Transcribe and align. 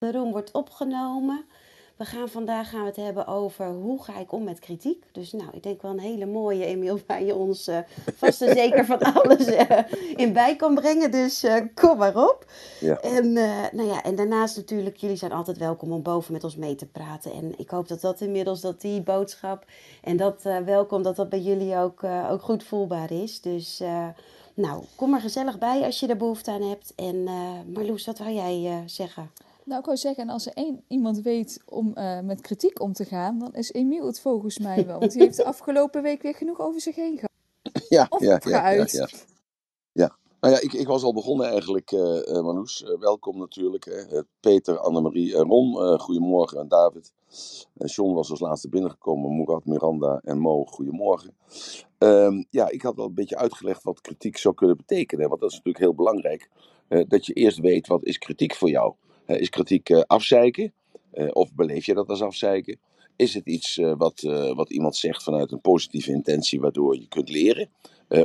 De 0.00 0.12
room 0.12 0.30
wordt 0.30 0.52
opgenomen. 0.52 1.44
We 1.96 2.04
gaan 2.04 2.28
vandaag 2.28 2.70
gaan 2.70 2.80
we 2.80 2.86
het 2.86 2.96
hebben 2.96 3.26
over 3.26 3.66
hoe 3.66 4.02
ga 4.02 4.18
ik 4.18 4.32
om 4.32 4.44
met 4.44 4.58
kritiek. 4.58 5.04
Dus 5.12 5.32
nou, 5.32 5.48
ik 5.52 5.62
denk 5.62 5.82
wel 5.82 5.90
een 5.90 5.98
hele 5.98 6.26
mooie, 6.26 6.64
Emiel, 6.64 7.00
waar 7.06 7.22
je 7.22 7.34
ons 7.34 7.68
uh, 7.68 7.78
vast 8.16 8.42
en 8.42 8.54
zeker 8.62 8.84
van 8.84 8.98
alles 8.98 9.48
uh, 9.48 9.70
in 10.16 10.32
bij 10.32 10.56
kan 10.56 10.74
brengen. 10.74 11.10
Dus 11.10 11.44
uh, 11.44 11.56
kom 11.74 11.98
maar 11.98 12.16
op. 12.16 12.46
Ja. 12.80 13.00
En, 13.00 13.32
nou 13.72 13.82
ja, 13.82 14.02
en 14.02 14.14
daarnaast 14.14 14.56
natuurlijk, 14.56 14.96
jullie 14.96 15.16
zijn 15.16 15.32
altijd 15.32 15.58
welkom 15.58 15.92
om 15.92 16.02
boven 16.02 16.32
met 16.32 16.44
ons 16.44 16.56
mee 16.56 16.74
te 16.74 16.86
praten. 16.86 17.32
En 17.32 17.58
ik 17.58 17.70
hoop 17.70 17.88
dat 17.88 18.00
dat 18.00 18.20
inmiddels, 18.20 18.60
dat 18.60 18.80
die 18.80 19.00
boodschap 19.00 19.64
en 20.02 20.16
dat 20.16 20.42
welkom, 20.64 21.02
dat 21.02 21.16
dat 21.16 21.28
bij 21.28 21.40
jullie 21.40 21.76
ook, 21.76 22.04
ook 22.04 22.42
goed 22.42 22.64
voelbaar 22.64 23.10
is. 23.12 23.40
Dus 23.40 23.82
nou, 24.54 24.84
kom 24.94 25.14
er 25.14 25.20
gezellig 25.20 25.58
bij 25.58 25.82
als 25.82 26.00
je 26.00 26.06
er 26.06 26.16
behoefte 26.16 26.50
aan 26.50 26.68
hebt. 26.68 26.92
En 26.96 27.24
Marloes, 27.72 28.06
wat 28.06 28.18
wou 28.18 28.32
jij 28.32 28.82
zeggen? 28.86 29.30
Nou, 29.70 29.82
ik 29.82 29.88
wou 29.88 29.98
zeggen, 29.98 30.28
als 30.28 30.46
er 30.46 30.52
één 30.52 30.84
iemand 30.88 31.20
weet 31.20 31.62
om 31.66 31.92
uh, 31.94 32.20
met 32.20 32.40
kritiek 32.40 32.80
om 32.80 32.92
te 32.92 33.04
gaan, 33.04 33.38
dan 33.38 33.54
is 33.54 33.72
Emiel 33.72 34.06
het 34.06 34.20
volgens 34.20 34.58
mij 34.58 34.86
wel. 34.86 34.98
Want 34.98 35.12
die 35.12 35.22
heeft 35.22 35.36
de 35.36 35.44
afgelopen 35.44 36.02
week 36.02 36.22
weer 36.22 36.34
genoeg 36.34 36.60
over 36.60 36.80
zich 36.80 36.94
heen 36.94 37.14
gehad. 37.14 37.30
Ja, 37.88 38.06
of 38.08 38.20
ja, 38.20 38.40
ja, 38.44 38.70
ja, 38.70 38.86
ja, 38.90 39.08
ja. 39.92 40.16
Nou 40.40 40.54
ja, 40.54 40.60
ik, 40.60 40.72
ik 40.72 40.86
was 40.86 41.02
al 41.02 41.14
begonnen 41.14 41.46
eigenlijk, 41.46 41.92
uh, 41.92 42.00
Marloes. 42.26 42.84
Welkom 42.98 43.38
natuurlijk. 43.38 44.06
Peter, 44.40 44.78
Annemarie 44.78 45.36
en 45.36 45.42
Ron, 45.42 45.98
goedemorgen. 46.00 46.58
En 46.58 46.68
David. 46.68 47.12
John 47.74 48.14
was 48.14 48.30
als 48.30 48.40
laatste 48.40 48.68
binnengekomen. 48.68 49.36
Murat, 49.36 49.64
Miranda 49.64 50.20
en 50.24 50.38
Mo, 50.38 50.64
goedemorgen. 50.64 51.34
Um, 51.98 52.46
ja, 52.50 52.68
ik 52.68 52.82
had 52.82 52.98
al 52.98 53.06
een 53.06 53.14
beetje 53.14 53.36
uitgelegd 53.36 53.82
wat 53.82 54.00
kritiek 54.00 54.36
zou 54.36 54.54
kunnen 54.54 54.76
betekenen. 54.76 55.28
Want 55.28 55.40
dat 55.40 55.50
is 55.50 55.56
natuurlijk 55.56 55.84
heel 55.84 55.94
belangrijk. 55.94 56.50
dat 57.08 57.26
je 57.26 57.32
eerst 57.32 57.58
weet, 57.58 57.86
wat 57.86 58.04
is 58.04 58.18
kritiek 58.18 58.54
voor 58.54 58.70
jou? 58.70 58.94
is 58.94 59.09
kritiek 59.38 59.88
uh, 59.88 60.00
afzeiken? 60.00 60.72
Uh, 61.14 61.28
of 61.32 61.54
beleef 61.54 61.86
je 61.86 61.94
dat 61.94 62.08
als 62.08 62.22
afzeiken? 62.22 62.78
Is 63.16 63.34
het 63.34 63.46
iets 63.46 63.76
wat, 63.96 64.20
wat 64.54 64.70
iemand 64.70 64.96
zegt 64.96 65.22
vanuit 65.22 65.52
een 65.52 65.60
positieve 65.60 66.12
intentie, 66.12 66.60
waardoor 66.60 66.94
je 66.94 67.08
kunt 67.08 67.28
leren? 67.28 67.68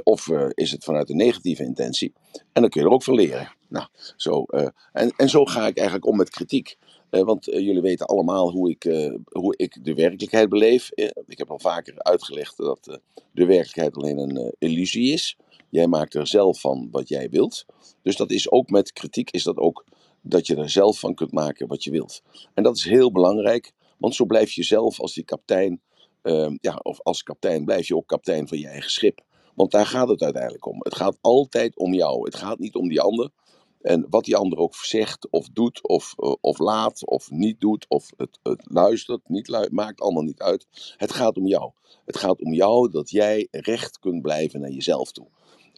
of 0.04 0.30
is 0.54 0.72
het 0.72 0.84
vanuit 0.84 1.10
een 1.10 1.16
negatieve 1.16 1.64
intentie? 1.64 2.14
En 2.54 2.62
dan 2.62 2.70
kun 2.70 2.82
je 2.82 2.88
er 2.88 2.94
ook 2.94 3.04
van 3.04 3.16
leren. 3.16 3.52
Nou, 3.68 3.88
zo, 4.16 4.44
en, 4.92 5.14
en 5.18 5.30
zo 5.30 5.46
ga 5.46 5.68
ik 5.68 5.78
eigenlijk 5.78 6.08
om 6.08 6.18
met 6.18 6.30
kritiek. 6.30 6.78
want 7.10 7.46
jullie 7.46 7.82
weten 7.82 8.06
allemaal 8.06 8.52
hoe 8.52 8.70
ik, 8.70 8.84
hoe 9.30 9.54
ik 9.58 9.78
de 9.84 9.94
werkelijkheid 9.94 10.50
beleef. 10.50 10.90
ik 11.28 11.38
heb 11.38 11.52
al 11.52 11.60
vaker 11.60 11.94
uitgelegd 11.98 12.58
dat 12.58 13.00
de 13.32 13.46
werkelijkheid 13.46 13.96
alleen 13.96 14.18
een 14.18 14.54
illusie 14.60 15.14
is. 15.14 15.38
Jij 15.70 15.88
maakt 15.88 16.14
er 16.14 16.28
zelf 16.28 16.60
van 16.60 16.88
wat 16.92 17.10
jij 17.10 17.30
wilt. 17.30 17.66
Dus 18.02 18.16
dat 18.16 18.32
is 18.32 18.52
ook 18.52 18.70
met 18.70 18.94
kritiek 18.94 19.32
is 19.32 19.44
dat 19.44 19.58
ook 19.58 19.86
dat 20.28 20.48
je 20.48 20.56
er 20.56 20.70
zelf 20.70 21.00
van 21.00 21.14
kunt 21.14 21.32
maken 21.32 21.68
wat 21.68 21.84
je 21.84 21.92
wilt. 21.92 22.22
En 22.54 22.64
dat 22.64 22.76
is 22.76 22.84
heel 22.84 23.12
belangrijk, 23.12 23.74
want 23.98 24.16
zo 24.16 24.26
blijf 24.26 24.52
je 24.52 24.64
zelf 24.64 25.00
als 25.00 25.14
die 25.14 25.24
kapitein, 25.24 25.82
uh, 26.24 26.52
ja, 26.62 26.80
of 26.84 27.02
als 27.02 27.24
kapitein 27.24 27.66
blijf 27.66 27.88
je 27.88 27.96
ook 27.96 28.08
kapitein 28.08 28.48
van 28.48 28.58
je 28.58 28.68
eigen 28.68 28.92
schip. 28.92 29.22
Want 29.56 29.72
daar 29.72 29.86
gaat 29.86 30.08
het 30.10 30.22
uiteindelijk 30.22 30.66
om. 30.66 30.78
Het 30.80 30.96
gaat 30.96 31.18
altijd 31.22 31.78
om 31.78 31.94
jou. 31.94 32.26
Het 32.26 32.36
gaat 32.36 32.60
niet 32.60 32.76
om 32.76 32.88
die 32.88 33.02
ander. 33.02 33.30
En 33.82 34.08
wat 34.10 34.24
die 34.24 34.36
ander 34.36 34.58
ook 34.58 34.76
zegt, 34.76 35.30
of 35.30 35.48
doet, 35.50 35.88
of, 35.88 36.14
uh, 36.18 36.34
of 36.42 36.60
laat, 36.60 37.06
of 37.06 37.32
niet 37.32 37.62
doet, 37.62 37.86
of 37.88 38.10
het, 38.18 38.40
het 38.44 38.62
luistert, 38.64 39.30
niet 39.30 39.68
maakt 39.72 40.02
allemaal 40.02 40.24
niet 40.24 40.42
uit. 40.42 40.68
Het 40.98 41.12
gaat 41.12 41.38
om 41.38 41.48
jou. 41.48 41.72
Het 42.06 42.18
gaat 42.18 42.42
om 42.42 42.54
jou 42.54 42.92
dat 42.92 43.10
jij 43.10 43.48
recht 43.52 44.00
kunt 44.00 44.22
blijven 44.22 44.60
naar 44.60 44.72
jezelf 44.72 45.12
toe. 45.12 45.28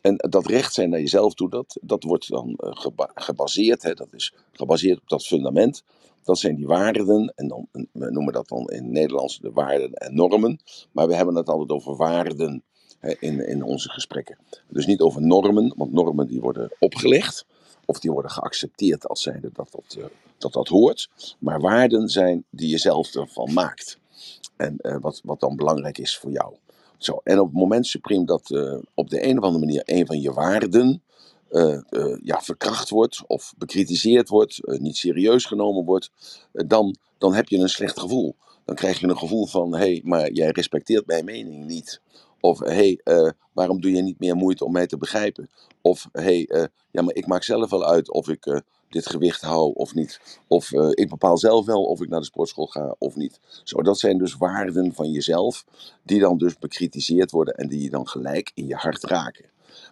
En 0.02 0.16
dat 0.30 0.46
recht 0.46 0.74
zijn 0.74 0.90
naar 0.90 1.00
jezelf 1.00 1.34
toe, 1.34 1.50
dat, 1.50 1.78
dat 1.82 2.04
wordt 2.04 2.30
dan 2.30 2.54
geba 2.58 3.12
gebaseerd, 3.16 3.84
hè, 3.84 3.94
dat 3.94 4.14
is 4.14 4.34
gebaseerd 4.52 5.02
op 5.02 5.10
dat 5.10 5.26
fundament. 5.26 5.84
Dat 6.24 6.40
zijn 6.40 6.56
die 6.56 6.68
waarden, 6.68 7.34
en 7.36 7.48
dan, 7.48 7.68
we 7.72 8.12
noemen 8.12 8.34
dat 8.34 8.48
dan 8.48 8.68
in 8.68 8.84
het 8.84 8.92
Nederlands 8.92 9.40
de 9.40 9.52
waarden 9.52 9.94
en 9.94 10.16
normen. 10.16 10.60
Maar 10.92 11.08
we 11.08 11.16
hebben 11.16 11.36
het 11.36 11.50
altijd 11.50 11.70
over 11.70 11.96
waarden 11.96 12.64
hè, 13.00 13.16
in, 13.20 13.48
in 13.48 13.64
onze 13.64 13.90
gesprekken. 13.90 14.38
Dus 14.70 14.86
niet 14.86 15.02
over 15.02 15.22
normen, 15.22 15.74
want 15.78 15.92
normen 15.92 16.28
die 16.28 16.42
worden 16.42 16.72
opgelegd. 16.80 17.46
Of 17.86 18.00
die 18.00 18.12
worden 18.12 18.32
geaccepteerd 18.32 19.08
als 19.08 19.22
zijnde 19.22 19.50
dat 19.54 19.72
dat, 19.72 19.96
uh, 19.98 20.06
dat 20.38 20.54
dat 20.54 20.68
hoort. 20.68 21.10
Maar 21.40 21.62
waarden 21.62 22.10
zijn 22.10 22.46
die 22.50 22.70
je 22.70 22.78
zelf 22.78 23.16
ervan 23.16 23.54
maakt. 23.54 24.00
En 24.56 24.76
uh, 24.82 24.98
wat, 25.02 25.22
wat 25.24 25.40
dan 25.40 25.56
belangrijk 25.56 25.98
is 25.98 26.18
voor 26.18 26.32
jou. 26.32 26.56
Zo, 26.98 27.22
en 27.24 27.40
op 27.40 27.46
het 27.46 27.56
moment 27.56 27.88
supreme 27.88 28.26
dat 28.26 28.50
uh, 28.50 28.78
op 28.94 29.10
de 29.10 29.26
een 29.26 29.38
of 29.38 29.44
andere 29.44 29.66
manier 29.66 29.82
een 29.86 30.06
van 30.06 30.22
je 30.22 30.34
waarden 30.34 31.02
uh, 31.52 31.80
uh, 31.90 32.18
ja, 32.24 32.42
verkracht 32.42 32.90
wordt 32.90 33.24
of 33.28 33.54
bekritiseerd 33.58 34.30
wordt, 34.30 34.60
niet 34.64 34.98
serieus 34.98 35.46
genomen 35.46 35.86
wordt, 35.86 36.12
dan, 36.52 36.96
dan 37.18 37.34
heb 37.34 37.48
je 37.48 37.58
een 37.58 37.70
slecht 37.70 38.00
gevoel. 38.00 38.36
Dan 38.66 38.76
krijg 38.76 39.00
je 39.00 39.08
een 39.08 39.18
gevoel 39.18 39.46
van, 39.46 39.72
hé, 39.74 39.80
hey, 39.80 40.02
maar 40.04 40.32
jij 40.32 40.50
respecteert 40.50 41.06
mijn 41.06 41.26
mening 41.26 41.66
niet. 41.66 42.02
Of, 42.40 42.60
hé, 42.60 42.98
hey, 43.04 43.34
waarom 43.54 43.82
doe 43.82 43.92
je 43.92 44.02
niet 44.02 44.20
meer 44.20 44.36
moeite 44.36 44.66
om 44.66 44.72
mij 44.72 44.88
te 44.88 44.98
begrijpen? 44.98 45.50
Of, 45.82 46.10
hé, 46.12 46.46
hey, 46.48 46.70
ja, 46.92 47.02
maar 47.02 47.16
ik 47.16 47.28
maak 47.28 47.44
zelf 47.44 47.70
wel 47.70 47.86
uit 47.86 48.12
of 48.12 48.30
ik 48.30 48.62
dit 48.90 49.10
gewicht 49.10 49.42
hou 49.42 49.74
of 49.74 49.94
niet. 49.94 50.40
Of 50.48 50.72
uh, 50.72 50.90
ik 50.92 51.10
bepaal 51.10 51.38
zelf 51.38 51.66
wel 51.66 51.84
of 51.84 52.02
ik 52.02 52.10
naar 52.10 52.20
de 52.20 52.26
sportschool 52.26 52.68
ga 52.68 52.96
of 52.98 53.16
niet. 53.16 53.40
Zo, 53.64 53.82
dat 53.82 54.00
zijn 54.00 54.18
dus 54.18 54.36
waarden 54.36 54.94
van 54.94 55.12
jezelf, 55.12 55.66
die 56.04 56.20
dan 56.20 56.38
dus 56.38 56.58
bekritiseerd 56.58 57.32
worden 57.32 57.56
en 57.56 57.68
die 57.68 57.82
je 57.82 57.90
dan 57.90 58.08
gelijk 58.08 58.52
in 58.54 58.68
je 58.68 58.76
hart 58.76 59.04
raken. 59.04 59.46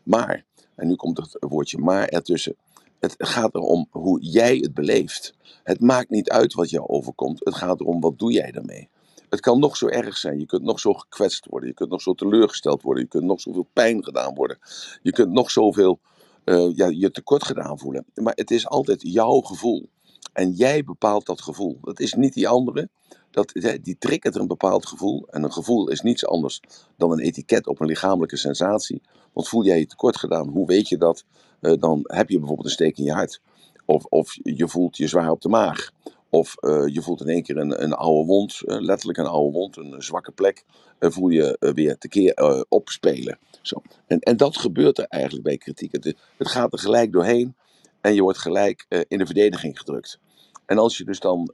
Maar, 0.04 0.46
en 0.76 0.88
nu 0.88 0.96
komt 0.96 1.18
het 1.18 1.38
woordje 1.40 1.78
maar 1.78 2.08
ertussen. 2.08 2.56
Het 3.00 3.16
gaat 3.18 3.56
erom 3.56 3.88
hoe 3.92 4.22
jij 4.22 4.58
het 4.58 4.74
beleeft. 4.74 5.34
Het 5.64 5.80
maakt 5.80 6.10
niet 6.10 6.30
uit 6.30 6.54
wat 6.54 6.70
jou 6.70 6.88
overkomt. 6.88 7.40
Het 7.44 7.56
gaat 7.56 7.80
erom 7.80 8.02
wat 8.02 8.20
doe 8.20 8.32
jij 8.32 8.52
ermee. 8.52 8.90
Het 9.30 9.40
kan 9.40 9.60
nog 9.60 9.78
zo 9.78 9.88
erg 9.88 10.18
zijn. 10.18 10.40
Je 10.40 10.46
kunt 10.46 10.64
nog 10.64 10.80
zo 10.80 10.94
gekwetst 10.94 11.46
worden. 11.46 11.70
Je 11.70 11.76
kunt 11.76 11.90
nog 11.90 12.02
zo 12.02 12.14
teleurgesteld 12.14 12.82
worden. 12.82 13.04
Je 13.04 13.10
kunt 13.10 13.24
nog 13.24 13.42
zoveel 13.42 13.68
pijn 13.74 14.04
gedaan 14.04 14.36
worden. 14.36 14.58
Je 15.02 15.12
kunt 15.12 15.32
nog 15.32 15.52
zoveel 15.52 16.00
uh, 16.46 16.76
ja, 16.76 16.88
je 16.88 17.12
tekort 17.12 17.44
gedaan 17.44 17.80
voelen. 17.80 18.06
Maar 18.14 18.34
het 18.36 18.52
is 18.52 18.68
altijd 18.68 19.02
jouw 19.02 19.40
gevoel. 19.40 19.90
En 20.34 20.52
jij 20.52 20.84
bepaalt 20.84 21.26
dat 21.26 21.42
gevoel. 21.42 21.78
Dat 21.82 22.00
is 22.00 22.14
niet 22.14 22.34
die 22.34 22.48
andere. 22.48 22.90
Dat, 23.32 23.52
die 23.82 23.98
triggert 24.00 24.36
een 24.36 24.48
bepaald 24.48 24.86
gevoel. 24.86 25.28
En 25.30 25.44
een 25.44 25.54
gevoel 25.54 25.90
is 25.90 26.02
niets 26.02 26.26
anders 26.26 26.62
dan 26.98 27.12
een 27.12 27.20
etiket 27.20 27.68
op 27.68 27.80
een 27.80 27.88
lichamelijke 27.88 28.38
sensatie. 28.38 29.02
Want 29.34 29.48
voel 29.48 29.64
jij 29.64 29.80
je 29.80 29.86
tekort 29.86 30.18
gedaan, 30.18 30.48
hoe 30.48 30.68
weet 30.68 30.90
je 30.90 30.98
dat? 30.98 31.24
Uh, 31.62 31.74
dan 31.80 32.00
heb 32.04 32.30
je 32.30 32.38
bijvoorbeeld 32.38 32.68
een 32.68 32.74
steek 32.74 32.98
in 32.98 33.04
je 33.04 33.14
hart. 33.14 33.42
Of, 33.86 34.06
of 34.06 34.38
je 34.44 34.68
voelt 34.68 34.98
je 34.98 35.08
zwaar 35.08 35.32
op 35.32 35.42
de 35.42 35.50
maag. 35.50 35.92
Of 36.36 36.56
uh, 36.60 36.88
je 36.88 37.02
voelt 37.02 37.22
in 37.22 37.28
één 37.28 37.44
keer 37.44 37.58
een, 37.58 37.84
een 37.84 37.94
oude 37.94 38.28
wond, 38.28 38.62
uh, 38.66 38.80
letterlijk 38.80 39.18
een 39.18 39.26
oude 39.26 39.52
wond, 39.52 39.78
een 39.78 39.96
zwakke 39.98 40.32
plek, 40.32 40.64
uh, 41.00 41.10
voel 41.10 41.30
je 41.30 41.74
weer 41.76 41.98
te 41.98 42.08
keer 42.08 42.66
opspelen. 42.70 43.40
Zo. 43.62 43.82
En, 44.08 44.20
en 44.20 44.38
dat 44.38 44.58
gebeurt 44.58 44.98
er 44.98 45.06
eigenlijk 45.06 45.44
bij 45.44 45.58
kritiek. 45.58 45.92
Het, 45.92 46.16
het 46.38 46.48
gaat 46.48 46.74
er 46.74 46.80
gelijk 46.80 47.12
doorheen 47.12 47.56
en 48.02 48.14
je 48.14 48.22
wordt 48.22 48.38
gelijk 48.38 48.86
in 49.08 49.18
de 49.18 49.26
verdediging 49.26 49.78
gedrukt. 49.78 50.20
En 50.66 50.78
als 50.78 50.98
je 50.98 51.04
dus 51.04 51.20
dan 51.20 51.54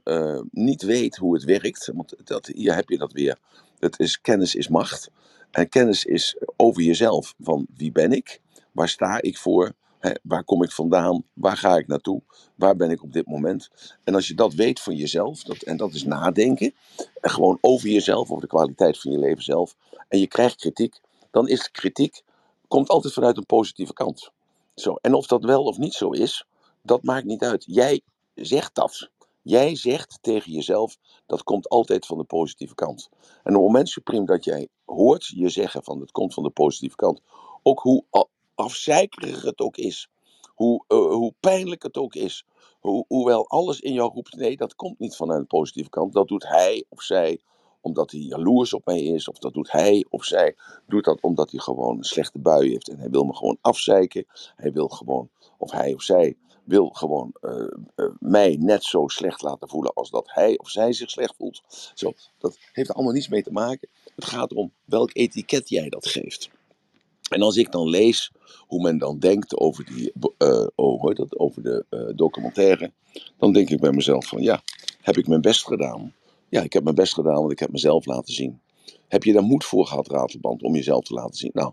niet 0.50 0.82
weet 0.82 1.16
hoe 1.16 1.34
het 1.34 1.44
werkt, 1.44 1.90
want 1.94 2.14
dat, 2.24 2.46
hier 2.46 2.74
heb 2.74 2.88
je 2.88 2.98
dat 2.98 3.12
weer, 3.12 3.38
het 3.78 3.98
is, 3.98 4.20
kennis 4.20 4.54
is 4.54 4.68
macht. 4.68 5.10
En 5.50 5.68
kennis 5.68 6.04
is 6.04 6.36
over 6.56 6.82
jezelf, 6.82 7.34
van 7.40 7.66
wie 7.76 7.92
ben 7.92 8.12
ik, 8.12 8.40
waar 8.72 8.88
sta 8.88 9.22
ik 9.22 9.38
voor, 9.38 9.72
waar 10.22 10.44
kom 10.44 10.62
ik 10.62 10.72
vandaan? 10.72 11.24
Waar 11.32 11.56
ga 11.56 11.76
ik 11.76 11.86
naartoe? 11.86 12.22
Waar 12.54 12.76
ben 12.76 12.90
ik 12.90 13.02
op 13.02 13.12
dit 13.12 13.26
moment? 13.26 13.70
En 14.04 14.14
als 14.14 14.28
je 14.28 14.34
dat 14.34 14.54
weet 14.54 14.80
van 14.80 14.96
jezelf, 14.96 15.42
dat, 15.42 15.62
en 15.62 15.76
dat 15.76 15.94
is 15.94 16.04
nadenken, 16.04 16.74
en 17.20 17.30
gewoon 17.30 17.58
over 17.60 17.88
jezelf, 17.88 18.30
over 18.30 18.42
de 18.42 18.48
kwaliteit 18.48 19.00
van 19.00 19.12
je 19.12 19.18
leven 19.18 19.42
zelf, 19.42 19.76
en 20.08 20.18
je 20.18 20.26
krijgt 20.26 20.56
kritiek, 20.56 21.00
dan 21.30 21.48
is 21.48 21.70
kritiek, 21.70 22.22
komt 22.68 22.88
altijd 22.88 23.14
vanuit 23.14 23.36
een 23.36 23.46
positieve 23.46 23.92
kant. 23.92 24.30
Zo, 24.74 24.94
en 24.94 25.14
of 25.14 25.26
dat 25.26 25.44
wel 25.44 25.64
of 25.64 25.78
niet 25.78 25.94
zo 25.94 26.10
is, 26.10 26.46
dat 26.82 27.02
maakt 27.02 27.26
niet 27.26 27.42
uit. 27.42 27.64
Jij 27.66 28.00
zegt 28.34 28.74
dat. 28.74 29.10
Jij 29.42 29.76
zegt 29.76 30.18
tegen 30.20 30.52
jezelf, 30.52 30.96
dat 31.26 31.42
komt 31.42 31.68
altijd 31.68 32.06
van 32.06 32.18
de 32.18 32.24
positieve 32.24 32.74
kant. 32.74 33.08
En 33.20 33.28
op 33.30 33.42
het 33.44 33.54
moment 33.54 33.88
supreme 33.88 34.26
dat 34.26 34.44
jij 34.44 34.68
hoort 34.84 35.26
je 35.26 35.48
zeggen 35.48 35.84
van, 35.84 36.00
het 36.00 36.10
komt 36.10 36.34
van 36.34 36.42
de 36.42 36.50
positieve 36.50 36.96
kant, 36.96 37.20
ook 37.62 37.80
hoe 37.80 38.04
afzeikerig 38.62 39.42
het 39.42 39.60
ook 39.60 39.76
is, 39.76 40.08
hoe, 40.48 40.84
uh, 40.88 40.98
hoe 40.98 41.34
pijnlijk 41.40 41.82
het 41.82 41.96
ook 41.96 42.14
is, 42.14 42.46
ho 42.80 43.04
hoewel 43.08 43.48
alles 43.48 43.80
in 43.80 43.92
jou 43.92 44.12
roept, 44.12 44.36
nee, 44.36 44.56
dat 44.56 44.74
komt 44.74 44.98
niet 44.98 45.16
vanuit 45.16 45.40
een 45.40 45.46
positieve 45.46 45.90
kant, 45.90 46.12
dat 46.12 46.28
doet 46.28 46.48
hij 46.48 46.84
of 46.88 47.02
zij 47.02 47.40
omdat 47.80 48.10
hij 48.10 48.20
jaloers 48.20 48.72
op 48.72 48.86
mij 48.86 49.02
is, 49.02 49.28
of 49.28 49.38
dat 49.38 49.52
doet 49.54 49.72
hij 49.72 50.06
of 50.10 50.24
zij, 50.24 50.56
doet 50.86 51.04
dat 51.04 51.20
omdat 51.20 51.50
hij 51.50 51.60
gewoon 51.60 51.96
een 51.96 52.04
slechte 52.04 52.38
bui 52.38 52.70
heeft 52.70 52.88
en 52.88 52.98
hij 52.98 53.10
wil 53.10 53.24
me 53.24 53.34
gewoon 53.34 53.58
afzeiken, 53.60 54.26
hij 54.56 54.72
wil 54.72 54.88
gewoon, 54.88 55.28
of 55.58 55.70
hij 55.70 55.94
of 55.94 56.02
zij 56.02 56.36
wil 56.64 56.88
gewoon 56.88 57.34
uh, 57.40 57.66
uh, 57.96 58.06
mij 58.18 58.56
net 58.60 58.84
zo 58.84 59.08
slecht 59.08 59.42
laten 59.42 59.68
voelen 59.68 59.94
als 59.94 60.10
dat 60.10 60.30
hij 60.32 60.58
of 60.58 60.68
zij 60.68 60.92
zich 60.92 61.10
slecht 61.10 61.34
voelt. 61.36 61.62
Zo, 61.94 62.12
dat 62.38 62.58
heeft 62.72 62.88
er 62.88 62.94
allemaal 62.94 63.12
niets 63.12 63.28
mee 63.28 63.42
te 63.42 63.52
maken. 63.52 63.88
Het 64.14 64.24
gaat 64.24 64.50
erom 64.50 64.72
welk 64.84 65.10
etiket 65.12 65.68
jij 65.68 65.88
dat 65.88 66.06
geeft. 66.06 66.50
En 67.32 67.42
als 67.42 67.56
ik 67.56 67.72
dan 67.72 67.88
lees 67.88 68.32
hoe 68.58 68.82
men 68.82 68.98
dan 68.98 69.18
denkt 69.18 69.56
over, 69.56 69.84
die, 69.84 70.12
uh, 70.38 70.66
over, 70.74 71.14
dat, 71.14 71.38
over 71.38 71.62
de 71.62 71.84
uh, 71.90 72.16
documentaire, 72.16 72.92
dan 73.38 73.52
denk 73.52 73.70
ik 73.70 73.80
bij 73.80 73.92
mezelf 73.92 74.26
van 74.26 74.42
ja, 74.42 74.62
heb 75.00 75.16
ik 75.16 75.26
mijn 75.26 75.40
best 75.40 75.66
gedaan? 75.66 76.14
Ja, 76.48 76.62
ik 76.62 76.72
heb 76.72 76.82
mijn 76.82 76.94
best 76.94 77.14
gedaan, 77.14 77.34
want 77.34 77.52
ik 77.52 77.58
heb 77.58 77.70
mezelf 77.72 78.06
laten 78.06 78.34
zien. 78.34 78.60
Heb 79.08 79.24
je 79.24 79.32
daar 79.32 79.42
moed 79.42 79.64
voor 79.64 79.86
gehad, 79.86 80.08
Ratelband, 80.08 80.62
om 80.62 80.74
jezelf 80.74 81.04
te 81.04 81.14
laten 81.14 81.36
zien? 81.36 81.50
Nou, 81.54 81.72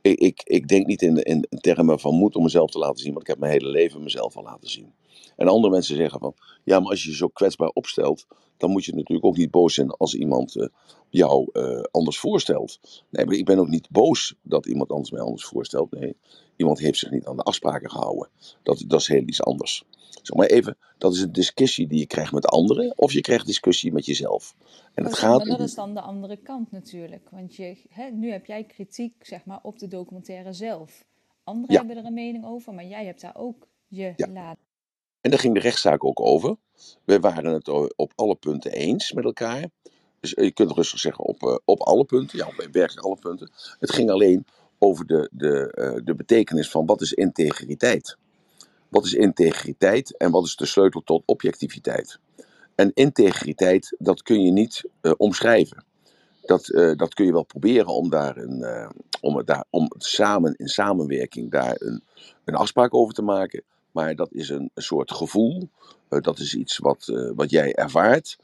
ik, 0.00 0.18
ik, 0.18 0.40
ik 0.44 0.68
denk 0.68 0.86
niet 0.86 1.02
in, 1.02 1.16
in 1.22 1.46
termen 1.60 2.00
van 2.00 2.14
moed 2.14 2.36
om 2.36 2.42
mezelf 2.42 2.70
te 2.70 2.78
laten 2.78 2.98
zien, 2.98 3.12
want 3.12 3.22
ik 3.22 3.30
heb 3.30 3.38
mijn 3.38 3.52
hele 3.52 3.68
leven 3.68 4.02
mezelf 4.02 4.36
al 4.36 4.42
laten 4.42 4.70
zien. 4.70 4.92
En 5.40 5.48
andere 5.48 5.72
mensen 5.72 5.96
zeggen 5.96 6.20
van, 6.20 6.34
ja, 6.64 6.80
maar 6.80 6.90
als 6.90 7.02
je 7.02 7.10
je 7.10 7.16
zo 7.16 7.28
kwetsbaar 7.28 7.68
opstelt, 7.68 8.26
dan 8.56 8.70
moet 8.70 8.84
je 8.84 8.94
natuurlijk 8.94 9.24
ook 9.24 9.36
niet 9.36 9.50
boos 9.50 9.74
zijn 9.74 9.90
als 9.90 10.14
iemand 10.14 10.56
uh, 10.56 10.66
jou 11.08 11.48
uh, 11.52 11.82
anders 11.90 12.18
voorstelt. 12.18 12.80
Nee, 13.10 13.26
maar 13.26 13.34
ik 13.34 13.44
ben 13.44 13.58
ook 13.58 13.68
niet 13.68 13.90
boos 13.90 14.34
dat 14.42 14.66
iemand 14.66 14.90
anders 14.90 15.10
mij 15.10 15.20
anders 15.20 15.44
voorstelt. 15.44 15.90
Nee, 15.90 16.16
iemand 16.56 16.78
heeft 16.78 16.98
zich 16.98 17.10
niet 17.10 17.26
aan 17.26 17.36
de 17.36 17.42
afspraken 17.42 17.90
gehouden. 17.90 18.28
Dat, 18.62 18.84
dat 18.86 19.00
is 19.00 19.06
heel 19.06 19.22
iets 19.22 19.42
anders. 19.42 19.84
Zeg 20.22 20.36
maar 20.36 20.46
even, 20.46 20.76
dat 20.98 21.14
is 21.14 21.20
een 21.20 21.32
discussie 21.32 21.86
die 21.86 21.98
je 21.98 22.06
krijgt 22.06 22.32
met 22.32 22.46
anderen, 22.46 22.92
of 22.96 23.12
je 23.12 23.20
krijgt 23.20 23.46
discussie 23.46 23.92
met 23.92 24.06
jezelf. 24.06 24.54
En 24.94 25.04
het 25.04 25.14
gaat 25.14 25.38
maar 25.38 25.56
dat 25.56 25.66
is 25.66 25.74
dan 25.74 25.94
de 25.94 26.00
andere 26.00 26.36
kant 26.36 26.70
natuurlijk. 26.70 27.30
Want 27.30 27.56
je, 27.56 27.82
hè, 27.88 28.10
nu 28.10 28.30
heb 28.30 28.46
jij 28.46 28.64
kritiek 28.64 29.26
zeg 29.26 29.44
maar, 29.44 29.60
op 29.62 29.78
de 29.78 29.88
documentaire 29.88 30.52
zelf. 30.52 31.04
Anderen 31.44 31.76
hebben 31.76 31.96
er 31.96 32.04
een 32.04 32.14
mening 32.14 32.44
over, 32.44 32.74
maar 32.74 32.86
jij 32.86 33.04
hebt 33.04 33.20
daar 33.20 33.36
ook 33.36 33.68
je 33.86 34.12
ja. 34.16 34.56
En 35.20 35.30
daar 35.30 35.38
ging 35.38 35.54
de 35.54 35.60
rechtszaak 35.60 36.04
ook 36.04 36.20
over. 36.20 36.56
We 37.04 37.20
waren 37.20 37.52
het 37.52 37.68
op 37.96 38.12
alle 38.14 38.34
punten 38.34 38.72
eens 38.72 39.12
met 39.12 39.24
elkaar. 39.24 39.68
Dus 40.20 40.30
je 40.30 40.50
kunt 40.50 40.70
rustig 40.70 40.98
zeggen 40.98 41.24
op, 41.24 41.42
uh, 41.42 41.56
op 41.64 41.80
alle 41.80 42.04
punten. 42.04 42.38
Ja, 42.38 42.46
op 42.46 42.68
werkelijk 42.72 43.06
alle 43.06 43.16
punten. 43.20 43.50
Het 43.78 43.92
ging 43.92 44.10
alleen 44.10 44.46
over 44.78 45.06
de, 45.06 45.28
de, 45.32 45.74
uh, 45.78 46.04
de 46.04 46.14
betekenis 46.14 46.70
van 46.70 46.86
wat 46.86 47.00
is 47.00 47.12
integriteit. 47.12 48.16
Wat 48.88 49.04
is 49.04 49.12
integriteit 49.12 50.16
en 50.16 50.30
wat 50.30 50.44
is 50.44 50.56
de 50.56 50.66
sleutel 50.66 51.00
tot 51.00 51.22
objectiviteit? 51.26 52.18
En 52.74 52.90
integriteit, 52.94 53.94
dat 53.98 54.22
kun 54.22 54.42
je 54.42 54.50
niet 54.50 54.84
uh, 55.02 55.12
omschrijven. 55.16 55.84
Dat, 56.40 56.66
dat 56.96 57.14
kun 57.14 57.24
je 57.24 57.32
wel 57.32 57.44
proberen 57.44 57.86
om 57.86 58.10
daar, 58.10 58.36
een, 58.36 58.64
om, 59.20 59.44
daar 59.44 59.64
om 59.70 59.90
samen 59.98 60.54
in 60.56 60.68
samenwerking 60.68 61.50
daar 61.50 61.76
een, 61.78 62.02
een 62.44 62.54
afspraak 62.54 62.94
over 62.94 63.14
te 63.14 63.22
maken. 63.22 63.62
Maar 63.92 64.14
dat 64.14 64.32
is 64.32 64.48
een, 64.48 64.70
soort 64.74 65.12
gevoel. 65.12 65.68
Uh, 66.08 66.20
dat 66.20 66.38
is 66.38 66.54
iets 66.54 66.78
wat, 66.78 67.08
uh, 67.10 67.30
wat 67.34 67.50
jij 67.50 67.74
ervaart. 67.74 68.38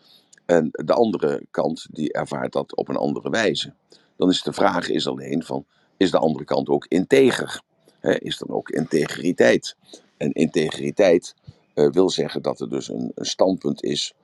En 0.44 0.68
de 0.70 0.92
andere 0.92 1.46
kant 1.50 1.86
die 1.90 2.12
ervaart 2.12 2.52
dat 2.52 2.76
op 2.76 2.88
een 2.88 2.96
andere 2.96 3.30
wijze. 3.30 3.74
Dan 4.16 4.28
is 4.28 4.42
de 4.42 4.52
vraag 4.52 4.88
is 4.88 5.06
alleen 5.06 5.42
van, 5.42 5.64
is 5.96 6.10
de 6.10 6.18
andere 6.18 6.44
kant 6.44 6.68
ook 6.68 6.86
integer? 6.86 7.60
Is 8.00 8.40
er 8.40 8.54
ook 8.54 8.70
integriteit? 8.70 9.76
En 10.16 10.32
integriteit 10.32 11.34
uh, 11.74 11.90
wil 11.90 12.10
zeggen 12.10 12.42
dat 12.42 12.60
er 12.60 12.70
dus 12.70 12.88
een, 12.88 13.12
een 13.14 13.24
standpunt 13.24 13.82
is 13.82 14.14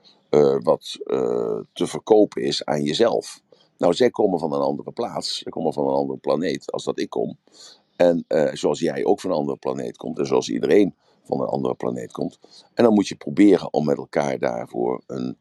wat 0.63 0.97
te 1.73 1.87
verkopen 1.87 2.41
is 2.41 2.65
aan 2.65 2.83
jezelf. 2.83 3.41
Nou, 3.77 3.93
zij 3.93 4.09
komen 4.09 4.39
van 4.39 4.53
een 4.53 4.61
andere 4.61 4.91
plaats, 4.91 5.37
zij 5.37 5.51
komen 5.51 5.73
van 5.73 5.87
een 5.87 5.93
andere 5.93 6.19
planeet 6.19 6.71
als 6.71 6.83
dat 6.83 6.99
ik 6.99 7.09
kom. 7.09 7.37
En 7.95 8.25
zoals 8.53 8.79
jij 8.79 9.05
ook 9.05 9.21
van 9.21 9.29
een 9.29 9.37
andere 9.37 9.57
planeet 9.57 9.97
komt, 9.97 10.19
en 10.19 10.25
zoals 10.25 10.49
iedereen 10.49 10.95
van 11.23 11.41
een 11.41 11.47
andere 11.47 11.75
planeet 11.75 12.11
komt. 12.11 12.39
En 12.73 12.83
dan 12.83 12.93
moet 12.93 13.07
je 13.07 13.15
proberen 13.15 13.73
om 13.73 13.85
met 13.85 13.97
elkaar 13.97 14.39
daarvoor 14.39 15.01
een, 15.07 15.37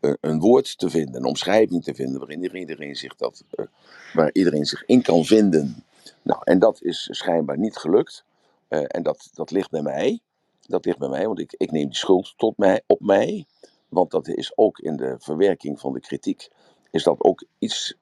een, 0.00 0.18
een 0.20 0.40
woord 0.40 0.78
te 0.78 0.90
vinden, 0.90 1.14
een 1.14 1.24
omschrijving 1.28 1.84
te 1.84 1.94
vinden 1.94 2.18
waarin 2.18 2.56
iedereen 2.56 2.96
zich, 2.96 3.16
dat, 3.16 3.44
uh, 3.54 3.66
waar 4.14 4.30
iedereen 4.32 4.64
zich 4.64 4.84
in 4.84 5.02
kan 5.02 5.24
vinden. 5.24 5.84
Nou, 6.22 6.40
en 6.44 6.58
dat 6.58 6.82
is 6.82 7.08
schijnbaar 7.10 7.58
niet 7.58 7.76
gelukt. 7.76 8.24
Uh, 8.68 8.84
en 8.86 9.02
dat, 9.02 9.30
dat 9.34 9.50
ligt 9.50 9.70
bij 9.70 9.82
mij. 9.82 10.20
Dat 10.60 10.84
ligt 10.84 10.98
bij 10.98 11.08
mij, 11.08 11.26
want 11.26 11.38
ik, 11.38 11.54
ik 11.56 11.70
neem 11.70 11.86
die 11.86 11.96
schuld 11.96 12.34
tot 12.36 12.56
mij, 12.56 12.82
op 12.86 13.00
mij. 13.00 13.46
Want 13.88 14.10
dat 14.10 14.28
is 14.28 14.56
ook 14.56 14.78
in 14.78 14.96
de 14.96 15.14
verwerking 15.18 15.80
van 15.80 15.92
de 15.92 16.00
kritiek, 16.00 16.48
is 16.90 17.02
dat 17.02 17.22
ook 17.22 17.44
iets, 17.58 17.96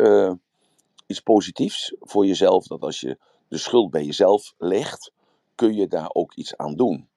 iets 1.06 1.20
positiefs 1.20 1.94
voor 2.00 2.26
jezelf. 2.26 2.66
Dat 2.66 2.82
als 2.82 3.00
je 3.00 3.18
de 3.48 3.58
schuld 3.58 3.90
bij 3.90 4.04
jezelf 4.04 4.54
legt, 4.58 5.12
kun 5.54 5.74
je 5.74 5.86
daar 5.86 6.10
ook 6.12 6.34
iets 6.34 6.56
aan 6.56 6.76
doen. 6.76 7.08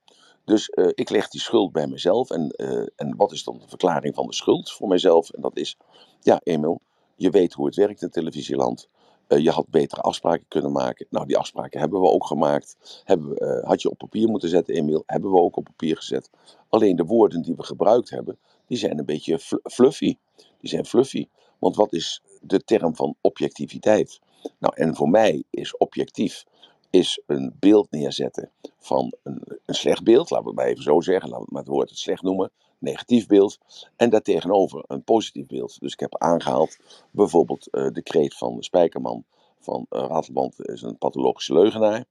Dus 0.48 0.72
uh, 0.74 0.88
ik 0.94 1.10
leg 1.10 1.28
die 1.28 1.42
schuld 1.42 1.72
bij 1.72 1.88
mezelf. 1.88 2.30
En, 2.30 2.54
uh, 2.58 2.88
en 2.96 3.16
wat 3.16 3.32
is 3.32 3.44
dan 3.44 3.58
de 3.58 3.68
verklaring 3.68 4.16
van 4.16 4.28
de 4.28 4.34
schuld 4.34 4.72
voor 4.72 4.88
mezelf? 4.88 5.30
En 5.30 5.42
dat 5.42 5.58
is, 5.58 5.78
ja, 6.22 6.40
Emil, 6.44 6.82
je 7.16 7.30
weet 7.30 7.54
hoe 7.54 7.66
het 7.66 7.76
werkt 7.76 8.02
in 8.02 8.10
televisieland. 8.10 8.90
Uh, 9.28 9.40
je 9.40 9.52
had 9.52 9.70
betere 9.70 10.02
afspraken 10.02 10.46
kunnen 10.48 10.72
maken. 10.72 11.08
Nou, 11.10 11.26
die 11.26 11.38
afspraken 11.38 11.80
hebben 11.80 12.02
we 12.02 12.08
ook 12.08 12.26
gemaakt. 12.26 13.02
Hebben 13.04 13.64
had 13.66 13.82
je 13.82 13.90
op 13.90 13.98
papier 13.98 14.30
moeten 14.30 14.50
zetten, 14.50 14.74
Emil? 14.74 15.04
Hebben 15.06 15.32
we 15.32 15.40
ook 15.40 15.58
op 15.58 15.64
papier 15.64 15.96
gezet. 15.96 16.30
Alleen 16.70 16.96
de 16.96 17.06
woorden 17.06 17.42
die 17.42 17.56
we 17.56 17.64
gebruikt 17.64 18.10
hebben, 18.10 18.38
die 18.68 18.78
zijn 18.78 19.00
een 19.00 19.06
beetje 19.06 19.40
fluffy. 19.64 20.18
Die 20.36 20.70
zijn 20.70 20.86
fluffy. 20.86 21.28
Want 21.60 21.76
wat 21.76 21.94
is 21.94 22.22
de 22.42 22.64
term 22.64 22.96
van 22.96 23.16
objectiviteit? 23.22 24.20
Nou, 24.60 24.74
en 24.76 24.96
voor 24.96 25.10
mij 25.10 25.44
is 25.50 25.78
objectief 25.78 26.46
is 26.90 27.22
een 27.26 27.56
beeld 27.60 27.92
neerzetten 27.92 28.52
van 28.80 29.14
een, 29.24 29.60
een 29.66 29.76
slecht 29.76 30.04
beeld, 30.04 30.30
laten 30.30 30.46
we 30.46 30.52
het 30.52 30.60
maar 30.60 30.70
even 30.70 30.84
zo 30.84 31.02
zeggen, 31.02 31.30
laten 31.30 31.38
we 31.38 31.44
het 31.44 31.52
maar 31.52 31.62
het 31.62 31.72
woord 31.72 31.90
het 31.90 32.00
slecht 32.00 32.22
noemen, 32.22 32.52
negatief 32.78 33.28
beeld, 33.28 33.58
en 33.96 34.10
daartegenover 34.10 34.84
een 34.88 35.04
positief 35.04 35.48
beeld. 35.48 35.80
Dus 35.80 35.94
ik 35.94 36.00
heb 36.00 36.18
aangehaald 36.18 36.78
bijvoorbeeld 37.12 37.68
uh, 37.72 37.88
de 37.92 38.02
kreet 38.04 38.38
van 38.38 38.64
Spijkerman 38.64 39.26
van 39.60 39.86
uh, 39.90 40.20
is 40.58 40.82
een 40.82 40.98
pathologische 40.98 41.54
leugenaar. 41.54 42.06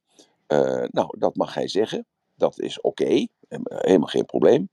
Uh, 0.48 0.84
nou, 0.90 1.18
dat 1.18 1.36
mag 1.36 1.54
hij 1.54 1.68
zeggen, 1.68 2.06
dat 2.34 2.60
is 2.60 2.80
oké, 2.80 3.26
helemaal 3.68 4.08
geen 4.08 4.26
probleem. 4.26 4.68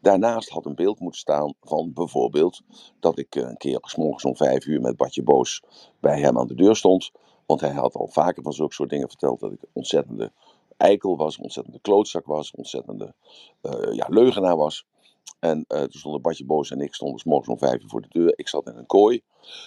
Daarnaast 0.00 0.48
had 0.48 0.66
een 0.66 0.74
beeld 0.74 1.00
moeten 1.00 1.20
staan 1.20 1.54
van 1.60 1.92
bijvoorbeeld 1.92 2.60
dat 3.00 3.18
ik 3.18 3.34
een 3.34 3.56
keer 3.56 3.78
s 3.82 3.96
morgens 3.96 4.24
om 4.24 4.36
vijf 4.36 4.66
uur 4.66 4.80
met 4.80 4.96
Badje 4.96 5.22
Boos 5.22 5.62
bij 6.00 6.20
hem 6.20 6.38
aan 6.38 6.46
de 6.46 6.54
deur 6.54 6.76
stond. 6.76 7.10
Want 7.48 7.60
hij 7.60 7.72
had 7.72 7.94
al 7.94 8.06
vaker 8.06 8.42
van 8.42 8.52
zulke 8.52 8.74
soort 8.74 8.90
dingen 8.90 9.08
verteld 9.08 9.40
dat 9.40 9.52
ik 9.52 9.60
ontzettende 9.72 10.32
eikel 10.76 11.16
was, 11.16 11.38
ontzettende 11.38 11.80
klootzak 11.80 12.26
was, 12.26 12.50
ontzettende 12.50 13.14
uh, 13.62 13.94
ja, 13.94 14.06
leugenaar 14.08 14.56
was. 14.56 14.86
En 15.40 15.64
uh, 15.68 15.80
toen 15.80 16.00
stonden 16.00 16.22
Badje 16.22 16.44
Boos 16.44 16.70
en 16.70 16.80
ik 16.80 16.94
stonden 16.94 17.20
morgens 17.24 17.48
om 17.48 17.58
vijf 17.58 17.82
uur 17.82 17.88
voor 17.88 18.00
de 18.00 18.08
deur. 18.08 18.32
Ik 18.36 18.48
zat 18.48 18.66
in 18.66 18.76
een 18.76 18.86
kooi 18.86 19.22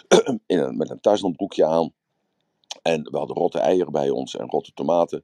in 0.46 0.78
met 0.78 0.90
een 0.90 1.00
thuislandbroekje 1.00 1.66
aan. 1.66 1.94
En 2.82 3.04
we 3.12 3.18
hadden 3.18 3.36
rotte 3.36 3.60
eieren 3.60 3.92
bij 3.92 4.10
ons 4.10 4.36
en 4.36 4.50
rotte 4.50 4.72
tomaten. 4.74 5.24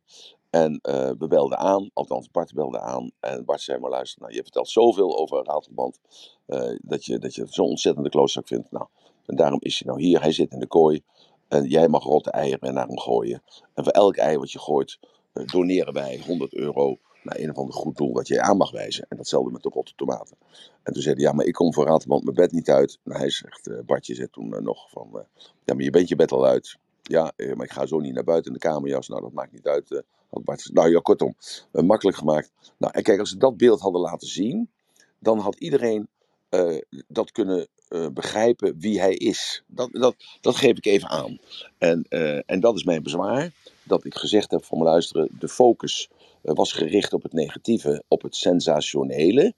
En 0.49 0.79
uh, 0.83 1.09
we 1.17 1.27
belden 1.27 1.57
aan, 1.57 1.89
althans 1.93 2.31
Bart 2.31 2.53
belde 2.53 2.79
aan. 2.79 3.11
En 3.19 3.45
Bart 3.45 3.61
zei 3.61 3.79
maar 3.79 3.89
luister, 3.89 4.21
nou, 4.21 4.33
je 4.33 4.41
vertelt 4.43 4.69
zoveel 4.69 5.17
over 5.17 5.43
Ratelband. 5.43 5.99
Uh, 6.47 6.77
dat, 6.81 7.05
je, 7.05 7.19
dat 7.19 7.35
je 7.35 7.45
zo'n 7.49 7.69
ontzettende 7.69 8.09
klootzak 8.09 8.47
vindt. 8.47 8.71
Nou, 8.71 8.85
en 9.25 9.35
daarom 9.35 9.59
is 9.61 9.79
hij 9.79 9.87
nou 9.87 10.03
hier. 10.03 10.21
Hij 10.21 10.31
zit 10.31 10.51
in 10.51 10.59
de 10.59 10.67
kooi. 10.67 11.03
En 11.47 11.65
jij 11.65 11.87
mag 11.87 12.03
rotte 12.03 12.31
eieren 12.31 12.73
naar 12.73 12.87
hem 12.87 12.99
gooien. 12.99 13.41
En 13.73 13.83
voor 13.83 13.93
elk 13.93 14.15
ei 14.15 14.37
wat 14.37 14.51
je 14.51 14.59
gooit, 14.59 14.99
uh, 15.33 15.45
doneren 15.45 15.93
wij 15.93 16.21
100 16.25 16.53
euro 16.53 16.97
naar 17.23 17.39
een 17.39 17.49
of 17.49 17.57
ander 17.57 17.73
goed 17.73 17.97
doel 17.97 18.13
dat 18.13 18.27
jij 18.27 18.41
aan 18.41 18.57
mag 18.57 18.71
wijzen. 18.71 19.05
En 19.09 19.17
datzelfde 19.17 19.51
met 19.51 19.63
de 19.63 19.69
rotte 19.69 19.93
tomaten. 19.95 20.37
En 20.83 20.93
toen 20.93 21.01
zei 21.01 21.15
hij, 21.15 21.23
ja, 21.23 21.31
maar 21.31 21.45
ik 21.45 21.53
kom 21.53 21.73
voor 21.73 21.85
Ratelband 21.85 22.23
mijn 22.23 22.35
bed 22.35 22.51
niet 22.51 22.69
uit. 22.69 22.99
Nou, 23.03 23.19
hij 23.19 23.29
zegt, 23.29 23.67
uh, 23.67 23.79
Bartje 23.85 24.15
zegt 24.15 24.31
toen 24.31 24.53
uh, 24.53 24.59
nog 24.59 24.89
van, 24.89 25.25
ja, 25.65 25.73
maar 25.73 25.83
je 25.83 25.89
bent 25.89 26.07
je 26.07 26.15
bed 26.15 26.31
al 26.31 26.45
uit. 26.45 26.77
Ja, 27.01 27.31
maar 27.55 27.65
ik 27.65 27.71
ga 27.71 27.85
zo 27.85 27.99
niet 27.99 28.13
naar 28.13 28.23
buiten 28.23 28.51
in 28.51 28.57
de 28.59 28.67
kamerjas. 28.67 29.07
Nou, 29.07 29.21
dat 29.21 29.31
maakt 29.31 29.51
niet 29.51 29.67
uit. 29.67 30.03
nou 30.73 30.89
ja, 30.89 30.99
kortom, 30.99 31.35
makkelijk 31.71 32.17
gemaakt. 32.17 32.51
Nou, 32.77 32.93
en 32.93 33.03
kijk, 33.03 33.19
als 33.19 33.29
ze 33.29 33.37
dat 33.37 33.57
beeld 33.57 33.79
hadden 33.79 34.01
laten 34.01 34.27
zien, 34.27 34.69
dan 35.19 35.39
had 35.39 35.55
iedereen 35.55 36.07
dat 37.07 37.31
kunnen 37.31 37.67
uh, 37.89 38.07
begrijpen 38.13 38.79
wie 38.79 38.99
hij 38.99 39.13
is. 39.13 39.63
Dat, 39.67 39.89
dat, 39.91 40.15
dat 40.41 40.55
geef 40.55 40.77
ik 40.77 40.85
even 40.85 41.09
aan. 41.09 41.39
En, 41.77 42.05
uh, 42.09 42.39
en 42.45 42.59
dat 42.59 42.75
is 42.75 42.83
mijn 42.83 43.03
bezwaar. 43.03 43.51
Dat 43.83 44.05
ik 44.05 44.15
gezegd 44.15 44.51
heb 44.51 44.65
van 44.65 44.77
me 44.77 44.83
luisteren, 44.83 45.29
de 45.39 45.47
focus 45.47 46.09
uh, 46.11 46.53
was 46.53 46.71
gericht 46.71 47.13
op 47.13 47.23
het 47.23 47.33
negatieve, 47.33 48.03
op 48.07 48.21
het 48.21 48.35
sensationele 48.35 49.53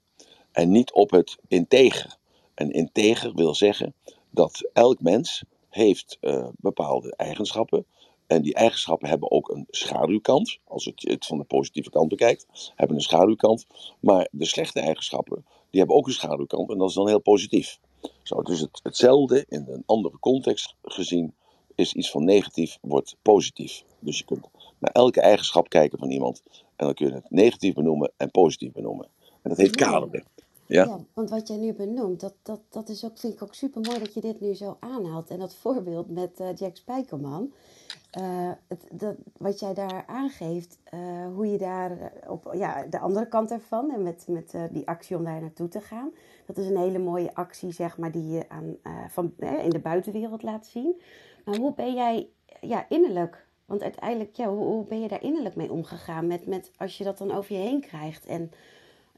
en 0.52 0.70
niet 0.70 0.92
op 0.92 1.10
het 1.10 1.36
integer. 1.48 2.16
En 2.54 2.70
integer 2.70 3.34
wil 3.34 3.54
zeggen 3.54 3.94
dat 4.30 4.70
elk 4.72 5.00
mens 5.00 5.42
heeft 5.68 6.18
bepaalde 6.56 7.14
eigenschappen. 7.16 7.86
En 8.26 8.42
die 8.42 8.54
eigenschappen 8.54 9.08
hebben 9.08 9.30
ook 9.30 9.48
een 9.48 9.66
schaduwkant. 9.70 10.58
Als 10.64 10.84
je 10.84 10.92
het 10.94 11.26
van 11.26 11.38
de 11.38 11.44
positieve 11.44 11.90
kant 11.90 12.08
bekijkt, 12.08 12.72
hebben 12.76 12.96
een 12.96 13.02
schaduwkant. 13.02 13.66
Maar 14.00 14.28
de 14.30 14.44
slechte 14.44 14.80
eigenschappen, 14.80 15.44
die 15.70 15.80
hebben 15.80 15.96
ook 15.96 16.06
een 16.06 16.12
schaduwkant. 16.12 16.70
En 16.70 16.78
dat 16.78 16.88
is 16.88 16.94
dan 16.94 17.08
heel 17.08 17.20
positief. 17.20 17.78
Zo, 18.22 18.42
dus 18.42 18.60
het, 18.60 18.80
hetzelfde 18.82 19.44
in 19.48 19.66
een 19.68 19.82
andere 19.86 20.18
context 20.18 20.74
gezien 20.82 21.34
is 21.74 21.92
iets 21.92 22.10
van 22.10 22.24
negatief 22.24 22.78
wordt 22.80 23.16
positief. 23.22 23.84
Dus 23.98 24.18
je 24.18 24.24
kunt 24.24 24.46
naar 24.78 24.92
elke 24.92 25.20
eigenschap 25.20 25.68
kijken 25.68 25.98
van 25.98 26.10
iemand 26.10 26.42
en 26.76 26.86
dan 26.86 26.94
kun 26.94 27.06
je 27.06 27.12
het 27.12 27.30
negatief 27.30 27.74
benoemen 27.74 28.12
en 28.16 28.30
positief 28.30 28.72
benoemen. 28.72 29.08
En 29.42 29.50
dat 29.50 29.58
heet 29.58 29.76
kaderen. 29.76 30.24
Ja? 30.66 30.84
ja? 30.84 31.04
want 31.14 31.30
wat 31.30 31.48
jij 31.48 31.56
nu 31.56 31.72
benoemt, 31.72 32.20
dat, 32.20 32.34
dat, 32.42 32.60
dat 32.70 32.88
is 32.88 33.04
ook, 33.04 33.18
vind 33.18 33.32
ik 33.32 33.42
ook 33.42 33.54
super 33.54 33.80
mooi 33.80 33.98
dat 33.98 34.14
je 34.14 34.20
dit 34.20 34.40
nu 34.40 34.54
zo 34.54 34.76
aanhaalt. 34.80 35.30
En 35.30 35.38
dat 35.38 35.54
voorbeeld 35.54 36.10
met 36.10 36.40
uh, 36.40 36.48
Jack 36.56 36.76
Spijkerman. 36.76 37.52
Uh, 38.18 38.50
het, 38.68 38.84
dat, 38.92 39.16
wat 39.36 39.60
jij 39.60 39.74
daar 39.74 40.04
aangeeft, 40.06 40.78
uh, 40.94 41.00
hoe 41.34 41.50
je 41.50 41.58
daar 41.58 42.12
op 42.28 42.50
ja, 42.52 42.86
de 42.90 42.98
andere 42.98 43.28
kant 43.28 43.50
ervan 43.50 43.90
en 43.90 44.02
met, 44.02 44.24
met 44.28 44.54
uh, 44.54 44.62
die 44.70 44.88
actie 44.88 45.16
om 45.16 45.24
daar 45.24 45.40
naartoe 45.40 45.68
te 45.68 45.80
gaan. 45.80 46.10
Dat 46.46 46.56
is 46.56 46.66
een 46.66 46.78
hele 46.78 46.98
mooie 46.98 47.34
actie, 47.34 47.72
zeg 47.72 47.98
maar, 47.98 48.12
die 48.12 48.28
je 48.28 48.48
aan, 48.48 48.76
van, 49.08 49.32
in 49.38 49.70
de 49.70 49.78
buitenwereld 49.78 50.42
laat 50.42 50.66
zien. 50.66 51.00
Maar 51.44 51.56
hoe 51.56 51.74
ben 51.74 51.94
jij 51.94 52.28
ja, 52.60 52.86
innerlijk? 52.88 53.46
Want 53.64 53.82
uiteindelijk, 53.82 54.36
ja, 54.36 54.48
hoe, 54.48 54.64
hoe 54.64 54.84
ben 54.84 55.00
je 55.00 55.08
daar 55.08 55.22
innerlijk 55.22 55.56
mee 55.56 55.72
omgegaan? 55.72 56.26
Met, 56.26 56.46
met 56.46 56.70
als 56.76 56.98
je 56.98 57.04
dat 57.04 57.18
dan 57.18 57.32
over 57.32 57.54
je 57.54 57.62
heen 57.62 57.80
krijgt 57.80 58.26
en 58.26 58.50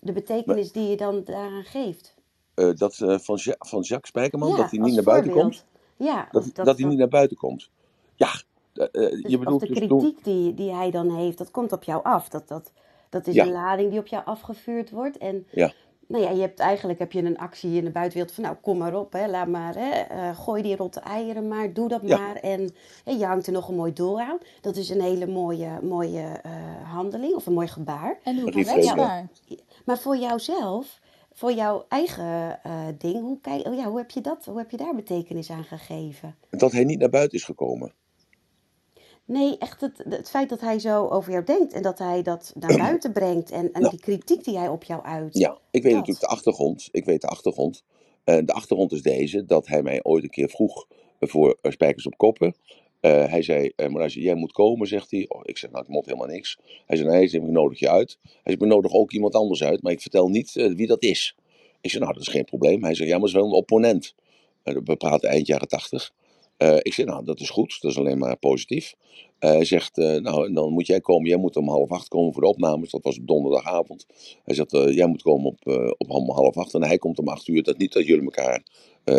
de 0.00 0.12
betekenis 0.12 0.72
die 0.72 0.88
je 0.88 0.96
dan 0.96 1.24
daaraan 1.24 1.64
geeft. 1.64 2.14
dat 2.54 2.96
van, 2.96 3.38
ja 3.42 3.54
van 3.58 3.80
Jacques 3.80 4.08
Spijkerman, 4.08 4.48
ja, 4.48 4.56
dat 4.56 4.70
hij 4.70 4.80
niet 4.80 4.94
naar 4.94 5.04
buiten 5.04 5.32
komt? 5.32 5.64
Ja, 5.96 6.28
dat, 6.30 6.50
dat, 6.54 6.64
dat, 6.64 6.78
hij 6.78 6.88
niet 6.88 6.98
naar 6.98 7.08
buiten 7.08 7.36
komt. 7.36 7.70
Ja, 8.14 8.30
uh, 8.74 8.86
dus 8.92 9.22
je 9.26 9.38
bedoelt 9.38 9.62
of 9.62 9.68
de 9.68 9.74
dus 9.74 9.86
kritiek 9.86 10.24
die, 10.24 10.54
die 10.54 10.74
hij 10.74 10.90
dan 10.90 11.16
heeft, 11.16 11.38
dat 11.38 11.50
komt 11.50 11.72
op 11.72 11.82
jou 11.82 12.02
af. 12.02 12.28
Dat, 12.28 12.48
dat, 12.48 12.72
dat 13.08 13.26
is 13.26 13.36
een 13.36 13.52
lading 13.52 13.90
die 13.90 13.98
op 13.98 14.06
jou 14.06 14.24
afgevuurd 14.24 14.90
wordt. 14.90 15.18
En 15.18 15.46
ja. 15.50 15.72
nou 16.06 16.24
ja, 16.24 16.30
je 16.30 16.40
hebt 16.40 16.58
eigenlijk 16.58 16.98
heb 16.98 17.12
je 17.12 17.22
een 17.22 17.38
actie 17.38 17.76
in 17.76 17.84
de 17.84 17.90
buitenwereld 17.90 18.34
van 18.34 18.44
nou 18.44 18.56
kom 18.60 18.78
maar 18.78 18.94
op, 18.94 19.12
hè, 19.12 19.28
laat 19.28 19.48
maar, 19.48 19.74
hè, 19.76 20.16
uh, 20.16 20.38
gooi 20.38 20.62
die 20.62 20.76
rotte 20.76 21.00
eieren 21.00 21.48
maar, 21.48 21.72
doe 21.72 21.88
dat 21.88 22.02
maar. 22.02 22.36
En 22.36 22.70
hè, 23.04 23.12
je 23.12 23.24
hangt 23.24 23.46
er 23.46 23.52
nog 23.52 23.68
een 23.68 23.76
mooi 23.76 23.92
doel 23.92 24.20
aan. 24.20 24.38
Dat 24.60 24.76
is 24.76 24.88
een 24.90 25.00
hele 25.00 25.26
mooie, 25.26 25.78
mooie 25.82 26.40
uh, 26.46 26.52
handeling 26.92 27.34
of 27.34 27.46
een 27.46 27.52
mooi 27.52 27.68
gebaar. 27.68 28.18
En 28.22 28.40
hoe 28.40 28.82
ja, 28.82 29.26
Maar 29.84 29.98
voor 29.98 30.16
jouzelf, 30.16 31.00
voor 31.32 31.52
jouw 31.52 31.84
eigen 31.88 32.60
ding, 32.98 33.20
hoe, 33.20 33.40
kijk, 33.40 33.66
oh 33.66 33.74
ja, 33.74 33.84
hoe, 33.84 33.98
heb 33.98 34.10
je 34.10 34.20
dat, 34.20 34.44
hoe 34.44 34.58
heb 34.58 34.70
je 34.70 34.76
daar 34.76 34.94
betekenis 34.94 35.50
aan 35.50 35.64
gegeven? 35.64 36.36
Dat 36.50 36.72
hij 36.72 36.84
niet 36.84 36.98
naar 36.98 37.10
buiten 37.10 37.38
is 37.38 37.44
gekomen. 37.44 37.92
Nee, 39.32 39.58
echt 39.58 39.80
het, 39.80 40.04
het 40.08 40.30
feit 40.30 40.48
dat 40.48 40.60
hij 40.60 40.78
zo 40.78 41.06
over 41.08 41.32
jou 41.32 41.44
denkt 41.44 41.72
en 41.72 41.82
dat 41.82 41.98
hij 41.98 42.22
dat 42.22 42.52
naar 42.58 42.76
buiten 42.88 43.12
brengt 43.12 43.50
en, 43.50 43.72
en 43.72 43.80
nou. 43.80 43.90
die 43.90 44.00
kritiek 44.00 44.44
die 44.44 44.58
hij 44.58 44.68
op 44.68 44.84
jou 44.84 45.02
uit. 45.02 45.38
Ja, 45.38 45.58
ik 45.70 45.82
weet 45.82 45.92
natuurlijk 45.92 46.20
de 46.20 46.26
achtergrond. 46.26 46.88
Ik 46.90 47.04
weet 47.04 47.20
de 47.20 47.26
achtergrond. 47.26 47.82
Uh, 48.24 48.38
de 48.44 48.52
achtergrond 48.52 48.92
is 48.92 49.02
deze, 49.02 49.44
dat 49.44 49.66
hij 49.66 49.82
mij 49.82 50.02
ooit 50.02 50.22
een 50.22 50.30
keer 50.30 50.48
vroeg 50.48 50.86
voor 51.20 51.58
uh, 51.62 51.72
Spijkers 51.72 52.06
op 52.06 52.16
Koppen. 52.16 52.54
Uh, 53.00 53.24
hij 53.24 53.42
zei, 53.42 53.72
uh, 53.76 53.88
maar 53.88 54.02
als 54.02 54.14
jij 54.14 54.34
moet 54.34 54.52
komen, 54.52 54.86
zegt 54.86 55.10
hij. 55.10 55.24
Oh, 55.28 55.40
ik 55.44 55.58
zeg, 55.58 55.70
nou, 55.70 55.82
ik 55.82 55.90
moet 55.90 56.06
helemaal 56.06 56.26
niks. 56.26 56.58
Hij 56.86 56.96
zei, 56.96 57.08
nee, 57.08 57.30
ik 57.30 57.42
nodig 57.42 57.78
je 57.78 57.90
uit. 57.90 58.18
Hij 58.22 58.40
zei, 58.44 58.56
ik 58.56 58.64
nodig 58.64 58.92
ook 58.92 59.12
iemand 59.12 59.34
anders 59.34 59.62
uit, 59.62 59.82
maar 59.82 59.92
ik 59.92 60.00
vertel 60.00 60.28
niet 60.28 60.52
wie 60.52 60.86
dat 60.86 61.02
is. 61.02 61.36
Ik 61.80 61.90
zei, 61.90 62.02
nou, 62.02 62.14
dat 62.14 62.26
is 62.26 62.32
geen 62.32 62.44
probleem. 62.44 62.84
Hij 62.84 62.94
zei, 62.94 63.08
ja, 63.08 63.14
maar 63.14 63.26
het 63.26 63.34
is 63.34 63.40
wel 63.40 63.50
een 63.50 63.56
opponent. 63.56 64.14
we 64.62 64.96
praten 64.96 65.28
eind 65.28 65.46
jaren 65.46 65.68
tachtig. 65.68 66.12
Uh, 66.62 66.76
ik 66.78 66.94
zeg, 66.94 67.06
nou, 67.06 67.24
dat 67.24 67.40
is 67.40 67.50
goed, 67.50 67.78
dat 67.80 67.90
is 67.90 67.98
alleen 67.98 68.18
maar 68.18 68.36
positief. 68.36 68.94
Uh, 69.40 69.50
hij 69.50 69.64
zegt, 69.64 69.98
uh, 69.98 70.16
nou, 70.16 70.52
dan 70.52 70.72
moet 70.72 70.86
jij 70.86 71.00
komen, 71.00 71.28
jij 71.28 71.38
moet 71.38 71.56
om 71.56 71.68
half 71.68 71.90
acht 71.90 72.08
komen 72.08 72.32
voor 72.32 72.42
de 72.42 72.48
opnames. 72.48 72.90
Dat 72.90 73.02
was 73.02 73.18
op 73.18 73.26
donderdagavond. 73.26 74.06
Hij 74.44 74.54
zegt, 74.54 74.70
jij 74.70 75.06
moet 75.06 75.22
komen 75.22 75.46
op, 75.46 75.94
op 75.98 76.08
half 76.08 76.56
acht 76.56 76.74
en 76.74 76.82
hij 76.82 76.98
komt 76.98 77.18
om 77.18 77.28
acht 77.28 77.48
uur. 77.48 77.62
Dat 77.62 77.78
niet 77.78 77.92
dat 77.92 78.06
jullie 78.06 78.24
elkaar, 78.24 78.62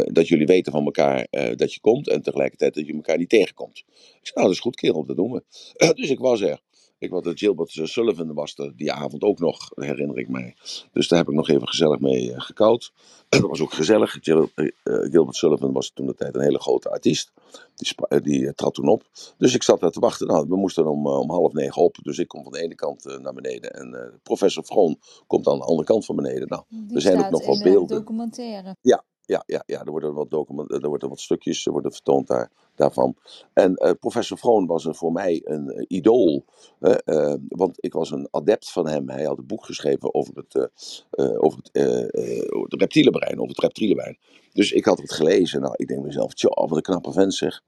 dat 0.05 0.27
jullie 0.27 0.45
weten 0.45 0.71
van 0.71 0.85
elkaar 0.85 1.27
dat 1.55 1.73
je 1.73 1.79
komt 1.79 2.07
en 2.07 2.21
tegelijkertijd 2.21 2.73
dat 2.73 2.85
je 2.85 2.93
elkaar 2.93 3.17
niet 3.17 3.29
tegenkomt. 3.29 3.77
Ik 3.87 4.19
zeg, 4.21 4.33
nou, 4.33 4.47
dat 4.47 4.55
is 4.55 4.61
goed, 4.61 4.75
kerel, 4.75 5.05
dat 5.05 5.15
doen 5.15 5.31
we. 5.31 5.43
dus 5.95 6.09
ik 6.09 6.19
was 6.19 6.41
er. 6.41 6.59
Ik 7.03 7.09
was 7.09 7.23
de 7.23 7.37
Gilbert 7.37 7.69
Sullivan 7.71 8.33
was 8.33 8.57
er 8.57 8.73
die 8.75 8.91
avond 8.91 9.23
ook 9.23 9.39
nog, 9.39 9.69
herinner 9.75 10.17
ik 10.17 10.29
mij. 10.29 10.55
Dus 10.91 11.07
daar 11.07 11.19
heb 11.19 11.27
ik 11.27 11.33
nog 11.33 11.49
even 11.49 11.67
gezellig 11.67 11.99
mee 11.99 12.29
uh, 12.29 12.39
gekoud. 12.39 12.93
dat 13.29 13.41
was 13.41 13.61
ook 13.61 13.73
gezellig. 13.73 14.17
Gil, 14.21 14.49
uh, 14.55 14.71
Gilbert 14.83 15.35
Sullivan 15.35 15.71
was 15.71 15.91
toen 15.93 16.05
de 16.05 16.15
tijd 16.15 16.35
een 16.35 16.41
hele 16.41 16.59
grote 16.59 16.89
artiest. 16.89 17.31
Die, 17.75 18.21
die 18.21 18.53
trad 18.53 18.73
toen 18.73 18.87
op. 18.87 19.03
Dus 19.37 19.55
ik 19.55 19.63
zat 19.63 19.79
daar 19.79 19.91
te 19.91 19.99
wachten. 19.99 20.27
Nou, 20.27 20.45
we 20.49 20.55
moesten 20.55 20.87
om, 20.87 21.07
om 21.07 21.29
half 21.29 21.53
negen 21.53 21.81
op. 21.81 21.97
Dus 22.01 22.17
ik 22.17 22.27
kom 22.27 22.43
van 22.43 22.51
de 22.51 22.61
ene 22.61 22.75
kant 22.75 23.19
naar 23.21 23.33
beneden. 23.33 23.73
En 23.73 24.19
professor 24.23 24.65
Vroon 24.65 24.99
komt 25.27 25.47
aan 25.47 25.57
de 25.57 25.65
andere 25.65 25.87
kant 25.87 26.05
van 26.05 26.15
beneden. 26.15 26.47
Nou, 26.47 26.63
er 26.93 27.01
zijn 27.01 27.25
ook 27.25 27.29
nog 27.29 27.45
wat 27.45 27.63
beelden. 27.63 27.97
documentaire. 27.97 28.75
Ja, 28.81 29.03
ja, 29.25 29.43
ja, 29.45 29.63
ja, 29.65 29.83
er 29.83 29.91
worden 29.91 30.13
wat, 30.13 30.31
er 30.31 30.87
worden 30.87 31.09
wat 31.09 31.19
stukjes 31.19 31.65
worden 31.65 31.91
vertoond 31.91 32.27
daar, 32.27 32.51
daarvan. 32.75 33.15
En 33.53 33.79
uh, 33.85 33.91
professor 33.99 34.37
Vroon 34.37 34.65
was 34.65 34.85
er 34.85 34.95
voor 34.95 35.11
mij 35.11 35.41
een 35.43 35.73
uh, 35.75 35.85
idool. 35.87 36.45
Uh, 36.79 37.33
want 37.47 37.77
ik 37.79 37.93
was 37.93 38.11
een 38.11 38.27
adept 38.31 38.71
van 38.71 38.87
hem. 38.87 39.09
Hij 39.09 39.23
had 39.23 39.37
een 39.37 39.45
boek 39.45 39.65
geschreven 39.65 40.13
over 40.13 40.33
het, 40.35 40.55
over 41.15 41.59
het, 41.61 41.77
over 42.53 42.69
het 42.69 42.81
reptiele 42.81 43.95
brein. 43.95 44.17
Dus 44.53 44.71
ik 44.71 44.85
had 44.85 44.97
het 44.97 45.11
gelezen. 45.11 45.61
Nou, 45.61 45.73
ik 45.77 45.87
denk 45.87 46.03
mezelf, 46.03 46.33
tjoh, 46.33 46.69
wat 46.69 46.75
een 46.75 46.81
knappe 46.81 47.11
vent 47.11 47.33
zeg. 47.33 47.61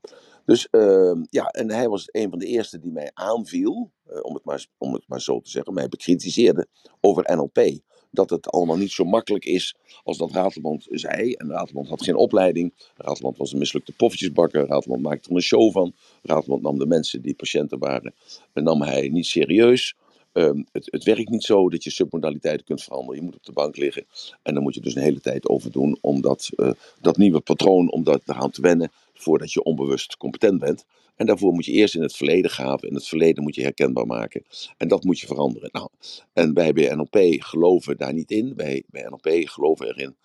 Dus 0.46 0.70
ehm, 0.70 1.24
ja, 1.30 1.46
en 1.46 1.72
hij 1.72 1.90
was 1.90 2.08
een 2.12 2.30
van 2.30 2.40
de 2.40 2.46
eerste 2.46 2.80
die 2.80 2.92
mij 2.92 3.12
aanviel, 3.14 3.92
om, 4.22 4.34
het 4.34 4.46
maar, 4.46 4.68
om 4.78 4.94
het 4.94 5.04
maar 5.08 5.22
zo 5.22 5.40
te 5.40 5.50
zeggen, 5.50 5.74
mij 5.74 5.88
bekritiseerde 5.88 6.68
over 7.02 7.36
NLP 7.36 7.80
dat 8.16 8.30
het 8.30 8.50
allemaal 8.50 8.78
niet 8.78 8.92
zo 8.92 9.04
makkelijk 9.04 9.46
is 9.46 9.76
als 10.04 10.18
dat 10.18 10.32
Ratelband 10.32 10.88
zei. 10.90 11.34
En 11.34 11.50
Ratelband 11.50 11.88
had 11.88 12.04
geen 12.04 12.16
opleiding. 12.16 12.74
Ratelband 12.98 13.38
was 13.38 13.52
een 13.52 13.60
mislukte 13.60 13.92
poffertjesbakker. 13.92 14.68
Ratelband 14.68 15.02
maakte 15.02 15.30
er 15.30 15.36
een 15.36 15.42
show 15.42 15.72
van. 15.72 15.94
Ratelband 16.22 16.62
nam 16.62 16.78
de 16.78 16.88
mensen 16.88 17.22
die 17.22 17.34
patiënten 17.34 17.80
waren, 17.80 18.14
nam 18.54 18.82
hij 18.82 19.10
niet 19.10 19.26
serieus. 19.26 19.96
Ehm, 20.36 20.64
het, 20.72 20.88
het, 20.92 21.04
werkt 21.04 21.30
niet 21.30 21.44
zo 21.44 21.70
dat 21.70 21.84
je 21.84 21.90
submodaliteiten 21.90 22.66
kunt 22.66 22.84
veranderen. 22.84 23.16
Je 23.16 23.26
moet 23.26 23.36
op 23.36 23.46
de 23.46 23.52
bank 23.52 23.78
liggen. 23.78 24.06
En 24.44 24.54
dan 24.54 24.64
moet 24.64 24.74
je 24.74 24.82
dus 24.82 24.96
een 24.96 25.02
hele 25.02 25.22
tijd 25.22 25.48
over 25.48 25.72
doen 25.72 25.98
om 26.02 26.22
dat, 26.22 26.50
uh, 26.56 26.72
dat 27.02 27.18
nieuwe 27.18 27.40
patroon, 27.40 27.92
om 27.92 28.04
dat 28.04 28.22
eraan 28.26 28.52
te 28.52 28.62
wennen, 28.62 28.92
voordat 29.14 29.54
je 29.54 29.64
onbewust 29.64 30.18
competent 30.18 30.60
bent. 30.60 30.86
En 31.16 31.26
daarvoor 31.26 31.54
moet 31.54 31.66
je 31.66 31.72
eerst 31.72 31.96
in 31.96 32.02
het 32.02 32.16
verleden 32.16 32.52
graven. 32.52 32.88
In 32.88 32.96
het 32.96 33.08
verleden 33.08 33.44
moet 33.44 33.56
je 33.56 33.62
herkenbaar 33.62 34.06
maken. 34.06 34.44
En 34.78 34.88
dat 34.88 35.04
moet 35.04 35.20
je 35.20 35.28
veranderen. 35.28 35.70
Nou, 35.72 35.90
en 36.34 36.54
wij 36.54 36.74
bij 36.74 36.96
NLP 36.96 37.18
geloven 37.38 37.98
daar 37.98 38.14
niet 38.14 38.32
in. 38.32 38.54
Wij 38.56 38.84
bij 38.88 39.08
NLP 39.10 39.48
geloven 39.48 39.88
erin 39.88 40.16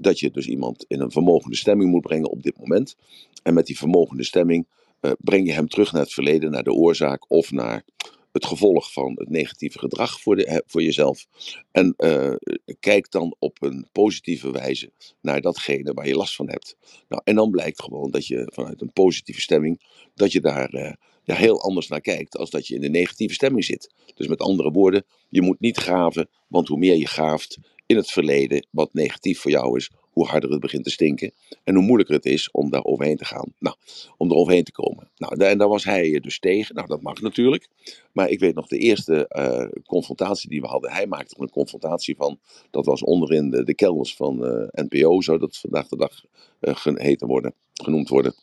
dat 0.00 0.18
je 0.18 0.30
dus 0.30 0.46
iemand 0.46 0.84
in 0.88 1.00
een 1.00 1.10
vermogende 1.10 1.56
stemming 1.56 1.90
moet 1.90 2.02
brengen 2.02 2.30
op 2.30 2.42
dit 2.42 2.58
moment. 2.58 2.96
En 3.42 3.54
met 3.54 3.66
die 3.66 3.78
vermogende 3.78 4.24
stemming 4.24 4.66
uh, 5.00 5.12
breng 5.18 5.46
je 5.46 5.52
hem 5.52 5.68
terug 5.68 5.92
naar 5.92 6.02
het 6.02 6.12
verleden, 6.12 6.50
naar 6.50 6.62
de 6.62 6.72
oorzaak 6.72 7.30
of 7.30 7.50
naar 7.50 7.84
het 8.32 8.46
gevolg 8.46 8.92
van 8.92 9.12
het 9.14 9.28
negatieve 9.28 9.78
gedrag 9.78 10.20
voor, 10.20 10.36
de, 10.36 10.62
voor 10.66 10.82
jezelf. 10.82 11.26
En 11.70 11.94
uh, 11.98 12.34
kijk 12.80 13.10
dan 13.10 13.34
op 13.38 13.62
een 13.62 13.88
positieve 13.92 14.50
wijze 14.50 14.92
naar 15.20 15.40
datgene 15.40 15.92
waar 15.92 16.08
je 16.08 16.16
last 16.16 16.34
van 16.34 16.48
hebt. 16.48 16.76
Nou, 17.08 17.22
en 17.24 17.34
dan 17.34 17.50
blijkt 17.50 17.82
gewoon 17.82 18.10
dat 18.10 18.26
je 18.26 18.50
vanuit 18.54 18.80
een 18.80 18.92
positieve 18.92 19.40
stemming, 19.40 19.80
dat 20.14 20.32
je 20.32 20.40
daar 20.40 20.74
uh, 20.74 20.92
ja, 21.24 21.34
heel 21.34 21.62
anders 21.62 21.88
naar 21.88 22.00
kijkt 22.00 22.36
als 22.36 22.50
dat 22.50 22.66
je 22.66 22.74
in 22.74 22.84
een 22.84 22.90
negatieve 22.90 23.34
stemming 23.34 23.64
zit. 23.64 23.94
Dus 24.14 24.26
met 24.26 24.40
andere 24.40 24.70
woorden, 24.70 25.04
je 25.28 25.42
moet 25.42 25.60
niet 25.60 25.76
graven, 25.76 26.28
want 26.48 26.68
hoe 26.68 26.78
meer 26.78 26.96
je 26.96 27.06
graaft 27.06 27.58
in 27.86 27.96
het 27.96 28.10
verleden, 28.10 28.66
wat 28.70 28.94
negatief 28.94 29.40
voor 29.40 29.50
jou 29.50 29.76
is, 29.76 29.90
hoe 30.20 30.28
harder 30.28 30.50
het 30.50 30.60
begint 30.60 30.84
te 30.84 30.90
stinken. 30.90 31.32
En 31.64 31.74
hoe 31.74 31.84
moeilijker 31.84 32.14
het 32.14 32.24
is 32.24 32.50
om 32.50 32.70
daar 32.70 32.84
overheen 32.84 33.16
te 33.16 33.24
gaan. 33.24 33.52
Nou, 33.58 33.76
om 34.16 34.30
er 34.30 34.36
overheen 34.36 34.64
te 34.64 34.72
komen. 34.72 35.10
Nou, 35.16 35.44
en 35.44 35.58
daar 35.58 35.68
was 35.68 35.84
hij 35.84 36.20
dus 36.20 36.38
tegen. 36.38 36.74
Nou, 36.74 36.86
dat 36.86 37.02
mag 37.02 37.20
natuurlijk. 37.20 37.68
Maar 38.12 38.28
ik 38.28 38.40
weet 38.40 38.54
nog 38.54 38.66
de 38.66 38.78
eerste 38.78 39.30
uh, 39.36 39.82
confrontatie 39.86 40.48
die 40.48 40.60
we 40.60 40.66
hadden. 40.66 40.92
Hij 40.92 41.06
maakte 41.06 41.34
er 41.34 41.42
een 41.42 41.50
confrontatie 41.50 42.16
van. 42.16 42.38
Dat 42.70 42.86
was 42.86 43.02
onderin 43.02 43.50
de, 43.50 43.64
de 43.64 43.74
kelders 43.74 44.16
van 44.16 44.44
uh, 44.44 44.66
NPO, 44.70 45.20
zou 45.20 45.38
dat 45.38 45.56
vandaag 45.56 45.88
de 45.88 45.96
dag 45.96 46.24
geheten 46.60 47.26
worden, 47.26 47.54
genoemd 47.72 48.08
worden. 48.08 48.34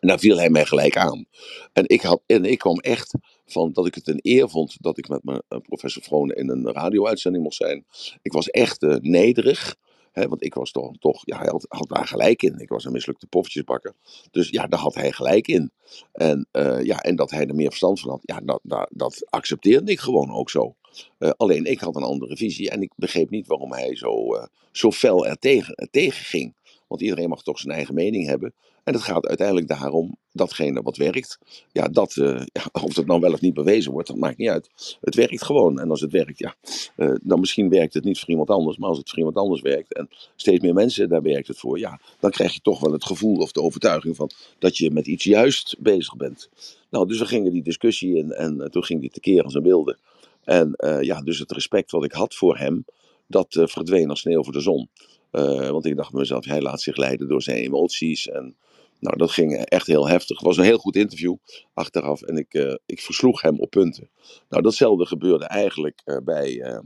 En 0.00 0.08
daar 0.08 0.18
viel 0.18 0.36
hij 0.36 0.50
mij 0.50 0.66
gelijk 0.66 0.96
aan. 0.96 1.24
En 1.72 1.88
ik, 1.88 2.00
had, 2.00 2.20
en 2.26 2.44
ik 2.44 2.58
kwam 2.58 2.78
echt 2.78 3.14
van 3.46 3.72
dat 3.72 3.86
ik 3.86 3.94
het 3.94 4.08
een 4.08 4.20
eer 4.22 4.48
vond 4.48 4.76
dat 4.80 4.98
ik 4.98 5.08
met 5.08 5.24
mijn 5.24 5.42
professor 5.62 6.02
Vrone 6.02 6.34
in 6.34 6.48
een 6.48 6.72
radio-uitzending 6.72 7.44
mocht 7.44 7.56
zijn. 7.56 7.86
Ik 8.22 8.32
was 8.32 8.50
echt 8.50 8.80
nederig 9.00 9.76
want 10.24 10.44
ik 10.44 10.54
was 10.54 10.70
toch, 10.70 10.96
toch 10.98 11.22
ja, 11.24 11.38
hij 11.38 11.46
had, 11.68 11.88
daar 11.88 12.06
gelijk 12.06 12.42
in. 12.42 12.58
Ik 12.58 12.68
was 12.68 12.84
een 12.84 12.92
mislukte 12.92 13.26
poffertjesbakker. 13.26 13.94
Dus 14.30 14.48
ja, 14.48 14.66
daar 14.66 14.80
had 14.80 14.94
hij 14.94 15.12
gelijk 15.12 15.48
in. 15.48 15.70
En, 16.12 16.48
uh, 16.52 16.84
ja, 16.84 16.98
en 17.00 17.16
dat 17.16 17.30
hij 17.30 17.46
er 17.46 17.54
meer 17.54 17.68
verstand 17.68 18.00
van 18.00 18.10
had, 18.10 18.20
ja, 18.22 18.40
dat, 18.44 18.60
dat, 18.62 18.88
dat 18.92 19.26
accepteerde 19.30 19.90
ik 19.90 20.00
gewoon 20.00 20.30
ook 20.30 20.50
zo. 20.50 20.74
Uh, 21.18 21.30
alleen 21.36 21.64
ik 21.64 21.80
had 21.80 21.96
een 21.96 22.02
andere 22.02 22.36
visie 22.36 22.70
en 22.70 22.82
ik 22.82 22.92
begreep 22.96 23.30
niet 23.30 23.46
waarom 23.46 23.72
hij 23.72 23.96
zo, 23.96 24.34
uh, 24.34 24.44
zo 24.72 24.90
fel 24.90 25.26
er 25.26 25.38
tegen, 25.38 25.88
tegen 25.90 26.24
ging. 26.24 26.54
Want 26.86 27.00
iedereen 27.00 27.28
mag 27.28 27.42
toch 27.42 27.58
zijn 27.58 27.74
eigen 27.74 27.94
mening 27.94 28.26
hebben. 28.26 28.54
En 28.86 28.92
het 28.94 29.02
gaat 29.02 29.26
uiteindelijk 29.26 29.68
daarom, 29.68 30.16
datgene 30.32 30.82
wat 30.82 30.96
werkt, 30.96 31.38
ja, 31.72 31.88
dat, 31.88 32.16
uh, 32.16 32.40
ja, 32.52 32.62
of 32.72 32.96
het 32.96 33.06
nou 33.06 33.20
wel 33.20 33.32
of 33.32 33.40
niet 33.40 33.54
bewezen 33.54 33.92
wordt, 33.92 34.08
dat 34.08 34.16
maakt 34.16 34.38
niet 34.38 34.48
uit. 34.48 34.96
Het 35.00 35.14
werkt 35.14 35.44
gewoon. 35.44 35.80
En 35.80 35.90
als 35.90 36.00
het 36.00 36.12
werkt, 36.12 36.38
ja, 36.38 36.54
uh, 36.96 37.14
dan 37.22 37.40
misschien 37.40 37.68
werkt 37.68 37.94
het 37.94 38.04
niet 38.04 38.18
voor 38.18 38.28
iemand 38.28 38.50
anders. 38.50 38.76
Maar 38.76 38.88
als 38.88 38.98
het 38.98 39.08
voor 39.08 39.18
iemand 39.18 39.36
anders 39.36 39.60
werkt 39.60 39.94
en 39.94 40.08
steeds 40.36 40.62
meer 40.62 40.74
mensen, 40.74 41.08
daar 41.08 41.22
werkt 41.22 41.48
het 41.48 41.58
voor. 41.58 41.78
Ja, 41.78 42.00
dan 42.20 42.30
krijg 42.30 42.52
je 42.52 42.60
toch 42.60 42.80
wel 42.80 42.92
het 42.92 43.04
gevoel 43.04 43.36
of 43.36 43.52
de 43.52 43.62
overtuiging 43.62 44.16
van 44.16 44.30
dat 44.58 44.76
je 44.76 44.90
met 44.90 45.06
iets 45.06 45.24
juist 45.24 45.76
bezig 45.78 46.16
bent. 46.16 46.48
Nou, 46.90 47.06
dus 47.08 47.18
we 47.18 47.26
gingen 47.26 47.52
die 47.52 47.62
discussie 47.62 48.16
in 48.16 48.32
en 48.32 48.56
uh, 48.56 48.66
toen 48.66 48.84
ging 48.84 49.00
die 49.00 49.10
tekeer 49.10 49.42
als 49.42 49.54
een 49.54 49.62
wilde. 49.62 49.98
En 50.44 50.74
ja, 51.00 51.22
dus 51.22 51.38
het 51.38 51.52
respect 51.52 51.90
wat 51.90 52.04
ik 52.04 52.12
had 52.12 52.34
voor 52.34 52.58
hem, 52.58 52.84
dat 53.26 53.46
verdween 53.50 54.10
als 54.10 54.20
sneeuw 54.20 54.42
voor 54.44 54.52
de 54.52 54.60
zon. 54.60 54.88
Want 55.30 55.86
ik 55.86 55.96
dacht 55.96 56.10
bij 56.10 56.20
mezelf, 56.20 56.44
hij 56.44 56.60
laat 56.60 56.80
zich 56.80 56.96
leiden 56.96 57.28
door 57.28 57.42
zijn 57.42 57.56
emoties 57.56 58.28
en 58.28 58.56
Nou, 59.00 59.16
dat 59.16 59.30
ging 59.30 59.56
echt 59.56 59.86
heel 59.86 60.08
heftig. 60.08 60.36
Het 60.36 60.46
was 60.46 60.56
een 60.56 60.64
heel 60.64 60.78
goed 60.78 60.96
interview 60.96 61.36
achteraf 61.74 62.22
en 62.22 62.36
ik, 62.36 62.54
uh, 62.54 62.74
ik 62.86 63.00
versloeg 63.00 63.40
hem 63.40 63.60
op 63.60 63.70
punten. 63.70 64.10
Nou, 64.48 64.62
datzelfde 64.62 65.06
gebeurde 65.06 65.44
eigenlijk 65.44 66.02
uh, 66.04 66.16
bij 66.24 66.80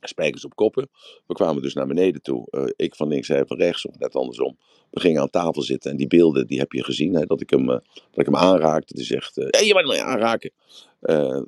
Spijkers 0.00 0.44
op 0.44 0.54
Koppen. 0.54 0.88
We 1.26 1.34
kwamen 1.34 1.62
dus 1.62 1.74
naar 1.74 1.86
beneden 1.86 2.22
toe. 2.22 2.72
ik 2.76 2.94
van 2.94 3.08
links, 3.08 3.28
hij 3.28 3.46
van 3.46 3.56
rechts, 3.56 3.86
of 3.86 3.98
net 3.98 4.14
andersom. 4.14 4.56
We 4.90 5.00
gingen 5.00 5.20
aan 5.20 5.30
tafel 5.30 5.62
zitten 5.62 5.90
en 5.90 5.96
die 5.96 6.06
beelden 6.06 6.46
die 6.46 6.58
heb 6.58 6.72
je 6.72 6.84
gezien. 6.84 7.14
Hè, 7.14 7.26
dat, 7.26 7.40
ik 7.40 7.50
hem, 7.50 7.66
dat 7.66 7.82
ik 8.14 8.26
hem 8.26 8.36
aanraakte. 8.36 8.94
Die 8.94 9.04
zegt, 9.04 9.34
je 9.34 9.70
mag 9.74 9.84
me 9.84 10.02
aanraken. 10.02 10.50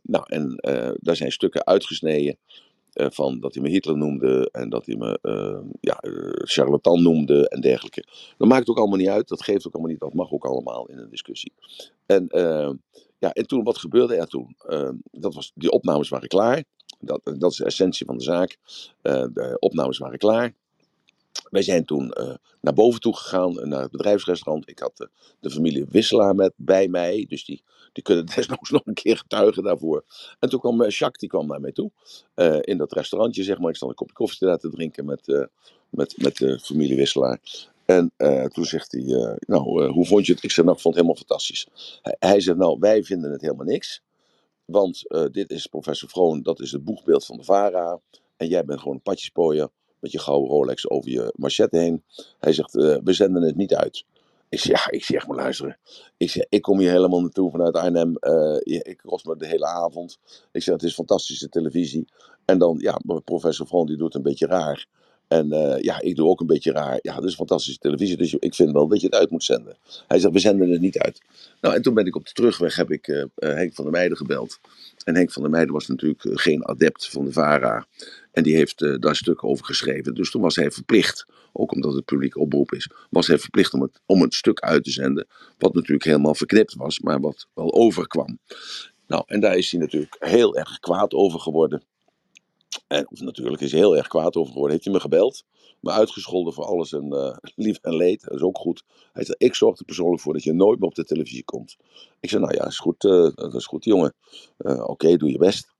nou, 0.02 0.24
en 0.26 0.58
daar 1.00 1.16
zijn 1.16 1.32
stukken 1.32 1.66
uitgesneden. 1.66 2.36
Van 2.94 3.40
dat 3.40 3.54
hij 3.54 3.62
me 3.62 3.68
Hitler 3.68 3.96
noemde 3.96 4.48
en 4.52 4.68
dat 4.68 4.86
hij 4.86 4.96
me 4.96 5.18
uh, 5.22 5.72
ja, 5.80 5.98
uh, 6.02 6.30
charlatan 6.32 7.02
noemde 7.02 7.48
en 7.48 7.60
dergelijke. 7.60 8.04
Dat 8.38 8.48
maakt 8.48 8.68
ook 8.68 8.78
allemaal 8.78 8.98
niet 8.98 9.08
uit, 9.08 9.28
dat 9.28 9.42
geeft 9.42 9.66
ook 9.66 9.72
allemaal 9.72 9.90
niet, 9.90 10.00
dat 10.00 10.14
mag 10.14 10.32
ook 10.32 10.44
allemaal 10.44 10.86
in 10.86 10.98
een 10.98 11.10
discussie. 11.10 11.52
En, 12.06 12.28
ja, 13.18 13.32
en 13.32 13.46
toen, 13.46 13.64
wat 13.64 13.78
gebeurde 13.78 14.16
er 14.16 14.26
toen? 14.26 14.56
dat 15.10 15.34
was, 15.34 15.52
die 15.54 15.70
opnames 15.70 16.08
waren 16.08 16.28
klaar, 16.28 16.64
dat, 17.00 17.20
dat 17.38 17.50
is 17.50 17.56
de 17.56 17.64
essentie 17.64 18.06
van 18.06 18.16
de 18.16 18.22
zaak. 18.22 18.58
de 19.02 19.56
opnames 19.58 19.98
waren 19.98 20.18
klaar. 20.18 20.54
Wij 21.50 21.62
zijn 21.62 21.84
toen 21.84 22.14
uh, 22.20 22.34
naar 22.60 22.74
boven 22.74 23.00
toe 23.00 23.16
gegaan, 23.16 23.68
naar 23.68 23.82
het 23.82 23.90
bedrijfsrestaurant. 23.90 24.68
Ik 24.68 24.78
had 24.78 25.00
uh, 25.00 25.08
de 25.40 25.50
familie 25.50 25.86
Wisselaar 25.88 26.34
met, 26.34 26.52
bij 26.56 26.88
mij, 26.88 27.26
dus 27.28 27.44
die, 27.44 27.62
die 27.92 28.02
kunnen 28.02 28.26
desnoods 28.34 28.70
nog 28.70 28.82
een 28.84 28.94
keer 28.94 29.16
getuigen 29.16 29.62
daarvoor. 29.62 30.04
En 30.38 30.48
toen 30.48 30.60
kwam 30.60 30.82
Jacques, 30.82 31.18
die 31.18 31.28
kwam 31.28 31.46
naar 31.46 31.60
mij 31.60 31.72
toe, 31.72 31.90
in 32.60 32.78
dat 32.78 32.92
restaurantje, 32.92 33.42
zeg 33.42 33.58
maar. 33.58 33.70
Ik 33.70 33.76
stond 33.76 33.90
een 33.90 33.96
kopje 33.96 34.14
koffie 34.14 34.58
te 34.58 34.70
drinken 34.70 35.04
met, 35.04 35.48
met, 35.90 36.14
met 36.22 36.36
de 36.36 36.58
familie 36.60 36.96
Wisselaar. 36.96 37.40
En 37.84 38.12
toen 38.52 38.64
zegt 38.64 38.92
hij, 38.92 39.36
nou, 39.46 39.86
hoe 39.86 40.06
vond 40.06 40.26
je 40.26 40.32
het? 40.32 40.42
Ik 40.42 40.50
zeg, 40.50 40.64
nou, 40.64 40.76
ik 40.76 40.82
vond 40.82 40.94
het 40.94 41.04
helemaal 41.04 41.24
fantastisch. 41.26 41.68
Hij, 42.02 42.16
hij 42.18 42.40
zegt, 42.40 42.58
nou, 42.58 42.76
wij 42.80 43.02
vinden 43.02 43.32
het 43.32 43.40
helemaal 43.40 43.66
niks. 43.66 44.02
Want 44.64 45.04
dit 45.32 45.50
is 45.50 45.66
professor 45.66 46.08
Vroon, 46.08 46.42
dat 46.42 46.60
is 46.60 46.72
het 46.72 46.84
boegbeeld 46.84 47.26
van 47.26 47.36
de 47.36 47.44
VARA. 47.44 48.00
En 48.36 48.48
jij 48.48 48.64
bent 48.64 48.78
gewoon 48.80 48.94
een 48.94 49.02
patjespooier 49.02 49.68
met 50.04 50.12
je 50.12 50.18
gouden 50.18 50.48
Rolex 50.48 50.88
over 50.88 51.10
je 51.10 51.32
machette 51.36 51.78
heen. 51.78 52.02
Hij 52.40 52.52
zegt, 52.52 52.74
uh, 52.74 52.96
we 53.04 53.12
zenden 53.12 53.42
het 53.42 53.56
niet 53.56 53.74
uit. 53.74 54.04
Ik 54.48 54.58
zeg, 54.58 54.84
ja, 54.84 54.90
ik 54.90 55.04
zeg 55.04 55.26
maar 55.26 55.36
luisteren. 55.36 55.78
Ik 56.16 56.30
zeg, 56.30 56.44
ik 56.48 56.62
kom 56.62 56.78
hier 56.78 56.90
helemaal 56.90 57.20
naartoe 57.20 57.50
vanuit 57.50 57.74
Arnhem. 57.74 58.16
Uh, 58.20 58.56
ik 58.62 59.00
kost 59.04 59.26
me 59.26 59.36
de 59.36 59.46
hele 59.46 59.66
avond. 59.66 60.18
Ik 60.52 60.62
zeg, 60.62 60.74
het 60.74 60.82
is 60.82 60.94
fantastische 60.94 61.48
televisie. 61.48 62.08
En 62.44 62.58
dan, 62.58 62.76
ja, 62.78 62.98
professor 63.24 63.66
Front 63.66 63.88
die 63.88 63.96
doet 63.96 64.14
een 64.14 64.22
beetje 64.22 64.46
raar. 64.46 64.86
En 65.28 65.46
uh, 65.46 65.78
ja, 65.80 66.00
ik 66.00 66.16
doe 66.16 66.28
ook 66.28 66.40
een 66.40 66.46
beetje 66.46 66.72
raar. 66.72 66.98
Ja, 67.02 67.14
het 67.14 67.24
is 67.24 67.34
fantastische 67.34 67.78
televisie, 67.78 68.16
dus 68.16 68.34
ik 68.34 68.54
vind 68.54 68.72
wel 68.72 68.88
dat 68.88 69.00
je 69.00 69.06
het 69.06 69.16
uit 69.16 69.30
moet 69.30 69.44
zenden. 69.44 69.76
Hij 70.06 70.18
zegt, 70.18 70.32
we 70.32 70.38
zenden 70.38 70.70
het 70.70 70.80
niet 70.80 70.98
uit. 70.98 71.20
Nou, 71.60 71.74
en 71.74 71.82
toen 71.82 71.94
ben 71.94 72.06
ik 72.06 72.16
op 72.16 72.26
de 72.26 72.32
terugweg, 72.32 72.76
heb 72.76 72.90
ik 72.90 73.28
Henk 73.34 73.74
van 73.74 73.84
der 73.84 73.92
Meijden 73.92 74.16
gebeld. 74.16 74.58
En 75.04 75.14
Henk 75.14 75.32
van 75.32 75.42
der 75.42 75.50
Meijden 75.50 75.72
was 75.72 75.86
natuurlijk 75.86 76.20
geen 76.22 76.66
adept 76.66 77.08
van 77.08 77.24
de 77.24 77.32
VARA. 77.32 77.86
En 78.34 78.42
die 78.42 78.54
heeft 78.54 78.80
uh, 78.80 78.98
daar 78.98 79.16
stukken 79.16 79.48
over 79.48 79.64
geschreven. 79.64 80.14
Dus 80.14 80.30
toen 80.30 80.42
was 80.42 80.56
hij 80.56 80.70
verplicht, 80.70 81.26
ook 81.52 81.72
omdat 81.72 81.94
het 81.94 82.04
publiek 82.04 82.36
oproep 82.36 82.72
is, 82.72 82.90
was 83.10 83.26
hij 83.26 83.38
verplicht 83.38 83.72
om 83.72 83.82
het, 83.82 84.00
om 84.06 84.20
het 84.20 84.34
stuk 84.34 84.60
uit 84.60 84.84
te 84.84 84.90
zenden. 84.90 85.26
Wat 85.58 85.74
natuurlijk 85.74 86.04
helemaal 86.04 86.34
verknipt 86.34 86.74
was, 86.74 87.00
maar 87.00 87.20
wat 87.20 87.46
wel 87.54 87.74
overkwam. 87.74 88.38
Nou, 89.06 89.22
en 89.26 89.40
daar 89.40 89.56
is 89.56 89.70
hij 89.70 89.80
natuurlijk 89.80 90.16
heel 90.18 90.56
erg 90.56 90.78
kwaad 90.78 91.12
over 91.12 91.40
geworden. 91.40 91.82
En 92.86 93.10
of 93.10 93.20
natuurlijk 93.20 93.62
is 93.62 93.70
hij 93.70 93.80
heel 93.80 93.96
erg 93.96 94.08
kwaad 94.08 94.36
over 94.36 94.52
geworden. 94.52 94.72
Heeft 94.72 94.84
hij 94.84 94.94
me 94.94 95.00
gebeld, 95.00 95.44
me 95.80 95.90
uitgescholden 95.90 96.52
voor 96.52 96.64
alles 96.64 96.92
en 96.92 97.06
uh, 97.12 97.36
lief 97.66 97.78
en 97.82 97.96
leed. 97.96 98.22
Dat 98.22 98.34
is 98.34 98.42
ook 98.42 98.58
goed. 98.58 98.84
Hij 99.12 99.24
zei, 99.24 99.36
ik 99.38 99.54
zorg 99.54 99.78
er 99.78 99.84
persoonlijk 99.84 100.22
voor 100.22 100.32
dat 100.32 100.42
je 100.42 100.52
nooit 100.52 100.78
meer 100.78 100.88
op 100.88 100.94
de 100.94 101.04
televisie 101.04 101.44
komt. 101.44 101.76
Ik 102.20 102.30
zei, 102.30 102.42
nou 102.42 102.54
ja, 102.54 102.66
is 102.66 102.78
goed, 102.78 103.04
uh, 103.04 103.30
dat 103.34 103.54
is 103.54 103.66
goed 103.66 103.84
jongen. 103.84 104.14
Oké, 104.86 105.16
doe 105.16 105.30
je 105.30 105.38
best. 105.38 105.73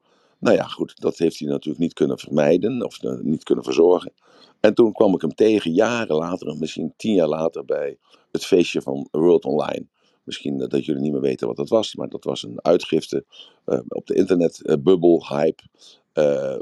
Nou 0.44 0.56
ja, 0.56 0.64
goed, 0.64 1.00
dat 1.00 1.18
heeft 1.18 1.38
hij 1.38 1.48
natuurlijk 1.48 1.78
niet 1.78 1.92
kunnen 1.92 2.18
vermijden 2.18 2.84
of 2.84 3.02
niet 3.22 3.44
kunnen 3.44 3.64
verzorgen. 3.64 4.12
En 4.60 4.74
toen 4.74 4.92
kwam 4.92 5.14
ik 5.14 5.20
hem 5.20 5.34
tegen, 5.34 5.72
jaren 5.72 6.16
later, 6.16 6.56
misschien 6.58 6.94
tien 6.96 7.14
jaar 7.14 7.28
later, 7.28 7.64
bij 7.64 7.98
het 8.32 8.44
feestje 8.44 8.82
van 8.82 9.08
World 9.10 9.44
Online. 9.44 9.86
Misschien 10.24 10.58
dat 10.58 10.84
jullie 10.84 11.02
niet 11.02 11.12
meer 11.12 11.20
weten 11.20 11.46
wat 11.46 11.56
dat 11.56 11.68
was, 11.68 11.94
maar 11.94 12.08
dat 12.08 12.24
was 12.24 12.42
een 12.42 12.64
uitgifte 12.64 13.24
uh, 13.66 13.78
op 13.88 14.06
de 14.06 14.14
internetbubbel, 14.14 15.22
uh, 15.22 15.28
hype, 15.28 15.62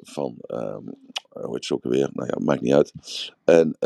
van, 0.00 0.36
um, 0.46 0.94
hoe 1.30 1.54
heet 1.54 1.68
het 1.68 1.70
ook 1.70 1.84
weer, 1.84 2.10
nou 2.12 2.28
ja, 2.28 2.44
maakt 2.44 2.60
niet 2.60 2.74
uit. 2.74 2.92
En, 3.44 3.76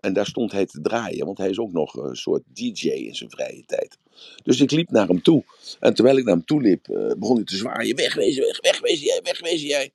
en 0.00 0.12
daar 0.12 0.26
stond 0.26 0.52
hij 0.52 0.66
te 0.66 0.80
draaien, 0.80 1.26
want 1.26 1.38
hij 1.38 1.50
is 1.50 1.58
ook 1.58 1.72
nog 1.72 1.94
een 1.94 2.16
soort 2.16 2.42
DJ 2.46 2.88
in 2.88 3.14
zijn 3.14 3.30
vrije 3.30 3.64
tijd. 3.66 3.98
Dus 4.42 4.60
ik 4.60 4.70
liep 4.70 4.90
naar 4.90 5.06
hem 5.06 5.22
toe. 5.22 5.44
En 5.80 5.94
terwijl 5.94 6.16
ik 6.16 6.24
naar 6.24 6.34
hem 6.34 6.44
toe 6.44 6.62
liep, 6.62 6.88
uh, 6.88 7.12
begon 7.18 7.36
hij 7.36 7.44
te 7.44 7.56
zwaaien. 7.56 7.96
Wegwezen, 7.96 8.42
weg, 8.42 8.60
wegwezen 8.60 9.06
jij, 9.06 9.20
wegwezen 9.22 9.68
jij. 9.68 9.92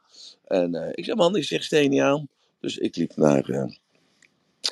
En 0.48 0.76
uh, 0.76 0.90
ik 0.92 1.06
zei, 1.06 1.18
man, 1.18 1.36
ik 1.36 1.44
zeg 1.44 1.64
steen 1.64 1.90
niet 1.90 2.02
aan. 2.02 2.28
Dus 2.60 2.78
ik 2.78 2.96
liep 2.96 3.16
naar, 3.16 3.50
uh, 3.50 3.64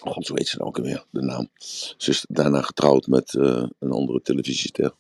god, 0.02 0.26
zo 0.26 0.36
heet 0.36 0.48
ze 0.48 0.58
nou 0.58 0.70
ook 0.70 0.78
alweer, 0.78 1.06
de 1.10 1.22
naam. 1.22 1.50
Ze 1.98 2.10
is 2.10 2.26
daarna 2.30 2.62
getrouwd 2.62 3.08
met 3.08 3.34
een 3.34 3.92
andere 3.92 4.22
televisiester. 4.22 4.94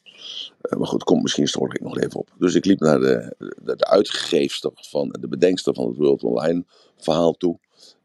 maar 0.78 0.88
goed, 0.88 1.04
komt 1.04 1.22
misschien 1.22 1.48
straks 1.48 1.76
ik 1.76 1.82
nog 1.82 2.00
even 2.00 2.20
op. 2.20 2.30
Dus 2.38 2.56
ik 2.56 2.66
liep 2.66 2.80
naar 2.80 3.00
de, 3.00 3.36
de, 3.38 3.76
de 3.76 4.74
van, 4.74 5.16
de 5.20 5.28
bedenkster 5.28 5.74
van 5.74 5.88
het 5.88 5.98
World 5.98 6.24
Online 6.24 6.64
verhaal 6.98 7.34
toe. 7.34 7.60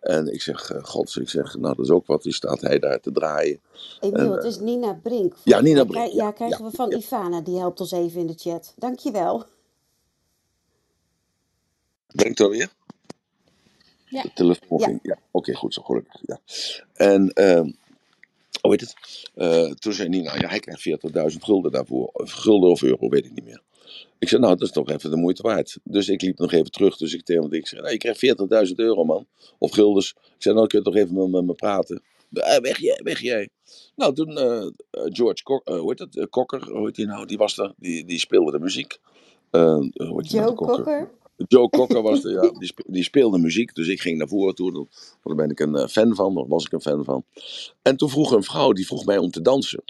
En 0.04 0.32
ik 0.32 0.42
zeg, 0.42 0.72
uh, 0.72 0.84
god, 0.84 1.16
ik 1.16 1.28
zeg, 1.28 1.56
nou 1.56 1.74
dat 1.74 1.84
is 1.84 1.90
ook 1.90 2.06
wat, 2.06 2.22
die 2.22 2.32
staat 2.32 2.60
hij 2.60 2.78
daar 2.78 3.00
te 3.00 3.12
draaien. 3.12 3.60
Emiel, 4.00 4.32
het 4.32 4.44
is 4.44 4.58
Nina 4.58 4.92
Brink. 5.02 5.34
Ja, 5.44 5.60
Nina 5.60 5.84
Brink. 5.84 6.12
Ja, 6.12 6.24
ja 6.24 6.30
krijgen 6.30 6.64
ja, 6.64 6.70
we 6.70 6.76
van 6.76 6.90
ja. 6.90 6.96
Ivana, 6.96 7.40
die 7.40 7.58
helpt 7.58 7.80
ons 7.80 7.92
even 7.92 8.20
in 8.20 8.26
de 8.26 8.34
chat. 8.36 8.74
Dankjewel. 8.76 9.44
Brengt 12.06 12.38
er 12.38 12.50
weer? 12.50 12.72
Ja. 14.06 14.22
De 14.22 14.30
telefoon 14.34 14.82
ging, 14.82 14.98
ja. 15.02 15.12
Oké, 15.12 15.22
okay, 15.30 15.54
goed 15.54 15.74
zo, 15.74 15.82
gelukkig. 15.82 16.20
Ja. 16.22 16.38
En, 16.94 17.30
uh, 17.34 17.60
hoe 18.60 18.70
heet 18.70 18.80
het? 18.80 18.94
Uh, 19.36 19.70
toen 19.70 19.92
zei 19.92 20.08
Nina, 20.08 20.34
ja, 20.34 20.48
hij 20.48 20.60
krijgt 20.60 20.88
40.000 21.32 21.38
gulden 21.38 21.72
daarvoor. 21.72 22.10
Of 22.12 22.30
gulden 22.30 22.70
of 22.70 22.82
euro, 22.82 23.08
weet 23.08 23.24
ik 23.24 23.32
niet 23.34 23.44
meer. 23.44 23.62
Ik 24.18 24.28
zei, 24.28 24.40
nou, 24.40 24.56
dat 24.56 24.66
is 24.68 24.74
toch 24.74 24.90
even 24.90 25.10
de 25.10 25.16
moeite 25.16 25.42
waard. 25.42 25.78
Dus 25.84 26.08
ik 26.08 26.22
liep 26.22 26.38
nog 26.38 26.52
even 26.52 26.70
terug. 26.70 26.96
Dus 26.96 27.14
ik 27.14 27.24
tegen 27.24 27.42
hem, 27.42 27.52
ik 27.52 27.66
zei, 27.66 27.80
nou, 27.80 27.92
je 27.92 27.98
krijgt 27.98 28.68
40.000 28.68 28.74
euro, 28.74 29.04
man. 29.04 29.26
Of 29.58 29.70
guldens. 29.70 30.10
Ik 30.10 30.42
zei, 30.42 30.54
nou, 30.54 30.66
kun 30.66 30.78
je 30.78 30.84
toch 30.84 30.96
even 30.96 31.30
met 31.30 31.44
me 31.44 31.54
praten. 31.54 32.02
Uh, 32.30 32.56
weg 32.56 32.78
jij, 32.78 33.00
weg 33.02 33.20
jij. 33.20 33.48
Nou, 33.96 34.14
toen 34.14 34.30
uh, 34.30 34.66
George 34.90 35.42
Kok, 35.42 35.68
uh, 35.68 35.78
hoe 35.78 35.88
heet 35.88 35.98
het? 35.98 36.30
Kokker, 36.30 36.70
hoe 36.70 36.86
heet 36.86 36.94
die 36.94 37.06
nou? 37.06 37.26
Die 37.26 37.36
was 37.36 37.58
er, 37.58 37.72
die, 37.76 38.04
die 38.04 38.18
speelde 38.18 38.50
de 38.50 38.58
muziek. 38.58 38.98
heet 39.50 40.30
Joe 40.30 40.40
nou, 40.40 40.54
Kokker? 40.54 41.10
Joe 41.48 41.68
Cocker 41.68 42.02
was 42.02 42.24
er, 42.24 42.32
ja, 42.32 42.40
die, 42.40 42.66
speelde, 42.66 42.92
die 42.92 43.02
speelde 43.02 43.38
muziek. 43.38 43.74
Dus 43.74 43.88
ik 43.88 44.00
ging 44.00 44.18
naar 44.18 44.28
voren 44.28 44.54
toe. 44.54 44.86
Daar 45.22 45.34
ben 45.34 45.50
ik 45.50 45.60
een 45.60 45.88
fan 45.88 46.14
van, 46.14 46.36
of 46.36 46.48
was 46.48 46.64
ik 46.64 46.72
een 46.72 46.80
fan 46.80 47.04
van. 47.04 47.24
En 47.82 47.96
toen 47.96 48.10
vroeg 48.10 48.32
een 48.32 48.42
vrouw, 48.42 48.72
die 48.72 48.86
vroeg 48.86 49.04
mij 49.04 49.18
om 49.18 49.30
te 49.30 49.40
dansen. 49.40 49.84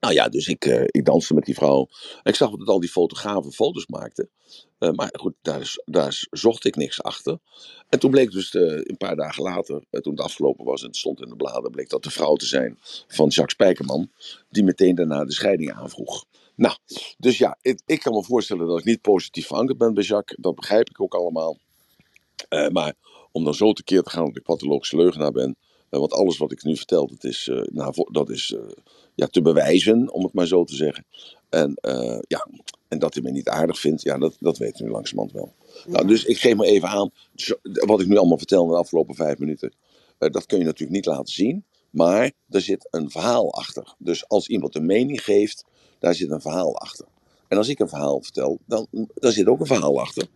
Nou 0.00 0.14
ja, 0.14 0.28
dus 0.28 0.46
ik, 0.46 0.64
uh, 0.64 0.82
ik 0.86 1.04
danste 1.04 1.34
met 1.34 1.44
die 1.44 1.54
vrouw. 1.54 1.88
Ik 2.22 2.34
zag 2.34 2.50
dat 2.50 2.68
al 2.68 2.80
die 2.80 2.90
fotografen 2.90 3.52
foto's 3.52 3.86
maakten. 3.86 4.30
Uh, 4.78 4.90
maar 4.90 5.10
goed, 5.12 5.34
daar, 5.42 5.76
daar 5.84 6.26
zocht 6.30 6.64
ik 6.64 6.76
niks 6.76 7.02
achter. 7.02 7.38
En 7.88 7.98
toen 7.98 8.10
bleek 8.10 8.30
dus 8.30 8.50
de, 8.50 8.90
een 8.90 8.96
paar 8.96 9.16
dagen 9.16 9.42
later, 9.42 9.82
toen 9.90 10.12
het 10.12 10.22
afgelopen 10.22 10.64
was 10.64 10.80
en 10.80 10.86
het 10.86 10.96
stond 10.96 11.20
in 11.20 11.28
de 11.28 11.36
bladen, 11.36 11.70
bleek 11.70 11.88
dat 11.88 12.02
de 12.02 12.10
vrouw 12.10 12.34
te 12.34 12.46
zijn 12.46 12.78
van 13.06 13.28
Jacques 13.28 13.52
Spijkerman, 13.52 14.10
die 14.50 14.64
meteen 14.64 14.94
daarna 14.94 15.24
de 15.24 15.32
scheiding 15.32 15.72
aanvroeg. 15.72 16.24
Nou, 16.54 16.76
dus 17.18 17.38
ja, 17.38 17.58
ik, 17.62 17.80
ik 17.86 18.00
kan 18.00 18.12
me 18.12 18.24
voorstellen 18.24 18.66
dat 18.66 18.78
ik 18.78 18.84
niet 18.84 19.00
positief 19.00 19.46
verankerd 19.46 19.78
ben 19.78 19.94
bij 19.94 20.04
Jacques. 20.04 20.38
Dat 20.40 20.54
begrijp 20.54 20.90
ik 20.90 21.00
ook 21.00 21.14
allemaal. 21.14 21.58
maar 22.72 22.94
om 23.32 23.44
dan 23.44 23.54
zo 23.54 23.72
tekeer 23.72 24.02
te 24.02 24.10
gaan 24.10 24.24
dat 24.24 24.36
ik 24.36 24.42
pathologische 24.42 24.96
leugenaar 24.96 25.32
ben, 25.32 25.56
want 25.88 26.12
alles 26.12 26.38
wat 26.38 26.52
ik 26.52 26.62
nu 26.62 26.76
vertel, 26.76 27.06
dat 27.06 27.24
is, 27.24 27.50
nou, 27.72 27.92
dat 28.10 28.30
is 28.30 28.56
ja, 29.18 29.26
te 29.26 29.42
bewijzen, 29.42 30.12
om 30.12 30.22
het 30.24 30.32
maar 30.32 30.46
zo 30.46 30.64
te 30.64 30.74
zeggen. 30.74 31.04
En, 31.48 31.78
uh, 31.80 32.18
ja, 32.20 32.48
en 32.88 32.98
dat 32.98 33.14
hij 33.14 33.22
me 33.22 33.30
niet 33.30 33.48
aardig 33.48 33.80
vindt, 33.80 34.02
ja, 34.02 34.18
dat, 34.18 34.36
dat 34.40 34.58
weten 34.58 34.78
we 34.78 34.84
nu 34.84 34.90
langzamerhand 34.90 35.32
wel. 35.32 35.54
Ja. 35.84 35.90
Nou, 35.90 36.06
dus 36.06 36.24
ik 36.24 36.38
geef 36.38 36.56
me 36.56 36.66
even 36.66 36.88
aan, 36.88 37.10
wat 37.62 38.00
ik 38.00 38.06
nu 38.06 38.16
allemaal 38.16 38.38
vertel 38.38 38.62
in 38.62 38.70
de 38.70 38.76
afgelopen 38.76 39.14
vijf 39.14 39.38
minuten, 39.38 39.72
uh, 40.18 40.30
dat 40.30 40.46
kun 40.46 40.58
je 40.58 40.64
natuurlijk 40.64 40.92
niet 40.92 41.06
laten 41.06 41.32
zien, 41.32 41.64
maar 41.90 42.32
er 42.48 42.60
zit 42.60 42.88
een 42.90 43.10
verhaal 43.10 43.54
achter. 43.54 43.94
Dus 43.98 44.28
als 44.28 44.48
iemand 44.48 44.74
een 44.74 44.86
mening 44.86 45.24
geeft, 45.24 45.64
daar 45.98 46.14
zit 46.14 46.30
een 46.30 46.40
verhaal 46.40 46.76
achter. 46.76 47.06
En 47.48 47.56
als 47.56 47.68
ik 47.68 47.78
een 47.78 47.88
verhaal 47.88 48.22
vertel, 48.22 48.58
dan 48.66 48.86
daar 49.14 49.32
zit 49.32 49.46
ook 49.46 49.60
een 49.60 49.66
verhaal 49.66 50.00
achter. 50.00 50.26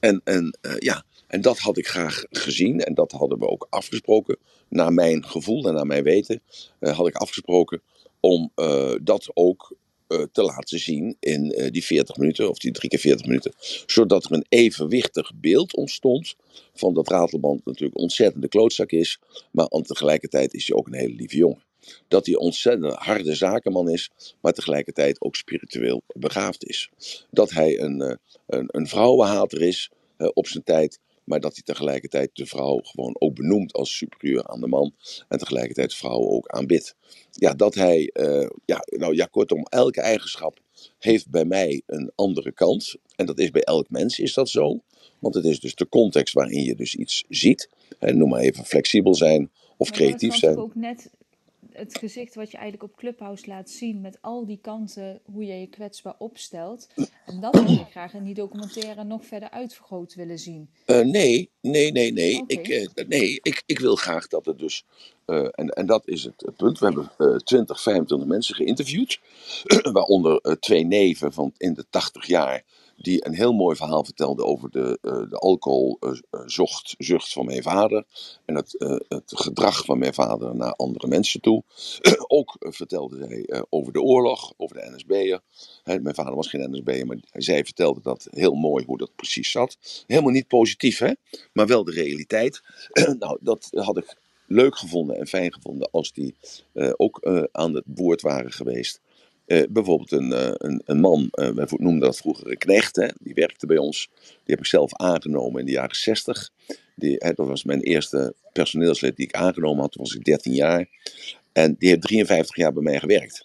En, 0.00 0.20
en 0.24 0.58
uh, 0.62 0.76
ja, 0.78 1.04
en 1.26 1.40
dat 1.40 1.58
had 1.58 1.76
ik 1.78 1.86
graag 1.86 2.24
gezien 2.30 2.80
en 2.80 2.94
dat 2.94 3.12
hadden 3.12 3.38
we 3.38 3.48
ook 3.48 3.66
afgesproken. 3.70 4.38
Naar 4.68 4.92
mijn 4.92 5.26
gevoel 5.26 5.68
en 5.68 5.74
naar 5.74 5.86
mijn 5.86 6.02
weten 6.02 6.40
had 6.80 7.06
ik 7.06 7.16
afgesproken 7.16 7.82
om 8.20 8.52
uh, 8.56 8.94
dat 9.02 9.30
ook 9.34 9.76
uh, 10.08 10.22
te 10.32 10.42
laten 10.42 10.78
zien 10.78 11.16
in 11.20 11.54
uh, 11.56 11.70
die 11.70 11.84
40 11.84 12.16
minuten, 12.16 12.48
of 12.48 12.58
die 12.58 12.72
drie 12.72 12.90
keer 12.90 12.98
40 12.98 13.26
minuten. 13.26 13.52
Zodat 13.86 14.24
er 14.24 14.32
een 14.32 14.46
evenwichtig 14.48 15.32
beeld 15.34 15.76
ontstond 15.76 16.34
van 16.74 16.94
dat 16.94 17.08
Ratelband 17.08 17.64
natuurlijk 17.64 17.98
ontzettende 17.98 18.48
klootzak 18.48 18.90
is, 18.90 19.18
maar 19.50 19.66
tegelijkertijd 19.66 20.54
is 20.54 20.68
hij 20.68 20.76
ook 20.76 20.86
een 20.86 20.94
hele 20.94 21.14
lieve 21.14 21.36
jongen. 21.36 21.64
dat 22.08 22.26
hij 22.26 22.34
ontzettend 22.34 22.94
harde 22.94 23.34
zakenman 23.34 23.90
is, 23.90 24.10
maar 24.40 24.52
tegelijkertijd 24.52 25.20
ook 25.20 25.36
spiritueel 25.36 26.02
begaafd 26.06 26.66
is. 26.66 26.90
Dat 27.30 27.50
hij 27.50 27.80
een, 27.80 28.18
een, 28.46 28.66
een 28.66 28.86
vrouwenhater 28.86 29.62
is 29.62 29.90
op 30.32 30.46
zijn 30.46 30.64
tijd, 30.64 30.98
maar 31.26 31.40
dat 31.40 31.54
hij 31.54 31.62
tegelijkertijd 31.62 32.30
de 32.32 32.46
vrouw 32.46 32.80
gewoon 32.82 33.16
ook 33.18 33.34
benoemt 33.34 33.72
als 33.72 33.96
superieur 33.96 34.46
aan 34.46 34.60
de 34.60 34.66
man. 34.66 34.94
En 35.28 35.38
tegelijkertijd 35.38 35.94
vrouwen 35.94 36.30
ook 36.30 36.48
aanbidt. 36.48 36.96
Ja, 37.30 37.54
dat 37.54 37.74
hij, 37.74 38.10
uh, 38.12 38.48
ja, 38.64 38.80
nou 38.84 39.14
ja, 39.14 39.24
kortom, 39.24 39.62
elke 39.62 40.00
eigenschap 40.00 40.60
heeft 40.98 41.30
bij 41.30 41.44
mij 41.44 41.82
een 41.86 42.12
andere 42.14 42.52
kant. 42.52 42.94
En 43.16 43.26
dat 43.26 43.38
is 43.38 43.50
bij 43.50 43.62
elk 43.62 43.90
mens 43.90 44.18
is 44.18 44.34
dat 44.34 44.48
zo. 44.48 44.80
Want 45.18 45.34
het 45.34 45.44
is 45.44 45.60
dus 45.60 45.74
de 45.74 45.88
context 45.88 46.34
waarin 46.34 46.62
je 46.62 46.74
dus 46.74 46.94
iets 46.94 47.24
ziet. 47.28 47.68
En 47.98 48.18
noem 48.18 48.28
maar 48.28 48.40
even 48.40 48.64
flexibel 48.64 49.14
zijn 49.14 49.50
of 49.76 49.88
Maar 49.88 49.98
creatief 49.98 50.34
zijn. 50.34 50.56
ook 50.56 50.74
net 50.74 51.10
het 51.76 51.98
gezicht 51.98 52.34
wat 52.34 52.50
je 52.50 52.56
eigenlijk 52.56 52.92
op 52.92 52.98
Clubhouse 52.98 53.46
laat 53.46 53.70
zien 53.70 54.00
met 54.00 54.18
al 54.20 54.46
die 54.46 54.58
kanten, 54.62 55.20
hoe 55.24 55.44
je 55.44 55.60
je 55.60 55.66
kwetsbaar 55.66 56.14
opstelt. 56.18 56.88
En 57.26 57.40
dat 57.40 57.54
wil 57.54 57.70
je 57.70 57.84
graag 57.90 58.14
in 58.14 58.24
die 58.24 58.34
documentaire 58.34 59.04
nog 59.04 59.26
verder 59.26 59.50
uitvergroot 59.50 60.14
willen 60.14 60.38
zien. 60.38 60.70
Uh, 60.86 61.00
nee, 61.00 61.50
nee, 61.60 61.92
nee, 61.92 62.12
nee. 62.12 62.44
Ik, 62.46 62.68
uh, 62.68 63.06
nee 63.08 63.38
ik, 63.42 63.62
ik 63.66 63.78
wil 63.78 63.96
graag 63.96 64.28
dat 64.28 64.46
het 64.46 64.58
dus. 64.58 64.84
Uh, 65.26 65.48
en, 65.50 65.68
en 65.68 65.86
dat 65.86 66.08
is 66.08 66.24
het, 66.24 66.40
het 66.40 66.56
punt. 66.56 66.78
We 66.78 66.84
hebben 66.84 67.44
20, 67.44 67.82
25 67.82 68.28
mensen 68.28 68.54
geïnterviewd. 68.54 69.20
waaronder 69.92 70.58
twee 70.60 70.84
neven 70.84 71.32
van 71.32 71.52
in 71.56 71.74
de 71.74 71.84
80 71.90 72.26
jaar. 72.26 72.64
Die 72.96 73.26
een 73.26 73.34
heel 73.34 73.52
mooi 73.52 73.76
verhaal 73.76 74.04
vertelden 74.04 74.46
over 74.46 74.70
de, 74.70 74.98
de 75.02 75.36
alcoholzucht 75.36 76.94
zucht 76.98 77.32
van 77.32 77.44
mijn 77.44 77.62
vader. 77.62 78.04
En 78.44 78.54
het, 78.54 78.74
het 79.08 79.32
gedrag 79.34 79.84
van 79.84 79.98
mijn 79.98 80.14
vader 80.14 80.56
naar 80.56 80.72
andere 80.72 81.06
mensen 81.06 81.40
toe. 81.40 81.62
Ook 82.26 82.56
vertelde 82.58 83.16
zij 83.16 83.64
over 83.68 83.92
de 83.92 84.00
oorlog, 84.00 84.52
over 84.56 84.76
de 84.76 84.92
NSB'er. 84.94 85.40
mijn 85.84 86.14
vader 86.14 86.34
was 86.34 86.48
geen 86.48 86.70
NSB'er, 86.70 87.06
maar 87.06 87.18
zij 87.32 87.64
vertelde 87.64 88.00
dat 88.02 88.28
heel 88.30 88.54
mooi 88.54 88.84
hoe 88.84 88.98
dat 88.98 89.16
precies 89.16 89.50
zat. 89.50 90.04
Helemaal 90.06 90.30
niet 90.30 90.48
positief, 90.48 90.98
hè? 90.98 91.12
maar 91.52 91.66
wel 91.66 91.84
de 91.84 91.92
realiteit. 91.92 92.62
nou, 93.18 93.38
dat 93.40 93.68
had 93.70 93.96
ik 93.96 94.16
leuk 94.46 94.76
gevonden 94.76 95.16
en 95.16 95.26
fijn 95.26 95.52
gevonden 95.52 95.90
als 95.90 96.12
die 96.12 96.34
ook 96.96 97.48
aan 97.52 97.74
het 97.74 97.84
woord 97.94 98.22
waren 98.22 98.52
geweest. 98.52 99.00
Uh, 99.46 99.62
bijvoorbeeld 99.68 100.12
een, 100.12 100.32
een, 100.66 100.82
een 100.84 101.00
man, 101.00 101.28
wij 101.30 101.66
noemden 101.70 102.00
dat 102.00 102.16
vroeger 102.16 102.50
een 102.50 102.58
knecht, 102.58 102.96
hè, 102.96 103.08
die 103.20 103.34
werkte 103.34 103.66
bij 103.66 103.78
ons. 103.78 104.10
Die 104.20 104.54
heb 104.54 104.58
ik 104.58 104.66
zelf 104.66 104.94
aangenomen 104.94 105.60
in 105.60 105.66
de 105.66 105.72
jaren 105.72 105.96
60. 105.96 106.50
Die, 106.94 107.18
dat 107.18 107.46
was 107.46 107.64
mijn 107.64 107.80
eerste 107.80 108.34
personeelslid 108.52 109.16
die 109.16 109.26
ik 109.26 109.34
aangenomen 109.34 109.80
had, 109.80 109.92
toen 109.92 110.02
was 110.02 110.14
ik 110.14 110.24
13 110.24 110.54
jaar. 110.54 110.88
En 111.52 111.74
die 111.78 111.88
heeft 111.88 112.02
53 112.02 112.56
jaar 112.56 112.72
bij 112.72 112.82
mij 112.82 112.98
gewerkt. 113.00 113.44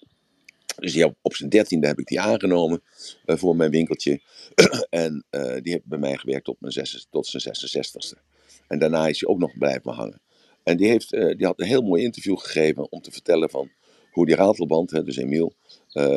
Dus 0.81 0.93
die, 0.93 1.15
op 1.21 1.35
zijn 1.35 1.49
dertiende 1.49 1.87
heb 1.87 1.99
ik 1.99 2.07
die 2.07 2.19
aangenomen 2.19 2.81
uh, 3.25 3.37
voor 3.37 3.55
mijn 3.55 3.71
winkeltje. 3.71 4.21
en 4.89 5.25
uh, 5.31 5.53
die 5.61 5.71
heeft 5.71 5.85
bij 5.85 5.97
mij 5.97 6.17
gewerkt 6.17 6.45
tot, 6.45 6.55
mijn 6.59 6.73
zes, 6.73 7.07
tot 7.09 7.27
zijn 7.27 7.55
66ste. 7.55 8.19
En 8.67 8.79
daarna 8.79 9.07
is 9.07 9.19
hij 9.19 9.29
ook 9.29 9.39
nog 9.39 9.57
blijven 9.57 9.91
hangen. 9.91 10.21
En 10.63 10.77
die, 10.77 10.87
heeft, 10.87 11.13
uh, 11.13 11.37
die 11.37 11.45
had 11.45 11.59
een 11.59 11.67
heel 11.67 11.81
mooi 11.81 12.03
interview 12.03 12.37
gegeven 12.37 12.91
om 12.91 13.01
te 13.01 13.11
vertellen 13.11 13.49
van 13.49 13.69
hoe 14.11 14.25
die 14.25 14.35
ratelband, 14.35 14.91
hè, 14.91 15.03
dus 15.03 15.17
Emiel, 15.17 15.53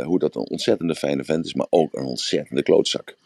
hoe 0.05 0.19
dat 0.19 0.35
een 0.35 0.49
ontzettende 0.49 0.95
fijne 0.95 1.25
vent 1.25 1.45
is, 1.45 1.55
maar 1.55 1.67
ook 1.71 1.95
een 1.95 2.05
ontzettende 2.05 2.63
klootzak. 2.63 3.17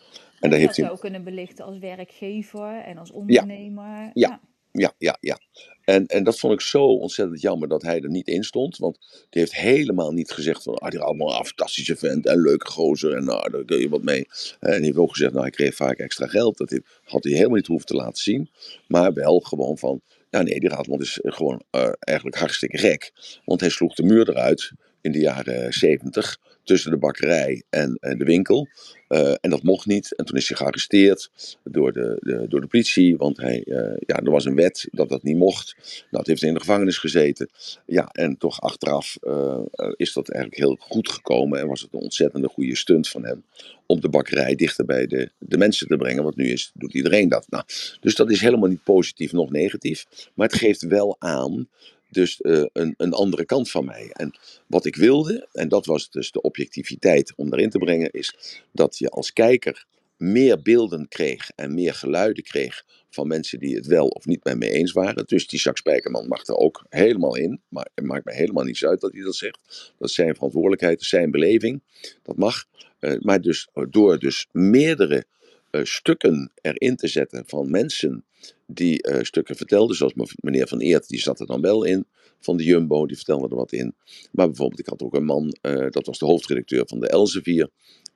En 0.41 0.51
daar 0.51 0.51
dat 0.51 0.59
heeft 0.59 0.77
hij, 0.77 0.85
zou 0.85 0.97
ook 0.97 1.01
kunnen 1.01 1.25
belichten 1.25 1.65
als 1.65 1.79
werkgever 1.79 2.83
en 2.85 2.99
als 2.99 3.11
ondernemer. 3.11 4.11
Ja. 4.15 4.41
ja, 4.73 4.93
ja, 4.99 5.17
ja. 5.21 5.39
En, 5.85 6.07
en 6.07 6.25
dat 6.25 6.39
vond 6.39 6.53
ik 6.53 6.61
zo 6.61 6.85
ontzettend 6.85 7.41
jammer 7.41 7.69
dat 7.69 7.83
hij 7.83 8.01
er 8.01 8.11
niet 8.11 8.29
in 8.29 8.45
stond. 8.45 8.77
Want 8.77 8.99
die 9.31 9.41
heeft 9.41 9.55
helemaal 9.55 10.13
niet 10.13 10.31
gezegd 10.31 10.63
van, 10.63 10.75
ah, 10.75 10.91
die 10.91 11.01
allemaal 11.01 11.39
een 11.39 11.45
fantastische 11.45 11.97
vent 11.97 12.27
en 12.27 12.41
leuke 12.41 12.67
gozer 12.67 13.15
en 13.17 13.25
nou, 13.25 13.51
daar 13.51 13.65
kun 13.65 13.79
je 13.79 13.89
wat 13.89 14.03
mee. 14.03 14.27
En 14.61 14.71
hij 14.71 14.81
heeft 14.81 14.97
ook 14.97 15.11
gezegd, 15.11 15.33
nou, 15.33 15.43
hij 15.43 15.53
kreeg 15.53 15.75
vaak 15.75 15.99
extra 15.99 16.27
geld. 16.27 16.59
Dat 16.59 16.81
had 17.05 17.25
hij 17.25 17.33
helemaal 17.33 17.57
niet 17.57 17.67
hoeven 17.67 17.87
te 17.87 17.95
laten 17.95 18.23
zien. 18.23 18.51
Maar 18.87 19.13
wel 19.13 19.41
gewoon 19.41 19.79
van, 19.79 20.01
ja 20.31 20.43
nee, 20.43 20.61
die 20.61 20.69
Raadmond 20.69 21.03
is 21.03 21.19
gewoon 21.23 21.63
eh, 21.71 21.91
eigenlijk 21.99 22.37
hartstikke 22.37 22.79
gek. 22.79 23.13
Want 23.45 23.61
hij 23.61 23.71
sloeg 23.71 23.95
de 23.95 24.03
muur 24.03 24.29
eruit 24.29 24.73
in 25.01 25.13
de 25.13 25.19
jaren 25.19 25.73
zeventig 25.73 26.39
tussen 26.69 26.91
de 26.91 26.97
bakkerij 26.97 27.63
en, 27.71 27.97
en 28.01 28.19
de 28.19 28.25
winkel. 28.25 28.69
Eh, 29.09 29.35
en 29.41 29.51
dat 29.51 29.63
mocht 29.63 29.87
niet. 29.87 30.17
En 30.17 30.25
toen 30.25 30.37
is 30.37 30.49
hij 30.49 30.57
gearresteerd 30.57 31.31
door 31.65 31.93
de, 31.93 32.17
de, 32.21 32.47
door 32.49 32.61
de 32.61 32.67
politie. 32.67 33.17
Want 33.17 33.37
hij, 33.37 33.63
eh, 33.63 33.97
ja, 34.07 34.17
er 34.17 34.31
was 34.31 34.45
een 34.45 34.55
wet 34.55 34.89
dat 34.91 35.09
dat 35.09 35.23
niet 35.23 35.37
mocht. 35.37 35.75
Nou, 35.79 36.07
het 36.11 36.27
heeft 36.27 36.43
in 36.43 36.55
de 36.55 36.61
gevangenis 36.61 36.99
gezeten. 36.99 37.49
Ja, 37.87 38.09
en 38.13 38.37
toch 38.37 38.61
achteraf 38.61 39.17
eh, 39.21 39.61
eh, 39.71 39.93
is 39.97 40.13
dat 40.13 40.29
eigenlijk 40.29 40.63
heel 40.63 40.77
goed 40.81 41.09
gekomen. 41.09 41.59
En 41.59 41.67
was 41.67 41.81
het 41.81 41.93
een 41.93 42.01
ontzettende 42.01 42.49
goede 42.49 42.77
stunt 42.77 43.09
van 43.09 43.25
hem. 43.25 43.45
Om 43.87 44.01
de 44.01 44.09
bakkerij 44.09 44.55
dichter 44.55 44.85
bij 44.85 45.07
de, 45.07 45.31
de 45.39 45.59
mensen 45.59 45.87
te 45.87 45.97
brengen. 45.97 46.23
Want 46.23 46.37
nu 46.37 46.49
is, 46.49 46.71
doet 46.75 46.95
iedereen 46.95 47.29
dat. 47.29 47.47
Nou, 47.49 47.65
dus 48.01 48.15
dat 48.15 48.31
is 48.31 48.41
helemaal 48.41 48.69
niet 48.69 48.85
positief, 48.85 49.33
nog 49.33 49.51
negatief. 49.51 50.07
Maar 50.35 50.47
het 50.49 50.57
geeft 50.57 50.83
wel 50.83 51.17
aan. 51.19 51.69
Dus 52.11 52.41
eh, 52.41 52.65
een, 52.73 52.95
een 52.97 53.13
andere 53.13 53.45
kant 53.45 53.71
van 53.71 53.85
mij. 53.85 54.11
En 54.13 54.39
wat 54.67 54.85
ik 54.85 54.97
wilde, 54.97 55.49
en 55.53 55.69
dat 55.69 55.87
was 55.87 56.11
dus 56.11 56.31
de 56.31 56.41
objectiviteit 56.41 57.33
om 57.37 57.51
daarin 57.51 57.71
te 57.71 57.79
brengen, 57.79 58.11
is 58.11 58.63
dat 58.73 58.99
je 58.99 59.09
als 59.09 59.33
kijker 59.33 59.87
meer 60.17 60.63
beelden 60.63 61.09
kreeg 61.09 61.51
en 61.55 61.75
meer 61.75 61.95
geluiden 61.95 62.45
kreeg 62.45 62.85
van 63.11 63.27
mensen 63.27 63.59
die 63.59 63.77
het 63.77 63.87
wel 63.87 64.07
of 64.07 64.27
niet 64.27 64.45
met 64.45 64.59
me 64.59 64.71
eens 64.71 64.93
waren. 64.93 65.27
Dus 65.27 65.47
die 65.47 65.59
Jacques 65.59 65.79
Spijkerman 65.79 66.29
mag 66.29 66.47
er 66.47 66.57
ook 66.57 66.85
helemaal 66.89 67.37
in, 67.37 67.61
maar 67.69 67.89
het 67.95 68.05
maakt 68.05 68.25
me 68.25 68.33
helemaal 68.33 68.65
niets 68.65 68.85
uit 68.85 69.01
dat 69.01 69.13
hij 69.13 69.23
dat 69.23 69.37
zegt. 69.37 69.93
Dat 69.99 70.09
is 70.09 70.15
zijn 70.15 70.35
verantwoordelijkheid, 70.35 71.03
zijn 71.03 71.31
beleving, 71.31 71.83
dat 72.23 72.37
mag. 72.37 72.65
Eh, 72.99 73.15
maar 73.21 73.41
dus 73.41 73.69
door 73.91 74.19
dus 74.19 74.47
meerdere 74.53 75.25
eh, 75.71 75.85
stukken 75.85 76.53
erin 76.61 76.97
te 76.97 77.09
zetten 77.09 77.43
van 77.47 77.71
mensen 77.71 78.25
die 78.67 79.03
eh, 79.03 79.23
stukken 79.23 79.57
vertelden, 79.57 79.97
zoals 79.97 80.15
me- 80.15 80.35
meneer 80.41 80.69
Van 80.69 80.81
Eert, 80.81 81.09
die 81.09 81.21
zat 81.21 81.41
er 81.41 81.47
dan 81.47 81.61
wel 81.61 81.85
in, 81.85 82.07
van 82.41 82.57
de 82.57 82.65
Jumbo, 82.65 83.07
die 83.07 83.17
vertelde 83.17 83.49
er 83.49 83.57
wat 83.57 83.73
in. 83.73 83.95
Maar 84.33 84.47
bijvoorbeeld, 84.47 84.81
ik 84.81 84.87
had 84.87 85.03
ook 85.03 85.15
een 85.15 85.25
man, 85.25 85.57
eh, 85.61 85.91
dat 85.91 86.07
was 86.07 86.19
de 86.19 86.27
hoofdredacteur 86.27 86.87
van 86.87 87.01
de 87.01 87.09
Elsevier, 87.09 87.71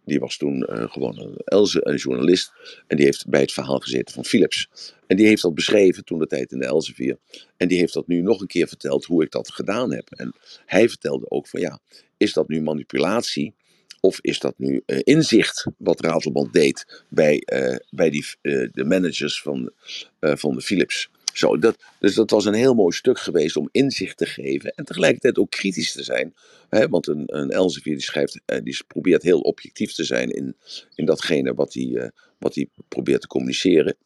die 0.05 0.19
was 0.21 0.37
toen 0.37 0.63
eh, 0.63 0.91
gewoon 0.91 1.19
een, 1.19 1.37
Elze, 1.45 1.81
een 1.83 1.97
journalist. 1.97 2.53
En 2.87 2.97
die 2.97 3.05
heeft 3.05 3.29
bij 3.29 3.41
het 3.41 3.53
verhaal 3.53 3.79
gezeten 3.79 4.15
van 4.15 4.25
Philips. 4.25 4.69
En 5.07 5.17
die 5.17 5.27
heeft 5.27 5.43
dat 5.43 5.55
beschreven 5.55 6.05
toen 6.05 6.19
de 6.19 6.27
tijd 6.27 6.53
in 6.53 6.59
de 6.59 6.67
Elsevier. 6.67 7.19
En 7.57 7.69
die 7.69 7.79
heeft 7.79 7.95
dat 7.95 8.07
nu 8.07 8.21
nog 8.21 8.41
een 8.41 8.47
keer 8.47 8.69
verteld 8.69 9.05
hoe 9.05 9.23
ik 9.23 9.31
dat 9.31 9.51
gedaan 9.51 9.93
heb. 9.93 10.11
En 10.11 10.35
hij 10.67 10.89
vertelde 10.89 11.31
ook 11.31 11.49
van 11.49 11.61
ja, 11.61 11.81
is 12.17 12.33
dat 12.33 12.49
nu 12.49 12.61
manipulatie? 12.63 13.55
Of 14.05 14.19
is 14.21 14.39
dat 14.39 14.55
nu 14.57 14.83
eh, 14.87 14.99
inzicht 15.03 15.67
wat 15.79 16.01
Ratelband 16.01 16.53
deed 16.53 17.05
bij, 17.09 17.39
eh, 17.39 17.77
bij 17.91 18.11
die, 18.11 18.25
eh, 18.41 18.69
de 18.73 18.85
managers 18.85 19.43
van, 19.43 19.73
van 20.21 20.55
de 20.55 20.61
Philips? 20.61 21.11
Zo, 21.33 21.59
dat, 21.59 21.77
dus 21.99 22.15
dat 22.15 22.31
was 22.31 22.45
een 22.45 22.55
heel 22.55 22.75
mooi 22.75 22.95
stuk 22.95 23.19
geweest 23.19 23.57
om 23.57 23.69
inzicht 23.73 24.17
te 24.17 24.27
geven 24.27 24.71
en 24.75 24.85
tegelijkertijd 24.85 25.39
ook 25.39 25.51
kritisch 25.51 25.93
te 25.93 26.03
zijn. 26.03 26.35
Hè, 26.69 26.89
want 26.89 27.07
een, 27.07 27.23
een 27.27 27.51
Elsevier 27.51 27.95
die 27.95 28.03
schrijft, 28.03 28.41
die 28.63 28.85
probeert 28.87 29.23
heel 29.23 29.41
objectief 29.41 29.93
te 29.93 30.05
zijn 30.05 30.31
in, 30.31 30.57
in 30.95 31.05
datgene 31.05 31.55
wat 31.55 31.75
hij, 31.75 31.95
eh, 31.97 32.09
wat 32.39 32.55
hij 32.55 32.69
probeert 32.89 33.21
te 33.21 33.27
communiceren. 33.27 33.97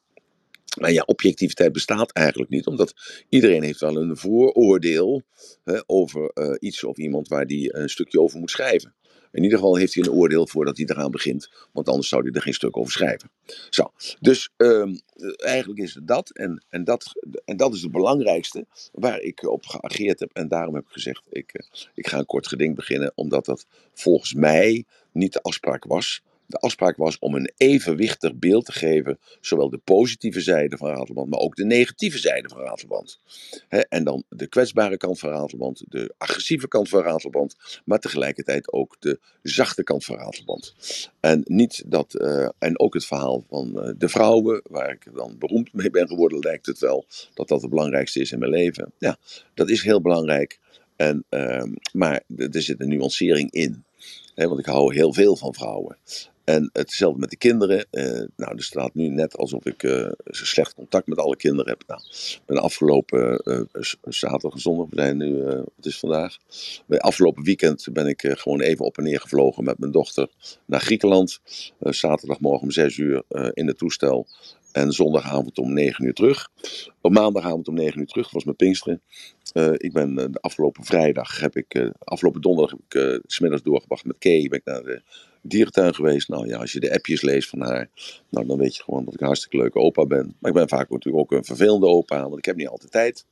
Maar 0.80 0.92
ja, 0.92 1.02
objectiviteit 1.06 1.72
bestaat 1.72 2.12
eigenlijk 2.12 2.50
niet, 2.50 2.66
omdat 2.66 2.94
iedereen 3.28 3.62
heeft 3.62 3.80
wel 3.80 3.96
een 3.96 4.16
vooroordeel 4.16 5.22
hè, 5.64 5.80
over 5.86 6.32
iets 6.58 6.84
of 6.84 6.96
iemand 6.96 7.28
waar 7.28 7.46
die 7.46 7.76
een 7.76 7.88
stukje 7.88 8.20
over 8.20 8.38
moet 8.38 8.50
schrijven. 8.50 8.94
In 9.36 9.42
ieder 9.42 9.58
geval 9.58 9.76
heeft 9.76 9.94
hij 9.94 10.04
een 10.04 10.10
oordeel 10.10 10.46
voordat 10.46 10.76
hij 10.76 10.86
eraan 10.86 11.10
begint, 11.10 11.50
want 11.72 11.88
anders 11.88 12.08
zou 12.08 12.22
hij 12.22 12.32
er 12.32 12.42
geen 12.42 12.54
stuk 12.54 12.76
over 12.76 12.92
schrijven. 12.92 13.30
Zo, 13.70 13.92
dus 14.20 14.50
ehm, 14.56 14.94
eigenlijk 15.36 15.80
is 15.80 15.94
het 15.94 16.06
dat 16.06 16.30
en, 16.30 16.64
en 16.68 16.84
dat, 16.84 17.12
en 17.44 17.56
dat 17.56 17.74
is 17.74 17.82
het 17.82 17.92
belangrijkste 17.92 18.66
waar 18.92 19.20
ik 19.20 19.42
op 19.42 19.66
geageerd 19.66 20.20
heb. 20.20 20.30
En 20.32 20.48
daarom 20.48 20.74
heb 20.74 20.84
ik 20.84 20.92
gezegd, 20.92 21.26
ik, 21.30 21.52
eh, 21.52 21.66
ik 21.94 22.06
ga 22.06 22.18
een 22.18 22.26
kort 22.26 22.46
geding 22.46 22.74
beginnen, 22.74 23.12
omdat 23.14 23.44
dat 23.44 23.66
volgens 23.94 24.34
mij 24.34 24.84
niet 25.12 25.32
de 25.32 25.42
afspraak 25.42 25.84
was. 25.84 26.22
De 26.46 26.58
afspraak 26.58 26.96
was 26.96 27.18
om 27.18 27.34
een 27.34 27.52
evenwichtig 27.56 28.34
beeld 28.34 28.64
te 28.64 28.72
geven, 28.72 29.18
zowel 29.40 29.70
de 29.70 29.80
positieve 29.84 30.40
zijde 30.40 30.76
van 30.76 30.88
Ratelband, 30.88 31.30
maar 31.30 31.40
ook 31.40 31.56
de 31.56 31.64
negatieve 31.64 32.18
zijde 32.18 32.48
van 32.48 32.60
Ratelband. 32.60 33.20
En 33.88 34.04
dan 34.04 34.24
de 34.28 34.46
kwetsbare 34.46 34.96
kant 34.96 35.18
van 35.18 35.30
Ratelband, 35.30 35.84
de 35.88 36.14
agressieve 36.18 36.68
kant 36.68 36.88
van 36.88 37.02
Ratelband, 37.02 37.56
maar 37.84 37.98
tegelijkertijd 37.98 38.72
ook 38.72 38.96
de 38.98 39.20
zachte 39.42 39.82
kant 39.82 40.04
van 40.04 40.16
Ratelband. 40.16 40.74
En, 41.20 41.42
niet 41.44 41.82
dat, 41.86 42.14
eh, 42.14 42.48
en 42.58 42.80
ook 42.80 42.94
het 42.94 43.04
verhaal 43.04 43.44
van 43.48 43.80
eh, 43.80 43.92
de 43.98 44.08
vrouwen, 44.08 44.62
waar 44.70 44.90
ik 44.90 45.14
dan 45.14 45.38
beroemd 45.38 45.72
mee 45.72 45.90
ben 45.90 46.08
geworden, 46.08 46.38
lijkt 46.38 46.66
het 46.66 46.78
wel 46.78 47.06
dat 47.34 47.48
dat 47.48 47.60
het 47.60 47.70
belangrijkste 47.70 48.20
is 48.20 48.32
in 48.32 48.38
mijn 48.38 48.50
leven. 48.50 48.92
Ja, 48.98 49.16
dat 49.54 49.70
is 49.70 49.82
heel 49.82 50.00
belangrijk. 50.00 50.58
En, 50.96 51.24
ehm, 51.28 51.72
maar 51.92 52.22
er 52.36 52.62
zit 52.62 52.80
een 52.80 52.88
nuancering 52.88 53.50
in. 53.50 53.84
Want 54.34 54.58
ik 54.58 54.66
hou 54.66 54.94
heel 54.94 55.12
veel 55.12 55.36
van 55.36 55.54
vrouwen. 55.54 55.96
En 56.46 56.70
hetzelfde 56.72 57.20
met 57.20 57.30
de 57.30 57.36
kinderen. 57.36 57.86
Uh, 57.90 58.04
nou, 58.36 58.56
er 58.56 58.62
staat 58.62 58.94
nu 58.94 59.08
net 59.08 59.36
alsof 59.36 59.64
ik 59.64 59.82
uh, 59.82 60.10
slecht 60.24 60.74
contact 60.74 61.06
met 61.06 61.18
alle 61.18 61.36
kinderen 61.36 61.68
heb. 61.68 61.82
Nou, 61.86 62.00
ben 62.46 62.58
afgelopen 62.58 63.40
uh, 63.44 63.60
zaterdag 64.02 64.52
en 64.52 64.60
zondag, 64.60 64.86
we 64.90 64.96
zijn 64.96 65.16
nu, 65.16 65.44
het 65.76 65.86
is 65.86 65.98
vandaag. 65.98 66.36
Bij 66.86 66.98
afgelopen 66.98 67.44
weekend 67.44 67.88
ben 67.92 68.06
ik 68.06 68.20
gewoon 68.28 68.60
even 68.60 68.84
op 68.84 68.98
en 68.98 69.04
neer 69.04 69.20
gevlogen 69.20 69.64
met 69.64 69.78
mijn 69.78 69.92
dochter 69.92 70.28
naar 70.66 70.80
Griekenland. 70.80 71.40
zaterdagmorgen 71.78 72.62
om 72.62 72.70
6 72.70 72.96
uur 72.96 73.22
in 73.52 73.66
het 73.66 73.78
toestel. 73.78 74.26
En 74.72 74.92
zondagavond 74.92 75.58
om 75.58 75.72
9 75.72 76.04
uur 76.04 76.14
terug. 76.14 76.48
Op 77.00 77.12
maandagavond 77.12 77.68
om 77.68 77.74
9 77.74 78.00
uur 78.00 78.06
terug, 78.06 78.30
was 78.30 78.44
mijn 78.44 78.56
Pinksteren. 78.56 79.02
Ik 79.76 79.92
ben 79.92 80.14
de 80.14 80.40
afgelopen 80.40 80.84
vrijdag, 80.84 81.40
heb 81.40 81.56
ik, 81.56 81.92
afgelopen 81.98 82.40
donderdag 82.40 82.70
heb 82.70 82.80
ik 82.88 82.94
uh, 82.94 83.18
smiddags 83.26 83.62
doorgebracht 83.62 84.04
met 84.04 84.18
Kay. 84.18 84.48
Ben 84.48 84.58
ik 84.58 84.64
naar 84.64 84.82
de 84.82 85.02
dierentuin 85.48 85.94
geweest. 85.94 86.28
Nou 86.28 86.46
ja, 86.46 86.58
als 86.58 86.72
je 86.72 86.80
de 86.80 86.94
appjes 86.94 87.22
leest 87.22 87.48
van 87.48 87.60
haar, 87.60 87.88
nou, 88.28 88.46
dan 88.46 88.58
weet 88.58 88.76
je 88.76 88.82
gewoon 88.82 89.04
dat 89.04 89.14
ik 89.14 89.20
een 89.20 89.26
hartstikke 89.26 89.56
leuke 89.56 89.78
opa 89.78 90.06
ben. 90.06 90.36
Maar 90.38 90.50
ik 90.50 90.56
ben 90.56 90.68
vaak 90.68 90.90
natuurlijk 90.90 91.22
ook 91.22 91.38
een 91.38 91.44
vervelende 91.44 91.86
opa, 91.86 92.22
want 92.22 92.38
ik 92.38 92.44
heb 92.44 92.56
niet 92.56 92.68
altijd 92.68 92.90
tijd. 92.90 93.24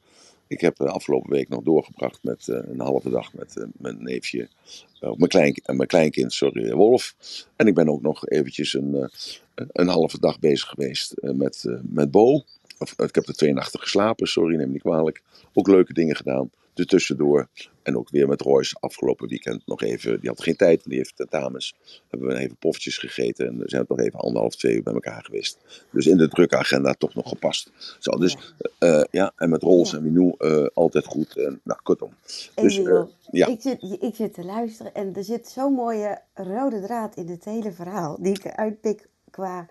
Ik 0.47 0.61
heb 0.61 0.77
de 0.77 0.89
afgelopen 0.89 1.31
week 1.31 1.49
nog 1.49 1.63
doorgebracht 1.63 2.19
met 2.23 2.47
uh, 2.47 2.59
een 2.63 2.81
halve 2.81 3.11
dag 3.11 3.33
met 3.33 3.57
uh, 3.59 3.65
mijn 3.77 4.03
neefje, 4.03 4.49
uh, 5.01 5.13
mijn, 5.17 5.55
mijn 5.65 5.89
kleinkind, 5.89 6.33
sorry, 6.33 6.73
Wolf. 6.73 7.15
En 7.57 7.67
ik 7.67 7.75
ben 7.75 7.89
ook 7.89 8.03
nog 8.03 8.29
eventjes 8.29 8.75
een, 8.75 9.11
een 9.55 9.89
halve 9.89 10.21
dag 10.21 10.39
bezig 10.39 10.69
geweest 10.69 11.15
met, 11.21 11.65
met 11.83 12.11
Bo. 12.11 12.45
Of, 12.79 12.95
ik 12.97 13.15
heb 13.15 13.29
er 13.29 13.35
twee 13.35 13.53
nachten 13.53 13.81
geslapen, 13.81 14.27
sorry, 14.27 14.57
neem 14.57 14.67
me 14.67 14.73
niet 14.73 14.83
kwalijk. 14.83 15.23
Ook 15.53 15.69
leuke 15.69 15.93
dingen 15.93 16.17
gedaan 16.17 16.51
er 16.75 16.87
tussendoor. 16.87 17.49
En 17.83 17.97
ook 17.97 18.11
weer 18.11 18.29
met 18.29 18.41
Royce 18.41 18.77
afgelopen 18.81 19.29
weekend 19.29 19.67
nog 19.67 19.83
even. 19.83 20.21
Die 20.21 20.29
had 20.29 20.43
geen 20.43 20.57
tijd, 20.57 20.85
die 20.85 20.97
heeft 20.97 21.17
tentamens. 21.17 21.75
Hebben 22.09 22.29
we 22.29 22.39
even 22.39 22.57
poffertjes 22.57 22.99
gegeten 22.99 23.47
en 23.47 23.63
zijn 23.65 23.85
we 23.89 23.95
nog 23.95 24.07
even 24.07 24.19
anderhalf, 24.19 24.57
twee 24.57 24.75
uur 24.75 24.83
bij 24.83 24.93
elkaar 24.93 25.25
geweest. 25.25 25.59
Dus 25.91 26.07
in 26.07 26.17
de 26.17 26.29
drukke 26.29 26.57
agenda 26.57 26.93
toch 26.93 27.15
nog 27.15 27.29
gepast. 27.29 27.71
Zo, 27.99 28.11
dus 28.11 28.37
ja, 28.79 28.99
uh, 28.99 29.05
ja 29.11 29.33
en 29.37 29.51
met 29.51 29.63
Rolls 29.63 29.91
ja. 29.91 29.97
en 29.97 30.03
Minou 30.03 30.35
uh, 30.39 30.67
altijd 30.75 31.05
goed. 31.05 31.37
Uh, 31.37 31.53
nou, 31.63 31.81
kortom. 31.83 32.15
Dus, 32.55 32.77
ja. 33.31 33.47
ik, 33.47 33.61
zit, 33.61 33.83
ik 34.01 34.15
zit 34.15 34.35
te 34.35 34.45
luisteren 34.45 34.95
en 34.95 35.15
er 35.15 35.25
zit 35.25 35.49
zo'n 35.49 35.73
mooie 35.73 36.21
rode 36.35 36.81
draad 36.81 37.17
in 37.17 37.29
het 37.29 37.45
hele 37.45 37.73
verhaal. 37.73 38.17
Die 38.21 38.35
ik 38.35 38.47
uitpik 38.47 39.09
qua. 39.31 39.69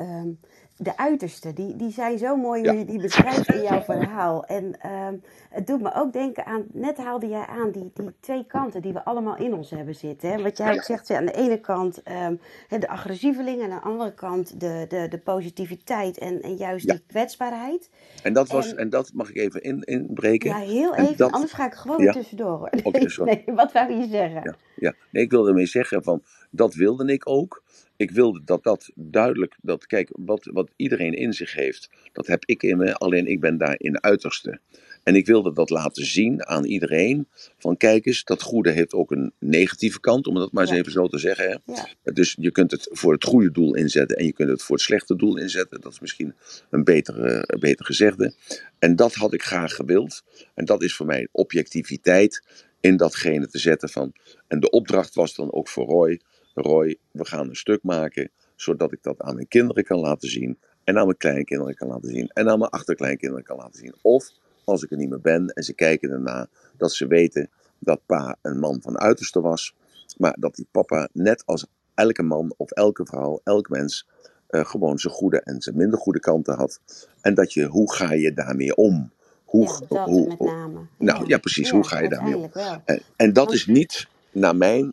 Um, 0.00 0.38
de 0.82 0.96
uitersten, 0.96 1.54
die, 1.54 1.76
die 1.76 1.90
zijn 1.90 2.18
zo 2.18 2.36
mooi 2.36 2.68
hoe 2.68 2.78
je 2.78 2.84
die 2.84 3.00
beschrijft 3.00 3.52
in 3.52 3.62
jouw 3.62 3.82
verhaal. 3.92 4.44
En 4.44 4.90
um, 4.90 5.22
het 5.50 5.66
doet 5.66 5.80
me 5.80 5.94
ook 5.94 6.12
denken 6.12 6.46
aan, 6.46 6.64
net 6.72 6.96
haalde 6.96 7.28
jij 7.28 7.46
aan, 7.46 7.70
die, 7.70 7.90
die 7.94 8.10
twee 8.20 8.46
kanten 8.46 8.82
die 8.82 8.92
we 8.92 9.04
allemaal 9.04 9.36
in 9.36 9.54
ons 9.54 9.70
hebben 9.70 9.94
zitten. 9.94 10.30
Hè? 10.30 10.42
Wat 10.42 10.56
jij 10.56 10.72
ook 10.72 10.82
zegt, 10.82 11.10
aan 11.10 11.26
de 11.26 11.32
ene 11.32 11.60
kant 11.60 12.02
um, 12.28 12.40
de 12.68 12.88
agressieveling 12.88 13.62
en 13.62 13.70
aan 13.70 13.78
de 13.78 13.84
andere 13.84 14.14
kant 14.14 14.60
de, 14.60 14.84
de, 14.88 15.06
de 15.08 15.18
positiviteit 15.18 16.18
en, 16.18 16.42
en 16.42 16.56
juist 16.56 16.86
ja. 16.86 16.92
die 16.92 17.02
kwetsbaarheid. 17.06 17.90
En 18.22 18.32
dat, 18.32 18.48
was, 18.48 18.70
en, 18.70 18.76
en, 18.76 18.90
dat 18.90 19.10
mag 19.14 19.28
ik 19.28 19.36
even 19.36 19.62
in, 19.62 19.82
inbreken. 19.82 20.50
Ja, 20.50 20.56
heel 20.56 20.94
even, 20.94 21.16
dat, 21.16 21.32
anders 21.32 21.52
ga 21.52 21.66
ik 21.66 21.74
gewoon 21.74 22.02
ja. 22.02 22.12
tussendoor. 22.12 22.58
Hoor. 22.58 22.70
Nee, 23.24 23.44
wat 23.46 23.72
wou 23.72 23.92
je 23.92 24.06
zeggen? 24.06 24.42
Ja, 24.44 24.54
ja. 24.74 24.94
Nee, 25.10 25.22
ik 25.22 25.30
wilde 25.30 25.48
ermee 25.48 25.66
zeggen 25.66 26.02
van, 26.02 26.22
dat 26.50 26.74
wilde 26.74 27.12
ik 27.12 27.28
ook 27.28 27.62
ik 28.00 28.10
wilde 28.10 28.40
dat 28.44 28.62
dat 28.62 28.90
duidelijk, 28.94 29.56
dat 29.62 29.86
kijk, 29.86 30.08
wat, 30.12 30.48
wat 30.52 30.70
iedereen 30.76 31.14
in 31.14 31.32
zich 31.32 31.52
heeft, 31.54 31.90
dat 32.12 32.26
heb 32.26 32.44
ik 32.44 32.62
in 32.62 32.76
me, 32.76 32.94
alleen 32.94 33.26
ik 33.26 33.40
ben 33.40 33.58
daar 33.58 33.74
in 33.78 33.92
de 33.92 34.00
uiterste. 34.00 34.60
En 35.02 35.14
ik 35.14 35.26
wilde 35.26 35.52
dat 35.52 35.70
laten 35.70 36.04
zien 36.04 36.46
aan 36.46 36.64
iedereen. 36.64 37.28
Van 37.58 37.76
kijk 37.76 38.06
eens, 38.06 38.24
dat 38.24 38.42
goede 38.42 38.70
heeft 38.70 38.92
ook 38.92 39.10
een 39.10 39.32
negatieve 39.38 40.00
kant, 40.00 40.26
om 40.26 40.34
dat 40.34 40.52
maar 40.52 40.66
eens 40.66 40.78
even 40.78 40.92
zo 40.92 41.08
te 41.08 41.18
zeggen. 41.18 41.48
Hè? 41.48 41.72
Ja. 41.72 41.88
Dus 42.02 42.36
je 42.38 42.50
kunt 42.50 42.70
het 42.70 42.88
voor 42.90 43.12
het 43.12 43.24
goede 43.24 43.50
doel 43.50 43.74
inzetten 43.74 44.16
en 44.16 44.24
je 44.24 44.32
kunt 44.32 44.50
het 44.50 44.62
voor 44.62 44.76
het 44.76 44.84
slechte 44.84 45.16
doel 45.16 45.36
inzetten. 45.36 45.80
Dat 45.80 45.92
is 45.92 46.00
misschien 46.00 46.34
een 46.70 46.84
betere, 46.84 47.44
een 47.46 47.60
beter 47.60 47.84
gezegde. 47.84 48.34
En 48.78 48.96
dat 48.96 49.14
had 49.14 49.32
ik 49.32 49.42
graag 49.42 49.74
gewild. 49.74 50.22
En 50.54 50.64
dat 50.64 50.82
is 50.82 50.94
voor 50.94 51.06
mij 51.06 51.28
objectiviteit 51.32 52.42
in 52.80 52.96
datgene 52.96 53.48
te 53.48 53.58
zetten 53.58 53.88
van. 53.88 54.12
En 54.48 54.60
de 54.60 54.70
opdracht 54.70 55.14
was 55.14 55.34
dan 55.34 55.52
ook 55.52 55.68
voor 55.68 55.86
Roy 55.86 56.20
Roy, 56.54 56.98
we 57.10 57.24
gaan 57.24 57.48
een 57.48 57.56
stuk 57.56 57.82
maken, 57.82 58.30
zodat 58.56 58.92
ik 58.92 59.02
dat 59.02 59.20
aan 59.20 59.34
mijn 59.34 59.48
kinderen 59.48 59.84
kan 59.84 59.98
laten 59.98 60.28
zien. 60.28 60.58
En 60.84 60.98
aan 60.98 61.04
mijn 61.04 61.16
kleinkinderen 61.16 61.74
kan 61.74 61.88
laten 61.88 62.10
zien. 62.10 62.28
En 62.28 62.48
aan 62.48 62.58
mijn 62.58 62.70
achterkleinkinderen 62.70 63.44
kan 63.44 63.56
laten 63.56 63.78
zien. 63.78 63.94
Of, 64.02 64.30
als 64.64 64.82
ik 64.82 64.90
er 64.90 64.96
niet 64.96 65.08
meer 65.08 65.20
ben 65.20 65.48
en 65.48 65.62
ze 65.62 65.72
kijken 65.72 66.10
erna, 66.10 66.48
dat 66.76 66.92
ze 66.92 67.06
weten 67.06 67.50
dat 67.78 68.00
pa 68.06 68.36
een 68.42 68.58
man 68.58 68.78
van 68.82 68.98
uiterste 68.98 69.40
was. 69.40 69.74
Maar 70.16 70.36
dat 70.38 70.54
die 70.54 70.66
papa, 70.70 71.08
net 71.12 71.42
als 71.46 71.66
elke 71.94 72.22
man 72.22 72.54
of 72.56 72.70
elke 72.70 73.06
vrouw, 73.06 73.40
elk 73.44 73.68
mens, 73.68 74.06
uh, 74.50 74.64
gewoon 74.64 74.98
zijn 74.98 75.14
goede 75.14 75.40
en 75.40 75.60
zijn 75.60 75.76
minder 75.76 75.98
goede 75.98 76.20
kanten 76.20 76.54
had. 76.54 76.80
En 77.20 77.34
dat 77.34 77.52
je, 77.52 77.64
hoe 77.64 77.92
ga 77.92 78.12
je 78.12 78.32
daarmee 78.32 78.74
om? 78.74 79.10
Hoe, 79.44 79.66
ja, 79.66 79.86
dat 79.88 80.06
hoe, 80.06 80.28
met 80.28 80.40
name. 80.40 80.80
Nou 80.98 81.26
ja, 81.26 81.38
precies, 81.38 81.70
hoe 81.70 81.86
ga 81.86 82.00
je 82.00 82.08
daarmee 82.08 82.36
om? 82.36 82.50
En, 82.84 83.02
en, 83.16 83.32
dat 83.32 83.52
is 83.52 83.66
niet, 83.66 84.08
naar 84.32 84.56
mijn 84.56 84.92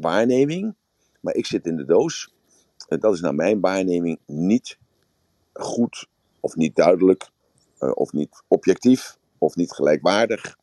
waarneming, 0.00 0.74
maar 1.20 1.34
ik 1.34 1.46
zit 1.46 1.66
in 1.66 1.76
de 1.76 1.84
doos. 1.84 2.34
Dat 2.88 3.14
is 3.14 3.20
naar 3.20 3.34
mijn 3.34 3.60
waarneming 3.60 4.18
niet 4.26 4.78
goed 5.52 6.06
of 6.40 6.56
niet 6.56 6.76
duidelijk 6.76 7.30
uh, 7.80 7.90
of 7.94 8.12
niet 8.12 8.42
objectief 8.48 9.18
of 9.38 9.56
niet 9.56 9.72
gelijkwaardig 9.72 10.58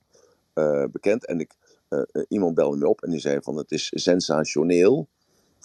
uh, 0.55 0.83
bekend. 0.91 1.25
En 1.25 1.39
ik, 1.39 1.53
uh, 1.89 2.01
iemand 2.27 2.55
belde 2.55 2.77
me 2.77 2.87
op 2.87 3.03
en 3.03 3.11
die 3.11 3.19
zei 3.19 3.39
van 3.41 3.57
het 3.57 3.71
is 3.71 3.91
sensationeel. 3.95 5.07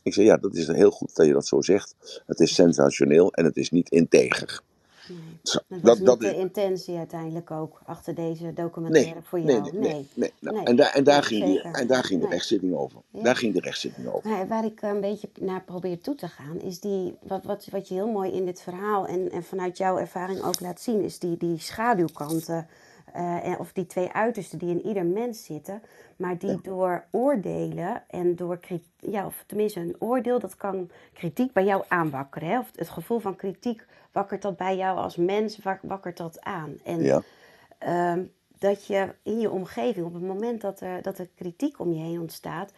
Ik 0.03 0.15
zei 0.15 0.27
ja, 0.27 0.37
dat 0.37 0.55
is 0.55 0.67
heel 0.67 0.91
goed 0.91 1.17
dat 1.17 1.27
je 1.27 1.33
dat 1.33 1.47
zo 1.47 1.61
zegt. 1.61 2.23
Het 2.27 2.41
is 2.41 2.55
sensationeel 2.55 3.33
en 3.33 3.45
het 3.45 3.57
is 3.57 3.71
niet 3.71 3.91
integer. 3.91 4.63
Nee. 5.09 5.39
Zo, 5.43 5.59
dat, 5.69 5.83
dat, 5.83 5.99
dat 5.99 6.23
is 6.23 6.31
de 6.31 6.37
intentie 6.37 6.97
uiteindelijk 6.97 7.51
ook 7.51 7.81
achter 7.85 8.15
deze 8.15 8.53
documentaire 8.53 9.13
nee, 9.13 9.23
voor 9.23 9.41
jou. 9.41 9.61
Nee, 9.61 9.73
nee, 9.73 9.81
nee. 9.81 10.09
nee, 10.15 10.33
nou, 10.39 10.57
nee. 10.57 10.65
En, 10.65 10.77
daar, 10.77 10.93
en, 10.93 11.05
daar 11.05 11.23
ging 11.23 11.45
die, 11.45 11.61
en 11.61 11.87
daar 11.87 12.05
ging 12.05 12.21
de 12.21 12.29
rechtszitting 12.29 12.75
over. 12.75 13.01
Ja. 13.11 13.23
Daar 13.23 13.37
ging 13.37 13.55
de 13.55 13.61
rechtszitting 13.61 14.09
over. 14.09 14.47
Waar 14.47 14.65
ik 14.65 14.83
een 14.83 15.01
beetje 15.01 15.29
naar 15.41 15.63
probeer 15.63 16.01
toe 16.01 16.15
te 16.15 16.29
gaan, 16.29 16.61
is 16.61 16.81
die, 16.81 17.15
wat, 17.23 17.45
wat, 17.45 17.67
wat 17.71 17.89
je 17.89 17.95
heel 17.95 18.11
mooi 18.11 18.33
in 18.33 18.45
dit 18.45 18.63
verhaal 18.63 19.07
en, 19.07 19.31
en 19.31 19.43
vanuit 19.43 19.79
jouw 19.79 19.99
ervaring 19.99 20.43
ook 20.43 20.61
laat 20.61 20.81
zien, 20.81 21.03
is 21.03 21.19
die, 21.19 21.37
die 21.37 21.59
schaduwkanten. 21.59 22.67
Uh, 23.17 23.55
of 23.59 23.73
die 23.73 23.87
twee 23.87 24.13
uitersten 24.13 24.59
die 24.59 24.71
in 24.71 24.87
ieder 24.87 25.07
mens 25.07 25.45
zitten, 25.45 25.83
maar 26.17 26.39
die 26.39 26.51
ja. 26.51 26.59
door 26.63 27.05
oordelen 27.11 28.03
en 28.09 28.37
door 28.37 28.61
ja, 28.99 29.27
of 29.27 29.45
tenminste 29.47 29.81
een 29.81 29.97
oordeel, 29.99 30.39
dat 30.39 30.57
kan 30.57 30.91
kritiek 31.13 31.53
bij 31.53 31.65
jou 31.65 31.85
aanwakkeren. 31.89 32.49
Hè? 32.49 32.59
Of 32.59 32.71
het 32.75 32.89
gevoel 32.89 33.19
van 33.19 33.37
kritiek 33.37 33.87
wakkert 34.13 34.43
dat 34.43 34.57
bij 34.57 34.77
jou 34.77 34.99
als 34.99 35.17
mens, 35.17 35.59
wakkert 35.83 36.17
dat 36.17 36.41
aan. 36.41 36.77
En 36.85 37.03
ja. 37.03 37.23
um, 38.13 38.33
dat 38.59 38.87
je 38.87 39.15
in 39.23 39.41
je 39.41 39.51
omgeving, 39.51 40.07
op 40.07 40.15
het 40.15 40.23
moment 40.23 40.61
dat 40.61 40.81
er, 40.81 41.03
dat 41.03 41.19
er 41.19 41.29
kritiek 41.35 41.79
om 41.79 41.93
je 41.93 42.01
heen 42.01 42.21
ontstaat, 42.21 42.73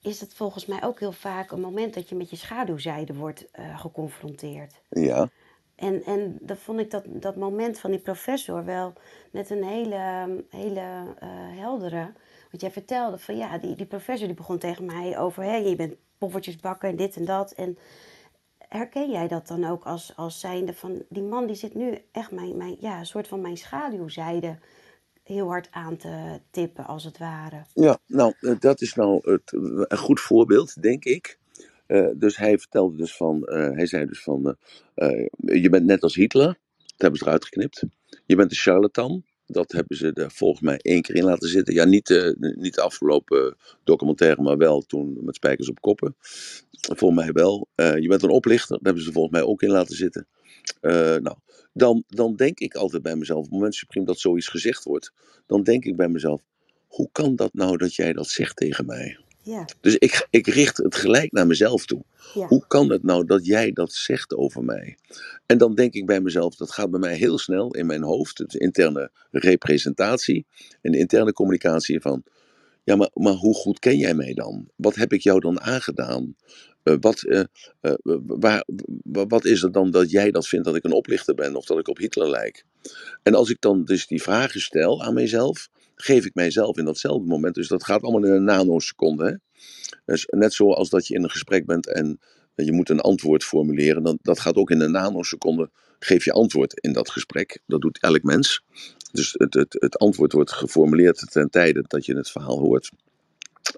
is 0.00 0.20
het 0.20 0.34
volgens 0.34 0.66
mij 0.66 0.84
ook 0.84 1.00
heel 1.00 1.12
vaak 1.12 1.50
een 1.50 1.60
moment 1.60 1.94
dat 1.94 2.08
je 2.08 2.14
met 2.14 2.30
je 2.30 2.36
schaduwzijde 2.36 3.14
wordt 3.14 3.46
uh, 3.58 3.78
geconfronteerd. 3.80 4.80
Ja. 4.88 5.28
En, 5.74 6.04
en 6.04 6.38
dat 6.40 6.58
vond 6.58 6.80
ik 6.80 6.90
dat, 6.90 7.04
dat 7.06 7.36
moment 7.36 7.78
van 7.78 7.90
die 7.90 8.00
professor 8.00 8.64
wel 8.64 8.92
net 9.30 9.50
een 9.50 9.64
hele, 9.64 10.44
hele 10.50 10.80
uh, 10.80 11.28
heldere. 11.60 12.12
Want 12.50 12.60
jij 12.60 12.70
vertelde 12.70 13.18
van 13.18 13.36
ja, 13.36 13.58
die, 13.58 13.74
die 13.74 13.86
professor 13.86 14.26
die 14.26 14.36
begon 14.36 14.58
tegen 14.58 14.84
mij 14.84 15.18
over, 15.18 15.42
hé, 15.42 15.56
je 15.56 15.76
bent 15.76 15.94
poffertjes 16.18 16.56
bakken 16.56 16.88
en 16.88 16.96
dit 16.96 17.16
en 17.16 17.24
dat. 17.24 17.52
En 17.52 17.78
herken 18.68 19.10
jij 19.10 19.28
dat 19.28 19.46
dan 19.46 19.64
ook 19.64 19.84
als, 19.84 20.12
als 20.16 20.40
zijnde 20.40 20.74
van 20.74 21.02
die 21.08 21.22
man 21.22 21.46
die 21.46 21.56
zit 21.56 21.74
nu 21.74 21.98
echt 22.12 22.30
mijn, 22.30 22.56
mijn 22.56 22.76
ja, 22.80 22.98
een 22.98 23.06
soort 23.06 23.28
van 23.28 23.40
mijn 23.40 23.56
schaduwzijde 23.56 24.58
heel 25.22 25.48
hard 25.48 25.68
aan 25.70 25.96
te 25.96 26.40
tippen, 26.50 26.86
als 26.86 27.04
het 27.04 27.18
ware. 27.18 27.64
Ja, 27.74 27.98
nou, 28.06 28.34
eh, 28.40 28.54
dat 28.58 28.80
is 28.80 28.94
nou 28.94 29.30
het, 29.30 29.52
een 29.90 29.98
goed 29.98 30.20
voorbeeld, 30.20 30.82
denk 30.82 31.04
ik. 31.04 31.38
Uh, 31.86 32.08
dus 32.16 32.36
hij 32.36 32.58
vertelde 32.58 32.96
dus 32.96 33.16
van, 33.16 33.42
uh, 33.44 33.70
hij 33.70 33.86
zei 33.86 34.06
dus 34.06 34.22
van, 34.22 34.56
je 35.34 35.68
bent 35.70 35.84
net 35.84 36.02
als 36.02 36.14
Hitler, 36.14 36.58
dat 36.76 36.94
hebben 36.96 37.18
ze 37.18 37.24
eruit 37.24 37.44
geknipt. 37.44 37.84
Je 38.26 38.36
bent 38.36 38.50
een 38.50 38.56
charlatan, 38.56 39.24
dat 39.46 39.72
hebben 39.72 39.96
ze 39.96 40.12
er 40.12 40.30
volgens 40.30 40.60
mij 40.60 40.78
één 40.78 41.02
keer 41.02 41.14
in 41.14 41.24
laten 41.24 41.48
zitten. 41.48 41.74
Ja, 41.74 41.84
niet, 41.84 42.10
uh, 42.10 42.32
niet 42.38 42.74
de 42.74 42.80
afgelopen 42.80 43.56
documentaire, 43.84 44.42
maar 44.42 44.56
wel 44.56 44.82
toen 44.82 45.18
met 45.24 45.34
Spijkers 45.34 45.68
op 45.68 45.80
Koppen. 45.80 46.16
Volgens 46.70 47.24
mij 47.24 47.32
wel. 47.32 47.68
Uh, 47.76 47.98
je 47.98 48.08
bent 48.08 48.22
een 48.22 48.30
oplichter, 48.30 48.68
daar 48.68 48.84
hebben 48.84 49.02
ze 49.02 49.12
volgens 49.12 49.34
mij 49.34 49.42
ook 49.42 49.62
in 49.62 49.70
laten 49.70 49.96
zitten. 49.96 50.26
Nou, 50.80 51.36
dan, 51.72 52.04
dan 52.08 52.36
denk 52.36 52.58
ik 52.60 52.74
altijd 52.74 53.02
bij 53.02 53.16
mezelf, 53.16 53.38
op 53.38 53.44
het 53.44 53.52
moment 53.52 53.74
supreme 53.74 54.06
dat 54.06 54.18
zoiets 54.18 54.48
gezegd 54.48 54.84
wordt, 54.84 55.12
dan 55.46 55.62
denk 55.62 55.84
ik 55.84 55.96
bij 55.96 56.08
mezelf, 56.08 56.42
hoe 56.86 57.08
kan 57.12 57.36
dat 57.36 57.54
nou 57.54 57.76
dat 57.76 57.94
jij 57.94 58.12
dat 58.12 58.28
zegt 58.28 58.56
tegen 58.56 58.86
mij? 58.86 59.18
Ja. 59.44 59.64
Dus 59.80 59.96
ik, 59.96 60.26
ik 60.30 60.46
richt 60.46 60.76
het 60.76 60.94
gelijk 60.94 61.32
naar 61.32 61.46
mezelf 61.46 61.86
toe. 61.86 62.04
Ja. 62.34 62.46
Hoe 62.46 62.64
kan 62.66 62.90
het 62.90 63.02
nou 63.02 63.26
dat 63.26 63.46
jij 63.46 63.72
dat 63.72 63.92
zegt 63.92 64.34
over 64.34 64.64
mij? 64.64 64.96
En 65.46 65.58
dan 65.58 65.74
denk 65.74 65.94
ik 65.94 66.06
bij 66.06 66.20
mezelf, 66.20 66.56
dat 66.56 66.72
gaat 66.72 66.90
bij 66.90 67.00
mij 67.00 67.14
heel 67.14 67.38
snel 67.38 67.74
in 67.74 67.86
mijn 67.86 68.02
hoofd, 68.02 68.36
de 68.36 68.58
interne 68.58 69.10
representatie 69.30 70.46
en 70.80 70.92
de 70.92 70.98
interne 70.98 71.32
communicatie 71.32 72.00
van, 72.00 72.22
ja, 72.84 72.96
maar, 72.96 73.10
maar 73.14 73.32
hoe 73.32 73.54
goed 73.54 73.78
ken 73.78 73.96
jij 73.96 74.14
mij 74.14 74.34
dan? 74.34 74.68
Wat 74.76 74.94
heb 74.94 75.12
ik 75.12 75.20
jou 75.20 75.40
dan 75.40 75.60
aangedaan? 75.60 76.36
wat, 77.00 77.46
waar, 78.26 78.64
wat 79.02 79.44
is 79.44 79.62
het 79.62 79.72
dan 79.72 79.90
dat 79.90 80.10
jij 80.10 80.30
dat 80.30 80.48
vindt 80.48 80.64
dat 80.64 80.76
ik 80.76 80.84
een 80.84 80.92
oplichter 80.92 81.34
ben 81.34 81.56
of 81.56 81.66
dat 81.66 81.78
ik 81.78 81.88
op 81.88 81.98
Hitler 81.98 82.30
lijk? 82.30 82.64
En 83.22 83.34
als 83.34 83.50
ik 83.50 83.60
dan 83.60 83.84
dus 83.84 84.06
die 84.06 84.22
vragen 84.22 84.60
stel 84.60 85.02
aan 85.02 85.14
mijzelf, 85.14 85.68
geef 85.94 86.24
ik 86.24 86.34
mijzelf 86.34 86.76
in 86.76 86.84
datzelfde 86.84 87.26
moment. 87.26 87.54
Dus 87.54 87.68
dat 87.68 87.84
gaat 87.84 88.02
allemaal 88.02 88.24
in 88.24 88.32
een 88.32 88.44
nanoseconde. 88.44 89.24
Hè? 89.24 89.34
Dus 90.04 90.26
net 90.30 90.52
zoals 90.52 90.90
dat 90.90 91.06
je 91.06 91.14
in 91.14 91.22
een 91.22 91.30
gesprek 91.30 91.66
bent 91.66 91.92
en 91.92 92.20
je 92.54 92.72
moet 92.72 92.88
een 92.88 93.00
antwoord 93.00 93.44
formuleren, 93.44 94.02
dan, 94.02 94.18
dat 94.22 94.40
gaat 94.40 94.54
ook 94.54 94.70
in 94.70 94.80
een 94.80 94.90
nanoseconde. 94.90 95.70
Geef 95.98 96.24
je 96.24 96.32
antwoord 96.32 96.80
in 96.80 96.92
dat 96.92 97.10
gesprek. 97.10 97.62
Dat 97.66 97.80
doet 97.80 98.00
elk 98.00 98.22
mens. 98.22 98.62
Dus 99.12 99.34
het, 99.38 99.54
het, 99.54 99.76
het 99.78 99.98
antwoord 99.98 100.32
wordt 100.32 100.52
geformuleerd 100.52 101.30
ten 101.30 101.50
tijde 101.50 101.84
dat 101.86 102.06
je 102.06 102.16
het 102.16 102.30
verhaal 102.30 102.58
hoort. 102.58 102.90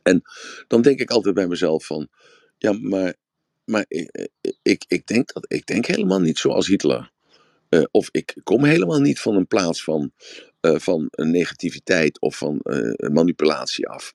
En 0.02 0.22
dan 0.66 0.83
denk 0.83 1.00
ik 1.00 1.11
altijd 1.11 1.35
bij 1.35 1.46
mezelf 1.46 1.87
van, 1.87 2.09
ja, 2.59 2.72
maar, 2.72 3.14
maar 3.64 3.85
ik, 3.88 4.29
ik, 4.62 4.85
ik, 4.88 5.07
denk, 5.07 5.33
dat, 5.33 5.44
ik 5.48 5.66
denk 5.66 5.87
helemaal 5.87 6.20
niet 6.20 6.38
zoals 6.38 6.66
Hitler. 6.66 7.11
Uh, 7.70 7.85
of 7.90 8.09
ik 8.11 8.37
kom 8.42 8.64
helemaal 8.64 9.00
niet 9.00 9.20
van 9.20 9.37
een 9.37 9.46
plaats 9.46 9.85
van, 9.85 10.12
van 10.74 11.09
negativiteit 11.11 12.20
of 12.20 12.37
van 12.37 12.61
uh, 12.62 13.11
manipulatie 13.11 13.88
af. 13.88 14.14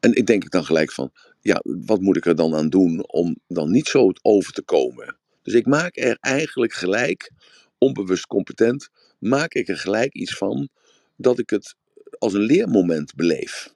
En 0.00 0.14
ik 0.14 0.26
denk 0.26 0.44
ik 0.44 0.50
dan 0.50 0.64
gelijk 0.64 0.92
van, 0.92 1.12
ja, 1.40 1.60
wat 1.62 2.00
moet 2.00 2.16
ik 2.16 2.26
er 2.26 2.34
dan 2.34 2.54
aan 2.54 2.68
doen 2.68 3.08
om 3.08 3.36
dan 3.46 3.70
niet 3.70 3.88
zo 3.88 4.12
over 4.22 4.52
te 4.52 4.62
komen? 4.62 5.16
Dus 5.42 5.54
ik 5.54 5.66
maak 5.66 5.96
er 5.96 6.16
eigenlijk 6.20 6.72
gelijk, 6.72 7.30
onbewust 7.78 8.26
competent, 8.26 8.88
maak 9.18 9.54
ik 9.54 9.68
er 9.68 9.78
gelijk 9.78 10.12
iets 10.12 10.36
van 10.36 10.68
dat 11.16 11.38
ik 11.38 11.50
het 11.50 11.74
als 12.18 12.32
een 12.32 12.40
leermoment 12.40 13.14
beleef. 13.14 13.74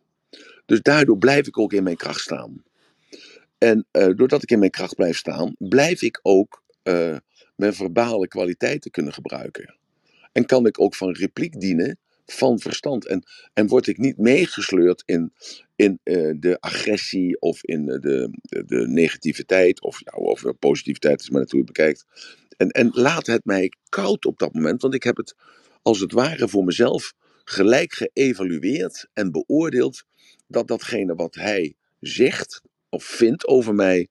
Dus 0.67 0.83
daardoor 0.83 1.19
blijf 1.19 1.47
ik 1.47 1.59
ook 1.59 1.73
in 1.73 1.83
mijn 1.83 1.97
kracht 1.97 2.21
staan. 2.21 2.65
En 3.59 3.87
uh, 3.93 4.09
doordat 4.17 4.43
ik 4.43 4.51
in 4.51 4.59
mijn 4.59 4.71
kracht 4.71 4.95
blijf 4.95 5.17
staan, 5.17 5.55
blijf 5.59 6.03
ik 6.03 6.19
ook 6.23 6.65
mijn 7.57 7.75
verbale 7.75 8.29
kwaliteiten 8.29 8.91
kunnen 8.91 9.13
gebruiken. 9.13 9.77
En 10.33 10.47
kan 10.47 10.67
ik 10.67 10.81
ook 10.81 10.95
van 10.95 11.13
repliek 11.13 11.61
dienen 11.61 11.99
van 12.27 12.59
verstand. 12.59 13.07
En, 13.07 13.23
en 13.53 13.67
word 13.67 13.87
ik 13.87 13.99
niet 13.99 14.19
meegesleurd 14.19 15.03
in, 15.07 15.33
in 15.77 16.01
uh, 16.05 16.35
de 16.39 16.57
agressie 16.61 17.41
of 17.41 17.65
in 17.65 17.87
de, 17.87 18.01
de, 18.01 18.31
de 18.67 18.89
negativiteit, 18.89 19.83
of, 19.83 20.01
ja, 20.05 20.13
of 20.13 20.45
positiviteit 20.59 21.21
is 21.21 21.31
maar 21.31 21.41
natuurlijk 21.41 21.73
bekijkt. 21.73 22.05
En, 22.57 22.69
en 22.69 22.91
laat 22.93 23.27
het 23.27 23.45
mij 23.45 23.73
koud 23.89 24.27
op 24.27 24.39
dat 24.39 24.55
moment, 24.55 24.83
want 24.83 24.95
ik 24.95 25.03
heb 25.03 25.17
het 25.17 25.35
als 25.83 26.01
het 26.01 26.13
ware 26.13 26.49
voor 26.49 26.65
mezelf 26.65 27.13
gelijk 27.45 27.93
geëvalueerd 27.93 29.09
en 29.13 29.33
beoordeeld 29.33 30.05
dat 30.47 30.69
datgene 30.69 31.15
wat 31.15 31.35
hij 31.35 31.75
zegt 32.01 32.63
of 32.89 33.05
vindt 33.05 33.47
over 33.47 33.75
mij, 33.75 34.09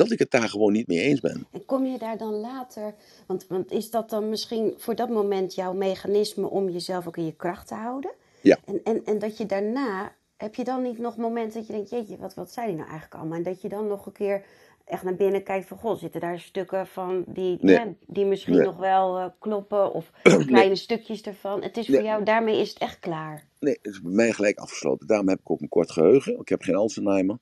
dat 0.00 0.10
ik 0.10 0.18
het 0.18 0.30
daar 0.30 0.48
gewoon 0.48 0.72
niet 0.72 0.86
mee 0.86 1.00
eens 1.00 1.20
ben. 1.20 1.46
En 1.50 1.64
kom 1.64 1.86
je 1.86 1.98
daar 1.98 2.18
dan 2.18 2.34
later, 2.34 2.94
want, 3.26 3.46
want 3.48 3.72
is 3.72 3.90
dat 3.90 4.10
dan 4.10 4.28
misschien 4.28 4.74
voor 4.76 4.94
dat 4.94 5.08
moment 5.08 5.54
jouw 5.54 5.72
mechanisme 5.72 6.48
om 6.48 6.68
jezelf 6.68 7.06
ook 7.06 7.16
in 7.16 7.24
je 7.24 7.36
kracht 7.36 7.66
te 7.68 7.74
houden? 7.74 8.10
Ja. 8.40 8.58
En, 8.64 8.80
en, 8.84 9.04
en 9.04 9.18
dat 9.18 9.36
je 9.36 9.46
daarna, 9.46 10.12
heb 10.36 10.54
je 10.54 10.64
dan 10.64 10.82
niet 10.82 10.98
nog 10.98 11.16
momenten 11.16 11.58
dat 11.58 11.66
je 11.66 11.72
denkt, 11.72 11.90
jeetje, 11.90 12.16
wat, 12.16 12.34
wat 12.34 12.52
zei 12.52 12.66
hij 12.66 12.74
nou 12.74 12.88
eigenlijk 12.88 13.20
allemaal? 13.20 13.38
En 13.38 13.44
dat 13.44 13.62
je 13.62 13.68
dan 13.68 13.86
nog 13.86 14.06
een 14.06 14.12
keer 14.12 14.42
echt 14.84 15.02
naar 15.02 15.14
binnen 15.14 15.42
kijkt 15.42 15.68
van, 15.68 15.78
god, 15.78 15.98
zitten 15.98 16.20
daar 16.20 16.38
stukken 16.38 16.86
van 16.86 17.24
die, 17.26 17.58
Nee. 17.60 17.74
ja, 17.74 17.86
die 18.06 18.24
misschien 18.24 18.54
Nee. 18.56 18.64
nog 18.64 18.76
wel 18.76 19.18
eh, 19.18 19.26
kloppen 19.38 19.92
of 19.92 20.10
kleine 20.46 20.76
stukjes 20.76 21.22
ervan. 21.22 21.62
Het 21.62 21.76
is 21.76 21.86
voor 21.86 22.02
jou, 22.02 22.24
daarmee 22.24 22.60
is 22.60 22.68
het 22.68 22.78
echt 22.78 22.98
klaar. 22.98 23.46
Nee, 23.58 23.78
het 23.82 23.92
is 23.92 24.02
bij 24.02 24.12
mij 24.12 24.32
gelijk 24.32 24.58
afgesloten. 24.58 25.06
Daarom 25.06 25.28
heb 25.28 25.40
ik 25.40 25.50
ook 25.50 25.60
een 25.60 25.68
kort 25.68 25.90
geheugen. 25.90 26.38
Ik 26.40 26.48
heb 26.48 26.62
geen 26.62 26.74
Alzheimer. 26.74 27.38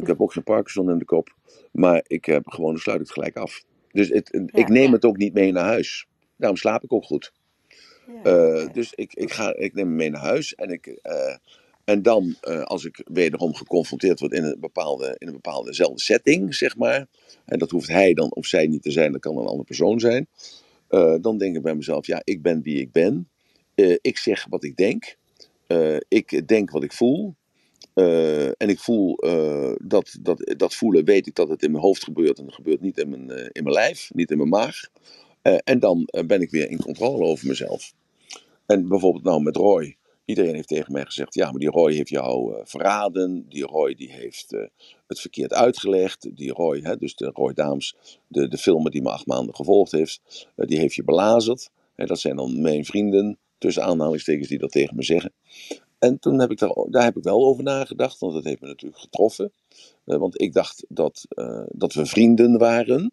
Ik 0.00 0.06
heb 0.06 0.20
ook 0.20 0.32
geen 0.32 0.42
Parkinson 0.42 0.90
in 0.90 0.98
de 0.98 1.04
kop. 1.04 1.34
Maar 1.74 2.04
ik 2.06 2.24
heb 2.24 2.48
gewoon, 2.48 2.70
dan 2.70 2.80
sluit 2.80 3.00
het 3.00 3.10
gelijk 3.10 3.36
af. 3.36 3.64
Dus 3.92 4.08
het, 4.08 4.32
ik 4.46 4.68
neem 4.68 4.86
ja. 4.86 4.92
het 4.92 5.04
ook 5.04 5.16
niet 5.16 5.34
mee 5.34 5.52
naar 5.52 5.64
huis. 5.64 6.06
Daarom 6.36 6.58
slaap 6.58 6.84
ik 6.84 6.92
ook 6.92 7.04
goed. 7.04 7.32
Ja, 8.06 8.22
Eh, 8.22 8.72
dus 8.72 8.92
ik, 8.94 9.14
ik, 9.14 9.32
ga, 9.32 9.56
ik 9.56 9.74
neem 9.74 9.86
hem 9.86 9.96
mee 9.96 10.10
naar 10.10 10.20
huis. 10.20 10.54
En, 10.54 10.70
ik, 10.70 10.86
eh, 10.86 11.36
en 11.84 12.02
dan, 12.02 12.36
eh, 12.40 12.62
als 12.62 12.84
ik 12.84 13.02
wederom 13.04 13.54
geconfronteerd 13.54 14.20
word 14.20 14.32
in 14.32 14.44
een 14.44 14.60
bepaalde, 14.60 15.16
in 15.18 15.26
een 15.26 15.32
bepaaldezelfde 15.32 16.00
setting, 16.00 16.54
zeg 16.54 16.76
maar. 16.76 17.06
En 17.44 17.58
dat 17.58 17.70
hoeft 17.70 17.88
hij 17.88 18.14
dan 18.14 18.32
of 18.32 18.46
zij 18.46 18.66
niet 18.66 18.82
te 18.82 18.90
zijn, 18.90 19.12
dat 19.12 19.20
kan 19.20 19.36
een 19.36 19.46
andere 19.46 19.64
persoon 19.64 20.00
zijn. 20.00 20.28
dan 21.20 21.38
denk 21.38 21.56
ik 21.56 21.62
bij 21.62 21.74
mezelf, 21.74 22.06
ja, 22.06 22.20
ik 22.24 22.42
ben 22.42 22.62
wie 22.62 22.80
ik 22.80 22.92
ben. 22.92 23.28
Ik 24.00 24.18
zeg 24.18 24.46
wat 24.48 24.64
ik 24.64 24.76
denk. 24.76 25.16
Ik 26.08 26.48
denk 26.48 26.70
wat 26.70 26.82
ik 26.82 26.92
voel. 26.92 27.34
Eh, 27.94 28.46
en 28.46 28.68
ik 28.68 28.78
voel 28.78 29.16
eh, 29.16 29.72
dat, 29.82 30.16
dat, 30.20 30.54
dat 30.56 30.74
voelen, 30.74 31.04
weet 31.04 31.26
ik 31.26 31.34
dat 31.34 31.48
het 31.48 31.62
in 31.62 31.70
mijn 31.70 31.82
hoofd 31.82 32.04
gebeurt. 32.04 32.38
En 32.38 32.44
het 32.44 32.54
gebeurt 32.54 32.80
niet 32.80 32.98
in 32.98 33.08
mijn, 33.08 33.30
eh, 33.30 33.48
in 33.52 33.62
mijn 33.62 33.74
lijf, 33.74 34.10
niet 34.14 34.30
in 34.30 34.36
mijn 34.36 34.48
maag. 34.48 34.80
En 35.64 35.78
dan 35.78 36.08
ben 36.26 36.40
ik 36.40 36.50
weer 36.50 36.70
in 36.70 36.82
controle 36.82 37.26
over 37.26 37.46
mezelf. 37.46 37.94
En 38.66 38.88
bijvoorbeeld 38.88 39.24
nou 39.24 39.42
met 39.42 39.56
Roy. 39.56 39.96
Iedereen 40.24 40.54
heeft 40.54 40.68
tegen 40.68 40.92
mij 40.92 41.04
gezegd, 41.04 41.34
ja, 41.34 41.50
maar 41.50 41.60
die 41.60 41.70
Roy 41.70 41.92
heeft 41.92 42.08
jou 42.08 42.60
verraden. 42.64 43.46
Die 43.48 43.64
Roy 43.64 43.94
die 43.94 44.12
heeft 44.12 44.50
het 45.06 45.20
verkeerd 45.20 45.52
uitgelegd. 45.52 46.36
Die 46.36 46.52
Roy, 46.52 46.80
hè, 46.82 46.96
dus 46.96 47.14
de 47.14 47.30
Roy 47.34 47.52
Daams, 47.52 47.96
de, 48.26 48.48
de 48.48 48.58
filmer 48.58 48.90
die 48.90 49.02
me 49.02 49.10
acht 49.10 49.26
maanden 49.26 49.54
gevolgd 49.54 49.92
heeft, 49.92 50.48
die 50.56 50.78
heeft 50.78 50.94
je 50.94 51.04
belazerd. 51.04 51.70
Hè, 51.94 52.06
dat 52.06 52.20
zijn 52.20 52.36
dan 52.36 52.60
mijn 52.60 52.84
vrienden, 52.84 53.38
tussen 53.58 53.84
aanhalingstekens, 53.84 54.48
die 54.48 54.58
dat 54.58 54.72
tegen 54.72 54.96
me 54.96 55.02
zeggen. 55.02 55.32
En 56.04 56.18
toen 56.18 56.40
heb 56.40 56.50
ik 56.50 56.58
daar, 56.58 56.74
daar 56.88 57.04
heb 57.04 57.16
ik 57.16 57.22
wel 57.22 57.44
over 57.44 57.62
nagedacht, 57.62 58.18
want 58.18 58.32
dat 58.32 58.44
heeft 58.44 58.60
me 58.60 58.66
natuurlijk 58.66 59.00
getroffen. 59.00 59.52
Eh, 60.04 60.16
want 60.16 60.40
ik 60.40 60.52
dacht 60.52 60.84
dat, 60.88 61.24
eh, 61.28 61.62
dat 61.68 61.92
we 61.92 62.06
vrienden 62.06 62.58
waren. 62.58 63.12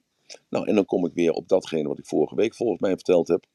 Nou, 0.49 0.67
en 0.67 0.75
dan 0.75 0.85
kom 0.85 1.05
ik 1.05 1.13
weer 1.13 1.31
op 1.31 1.47
datgene 1.47 1.87
wat 1.87 1.99
ik 1.99 2.05
vorige 2.05 2.35
week 2.35 2.55
volgens 2.55 2.79
mij 2.79 2.91
verteld 2.91 3.27
heb. 3.27 3.45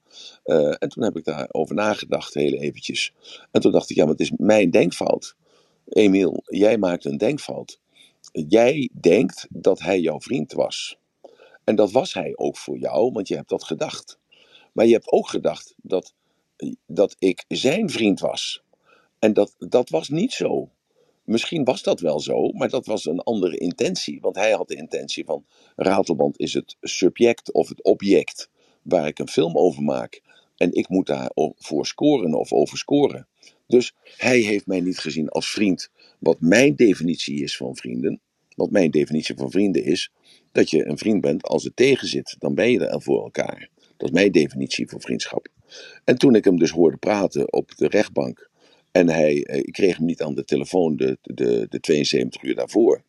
Eh, 0.42 0.74
en 0.78 0.88
toen 0.88 1.02
heb 1.02 1.16
ik 1.16 1.24
daarover 1.24 1.74
nagedacht, 1.74 2.34
heel 2.34 2.52
eventjes. 2.52 3.12
En 3.50 3.60
toen 3.60 3.72
dacht 3.72 3.90
ik, 3.90 3.96
ja, 3.96 4.02
maar 4.02 4.12
het 4.12 4.20
is 4.20 4.32
mijn 4.36 4.70
denkfout. 4.70 5.36
Emiel, 5.88 6.42
jij 6.44 6.78
maakt 6.78 7.04
een 7.04 7.18
denkfout. 7.18 7.80
Jij 8.32 8.90
denkt 9.00 9.46
dat 9.50 9.80
hij 9.80 10.00
jouw 10.00 10.20
vriend 10.20 10.52
was. 10.52 10.98
En 11.64 11.76
dat 11.76 11.90
was 11.92 12.14
hij 12.14 12.32
ook 12.36 12.56
voor 12.56 12.78
jou, 12.78 13.12
want 13.12 13.28
je 13.28 13.34
hebt 13.36 13.48
dat 13.48 13.64
gedacht. 13.64 14.18
Maar 14.72 14.86
je 14.86 14.92
hebt 14.92 15.12
ook 15.12 15.28
gedacht 15.28 15.74
dat, 15.82 16.14
dat 16.86 17.16
ik 17.18 17.44
zijn 17.48 17.90
vriend 17.90 18.20
was. 18.20 18.64
En 19.26 19.32
dat, 19.32 19.54
dat 19.58 19.90
was 19.90 20.08
niet 20.08 20.32
zo. 20.32 20.70
Misschien 21.24 21.64
was 21.64 21.82
dat 21.82 22.00
wel 22.00 22.20
zo, 22.20 22.52
maar 22.52 22.68
dat 22.68 22.86
was 22.86 23.04
een 23.04 23.20
andere 23.20 23.56
intentie. 23.56 24.20
Want 24.20 24.36
hij 24.36 24.52
had 24.52 24.68
de 24.68 24.74
intentie 24.74 25.24
van: 25.24 25.44
Ratelband 25.76 26.38
is 26.38 26.54
het 26.54 26.76
subject 26.80 27.52
of 27.52 27.68
het 27.68 27.82
object 27.82 28.50
waar 28.82 29.06
ik 29.06 29.18
een 29.18 29.28
film 29.28 29.56
over 29.56 29.82
maak. 29.82 30.22
En 30.56 30.72
ik 30.72 30.88
moet 30.88 31.06
daarvoor 31.06 31.86
scoren 31.86 32.34
of 32.34 32.52
over 32.52 32.78
scoren. 32.78 33.26
Dus 33.66 33.94
hij 34.16 34.38
heeft 34.38 34.66
mij 34.66 34.80
niet 34.80 34.98
gezien 34.98 35.28
als 35.28 35.50
vriend. 35.50 35.90
Wat 36.18 36.40
mijn 36.40 36.76
definitie 36.76 37.42
is 37.42 37.56
van 37.56 37.76
vrienden. 37.76 38.20
Wat 38.56 38.70
mijn 38.70 38.90
definitie 38.90 39.36
van 39.36 39.50
vrienden 39.50 39.84
is. 39.84 40.12
Dat 40.52 40.70
je 40.70 40.86
een 40.86 40.98
vriend 40.98 41.20
bent 41.20 41.42
als 41.42 41.64
het 41.64 41.76
tegenzit. 41.76 42.36
Dan 42.38 42.54
ben 42.54 42.70
je 42.70 42.86
er 42.86 43.02
voor 43.02 43.22
elkaar. 43.22 43.68
Dat 43.96 44.08
is 44.08 44.14
mijn 44.14 44.32
definitie 44.32 44.88
voor 44.88 45.00
vriendschap. 45.00 45.48
En 46.04 46.18
toen 46.18 46.34
ik 46.34 46.44
hem 46.44 46.58
dus 46.58 46.70
hoorde 46.70 46.96
praten 46.96 47.52
op 47.52 47.76
de 47.76 47.88
rechtbank. 47.88 48.50
En 48.96 49.08
hij, 49.08 49.44
eh, 49.44 49.58
ik 49.58 49.72
kreeg 49.72 49.96
hem 49.96 50.06
niet 50.06 50.22
aan 50.22 50.34
de 50.34 50.44
telefoon 50.44 50.96
de, 50.96 51.18
de, 51.22 51.66
de 51.68 51.80
72 51.80 52.42
uur 52.42 52.54
daarvoor. 52.54 53.02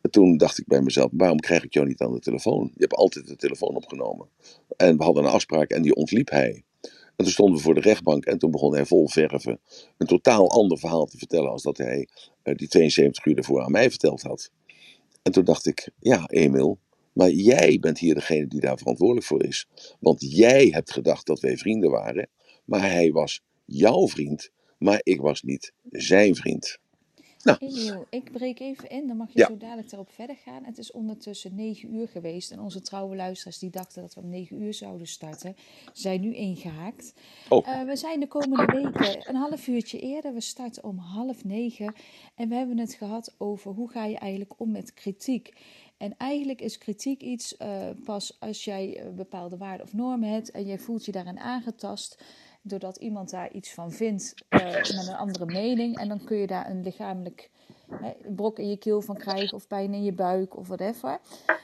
En 0.00 0.10
toen 0.10 0.36
dacht 0.36 0.58
ik 0.58 0.66
bij 0.66 0.80
mezelf, 0.80 1.10
waarom 1.12 1.40
krijg 1.40 1.64
ik 1.64 1.74
jou 1.74 1.86
niet 1.86 2.00
aan 2.00 2.12
de 2.12 2.20
telefoon? 2.20 2.70
Je 2.74 2.80
hebt 2.80 2.94
altijd 2.94 3.26
de 3.26 3.36
telefoon 3.36 3.76
opgenomen. 3.76 4.28
En 4.76 4.96
we 4.96 5.04
hadden 5.04 5.24
een 5.24 5.30
afspraak 5.30 5.70
en 5.70 5.82
die 5.82 5.94
ontliep 5.94 6.30
hij. 6.30 6.64
En 7.16 7.24
toen 7.24 7.30
stonden 7.30 7.56
we 7.56 7.62
voor 7.62 7.74
de 7.74 7.80
rechtbank 7.80 8.24
en 8.24 8.38
toen 8.38 8.50
begon 8.50 8.74
hij 8.74 8.86
vol 8.86 9.08
verven 9.08 9.60
een 9.98 10.06
totaal 10.06 10.50
ander 10.50 10.78
verhaal 10.78 11.06
te 11.06 11.18
vertellen 11.18 11.50
als 11.50 11.62
dat 11.62 11.78
hij 11.78 12.08
eh, 12.42 12.54
die 12.54 12.68
72 12.68 13.24
uur 13.24 13.36
ervoor 13.36 13.62
aan 13.62 13.72
mij 13.72 13.90
verteld 13.90 14.22
had. 14.22 14.50
En 15.22 15.32
toen 15.32 15.44
dacht 15.44 15.66
ik, 15.66 15.88
ja 16.00 16.26
Emil, 16.26 16.78
maar 17.12 17.30
jij 17.30 17.78
bent 17.80 17.98
hier 17.98 18.14
degene 18.14 18.46
die 18.46 18.60
daar 18.60 18.78
verantwoordelijk 18.78 19.26
voor 19.26 19.44
is. 19.44 19.68
Want 20.00 20.20
jij 20.20 20.68
hebt 20.70 20.92
gedacht 20.92 21.26
dat 21.26 21.40
wij 21.40 21.56
vrienden 21.56 21.90
waren, 21.90 22.28
maar 22.64 22.90
hij 22.90 23.12
was 23.12 23.42
jouw 23.64 24.08
vriend, 24.08 24.50
maar 24.84 25.00
ik 25.02 25.20
was 25.20 25.42
niet 25.42 25.72
zijn 25.90 26.34
vriend. 26.34 26.78
Nou, 27.42 27.58
ik 28.10 28.32
breek 28.32 28.60
even 28.60 28.88
in, 28.88 29.06
dan 29.06 29.16
mag 29.16 29.32
je 29.32 29.38
Ja. 29.38 29.46
zo 29.46 29.56
dadelijk 29.56 29.92
erop 29.92 30.10
verder 30.10 30.36
gaan. 30.36 30.64
Het 30.64 30.78
is 30.78 30.92
ondertussen 30.92 31.54
9 31.54 31.94
uur 31.94 32.08
geweest 32.08 32.50
en 32.50 32.60
onze 32.60 32.80
trouwe 32.80 33.16
luisteraars 33.16 33.58
die 33.58 33.70
dachten 33.70 34.02
dat 34.02 34.14
we 34.14 34.20
om 34.20 34.28
9 34.28 34.62
uur 34.62 34.74
zouden 34.74 35.06
starten, 35.06 35.56
zijn 35.92 36.20
nu 36.20 36.34
ingehaakt. 36.34 37.14
oh, 37.48 37.68
Eh, 37.68 37.82
we 37.82 37.96
zijn 37.96 38.20
de 38.20 38.26
komende 38.26 38.64
weken 38.72 39.28
een 39.28 39.34
half 39.36 39.66
uurtje 39.66 40.00
eerder. 40.00 40.34
We 40.34 40.40
starten 40.40 40.84
om 40.84 40.98
half 40.98 41.44
negen. 41.44 41.94
En 42.34 42.48
we 42.48 42.54
hebben 42.54 42.78
het 42.78 42.94
gehad 42.94 43.34
over 43.38 43.72
hoe 43.72 43.90
ga 43.90 44.04
je 44.04 44.16
eigenlijk 44.18 44.60
om 44.60 44.70
met 44.70 44.94
kritiek. 44.94 45.52
En 45.96 46.14
eigenlijk 46.16 46.60
is 46.60 46.78
kritiek 46.78 47.22
iets 47.22 47.56
eh, 47.56 47.88
pas 48.04 48.36
als 48.40 48.64
jij 48.64 48.96
eh, 48.96 49.08
bepaalde 49.10 49.56
waarden 49.56 49.86
of 49.86 49.92
normen 49.92 50.28
hebt 50.28 50.50
en 50.50 50.64
jij 50.66 50.78
voelt 50.78 51.04
je 51.04 51.12
daarin 51.12 51.38
aangetast. 51.38 52.22
Doordat 52.66 52.96
iemand 52.96 53.30
daar 53.30 53.52
iets 53.52 53.74
van 53.74 53.92
vindt 53.92 54.34
eh, 54.48 54.72
met 54.72 55.06
een 55.08 55.16
andere 55.16 55.46
mening. 55.46 55.96
En 55.98 56.08
dan 56.08 56.24
kun 56.24 56.36
je 56.36 56.46
daar 56.46 56.70
een 56.70 56.82
lichamelijk 56.82 57.50
brok 58.34 58.58
in 58.58 58.68
je 58.68 58.76
keel 58.76 59.02
van 59.02 59.16
krijgen 59.16 59.56
of 59.56 59.66
pijn 59.66 59.94
in 59.94 60.04
je 60.04 60.12
buik 60.12 60.56
of 60.56 60.66
whatever. 60.66 61.18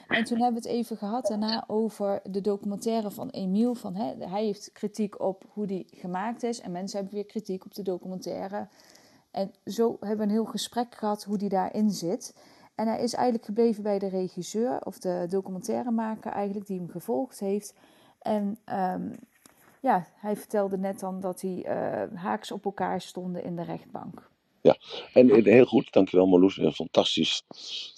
En 0.07 0.23
toen 0.23 0.41
hebben 0.41 0.61
we 0.61 0.67
het 0.67 0.77
even 0.77 0.97
gehad 0.97 1.27
daarna 1.27 1.63
over 1.67 2.21
de 2.23 2.41
documentaire 2.41 3.11
van 3.11 3.29
Emiel. 3.29 3.75
Van, 3.75 3.95
hè, 3.95 4.13
hij 4.27 4.43
heeft 4.43 4.71
kritiek 4.73 5.21
op 5.21 5.43
hoe 5.49 5.65
die 5.65 5.87
gemaakt 5.93 6.43
is 6.43 6.61
en 6.61 6.71
mensen 6.71 6.97
hebben 6.99 7.15
weer 7.15 7.25
kritiek 7.25 7.65
op 7.65 7.73
de 7.73 7.83
documentaire. 7.83 8.67
En 9.31 9.51
zo 9.65 9.97
hebben 9.99 10.17
we 10.17 10.23
een 10.23 10.29
heel 10.29 10.45
gesprek 10.45 10.95
gehad 10.95 11.23
hoe 11.23 11.37
die 11.37 11.49
daarin 11.49 11.91
zit. 11.91 12.35
En 12.75 12.87
hij 12.87 13.03
is 13.03 13.13
eigenlijk 13.13 13.45
gebleven 13.45 13.83
bij 13.83 13.99
de 13.99 14.07
regisseur 14.07 14.85
of 14.85 14.99
de 14.99 15.25
documentairemaker 15.29 16.31
eigenlijk 16.31 16.67
die 16.67 16.77
hem 16.77 16.89
gevolgd 16.89 17.39
heeft. 17.39 17.73
En 18.21 18.57
um, 18.65 19.15
ja, 19.81 20.07
hij 20.15 20.35
vertelde 20.35 20.77
net 20.77 20.99
dan 20.99 21.19
dat 21.19 21.41
hij 21.41 21.65
uh, 21.65 22.17
haaks 22.17 22.51
op 22.51 22.65
elkaar 22.65 23.01
stonden 23.01 23.43
in 23.43 23.55
de 23.55 23.63
rechtbank. 23.63 24.29
Ja, 24.61 24.77
en 25.13 25.43
heel 25.43 25.65
goed, 25.65 25.93
dankjewel 25.93 26.27
Marloes. 26.27 26.59
Fantastisch 26.73 27.43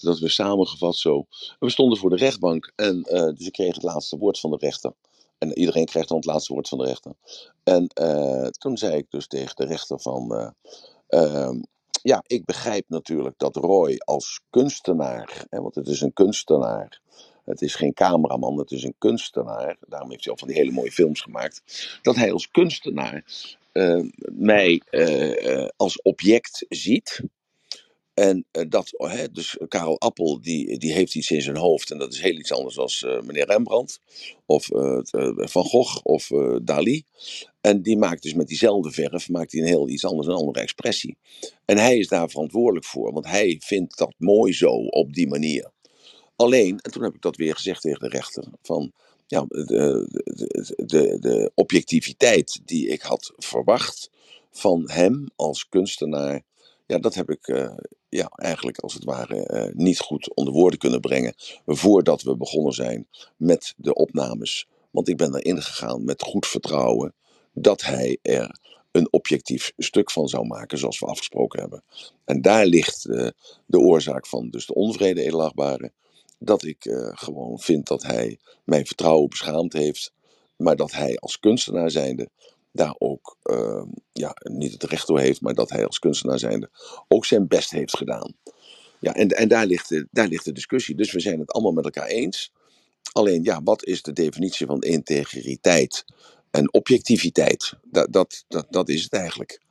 dat 0.01 0.19
we 0.19 0.29
samengevat 0.29 0.95
zo. 0.95 1.25
We 1.59 1.69
stonden 1.69 1.97
voor 1.97 2.09
de 2.09 2.15
rechtbank 2.15 2.71
en 2.75 2.95
uh, 2.95 3.19
dus 3.19 3.47
ik 3.47 3.51
kreeg 3.51 3.73
het 3.73 3.83
laatste 3.83 4.17
woord 4.17 4.39
van 4.39 4.51
de 4.51 4.57
rechter. 4.57 4.93
En 5.37 5.57
iedereen 5.57 5.85
krijgt 5.85 6.07
dan 6.07 6.17
het 6.17 6.25
laatste 6.25 6.53
woord 6.53 6.67
van 6.67 6.77
de 6.77 6.85
rechter. 6.85 7.13
En 7.63 7.91
uh, 8.01 8.47
toen 8.47 8.77
zei 8.77 8.97
ik 8.97 9.05
dus 9.09 9.27
tegen 9.27 9.55
de 9.55 9.65
rechter 9.65 9.99
van... 9.99 10.53
Ehm, 11.07 11.61
ja, 12.01 12.23
ik 12.27 12.45
begrijp 12.45 12.85
natuurlijk 12.87 13.37
dat 13.37 13.55
Roy 13.55 13.95
als 14.05 14.41
kunstenaar, 14.49 15.45
hè, 15.49 15.61
want 15.61 15.75
het 15.75 15.87
is 15.87 16.01
een 16.01 16.13
kunstenaar, 16.13 17.01
het 17.45 17.61
is 17.61 17.75
geen 17.75 17.93
cameraman, 17.93 18.57
het 18.57 18.71
is 18.71 18.83
een 18.83 18.95
kunstenaar. 18.97 19.77
Daarom 19.87 20.09
heeft 20.09 20.23
hij 20.23 20.33
al 20.33 20.39
van 20.39 20.47
die 20.47 20.57
hele 20.57 20.71
mooie 20.71 20.91
films 20.91 21.21
gemaakt. 21.21 21.61
Dat 22.01 22.15
hij 22.15 22.31
als 22.31 22.51
kunstenaar 22.51 23.23
uh, 23.73 24.03
mij 24.31 24.81
uh, 24.91 25.67
als 25.75 26.01
object 26.01 26.65
ziet. 26.69 27.21
En 28.13 28.45
dat, 28.51 28.93
dus 29.31 29.57
Karel 29.67 29.99
Appel, 29.99 30.41
die, 30.41 30.77
die 30.77 30.93
heeft 30.93 31.15
iets 31.15 31.31
in 31.31 31.41
zijn 31.41 31.57
hoofd. 31.57 31.91
En 31.91 31.97
dat 31.97 32.13
is 32.13 32.21
heel 32.21 32.37
iets 32.37 32.51
anders 32.51 32.75
dan 32.75 33.25
meneer 33.25 33.45
Rembrandt. 33.45 33.99
Of 34.45 34.65
Van 35.35 35.63
Gogh 35.63 35.99
of 36.03 36.29
Dali. 36.61 37.03
En 37.61 37.81
die 37.81 37.97
maakt 37.97 38.23
dus 38.23 38.33
met 38.33 38.47
diezelfde 38.47 38.91
verf 38.91 39.29
maakt 39.29 39.51
hij 39.51 39.61
een 39.61 39.67
heel 39.67 39.89
iets 39.89 40.05
anders, 40.05 40.27
een 40.27 40.33
andere 40.33 40.59
expressie. 40.59 41.17
En 41.65 41.77
hij 41.77 41.97
is 41.97 42.07
daar 42.07 42.29
verantwoordelijk 42.29 42.85
voor, 42.85 43.13
want 43.13 43.25
hij 43.25 43.57
vindt 43.59 43.97
dat 43.97 44.13
mooi 44.17 44.53
zo 44.53 44.71
op 44.75 45.13
die 45.13 45.27
manier. 45.27 45.71
Alleen, 46.43 46.79
en 46.79 46.91
toen 46.91 47.03
heb 47.03 47.15
ik 47.15 47.21
dat 47.21 47.35
weer 47.35 47.55
gezegd 47.55 47.81
tegen 47.81 47.99
de 47.99 48.07
rechter, 48.07 48.43
van 48.61 48.91
ja, 49.27 49.45
de, 49.47 50.05
de, 50.23 50.83
de, 50.85 51.17
de 51.19 51.51
objectiviteit 51.55 52.61
die 52.65 52.87
ik 52.87 53.01
had 53.01 53.33
verwacht 53.37 54.09
van 54.51 54.89
hem 54.89 55.29
als 55.35 55.69
kunstenaar, 55.69 56.41
ja, 56.85 56.99
dat 56.99 57.13
heb 57.13 57.29
ik 57.29 57.47
uh, 57.47 57.77
ja, 58.09 58.27
eigenlijk 58.27 58.77
als 58.77 58.93
het 58.93 59.03
ware 59.03 59.49
uh, 59.67 59.73
niet 59.73 59.99
goed 59.99 60.33
onder 60.35 60.53
woorden 60.53 60.79
kunnen 60.79 61.01
brengen 61.01 61.33
voordat 61.65 62.21
we 62.21 62.37
begonnen 62.37 62.73
zijn 62.73 63.07
met 63.37 63.73
de 63.77 63.93
opnames. 63.93 64.67
Want 64.91 65.07
ik 65.07 65.17
ben 65.17 65.35
erin 65.35 65.61
gegaan 65.61 66.03
met 66.03 66.21
goed 66.21 66.47
vertrouwen 66.47 67.13
dat 67.53 67.81
hij 67.81 68.17
er 68.21 68.59
een 68.91 69.07
objectief 69.11 69.73
stuk 69.77 70.11
van 70.11 70.27
zou 70.27 70.47
maken, 70.47 70.77
zoals 70.77 70.99
we 70.99 71.05
afgesproken 71.05 71.59
hebben. 71.59 71.83
En 72.25 72.41
daar 72.41 72.65
ligt 72.65 73.05
uh, 73.05 73.27
de 73.65 73.79
oorzaak 73.79 74.27
van 74.27 74.49
dus 74.49 74.65
de 74.65 74.73
onvrede 74.73 75.21
edelachtbare 75.21 75.91
dat 76.45 76.63
ik 76.63 76.85
uh, 76.85 77.09
gewoon 77.13 77.59
vind 77.59 77.87
dat 77.87 78.03
hij 78.03 78.39
mijn 78.63 78.85
vertrouwen 78.85 79.29
beschaamd 79.29 79.73
heeft. 79.73 80.11
Maar 80.55 80.75
dat 80.75 80.91
hij 80.91 81.17
als 81.17 81.39
kunstenaar 81.39 81.91
zijnde 81.91 82.29
daar 82.71 82.95
ook 82.97 83.37
uh, 83.43 83.83
ja, 84.11 84.35
niet 84.43 84.71
het 84.71 84.83
recht 84.83 85.07
door 85.07 85.19
heeft, 85.19 85.41
maar 85.41 85.53
dat 85.53 85.69
hij 85.69 85.85
als 85.85 85.99
kunstenaar 85.99 86.39
zijnde 86.39 86.69
ook 87.07 87.25
zijn 87.25 87.47
best 87.47 87.71
heeft 87.71 87.97
gedaan. 87.97 88.33
Ja, 88.99 89.13
en, 89.13 89.27
en 89.27 89.47
daar, 89.47 89.65
ligt 89.65 89.89
de, 89.89 90.07
daar 90.11 90.27
ligt 90.27 90.45
de 90.45 90.51
discussie. 90.51 90.95
Dus 90.95 91.11
we 91.11 91.19
zijn 91.19 91.39
het 91.39 91.51
allemaal 91.51 91.71
met 91.71 91.85
elkaar 91.85 92.07
eens. 92.07 92.51
Alleen, 93.11 93.43
ja, 93.43 93.61
wat 93.63 93.85
is 93.85 94.01
de 94.01 94.13
definitie 94.13 94.65
van 94.65 94.81
integriteit 94.81 96.05
en 96.51 96.73
objectiviteit? 96.73 97.73
Dat, 97.83 98.13
dat, 98.13 98.43
dat, 98.47 98.67
dat 98.69 98.89
is 98.89 99.03
het 99.03 99.13
eigenlijk. 99.13 99.61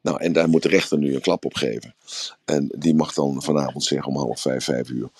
Nou, 0.00 0.20
en 0.20 0.32
daar 0.32 0.48
moet 0.48 0.62
de 0.62 0.68
rechter 0.68 0.98
nu 0.98 1.14
een 1.14 1.20
klap 1.20 1.44
op 1.44 1.54
geven. 1.54 1.94
En 2.44 2.72
die 2.78 2.94
mag 2.94 3.12
dan 3.12 3.42
vanavond 3.42 3.84
zeggen 3.84 4.08
om 4.08 4.16
half 4.16 4.40
vijf, 4.40 4.64
vijf 4.64 4.88
uur 4.88 5.10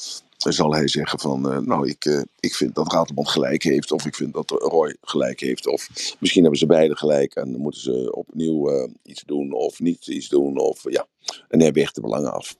zal 0.50 0.74
hij 0.74 0.88
zeggen 0.88 1.18
van, 1.18 1.52
uh, 1.52 1.58
nou, 1.58 1.88
ik, 1.88 2.04
uh, 2.04 2.22
ik 2.40 2.54
vind 2.54 2.74
dat 2.74 2.92
Raterband 2.92 3.28
gelijk 3.28 3.62
heeft, 3.62 3.92
of 3.92 4.06
ik 4.06 4.14
vind 4.14 4.32
dat 4.32 4.50
Roy 4.50 4.96
gelijk 5.00 5.40
heeft, 5.40 5.66
of 5.66 5.88
misschien 6.18 6.42
hebben 6.42 6.60
ze 6.60 6.66
beide 6.66 6.96
gelijk 6.96 7.34
en 7.34 7.52
dan 7.52 7.60
moeten 7.60 7.80
ze 7.80 8.12
opnieuw 8.12 8.70
uh, 8.70 8.88
iets 9.02 9.22
doen 9.26 9.52
of 9.52 9.80
niet 9.80 10.06
iets 10.06 10.28
doen, 10.28 10.58
of 10.58 10.90
ja, 10.90 11.06
en 11.48 11.60
hij 11.60 11.72
weegt 11.72 11.94
de 11.94 12.00
belangen 12.00 12.32
af. 12.32 12.56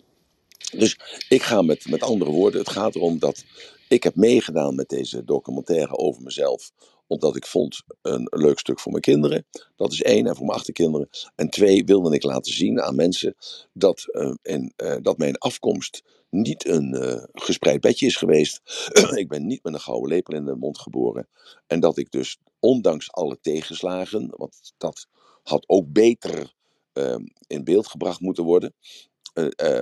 Dus 0.77 0.99
ik 1.29 1.43
ga 1.43 1.63
met, 1.63 1.89
met 1.89 2.03
andere 2.03 2.31
woorden, 2.31 2.61
het 2.61 2.71
gaat 2.71 2.95
erom 2.95 3.19
dat 3.19 3.45
ik 3.89 4.03
heb 4.03 4.17
meegedaan 4.17 4.75
met 4.75 4.89
deze 4.89 5.25
documentaire 5.25 5.97
over 5.97 6.23
mezelf, 6.23 6.71
omdat 7.07 7.37
ik 7.37 7.47
vond 7.47 7.83
een 8.03 8.27
leuk 8.31 8.59
stuk 8.59 8.81
voor 8.81 8.93
mijn 8.93 9.05
kinderen. 9.05 9.47
Dat 9.77 9.93
is 9.93 10.03
één, 10.03 10.27
en 10.27 10.37
voor 10.37 10.47
mijn 10.47 10.59
achterkinderen. 10.59 11.09
En 11.35 11.51
twee, 11.51 11.85
wilde 11.85 12.15
ik 12.15 12.23
laten 12.23 12.53
zien 12.53 12.81
aan 12.81 12.95
mensen 12.95 13.35
dat, 13.73 14.05
en, 14.43 14.73
uh, 14.77 14.97
dat 15.03 15.19
mijn 15.19 15.39
afkomst 15.39 16.03
niet 16.31 16.67
een 16.67 16.95
uh, 16.95 17.23
gespreid 17.33 17.81
bedje 17.81 18.07
is 18.07 18.17
geweest. 18.17 18.61
ik 19.23 19.29
ben 19.29 19.47
niet 19.47 19.63
met 19.63 19.75
een 19.75 19.81
gouden 19.81 20.09
lepel 20.09 20.35
in 20.35 20.45
de 20.45 20.57
mond 20.57 20.79
geboren. 20.79 21.29
En 21.67 21.81
dat 21.81 21.99
ik 21.99 22.11
dus, 22.11 22.39
ondanks 22.61 23.13
alle 23.13 23.39
tegenslagen, 23.41 24.35
want 24.37 24.73
dat 24.77 25.07
had 25.43 25.69
ook 25.69 25.93
beter 25.93 26.55
ehm, 26.93 27.25
in 27.47 27.65
beeld 27.65 27.87
gebracht 27.87 28.21
moeten 28.21 28.45
worden. 28.45 28.75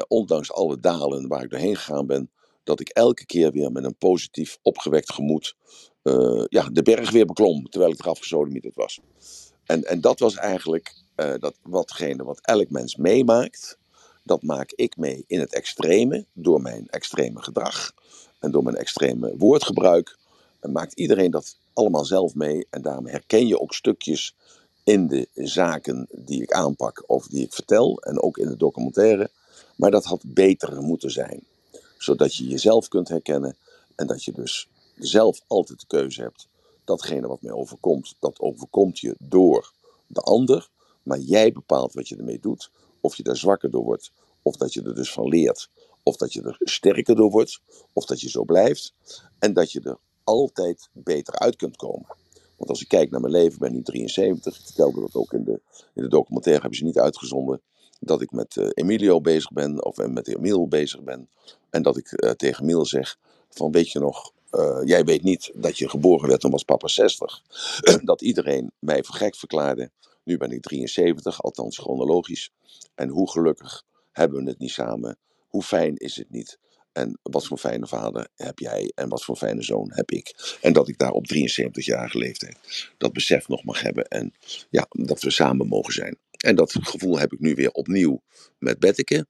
ondanks 0.09 0.53
alle 0.53 0.81
dalen 0.81 1.29
waar 1.29 1.43
ik 1.43 1.51
doorheen 1.51 1.77
gegaan 1.77 2.07
ben, 2.07 2.31
dat 2.65 2.81
ik 2.81 2.89
elke 2.89 3.27
keer 3.27 3.53
weer 3.53 3.73
met 3.73 3.85
een 3.85 3.97
positief 3.97 4.59
opgewekt 4.63 5.13
gemoed 5.13 5.57
uh, 6.11 6.45
ja, 6.49 6.69
de 6.73 6.83
berg 6.83 7.11
weer 7.11 7.27
beklom, 7.27 7.69
terwijl 7.69 7.93
ik 7.93 8.01
eraf 8.01 8.19
gesodemieterd 8.19 8.75
was. 8.75 9.01
En, 9.65 9.85
en 9.85 10.01
dat 10.01 10.19
was 10.19 10.35
eigenlijk 10.35 10.95
uh, 11.17 11.35
dat, 11.39 11.55
watgene 11.63 12.25
wat 12.25 12.41
elk 12.43 12.71
mens 12.71 12.97
meemaakt, 12.97 13.79
dat 14.23 14.43
maak 14.43 14.73
ik 14.75 14.97
mee 14.97 15.25
in 15.27 15.41
het 15.41 15.55
extreme, 15.55 16.27
door 16.33 16.63
mijn 16.63 16.89
extreme 16.89 17.43
gedrag 17.43 17.93
en 18.39 18.51
door 18.51 18.63
mijn 18.63 18.77
extreme 18.77 19.37
woordgebruik. 19.37 20.19
En 20.61 20.73
maakt 20.73 20.93
iedereen 20.93 21.31
dat 21.31 21.57
allemaal 21.73 22.05
zelf 22.05 22.35
mee 22.35 22.67
en 22.71 22.83
daarom 22.83 23.07
herken 23.07 23.47
je 23.47 23.61
ook 23.61 23.75
stukjes 23.75 24.35
in 24.85 25.07
de 25.07 25.29
zaken 25.35 26.07
die 26.11 26.43
ik 26.43 26.53
aanpak 26.53 27.05
of 27.07 27.27
die 27.27 27.45
ik 27.45 27.53
vertel 27.53 28.01
en 28.01 28.21
ook 28.21 28.39
in 28.39 28.49
de 28.49 28.57
documentaire. 28.57 29.31
Maar 29.77 29.91
dat 29.91 30.05
had 30.05 30.21
beter 30.25 30.83
moeten 30.83 31.11
zijn, 31.11 31.41
zodat 31.99 32.35
je 32.35 32.45
jezelf 32.47 32.89
kunt 32.89 33.09
herkennen 33.09 33.57
en 33.95 34.07
dat 34.07 34.25
je 34.25 34.33
dus 34.33 34.69
zelf 35.07 35.41
altijd 35.47 35.81
de 35.81 35.87
keuze 35.87 36.23
hebt. 36.23 36.49
Datgene 36.85 37.27
wat 37.27 37.43
mij 37.43 37.53
overkomt, 37.53 38.15
dat 38.19 38.41
overkomt 38.41 38.99
je 38.99 39.15
door 39.19 39.73
de 40.07 40.21
ander. 40.21 40.69
Maar 41.03 41.19
jij 41.19 41.53
bepaalt 41.53 41.93
wat 41.95 42.09
je 42.09 42.17
ermee 42.17 42.41
doet. 42.41 42.71
Of 43.01 43.17
je 43.17 43.23
daar 43.23 43.37
zwakker 43.37 43.71
door 43.71 43.85
wordt, 43.85 44.13
of 44.43 44.57
dat 44.57 44.73
je 44.73 44.83
er 44.83 44.95
dus 44.95 45.13
van 45.13 45.29
leert. 45.29 45.71
Of 46.03 46.17
dat 46.17 46.33
je 46.33 46.43
er 46.43 46.57
sterker 46.59 47.17
door 47.17 47.31
wordt, 47.31 47.61
of 47.93 48.05
dat 48.05 48.21
je 48.21 48.29
zo 48.29 48.45
blijft. 48.45 48.95
En 49.39 49.53
dat 49.53 49.73
je 49.73 49.81
er 49.81 49.99
altijd 50.25 50.89
beter 50.93 51.39
uit 51.39 51.57
kunt 51.57 51.77
komen. 51.77 52.07
Want 52.57 52.71
als 52.71 52.83
ik 52.83 52.89
kijk 52.89 53.11
naar 53.11 53.21
mijn 53.21 53.33
leven, 53.33 53.59
ben 53.59 53.69
ik 53.69 53.75
nu 53.75 53.83
73. 53.83 54.59
Ik 54.59 54.65
vertelde 54.65 55.01
dat 55.01 55.15
ook 55.15 55.33
in 55.33 55.45
de, 55.45 55.61
in 55.95 56.03
de 56.03 56.09
documentaire, 56.09 56.61
hebben 56.61 56.79
ze 56.79 56.85
niet 56.85 56.99
uitgezonden. 56.99 57.61
Dat 58.01 58.21
ik 58.21 58.31
met 58.31 58.57
uh, 58.57 58.69
Emilio 58.75 59.21
bezig 59.21 59.53
ben, 59.53 59.85
of 59.85 59.97
met 59.97 60.29
Emil 60.29 60.69
bezig 60.69 61.03
ben. 61.03 61.29
En 61.71 61.83
dat 61.83 61.97
ik 61.97 62.13
uh, 62.13 62.31
tegen 62.31 62.63
Emil 62.63 62.87
zeg: 62.87 63.19
van 63.49 63.73
weet 63.73 63.91
je 63.91 63.99
nog, 63.99 64.33
uh, 64.53 64.81
jij 64.85 65.05
weet 65.05 65.23
niet 65.23 65.51
dat 65.55 65.79
je 65.79 65.89
geboren 65.89 66.29
werd, 66.29 66.41
toen 66.41 66.51
was 66.51 66.63
papa 66.63 66.89
60. 66.89 67.43
dat 68.03 68.23
iedereen 68.23 68.73
mij 68.79 69.05
voor 69.05 69.15
gek 69.15 69.37
verklaarde. 69.37 69.91
Nu 70.25 70.37
ben 70.37 70.51
ik 70.51 70.63
73, 70.63 71.43
althans 71.43 71.79
chronologisch. 71.79 72.51
En 72.95 73.09
hoe 73.09 73.31
gelukkig 73.31 73.85
hebben 74.13 74.45
we 74.45 74.51
het 74.51 74.59
niet 74.59 74.71
samen? 74.71 75.19
Hoe 75.49 75.63
fijn 75.63 75.97
is 75.97 76.17
het 76.17 76.31
niet? 76.31 76.59
En 76.93 77.19
wat 77.23 77.47
voor 77.47 77.59
fijne 77.59 77.87
vader 77.87 78.29
heb 78.37 78.59
jij 78.59 78.93
en 78.95 79.09
wat 79.09 79.25
voor 79.25 79.37
fijne 79.37 79.63
zoon 79.63 79.91
heb 79.95 80.11
ik? 80.11 80.57
En 80.61 80.73
dat 80.73 80.89
ik 80.89 80.99
daar 80.99 81.13
op 81.13 81.27
73-jarige 81.35 82.19
leeftijd 82.19 82.59
dat 82.99 83.13
besef 83.13 83.49
nog 83.49 83.65
mag 83.65 83.83
hebben. 83.83 84.09
En 84.09 84.35
ja, 84.71 84.87
dat 84.89 85.23
we 85.23 85.31
samen 85.31 85.67
mogen 85.67 85.93
zijn. 85.93 86.19
En 86.37 86.57
dat 86.57 86.77
gevoel 86.81 87.19
heb 87.19 87.33
ik 87.33 87.41
nu 87.41 87.55
weer 87.55 87.71
opnieuw 87.71 88.23
met 88.59 88.79
Betteke. 88.79 89.27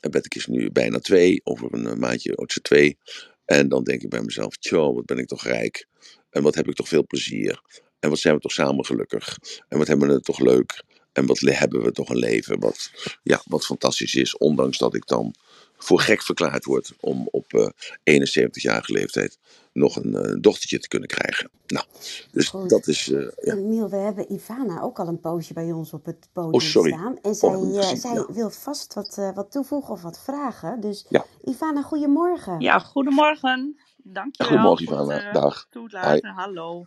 En 0.00 0.10
Betteke 0.10 0.38
is 0.38 0.46
nu 0.46 0.70
bijna 0.70 0.98
twee, 0.98 1.40
over 1.44 1.74
een 1.74 1.98
maandje, 1.98 2.44
ze 2.46 2.60
twee. 2.60 2.98
En 3.44 3.68
dan 3.68 3.84
denk 3.84 4.02
ik 4.02 4.08
bij 4.08 4.22
mezelf, 4.22 4.56
tjo, 4.56 4.94
wat 4.94 5.04
ben 5.04 5.18
ik 5.18 5.26
toch 5.26 5.44
rijk. 5.44 5.86
En 6.30 6.42
wat 6.42 6.54
heb 6.54 6.68
ik 6.68 6.74
toch 6.74 6.88
veel 6.88 7.06
plezier. 7.06 7.62
En 8.00 8.10
wat 8.10 8.18
zijn 8.18 8.34
we 8.34 8.40
toch 8.40 8.52
samen 8.52 8.84
gelukkig. 8.84 9.38
En 9.68 9.78
wat 9.78 9.86
hebben 9.86 10.08
we 10.08 10.14
het 10.14 10.24
toch 10.24 10.38
leuk. 10.38 10.82
En 11.12 11.26
wat 11.26 11.38
hebben 11.40 11.82
we 11.82 11.92
toch 11.92 12.08
een 12.08 12.18
leven 12.18 12.60
wat, 12.60 12.90
ja, 13.22 13.42
wat 13.44 13.64
fantastisch 13.64 14.14
is. 14.14 14.36
Ondanks 14.36 14.78
dat 14.78 14.94
ik 14.94 15.06
dan 15.06 15.34
voor 15.82 16.00
gek 16.00 16.22
verklaard 16.22 16.64
wordt 16.64 16.92
om 17.00 17.28
op 17.30 17.72
71-jarige 18.10 18.92
leeftijd 18.92 19.38
nog 19.72 19.96
een 19.96 20.38
dochtertje 20.40 20.78
te 20.78 20.88
kunnen 20.88 21.08
krijgen. 21.08 21.50
Nou, 21.66 21.86
dus 22.30 22.50
dat 22.66 22.86
is. 22.86 23.08
Uh, 23.08 23.30
ja. 23.40 23.54
Emiel, 23.54 23.90
we 23.90 23.96
hebben 23.96 24.32
Ivana 24.32 24.80
ook 24.80 24.98
al 24.98 25.08
een 25.08 25.20
poosje 25.20 25.52
bij 25.52 25.72
ons 25.72 25.92
op 25.92 26.04
het 26.04 26.28
podium 26.32 26.52
oh, 26.52 26.60
staan. 26.60 27.18
En 27.22 27.34
zij, 27.34 27.54
oh, 27.54 27.94
zij 27.94 28.26
wil 28.28 28.50
vast 28.50 28.94
wat, 28.94 29.32
wat 29.34 29.50
toevoegen 29.50 29.92
of 29.92 30.02
wat 30.02 30.22
vragen. 30.22 30.80
Dus 30.80 31.06
ja. 31.08 31.24
Ivana, 31.44 31.82
goedemorgen. 31.82 32.60
Ja, 32.60 32.78
goedemorgen. 32.78 33.80
Dankjewel. 33.96 34.48
Goedemorgen, 34.48 34.86
Ivana. 34.86 35.26
Uh, 35.26 35.32
Dag. 35.32 35.66
Toelaten. 35.70 36.30
Hallo. 36.30 36.86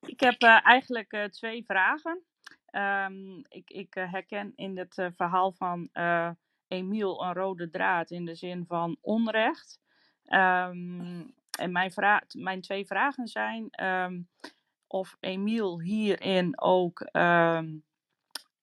Ik 0.00 0.20
heb 0.20 0.42
eigenlijk 0.42 1.28
twee 1.30 1.64
vragen. 1.64 2.22
Um, 3.06 3.44
ik, 3.48 3.70
ik 3.70 3.94
herken 3.94 4.52
in 4.56 4.78
het 4.78 5.10
verhaal 5.16 5.52
van 5.52 5.88
Emiel 6.72 7.22
een 7.24 7.34
rode 7.34 7.70
draad 7.70 8.10
in 8.10 8.24
de 8.24 8.34
zin 8.34 8.64
van 8.66 8.96
onrecht. 9.00 9.80
Um, 10.24 11.34
en 11.58 11.72
mijn, 11.72 11.92
mijn 12.32 12.60
twee 12.60 12.86
vragen 12.86 13.28
zijn 13.28 13.84
um, 13.84 14.28
of 14.86 15.16
Emiel 15.20 15.80
hierin 15.80 16.60
ook 16.60 17.00
um, 17.12 17.84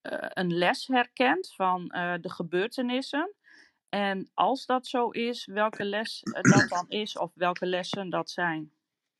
uh, 0.02 0.28
een 0.28 0.56
les 0.56 0.86
herkent 0.86 1.54
van 1.54 1.92
uh, 1.96 2.14
de 2.20 2.30
gebeurtenissen. 2.30 3.34
En 3.88 4.30
als 4.34 4.66
dat 4.66 4.86
zo 4.86 5.08
is, 5.08 5.46
welke 5.46 5.84
les 5.84 6.20
dat 6.22 6.68
dan 6.68 6.88
is 6.88 7.18
of 7.18 7.30
welke 7.34 7.66
lessen 7.66 8.10
dat 8.10 8.30
zijn. 8.30 8.72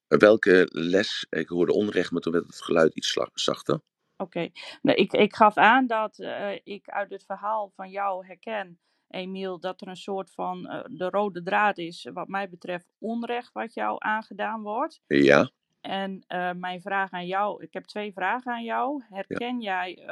Welke 0.07 0.68
les? 0.70 1.26
Ik 1.28 1.49
hoorde 1.49 1.72
onrecht, 1.72 2.11
maar 2.11 2.20
toen 2.20 2.32
werd 2.32 2.47
het 2.47 2.62
geluid 2.62 2.95
iets 2.95 3.18
zachter. 3.34 3.80
Oké, 4.20 4.50
okay. 4.82 4.94
ik, 4.94 5.12
ik 5.12 5.34
gaf 5.34 5.56
aan 5.56 5.86
dat 5.86 6.18
uh, 6.18 6.52
ik 6.64 6.88
uit 6.88 7.10
het 7.10 7.24
verhaal 7.24 7.70
van 7.74 7.90
jou 7.90 8.26
herken 8.26 8.78
Emiel, 9.08 9.60
dat 9.60 9.80
er 9.80 9.88
een 9.88 9.96
soort 9.96 10.30
van 10.30 10.66
uh, 10.66 10.80
de 10.86 11.10
rode 11.10 11.42
draad 11.42 11.78
is, 11.78 12.08
wat 12.12 12.28
mij 12.28 12.48
betreft, 12.48 12.92
onrecht 12.98 13.52
wat 13.52 13.74
jou 13.74 13.96
aangedaan 13.98 14.62
wordt. 14.62 15.00
Ja. 15.06 15.50
En 15.80 16.24
uh, 16.28 16.52
mijn 16.52 16.80
vraag 16.80 17.10
aan 17.10 17.26
jou, 17.26 17.62
ik 17.62 17.72
heb 17.72 17.84
twee 17.84 18.12
vragen 18.12 18.52
aan 18.52 18.64
jou. 18.64 19.02
Herken 19.08 19.60
ja. 19.60 19.86
jij 19.86 20.06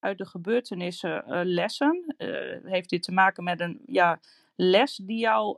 uit 0.00 0.18
de 0.18 0.26
gebeurtenissen 0.26 1.24
lessen? 1.46 2.14
heeft 2.64 2.90
dit 2.90 3.02
te 3.02 3.12
maken 3.12 3.44
met 3.44 3.60
een 3.60 3.80
ja, 3.86 4.20
les 4.56 4.96
die 4.96 5.18
jou 5.18 5.56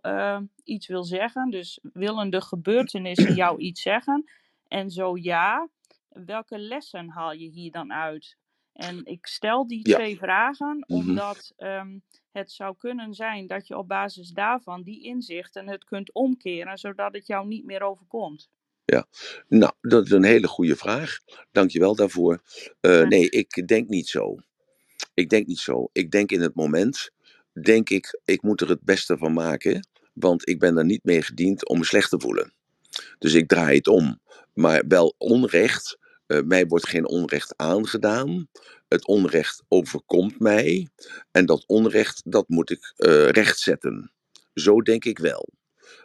iets 0.65 0.87
wil 0.87 1.05
zeggen? 1.05 1.51
Dus 1.51 1.81
willen 1.93 2.31
de 2.31 2.41
gebeurtenissen 2.53 3.35
jou 3.35 3.59
iets 3.59 3.83
zeggen? 3.83 4.31
En 4.69 4.91
zo 4.91 5.17
ja, 5.17 5.69
welke 6.11 6.59
lessen 6.59 7.09
haal 7.09 7.33
je 7.33 7.49
hier 7.49 7.71
dan 7.71 7.93
uit? 7.93 8.37
En 8.73 9.05
ik 9.05 9.27
stel 9.27 9.67
die 9.67 9.89
ja. 9.89 9.97
twee 9.97 10.19
vragen 10.19 10.85
mhm. 10.87 10.99
omdat 10.99 11.53
um, 11.57 12.03
het 12.31 12.51
zou 12.51 12.77
kunnen 12.79 13.15
zijn 13.15 13.47
dat 13.47 13.67
je 13.67 13.77
op 13.77 13.89
basis 13.89 14.31
daarvan 14.31 14.83
die 14.83 15.03
inzichten 15.03 15.69
het 15.69 15.85
kunt 15.85 16.13
omkeren, 16.13 16.79
zodat 16.79 17.15
het 17.15 17.27
jou 17.27 17.47
niet 17.47 17.65
meer 17.65 17.83
overkomt. 17.83 18.51
Ja, 18.85 19.07
nou, 19.49 19.73
dat 19.81 20.05
is 20.05 20.11
een 20.11 20.25
hele 20.25 20.49
goede 20.49 20.77
vraag. 20.77 21.19
Dankjewel 21.53 21.95
daarvoor. 21.95 22.43
Uh, 22.81 23.07
nee, 23.07 23.31
ik 23.31 23.69
denk 23.69 23.89
niet 23.89 24.09
zo. 24.09 24.37
Ik 25.15 25.29
denk 25.29 25.47
niet 25.47 25.59
zo. 25.59 25.89
Ik 25.93 26.11
denk 26.11 26.31
in 26.31 26.41
het 26.41 26.55
moment, 26.55 27.11
denk 27.63 27.91
ik, 27.91 28.21
ik 28.25 28.43
moet 28.43 28.61
er 28.61 28.69
het 28.69 28.83
beste 28.83 29.19
van 29.19 29.33
maken, 29.33 29.89
want 30.13 30.49
ik 30.49 30.59
ben 30.59 30.77
er 30.77 30.85
niet 30.85 31.05
mee 31.05 31.23
gediend 31.23 31.69
om 31.69 31.79
me 31.79 31.85
slecht 31.85 32.11
te 32.11 32.21
voelen. 32.21 32.53
Dus 33.19 33.35
ik 33.35 33.49
draai 33.49 33.77
het 33.77 33.89
om. 33.89 34.21
Maar 34.55 34.85
wel 34.89 35.15
onrecht 35.19 35.99
uh, 36.31 36.43
mij 36.43 36.67
wordt 36.67 36.89
geen 36.89 37.09
onrecht 37.09 37.55
aangedaan. 37.57 38.49
Het 38.89 39.07
onrecht 39.07 39.63
overkomt 39.69 40.39
mij. 40.39 40.89
En 41.31 41.47
dat 41.47 41.65
onrecht, 41.67 42.23
dat 42.25 42.49
moet 42.49 42.71
ik 42.71 42.93
uh, 42.97 43.29
rechtzetten. 43.29 44.13
Zo 44.55 44.81
denk 44.81 45.05
ik 45.05 45.19
wel. 45.19 45.49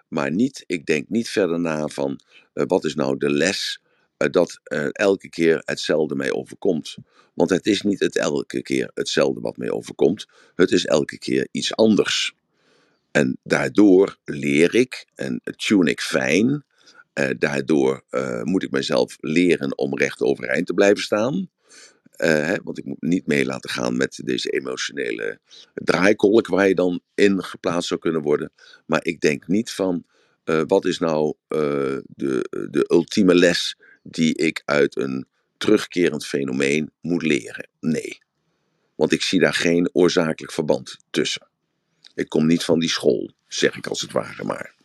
Maar 0.07 0.31
niet, 0.31 0.63
ik 0.65 0.85
denk 0.85 1.09
niet 1.09 1.29
verder 1.29 1.59
na 1.59 1.87
van 1.87 2.19
uh, 2.53 2.63
wat 2.67 2.85
is 2.85 2.95
nou 2.95 3.17
de 3.17 3.29
les 3.29 3.79
dat 4.17 4.59
elke 4.91 5.29
keer 5.29 5.61
hetzelfde 5.65 6.15
mij 6.15 6.31
overkomt. 6.31 6.95
Want 7.33 7.49
het 7.49 7.65
is 7.65 7.81
niet 7.81 7.99
het 7.99 8.17
elke 8.17 8.61
keer 8.61 8.91
hetzelfde 8.93 9.41
wat 9.41 9.57
mij 9.57 9.71
overkomt. 9.71 10.25
Het 10.55 10.71
is 10.71 10.85
elke 10.85 11.17
keer 11.17 11.47
iets 11.51 11.75
anders. 11.75 12.33
En 13.11 13.37
daardoor 13.43 14.17
leer 14.23 14.75
ik 14.75 15.05
en 15.15 15.41
tune 15.55 15.89
ik 15.89 16.01
fijn 16.01 16.65
uh, 17.19 17.29
daardoor 17.37 18.03
uh, 18.11 18.43
moet 18.43 18.63
ik 18.63 18.71
mezelf 18.71 19.17
leren 19.19 19.77
om 19.77 19.97
recht 19.97 20.21
overeind 20.21 20.67
te 20.67 20.73
blijven 20.73 21.03
staan. 21.03 21.49
Uh, 22.17 22.27
hè, 22.27 22.55
want 22.63 22.77
ik 22.77 22.85
moet 22.85 23.01
niet 23.01 23.27
mee 23.27 23.45
laten 23.45 23.69
gaan 23.69 23.97
met 23.97 24.21
deze 24.23 24.49
emotionele 24.49 25.39
draaikolk 25.73 26.47
waar 26.47 26.67
je 26.67 26.75
dan 26.75 27.01
in 27.15 27.43
geplaatst 27.43 27.87
zou 27.87 27.99
kunnen 27.99 28.21
worden. 28.21 28.51
Maar 28.85 29.05
ik 29.05 29.21
denk 29.21 29.47
niet 29.47 29.71
van 29.71 30.05
wat 30.67 30.85
is 30.85 30.99
nou 30.99 31.35
de, 32.07 32.49
de 32.71 32.85
ultieme 32.87 33.35
les 33.35 33.77
die 34.03 34.35
ik 34.35 34.61
uit 34.65 34.97
een 34.97 35.27
terugkerend 35.57 36.25
fenomeen 36.25 36.91
moet 37.01 37.23
leren. 37.23 37.69
Nee, 37.79 38.21
want 38.95 39.11
ik 39.11 39.21
zie 39.21 39.39
daar 39.39 39.53
geen 39.53 39.89
oorzakelijk 39.93 40.53
verband 40.53 40.97
tussen. 41.09 41.47
Ik 42.15 42.29
kom 42.29 42.45
niet 42.45 42.63
van 42.63 42.79
die 42.79 42.89
school, 42.89 43.31
zeg 43.47 43.75
ik 43.75 43.87
als 43.87 44.01
het 44.01 44.11
ware 44.11 44.43
maar. 44.43 44.75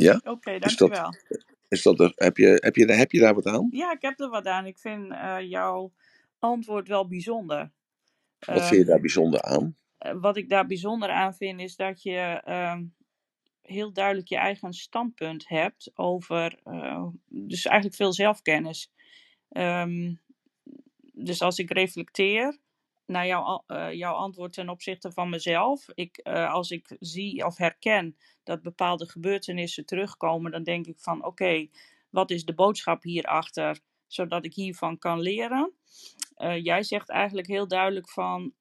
Ja? 0.00 0.14
Oké, 0.16 0.30
okay, 0.30 0.58
dankjewel. 0.58 1.08
Is 1.08 1.28
dat, 1.28 1.44
is 1.68 1.82
dat 1.82 2.00
er, 2.00 2.12
heb, 2.14 2.36
je, 2.36 2.56
heb, 2.60 2.76
je, 2.76 2.92
heb 2.92 3.12
je 3.12 3.20
daar 3.20 3.34
wat 3.34 3.46
aan? 3.46 3.68
Ja, 3.70 3.92
ik 3.92 4.02
heb 4.02 4.20
er 4.20 4.28
wat 4.28 4.46
aan. 4.46 4.66
Ik 4.66 4.78
vind 4.78 5.12
uh, 5.12 5.36
jouw 5.40 5.92
antwoord 6.38 6.88
wel 6.88 7.06
bijzonder. 7.06 7.70
Wat 8.38 8.56
uh, 8.56 8.66
vind 8.66 8.80
je 8.80 8.84
daar 8.84 9.00
bijzonder 9.00 9.42
aan? 9.42 9.76
Uh, 10.06 10.12
wat 10.20 10.36
ik 10.36 10.48
daar 10.48 10.66
bijzonder 10.66 11.10
aan 11.10 11.34
vind 11.34 11.60
is 11.60 11.76
dat 11.76 12.02
je 12.02 12.42
uh, 12.48 12.78
heel 13.62 13.92
duidelijk 13.92 14.28
je 14.28 14.36
eigen 14.36 14.72
standpunt 14.72 15.48
hebt 15.48 15.90
over, 15.94 16.60
eh, 16.64 17.06
dus 17.28 17.64
eigenlijk 17.64 17.96
veel 17.96 18.12
zelfkennis. 18.12 18.92
Um, 19.50 20.20
dus 21.12 21.42
als 21.42 21.58
ik 21.58 21.70
reflecteer, 21.70 22.58
naar 23.06 23.26
jouw, 23.26 23.64
uh, 23.68 23.92
jouw 23.92 24.14
antwoord 24.14 24.52
ten 24.52 24.68
opzichte 24.68 25.12
van 25.12 25.28
mezelf. 25.28 25.86
Ik, 25.94 26.20
uh, 26.24 26.52
als 26.52 26.70
ik 26.70 26.96
zie 27.00 27.44
of 27.46 27.56
herken 27.56 28.16
dat 28.44 28.62
bepaalde 28.62 29.08
gebeurtenissen 29.08 29.86
terugkomen, 29.86 30.50
dan 30.50 30.62
denk 30.62 30.86
ik 30.86 30.98
van 30.98 31.24
oké, 31.24 31.68
wat 32.10 32.30
is 32.30 32.44
de 32.44 32.54
boodschap 32.54 33.02
hierachter, 33.02 33.80
zodat 34.06 34.44
ik 34.44 34.54
hiervan 34.54 34.98
kan 34.98 35.20
leren. 35.20 35.72
Uh, 36.36 36.64
jij 36.64 36.82
zegt 36.82 37.08
eigenlijk 37.08 37.46
heel 37.46 37.68
duidelijk 37.68 38.08
van 38.08 38.54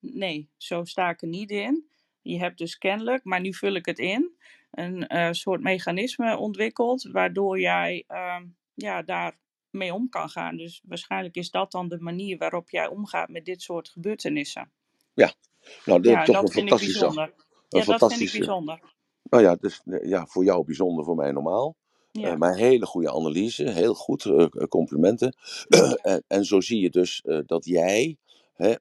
nee, 0.00 0.50
zo 0.56 0.84
sta 0.84 1.10
ik 1.10 1.22
er 1.22 1.28
niet 1.28 1.50
in. 1.50 1.88
Je 2.22 2.38
hebt 2.38 2.58
dus 2.58 2.78
kennelijk, 2.78 3.24
maar 3.24 3.40
nu 3.40 3.54
vul 3.54 3.74
ik 3.74 3.86
het 3.86 3.98
in, 3.98 4.36
een 4.70 5.34
soort 5.34 5.60
mechanisme 5.60 6.36
ontwikkeld 6.36 7.02
waardoor 7.02 7.60
jij 7.60 8.04
ehm, 8.06 8.44
ja, 8.74 9.02
daar 9.02 9.38
mee 9.70 9.94
om 9.94 10.08
kan 10.08 10.28
gaan. 10.28 10.56
Dus 10.56 10.82
waarschijnlijk 10.86 11.36
is 11.36 11.50
dat 11.50 11.72
dan 11.72 11.88
de 11.88 11.98
manier 11.98 12.38
waarop 12.38 12.70
jij 12.70 12.88
omgaat 12.88 13.28
met 13.28 13.44
dit 13.44 13.62
soort 13.62 13.88
gebeurtenissen. 13.88 14.72
Ja, 15.14 15.32
nou, 15.84 16.00
dat, 16.00 16.12
ja, 16.12 16.24
toch 16.24 16.34
dat 16.34 16.44
een 16.44 16.52
vind 16.52 16.70
ik 16.70 16.78
bijzonder. 16.78 17.34
Ja, 17.68 17.84
dat 17.84 18.14
vind 18.14 18.20
ik 18.20 18.38
bijzonder. 18.38 18.80
Nou 19.22 19.42
ja, 19.42 19.54
dus, 19.54 19.82
ja, 20.02 20.26
voor 20.26 20.44
jou 20.44 20.64
bijzonder, 20.64 21.04
voor 21.04 21.16
mij 21.16 21.32
normaal. 21.32 21.76
Ja. 22.12 22.32
Uh, 22.32 22.36
maar 22.36 22.56
hele 22.56 22.86
goede 22.86 23.12
analyse, 23.12 23.70
heel 23.70 23.94
goed, 23.94 24.24
uh, 24.24 24.46
complimenten. 24.68 25.36
en, 26.02 26.24
en, 26.26 26.44
zo 26.44 26.60
zie 26.60 26.80
je 26.80 26.90
dus 26.90 27.22
uh, 27.24 27.40
dat 27.46 27.64
jij, 27.64 28.16
hè, 28.58 28.74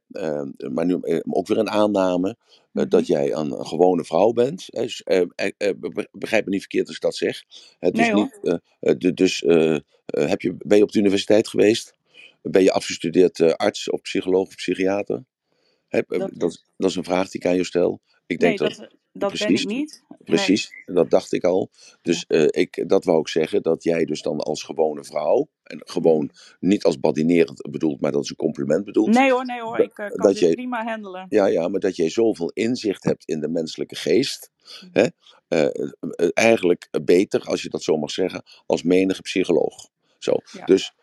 maar 0.70 0.86
nu 0.86 1.00
ook 1.30 1.48
weer 1.48 1.58
een 1.58 1.70
aanname, 1.70 2.36
mm-hmm. 2.72 2.90
dat 2.90 3.08
jij 3.08 3.34
een, 3.34 3.52
een, 3.52 3.66
gewone 3.66 4.04
vrouw 4.04 4.32
bent. 4.32 4.66
begrijp 6.12 6.46
me 6.46 6.52
niet 6.52 6.60
verkeerd 6.60 6.88
als 6.88 6.96
ik 6.96 7.02
dat 7.02 7.16
zeg. 7.16 7.44
Het 7.80 7.94
nee, 7.94 8.10
is 8.10 8.14
niet, 8.14 9.18
dus 9.18 9.44
eh, 9.44 9.78
heb 10.06 10.42
je, 10.42 10.56
ben 10.58 10.78
je 10.78 10.84
op 10.84 10.92
de 10.92 11.00
universiteit 11.00 11.48
geweest? 11.48 11.96
Ben 12.42 12.64
je 12.64 12.72
afgestudeerd 12.72 13.58
arts 13.58 13.90
of 13.90 14.02
psycholoog 14.02 14.48
of 14.48 14.56
psychiater? 14.56 15.24
Dat, 15.90 16.06
dat, 16.08 16.64
dat, 16.78 16.90
is 16.90 16.96
een 16.96 17.04
vraag 17.04 17.30
die 17.30 17.42
ik 17.42 17.48
aan 17.48 17.56
je 17.56 17.64
stel. 17.64 18.02
Ik 18.26 18.40
denk 18.40 18.60
nee, 18.60 18.70
dat, 18.70 18.78
dat, 18.78 18.96
dat 19.18 19.30
precies, 19.30 19.64
ben 19.64 19.74
ik 19.74 19.80
niet. 19.80 20.04
Precies, 20.24 20.70
nee. 20.70 20.96
dat 20.96 21.10
dacht 21.10 21.34
ik 21.34 21.44
al. 21.44 21.70
Dus 22.02 22.26
uh, 22.28 22.48
ik, 22.50 22.84
dat 22.88 23.06
wou 23.06 23.20
ik 23.20 23.28
zeggen, 23.28 23.62
dat 23.62 23.84
jij 23.84 24.06
dus 24.06 24.22
dan 24.22 24.40
als 24.40 24.64
gewone 24.64 25.04
vrouw, 25.04 25.48
en 25.64 25.82
gewoon 25.86 26.32
niet 26.60 26.84
als 26.84 27.00
badinerend 27.00 27.62
bedoeld, 27.72 28.02
maar 28.02 28.12
dat 28.12 28.24
is 28.24 28.30
een 28.30 28.36
compliment 28.36 28.86
bedoeld. 28.86 29.14
Nee 29.14 29.32
hoor, 29.32 29.46
nee 29.46 29.62
hoor, 29.62 29.80
ik 29.80 29.98
uh, 29.98 30.08
kan 30.08 30.34
dit 30.34 30.52
prima 30.56 30.84
handelen. 30.84 31.26
Ja, 31.30 31.46
ja, 31.46 31.68
maar 31.68 31.80
dat 31.80 31.96
jij 31.96 32.10
zoveel 32.10 32.52
inzicht 32.54 33.04
hebt 33.04 33.26
in 33.26 33.40
de 33.40 33.50
menselijke 33.50 33.96
geest, 33.96 34.52
mm. 34.82 34.90
hè, 34.92 35.08
uh, 35.50 36.30
eigenlijk 36.34 36.88
beter, 37.04 37.42
als 37.42 37.62
je 37.62 37.70
dat 37.70 37.84
zo 37.84 37.98
mag 37.98 38.12
zeggen, 38.12 38.44
als 38.66 38.84
menige 38.84 39.22
psycholoog. 39.22 39.90
Zo. 40.18 40.38
Dus, 40.66 40.94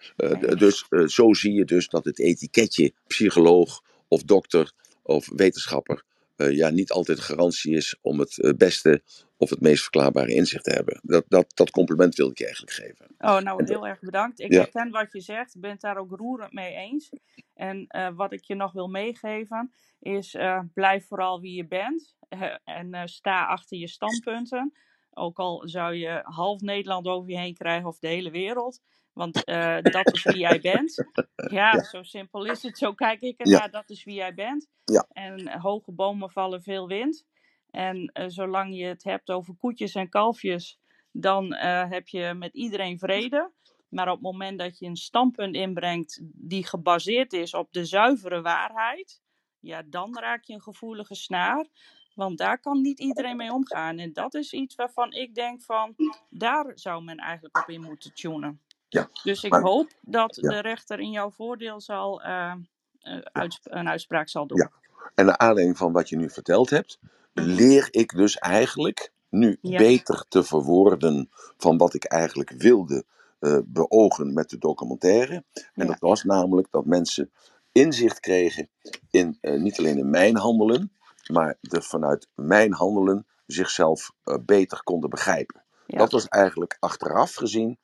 dus 0.59 0.87
zo 1.07 1.33
zie 1.33 1.53
je 1.53 1.65
dus 1.65 1.89
dat 1.89 2.05
het 2.05 2.19
etiketje 2.19 2.93
psycholoog 3.07 3.83
of 4.09 4.23
dokter 4.23 4.73
of 5.03 5.29
wetenschapper 5.37 6.05
ja, 6.37 6.71
niet 6.71 6.91
altijd 6.91 7.21
garantie 7.21 7.75
is 7.75 7.99
om 8.01 8.19
het 8.19 8.55
beste 8.57 9.03
of 9.37 9.51
het 9.51 9.61
meest 9.61 9.83
verklaarbare 9.83 10.35
inzicht 10.35 10.65
te 10.65 10.73
hebben. 10.73 11.01
Dat, 11.03 11.25
dat, 11.29 11.53
dat 11.55 11.71
compliment 11.71 12.15
wilde 12.15 12.33
ik 12.33 12.39
je 12.39 12.45
eigenlijk 12.45 12.77
geven. 12.77 13.07
Oh, 13.19 13.39
nou 13.39 13.65
heel 13.65 13.87
erg 13.87 14.01
bedankt. 14.01 14.41
Ik 14.41 14.53
herken 14.53 14.91
wat 14.91 15.13
je 15.13 15.21
zegt, 15.21 15.61
ben 15.61 15.71
het 15.71 15.81
daar 15.81 15.97
ook 15.97 16.17
roerend 16.17 16.53
mee 16.53 16.75
eens. 16.75 17.11
En 17.55 17.87
wat 18.17 18.33
ik 18.33 18.45
je 18.45 18.55
nog 18.55 18.73
wil 18.73 18.89
meegeven 18.89 19.73
is, 20.01 20.37
blijf 20.75 21.07
vooral 21.07 21.41
wie 21.41 21.55
je 21.55 21.67
bent 21.67 22.17
en 22.65 23.09
sta 23.09 23.47
achter 23.47 23.79
je 23.79 23.89
standpunten. 23.89 24.73
Ook 25.11 25.39
al 25.39 25.69
zou 25.69 25.95
je 25.95 26.21
half 26.23 26.61
Nederland 26.61 27.07
over 27.07 27.31
je 27.31 27.39
heen 27.39 27.55
krijgen 27.55 27.89
of 27.89 27.99
de 27.99 28.09
hele 28.09 28.31
wereld. 28.31 28.81
Want 29.15 29.49
uh, 29.49 29.79
dat 29.83 30.13
is 30.13 30.23
wie 30.23 30.39
jij 30.39 30.61
bent. 30.61 31.05
Ja, 31.51 31.83
zo 31.83 32.03
simpel 32.03 32.45
is 32.45 32.63
het. 32.63 32.79
Zo 32.79 32.93
kijk 32.93 33.21
ik 33.21 33.41
ernaar. 33.41 33.63
Ja. 33.63 33.69
Dat 33.69 33.91
is 33.91 34.05
wie 34.05 34.15
jij 34.15 34.35
bent. 34.35 34.69
Ja. 34.85 35.07
En 35.13 35.61
hoge 35.61 35.93
bomen 35.93 36.31
vallen 36.31 36.63
veel 36.63 36.87
wind. 36.87 37.27
En 37.71 38.11
uh, 38.15 38.25
zolang 38.29 38.77
je 38.77 38.85
het 38.85 39.05
hebt 39.05 39.31
over 39.31 39.55
koetjes 39.55 39.95
en 39.95 40.09
kalfjes, 40.09 40.79
dan 41.13 41.53
uh, 41.53 41.91
heb 41.91 42.09
je 42.09 42.35
met 42.35 42.55
iedereen 42.55 42.99
vrede. 42.99 43.51
Maar 43.89 44.09
op 44.09 44.15
het 44.15 44.23
moment 44.23 44.59
dat 44.59 44.79
je 44.79 44.87
een 44.87 44.97
standpunt 44.97 45.55
inbrengt 45.55 46.21
die 46.23 46.67
gebaseerd 46.67 47.33
is 47.33 47.55
op 47.55 47.73
de 47.73 47.85
zuivere 47.85 48.43
waarheid, 48.43 49.23
ja, 49.61 49.83
dan 49.87 50.19
raak 50.19 50.45
je 50.45 50.53
een 50.53 50.63
gevoelige 50.63 51.15
snaar. 51.15 51.67
Want 52.15 52.39
daar 52.39 52.61
kan 52.61 52.81
niet 52.81 53.01
iedereen 53.01 53.37
mee 53.37 53.53
omgaan. 53.53 53.99
En 53.99 54.13
dat 54.13 54.35
is 54.35 54.53
iets 54.53 54.75
waarvan 54.75 55.13
ik 55.13 55.35
denk 55.35 55.63
van, 55.63 55.95
daar 56.31 56.73
zou 56.75 57.05
men 57.05 57.17
eigenlijk 57.17 57.59
op 57.59 57.69
in 57.69 57.83
moeten 57.83 58.15
tunen. 58.15 58.61
Ja, 58.95 59.09
dus 59.23 59.45
ik 59.45 59.55
hoop 59.55 59.91
dat 60.01 60.35
de 60.35 60.61
rechter 60.61 61.01
in 61.01 61.11
jouw 61.11 61.31
voordeel 61.31 61.81
zal, 61.81 62.23
uh, 62.23 62.55
uh, 63.03 63.19
uits 63.33 63.59
een 63.63 63.89
uitspraak 63.89 64.29
zal 64.29 64.47
doen. 64.47 64.59
Ja, 64.59 64.71
en 65.15 65.27
naar 65.27 65.37
aanleiding 65.37 65.77
van 65.77 65.93
wat 65.93 66.09
je 66.09 66.17
nu 66.17 66.31
verteld 66.31 66.71
hebt, 66.71 66.99
leer 67.33 67.89
ik 67.91 68.17
dus 68.17 68.37
eigenlijk 68.39 69.13
nu 69.29 69.59
ja. 69.61 69.79
beter 69.79 70.25
te 70.29 70.45
verwoorden 70.45 71.31
van 71.57 71.77
wat 71.77 71.95
ik 71.95 72.05
eigenlijk 72.05 72.51
wilde 72.51 73.05
uh, 73.41 73.59
beogen 73.65 74.33
met 74.33 74.51
de 74.51 74.59
documentaire. 74.59 75.45
En 75.75 75.87
dat 75.87 76.01
was 76.01 76.23
namelijk 76.23 76.69
dat 76.71 76.85
mensen 76.85 77.31
inzicht 77.73 78.21
kregen 78.21 78.69
in 79.11 79.39
niet 79.41 79.79
alleen 79.79 79.99
in 79.99 80.11
mijn 80.11 80.37
handelen, 80.37 80.93
maar 81.27 81.57
de 81.61 81.83
vanuit 81.83 82.29
mijn 82.35 82.73
handelen 82.73 83.27
zichzelf 83.47 84.13
beter 84.41 84.83
konden 84.83 85.11
begrijpen. 85.11 85.63
Dat 85.87 86.13
was 86.13 86.29
eigenlijk 86.29 86.77
achteraf 86.81 87.35
gezien 87.35 87.79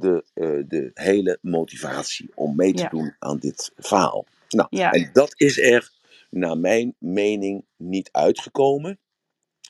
de, 0.00 0.24
uh, 0.34 0.64
de 0.68 0.90
hele 0.94 1.38
motivatie 1.40 2.30
om 2.34 2.56
mee 2.56 2.72
te 2.72 2.82
ja. 2.82 2.88
doen 2.88 3.16
aan 3.18 3.38
dit 3.38 3.72
verhaal. 3.76 4.26
Nou, 4.48 4.68
ja. 4.70 4.90
en 4.90 5.10
dat 5.12 5.32
is 5.36 5.60
er 5.60 5.92
naar 6.30 6.58
mijn 6.58 6.94
mening 6.98 7.64
niet 7.76 8.08
uitgekomen, 8.12 8.98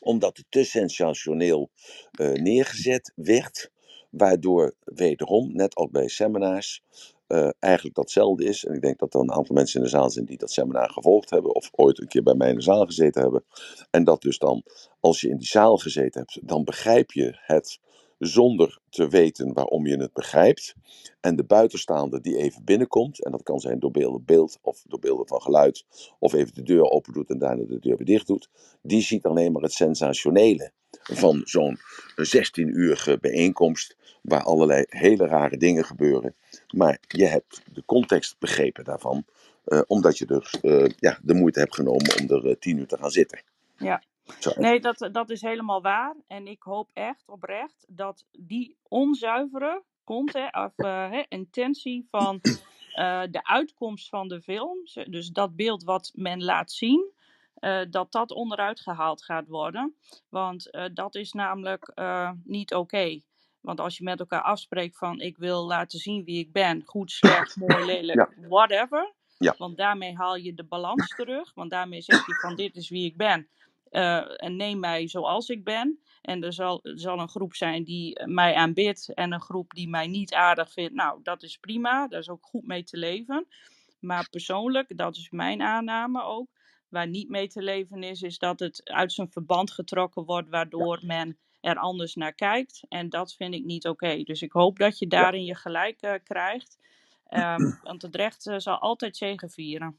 omdat 0.00 0.36
het 0.36 0.46
te 0.48 0.64
sensationeel 0.64 1.70
uh, 2.20 2.32
neergezet 2.32 3.12
werd, 3.14 3.70
waardoor 4.10 4.74
wederom, 4.84 5.52
net 5.52 5.74
als 5.74 5.90
bij 5.90 6.08
seminars, 6.08 6.82
uh, 7.28 7.48
eigenlijk 7.58 7.96
datzelfde 7.96 8.44
is. 8.44 8.64
En 8.64 8.74
ik 8.74 8.80
denk 8.80 8.98
dat 8.98 9.14
er 9.14 9.20
een 9.20 9.32
aantal 9.32 9.54
mensen 9.54 9.78
in 9.78 9.84
de 9.84 9.90
zaal 9.90 10.10
zijn 10.10 10.24
die 10.24 10.38
dat 10.38 10.50
seminar 10.50 10.90
gevolgd 10.90 11.30
hebben, 11.30 11.54
of 11.54 11.68
ooit 11.72 12.00
een 12.00 12.08
keer 12.08 12.22
bij 12.22 12.34
mij 12.34 12.48
in 12.48 12.54
de 12.54 12.62
zaal 12.62 12.84
gezeten 12.86 13.22
hebben. 13.22 13.44
En 13.90 14.04
dat 14.04 14.22
dus 14.22 14.38
dan, 14.38 14.62
als 15.00 15.20
je 15.20 15.28
in 15.28 15.36
die 15.36 15.46
zaal 15.46 15.76
gezeten 15.76 16.20
hebt, 16.20 16.48
dan 16.48 16.64
begrijp 16.64 17.12
je 17.12 17.38
het 17.40 17.80
zonder 18.18 18.78
te 18.88 19.08
weten 19.08 19.52
waarom 19.52 19.86
je 19.86 19.96
het 19.96 20.12
begrijpt. 20.12 20.74
En 21.20 21.36
de 21.36 21.44
buitenstaande 21.44 22.20
die 22.20 22.36
even 22.36 22.64
binnenkomt, 22.64 23.24
en 23.24 23.30
dat 23.30 23.42
kan 23.42 23.60
zijn 23.60 23.78
door 23.78 23.90
beelden 23.90 24.24
beeld 24.24 24.58
of 24.62 24.82
door 24.86 24.98
beelden 24.98 25.26
van 25.26 25.42
geluid, 25.42 25.84
of 26.18 26.32
even 26.32 26.54
de 26.54 26.62
deur 26.62 26.90
open 26.90 27.12
doet 27.12 27.30
en 27.30 27.38
daarna 27.38 27.64
de 27.64 27.78
deur 27.78 27.96
weer 27.96 28.06
dicht 28.06 28.26
doet, 28.26 28.48
die 28.82 29.02
ziet 29.02 29.24
alleen 29.24 29.52
maar 29.52 29.62
het 29.62 29.72
sensationele 29.72 30.72
van 31.02 31.40
zo'n 31.44 31.78
16-urige 32.36 33.18
bijeenkomst, 33.20 33.96
waar 34.22 34.42
allerlei 34.42 34.84
hele 34.88 35.26
rare 35.26 35.56
dingen 35.56 35.84
gebeuren. 35.84 36.34
Maar 36.74 37.00
je 37.08 37.26
hebt 37.26 37.62
de 37.72 37.84
context 37.84 38.38
begrepen 38.38 38.84
daarvan, 38.84 39.24
uh, 39.66 39.80
omdat 39.86 40.18
je 40.18 40.26
dus 40.26 40.58
uh, 40.62 40.84
ja, 40.96 41.18
de 41.22 41.34
moeite 41.34 41.58
hebt 41.58 41.74
genomen 41.74 42.20
om 42.20 42.30
er 42.30 42.46
uh, 42.46 42.54
tien 42.58 42.78
uur 42.78 42.86
te 42.86 42.98
gaan 42.98 43.10
zitten. 43.10 43.42
Ja. 43.76 44.02
Nee, 44.54 44.80
dat, 44.80 45.08
dat 45.12 45.30
is 45.30 45.40
helemaal 45.40 45.82
waar. 45.82 46.16
En 46.26 46.46
ik 46.46 46.62
hoop 46.62 46.90
echt 46.92 47.28
oprecht 47.28 47.84
dat 47.88 48.24
die 48.30 48.76
onzuivere 48.88 49.82
content, 50.04 50.54
of, 50.54 50.72
hè, 50.76 51.24
intentie 51.28 52.06
van 52.10 52.40
de 53.36 53.40
uitkomst 53.42 54.08
van 54.08 54.28
de 54.28 54.42
film, 54.42 54.78
dus 55.08 55.28
dat 55.28 55.56
beeld 55.56 55.84
wat 55.84 56.10
men 56.14 56.44
laat 56.44 56.72
zien, 56.72 57.12
uh, 57.60 57.80
dat 57.90 58.12
dat 58.12 58.30
onderuit 58.30 58.80
gehaald 58.80 59.24
gaat 59.24 59.48
worden. 59.48 59.96
Want 60.28 60.70
dat 60.94 61.14
is 61.14 61.32
namelijk 61.32 61.92
niet 62.44 62.74
oké. 62.74 62.96
Okay. 62.96 63.24
Want 63.66 63.80
als 63.80 63.96
je 63.96 64.04
met 64.04 64.20
elkaar 64.20 64.42
afspreekt 64.42 64.98
van 64.98 65.20
ik 65.20 65.36
wil 65.36 65.66
laten 65.66 65.98
zien 65.98 66.24
wie 66.24 66.38
ik 66.38 66.52
ben, 66.52 66.82
goed, 66.84 67.10
slecht, 67.10 67.56
mooi, 67.60 67.84
lelijk, 67.84 68.18
ja. 68.18 68.48
whatever. 68.48 69.14
Ja. 69.38 69.54
Want 69.58 69.76
daarmee 69.76 70.16
haal 70.16 70.36
je 70.36 70.54
de 70.54 70.64
balans 70.64 71.08
terug. 71.08 71.54
Want 71.54 71.70
daarmee 71.70 72.00
zeg 72.02 72.26
je 72.26 72.34
van 72.34 72.56
dit 72.56 72.76
is 72.76 72.88
wie 72.88 73.04
ik 73.04 73.16
ben. 73.16 73.48
En 74.36 74.56
neem 74.56 74.78
mij 74.78 75.08
zoals 75.08 75.48
ik 75.48 75.64
ben. 75.64 76.00
En 76.22 76.42
er 76.42 76.52
zal, 76.52 76.80
er 76.82 77.00
zal 77.00 77.18
een 77.18 77.28
groep 77.28 77.54
zijn 77.54 77.84
die 77.84 78.26
mij 78.26 78.54
aanbidt 78.54 79.14
en 79.14 79.32
een 79.32 79.40
groep 79.40 79.70
die 79.70 79.88
mij 79.88 80.06
niet 80.06 80.34
aardig 80.34 80.72
vindt. 80.72 80.94
Nou, 80.94 81.20
dat 81.22 81.42
is 81.42 81.56
prima. 81.56 82.08
Daar 82.08 82.20
is 82.20 82.28
ook 82.28 82.46
goed 82.46 82.66
mee 82.66 82.84
te 82.84 82.96
leven. 82.96 83.46
Maar 84.00 84.28
persoonlijk, 84.30 84.96
dat 84.96 85.16
is 85.16 85.30
mijn 85.30 85.62
aanname 85.62 86.22
ook 86.22 86.48
waar 86.88 87.08
niet 87.08 87.28
mee 87.28 87.48
te 87.48 87.62
leven 87.62 88.02
is, 88.02 88.22
is 88.22 88.38
dat 88.38 88.58
het 88.58 88.80
uit 88.84 89.12
zijn 89.12 89.30
verband 89.30 89.70
getrokken 89.70 90.24
wordt, 90.24 90.48
waardoor 90.48 90.98
ja. 91.00 91.06
men 91.06 91.38
er 91.60 91.76
anders 91.76 92.14
naar 92.14 92.32
kijkt. 92.32 92.84
En 92.88 93.08
dat 93.08 93.34
vind 93.34 93.54
ik 93.54 93.64
niet 93.64 93.88
oké. 93.88 94.04
Okay. 94.04 94.24
Dus 94.24 94.42
ik 94.42 94.52
hoop 94.52 94.78
dat 94.78 94.98
je 94.98 95.06
daarin 95.06 95.44
je 95.44 95.54
gelijk 95.54 96.02
uh, 96.02 96.14
krijgt. 96.24 96.78
Um, 97.30 97.78
want 97.82 98.02
het 98.02 98.14
recht 98.14 98.46
uh, 98.46 98.54
zal 98.58 98.78
altijd 98.78 99.16
zegevieren. 99.16 99.98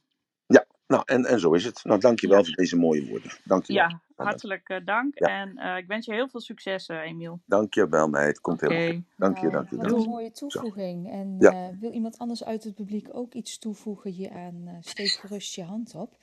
Nou 0.87 1.01
en, 1.05 1.25
en 1.25 1.39
zo 1.39 1.53
is 1.53 1.65
het. 1.65 1.83
Nou, 1.83 1.99
dankjewel 1.99 2.37
ja. 2.37 2.43
voor 2.43 2.53
deze 2.53 2.75
mooie 2.75 3.07
woorden. 3.07 3.31
Dankjewel. 3.43 3.89
Ja, 3.89 4.01
hartelijk 4.15 4.69
uh, 4.69 4.77
dank. 4.85 5.15
En 5.15 5.77
ik 5.77 5.87
wens 5.87 6.05
je 6.05 6.13
heel 6.13 6.27
veel 6.27 6.39
succes, 6.39 6.87
Emiel. 6.87 7.39
Dankjewel, 7.45 8.07
meid. 8.07 8.27
Het 8.27 8.41
komt 8.41 8.63
okay. 8.63 8.77
helemaal 8.77 8.95
goed. 8.95 9.17
Dank 9.17 9.37
je, 9.37 9.49
dank 9.49 9.69
je. 9.69 9.75
Wat 9.75 9.91
een 9.91 10.09
mooie 10.09 10.31
toevoeging. 10.31 11.05
Zo. 11.05 11.11
En 11.11 11.35
ja. 11.39 11.71
wil 11.79 11.91
iemand 11.91 12.17
anders 12.17 12.43
uit 12.43 12.63
het 12.63 12.75
publiek 12.75 13.07
ook 13.11 13.33
iets 13.33 13.57
toevoegen 13.57 14.11
hieraan? 14.11 14.77
steek 14.81 15.09
gerust 15.09 15.55
je 15.55 15.63
hand 15.63 15.95
op. 15.95 16.17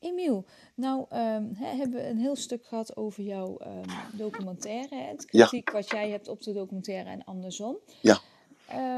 Emiel, 0.00 0.44
nou 0.74 1.00
um, 1.00 1.50
he, 1.54 1.76
hebben 1.76 2.00
we 2.00 2.08
een 2.08 2.18
heel 2.18 2.36
stuk 2.36 2.66
gehad 2.66 2.96
over 2.96 3.22
jouw 3.22 3.58
um, 3.60 3.82
documentaire. 4.12 4.96
Hè? 4.96 5.02
Het 5.02 5.24
kritiek 5.24 5.68
ja. 5.68 5.74
wat 5.74 5.90
jij 5.90 6.10
hebt 6.10 6.28
op 6.28 6.42
de 6.42 6.52
documentaire 6.52 7.10
en 7.10 7.24
andersom. 7.24 7.76
Ja. 8.00 8.18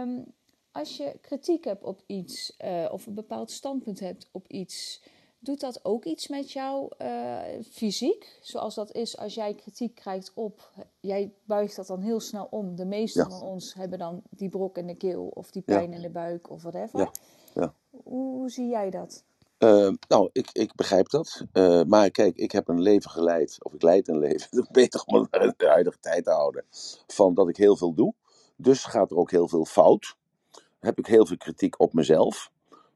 Um, 0.03 0.25
als 0.73 0.97
je 0.97 1.19
kritiek 1.21 1.65
hebt 1.65 1.85
op 1.85 2.03
iets 2.07 2.57
uh, 2.65 2.89
of 2.93 3.07
een 3.07 3.15
bepaald 3.15 3.51
standpunt 3.51 4.01
hebt 4.01 4.29
op 4.33 4.49
iets, 4.49 5.03
doet 5.39 5.61
dat 5.61 5.85
ook 5.85 6.05
iets 6.05 6.29
met 6.29 6.53
jouw 6.53 6.89
uh, 7.03 7.39
fysiek? 7.71 8.39
Zoals 8.41 8.75
dat 8.75 8.93
is 8.93 9.19
als 9.19 9.35
jij 9.35 9.55
kritiek 9.55 9.95
krijgt 9.95 10.33
op, 10.35 10.71
jij 11.01 11.33
buigt 11.45 11.77
dat 11.77 11.87
dan 11.87 12.01
heel 12.01 12.21
snel 12.21 12.47
om. 12.51 12.77
De 12.77 12.85
meesten 12.85 13.29
ja. 13.29 13.39
van 13.39 13.49
ons 13.49 13.75
hebben 13.75 13.99
dan 13.99 14.23
die 14.31 14.49
brok 14.49 14.79
in 14.79 14.87
de 14.87 14.97
keel 14.97 15.31
of 15.35 15.51
die 15.51 15.63
pijn 15.63 15.91
ja. 15.91 15.97
in 15.97 16.03
de 16.03 16.11
buik 16.11 16.51
of 16.51 16.63
whatever. 16.63 16.99
Ja. 16.99 17.11
Ja. 17.55 17.75
Hoe, 17.91 18.35
hoe 18.35 18.51
zie 18.51 18.69
jij 18.69 18.91
dat? 18.91 19.25
Uh, 19.59 19.93
nou, 20.09 20.31
ik, 20.33 20.51
ik 20.53 20.75
begrijp 20.75 21.09
dat. 21.09 21.45
Uh, 21.53 21.83
maar 21.83 22.11
kijk, 22.11 22.37
ik 22.37 22.53
heb 22.53 22.69
een 22.69 22.81
leven 22.81 23.11
geleid, 23.11 23.65
of 23.65 23.73
ik 23.73 23.83
leid 23.83 24.09
een 24.09 24.19
leven, 24.19 24.69
beter 24.73 25.03
om 25.05 25.29
het 25.31 25.43
in 25.43 25.55
de 25.57 25.67
huidige 25.67 25.99
tijd 26.01 26.25
te 26.25 26.31
houden, 26.31 26.65
van 27.07 27.35
dat 27.35 27.49
ik 27.49 27.57
heel 27.57 27.77
veel 27.77 27.95
doe. 27.95 28.15
Dus 28.57 28.85
gaat 28.85 29.11
er 29.11 29.17
ook 29.17 29.31
heel 29.31 29.49
veel 29.49 29.65
fout. 29.65 30.17
Heb 30.81 30.99
ik 30.99 31.07
heel 31.07 31.27
veel 31.27 31.37
kritiek 31.37 31.81
op 31.81 31.93
mezelf. 31.93 32.51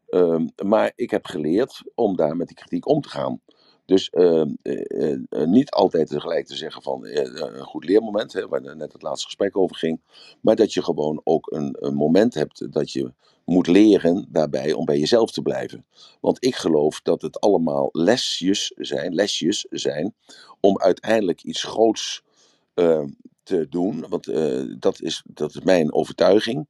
Uh, 0.08 0.40
maar 0.64 0.92
ik 0.96 1.10
heb 1.10 1.26
geleerd 1.26 1.82
om 1.94 2.16
daar 2.16 2.36
met 2.36 2.46
die 2.46 2.56
kritiek 2.56 2.88
om 2.88 3.00
te 3.00 3.08
gaan. 3.08 3.40
Dus 3.86 4.10
uh, 4.12 4.44
uh, 4.62 5.18
niet 5.30 5.70
altijd 5.70 6.08
tegelijk 6.08 6.46
te 6.46 6.56
zeggen 6.56 6.82
van 6.82 7.06
een 7.06 7.64
goed 7.64 7.84
leermoment, 7.84 8.32
hè, 8.32 8.48
waar 8.48 8.76
net 8.76 8.92
het 8.92 9.02
laatste 9.02 9.26
gesprek 9.26 9.56
over 9.56 9.76
ging. 9.76 10.00
Maar 10.40 10.56
dat 10.56 10.72
je 10.72 10.82
gewoon 10.82 11.20
ook 11.24 11.52
een, 11.52 11.76
een 11.80 11.94
moment 11.94 12.34
hebt 12.34 12.72
dat 12.72 12.92
je 12.92 13.12
moet 13.44 13.66
leren 13.66 14.26
daarbij 14.28 14.72
om 14.72 14.84
bij 14.84 14.98
jezelf 14.98 15.30
te 15.30 15.42
blijven. 15.42 15.86
Want 16.20 16.44
ik 16.44 16.54
geloof 16.54 17.00
dat 17.02 17.22
het 17.22 17.40
allemaal 17.40 17.88
lesjes 17.92 18.72
zijn, 18.76 19.14
lesjes 19.14 19.66
zijn 19.70 20.14
om 20.60 20.80
uiteindelijk 20.80 21.42
iets 21.42 21.62
groots 21.62 22.22
uh, 22.74 23.04
te 23.42 23.68
doen. 23.68 24.08
Want 24.08 24.24
dat, 24.80 25.00
is, 25.00 25.22
dat 25.26 25.54
is 25.54 25.60
mijn 25.60 25.92
overtuiging. 25.92 26.66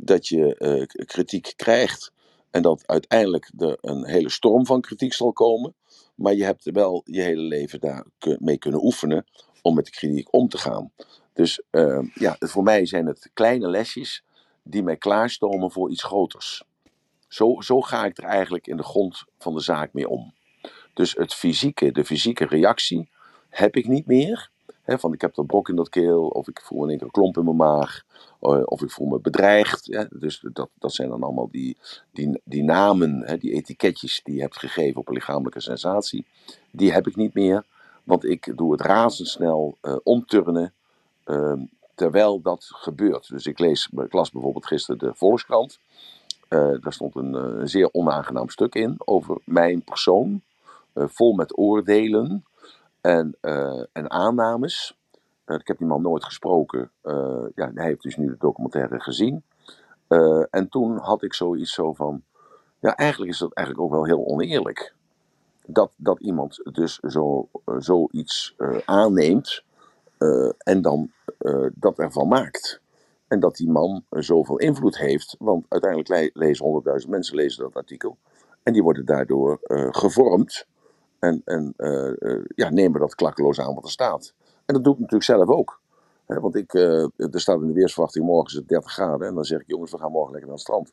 Dat 0.00 0.28
je 0.28 0.56
uh, 0.58 1.04
kritiek 1.06 1.52
krijgt 1.56 2.12
en 2.50 2.62
dat 2.62 2.86
uiteindelijk 2.86 3.50
er 3.58 3.78
een 3.80 4.06
hele 4.06 4.30
storm 4.30 4.66
van 4.66 4.80
kritiek 4.80 5.12
zal 5.12 5.32
komen. 5.32 5.74
Maar 6.14 6.34
je 6.34 6.44
hebt 6.44 6.70
wel 6.70 7.02
je 7.04 7.20
hele 7.20 7.42
leven 7.42 7.80
daar 7.80 8.06
mee 8.38 8.58
kunnen 8.58 8.84
oefenen 8.84 9.26
om 9.62 9.74
met 9.74 9.84
de 9.84 9.90
kritiek 9.90 10.32
om 10.34 10.48
te 10.48 10.58
gaan. 10.58 10.92
Dus 11.32 11.62
ja, 12.14 12.36
voor 12.38 12.62
mij 12.62 12.86
zijn 12.86 13.06
het 13.06 13.30
kleine 13.34 13.68
lesjes 13.68 14.24
die 14.62 14.82
mij 14.82 14.96
klaarstomen 14.96 15.70
voor 15.70 15.90
iets 15.90 16.02
groters. 16.02 16.64
Zo, 17.28 17.60
zo 17.60 17.80
ga 17.80 18.04
ik 18.04 18.18
er 18.18 18.24
eigenlijk 18.24 18.66
in 18.66 18.76
de 18.76 18.82
grond 18.82 19.24
van 19.38 19.54
de 19.54 19.60
zaak 19.60 19.92
mee 19.92 20.08
om. 20.08 20.34
Dus 20.94 21.12
het 21.12 21.34
fysieke, 21.34 21.92
de 21.92 22.04
fysieke 22.04 22.46
reactie 22.46 23.08
heb 23.48 23.76
ik 23.76 23.88
niet 23.88 24.06
meer. 24.06 24.50
Van 24.96 25.12
ik 25.12 25.20
heb 25.20 25.34
dat 25.34 25.46
brok 25.46 25.68
in 25.68 25.76
dat 25.76 25.88
keel, 25.88 26.26
of 26.26 26.48
ik 26.48 26.60
voel 26.60 26.88
in 26.88 27.00
één 27.00 27.10
klomp 27.10 27.36
in 27.36 27.44
mijn 27.44 27.56
maag, 27.56 28.04
eh, 28.40 28.62
of 28.64 28.82
ik 28.82 28.90
voel 28.90 29.08
me 29.08 29.20
bedreigd. 29.20 30.08
Dus 30.20 30.44
dat, 30.52 30.68
dat 30.78 30.94
zijn 30.94 31.08
dan 31.08 31.22
allemaal 31.22 31.48
die, 31.50 31.76
die, 32.12 32.40
die 32.44 32.62
namen, 32.62 33.38
die 33.38 33.52
etiketjes 33.52 34.20
die 34.24 34.34
je 34.34 34.40
hebt 34.40 34.58
gegeven 34.58 35.00
op 35.00 35.08
een 35.08 35.14
lichamelijke 35.14 35.60
sensatie. 35.60 36.26
Die 36.70 36.92
heb 36.92 37.06
ik 37.06 37.16
niet 37.16 37.34
meer, 37.34 37.64
want 38.04 38.24
ik 38.24 38.52
doe 38.56 38.72
het 38.72 38.80
razendsnel 38.80 39.76
uh, 39.82 39.96
omturnen 40.02 40.72
uh, 41.26 41.52
terwijl 41.94 42.40
dat 42.40 42.64
gebeurt. 42.64 43.28
Dus 43.28 43.46
ik 43.46 43.58
lees, 43.58 43.88
ik 43.96 44.12
las 44.12 44.30
bijvoorbeeld 44.30 44.66
gisteren 44.66 44.98
de 44.98 45.14
Volkskrant. 45.14 45.78
Uh, 46.48 46.74
daar 46.80 46.92
stond 46.92 47.16
een, 47.16 47.34
een, 47.34 47.68
zeer 47.68 47.88
onaangenaam 47.92 48.48
stuk 48.48 48.74
in 48.74 48.94
over 48.98 49.38
mijn 49.44 49.82
persoon, 49.82 50.42
vol 50.94 51.32
met 51.32 51.58
oordelen 51.58 52.44
en, 53.08 53.36
en 53.92 54.10
aannames. 54.10 54.98
ik 55.46 55.66
heb 55.66 55.78
die 55.78 55.86
man 55.86 56.02
nooit 56.02 56.24
gesproken. 56.24 56.90
ja, 57.54 57.70
hij 57.74 57.84
heeft 57.86 58.02
dus 58.02 58.16
nu 58.16 58.26
de 58.26 58.36
documentaire 58.38 59.00
gezien. 59.00 59.44
en 60.50 60.68
toen 60.68 60.96
had 60.96 61.22
ik 61.22 61.34
zoiets 61.34 61.72
zo 61.72 61.92
van, 61.92 62.22
ja, 62.80 62.96
eigenlijk 62.96 63.32
is 63.32 63.38
dat 63.38 63.52
eigenlijk 63.52 63.86
ook 63.86 63.94
wel 63.94 64.04
heel 64.04 64.26
oneerlijk 64.26 64.94
dat, 65.68 65.90
dat 65.96 66.20
iemand 66.20 66.60
dus 66.72 66.98
zo, 66.98 67.48
uh, 67.66 67.74
zoiets 67.78 68.54
uh, 68.58 68.78
aanneemt 68.84 69.62
uh, 70.18 70.50
en 70.58 70.82
dan 70.82 71.10
dat 71.74 71.98
ervan 71.98 72.28
maakt. 72.28 72.80
En 73.28 73.40
dat 73.40 73.56
die 73.56 73.70
man 73.70 74.04
zoveel 74.10 74.58
invloed 74.58 74.98
heeft, 74.98 75.36
want 75.38 75.66
uiteindelijk 75.68 76.10
le 76.10 76.30
lezen 76.32 76.82
100.000 77.02 77.08
mensen 77.08 77.36
lezen 77.36 77.62
dat 77.62 77.74
artikel. 77.74 78.18
En 78.62 78.72
die 78.72 78.82
worden 78.82 79.04
daardoor 79.04 79.58
gevormd 79.90 80.66
en, 81.18 81.42
en 81.44 81.74
ja, 82.54 82.70
nemen 82.70 83.00
dat 83.00 83.14
klakkeloos 83.14 83.60
aan 83.60 83.74
wat 83.74 83.84
er 83.84 83.90
staat. 83.90 84.32
En 84.64 84.74
dat 84.74 84.84
doe 84.84 84.92
ik 84.92 84.98
natuurlijk 84.98 85.30
zelf 85.30 85.48
ook. 85.48 85.80
He, 86.28 86.40
want 86.40 86.56
ik, 86.56 86.72
uh, 86.72 87.02
er 87.16 87.40
staat 87.40 87.60
in 87.60 87.66
de 87.66 87.72
weersverwachting 87.72 88.24
morgen 88.24 88.50
is 88.50 88.54
het 88.54 88.68
30 88.68 88.92
graden. 88.92 89.26
En 89.26 89.34
dan 89.34 89.44
zeg 89.44 89.60
ik, 89.60 89.66
jongens, 89.66 89.90
we 89.90 89.98
gaan 89.98 90.10
morgen 90.10 90.32
lekker 90.32 90.48
naar 90.48 90.58
het 90.58 90.66
strand. 90.66 90.92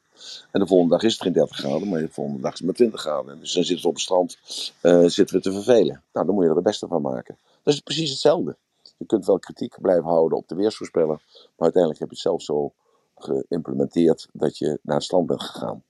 En 0.51 0.59
de 0.59 0.67
volgende 0.67 0.93
dag 0.93 1.03
is 1.03 1.13
het 1.13 1.21
geen 1.21 1.33
30 1.33 1.57
graden, 1.57 1.89
maar 1.89 1.99
de 1.99 2.09
volgende 2.09 2.41
dag 2.41 2.51
is 2.51 2.57
het 2.57 2.67
maar 2.67 2.75
20 2.75 3.01
graden. 3.01 3.39
Dus 3.39 3.53
dan 3.53 3.63
zitten 3.63 3.83
we 3.83 3.89
op 3.89 3.93
het 3.93 4.03
strand 4.03 4.37
uh, 4.81 5.05
zitten 5.05 5.35
we 5.35 5.41
te 5.41 5.51
vervelen. 5.51 6.03
Nou, 6.13 6.25
dan 6.25 6.35
moet 6.35 6.43
je 6.43 6.49
er 6.49 6.55
het 6.55 6.63
beste 6.63 6.87
van 6.87 7.01
maken. 7.01 7.37
Dat 7.63 7.73
is 7.73 7.79
precies 7.79 8.09
hetzelfde. 8.09 8.55
Je 8.97 9.05
kunt 9.05 9.25
wel 9.25 9.39
kritiek 9.39 9.81
blijven 9.81 10.05
houden 10.05 10.37
op 10.37 10.47
de 10.47 10.55
weersvoorspeller. 10.55 11.21
Maar 11.33 11.53
uiteindelijk 11.57 11.99
heb 11.99 12.09
je 12.09 12.15
het 12.15 12.23
zelf 12.23 12.41
zo 12.41 12.73
geïmplementeerd 13.15 14.27
dat 14.33 14.57
je 14.57 14.79
naar 14.81 14.95
het 14.95 15.05
strand 15.05 15.27
bent 15.27 15.43
gegaan. 15.43 15.83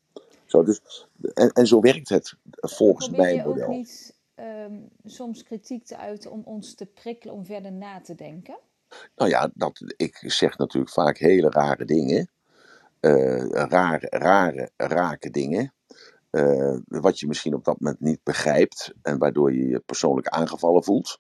Zo, 0.46 0.64
dus, 0.64 1.08
en, 1.34 1.50
en 1.50 1.68
zo 1.68 1.80
werkt 1.80 2.10
het 2.10 2.34
volgens 2.52 3.10
mijn 3.10 3.48
model. 3.48 3.68
Ook 3.68 3.70
niet 3.70 4.15
um, 4.36 4.90
soms 5.04 5.44
kritiek 5.44 5.86
te 5.86 5.98
uiten 5.98 6.32
om 6.32 6.42
ons 6.46 6.76
te 6.76 6.86
prikkelen 6.86 7.36
om 7.36 7.46
verder 7.46 7.72
na 7.72 8.02
te 8.02 8.16
denken? 8.16 8.58
Nou 9.16 9.30
ja, 9.30 9.52
dat, 9.54 9.94
ik 9.98 10.24
zeg 10.26 10.58
natuurlijk 10.58 10.94
vaak 10.94 11.18
hele 11.18 11.50
rare 11.50 11.86
dingen. 11.86 12.30
Uh, 13.02 13.50
rare, 13.50 14.08
rare, 14.10 14.70
rake 14.78 15.30
dingen. 15.30 15.74
Uh, 16.32 16.78
wat 16.86 17.20
je 17.20 17.28
misschien 17.28 17.54
op 17.54 17.64
dat 17.64 17.80
moment 17.80 18.00
niet 18.00 18.24
begrijpt 18.24 18.94
en 19.02 19.18
waardoor 19.18 19.54
je 19.54 19.68
je 19.68 19.80
persoonlijk 19.80 20.28
aangevallen 20.28 20.84
voelt. 20.84 21.20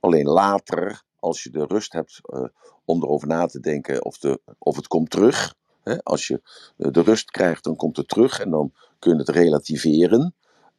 Alleen 0.00 0.26
later, 0.26 1.02
als 1.18 1.42
je 1.42 1.50
de 1.50 1.64
rust 1.64 1.92
hebt 1.92 2.20
uh, 2.22 2.44
om 2.84 3.02
erover 3.02 3.28
na 3.28 3.46
te 3.46 3.60
denken 3.60 4.04
of, 4.04 4.18
de, 4.18 4.40
of 4.58 4.76
het 4.76 4.86
komt 4.86 5.10
terug. 5.10 5.54
Hè? 5.82 6.02
Als 6.02 6.26
je 6.26 6.40
de 6.76 7.02
rust 7.02 7.30
krijgt, 7.30 7.64
dan 7.64 7.76
komt 7.76 7.96
het 7.96 8.08
terug 8.08 8.40
en 8.40 8.50
dan 8.50 8.72
kun 8.98 9.12
je 9.12 9.18
het 9.18 9.28
relativeren. 9.28 10.34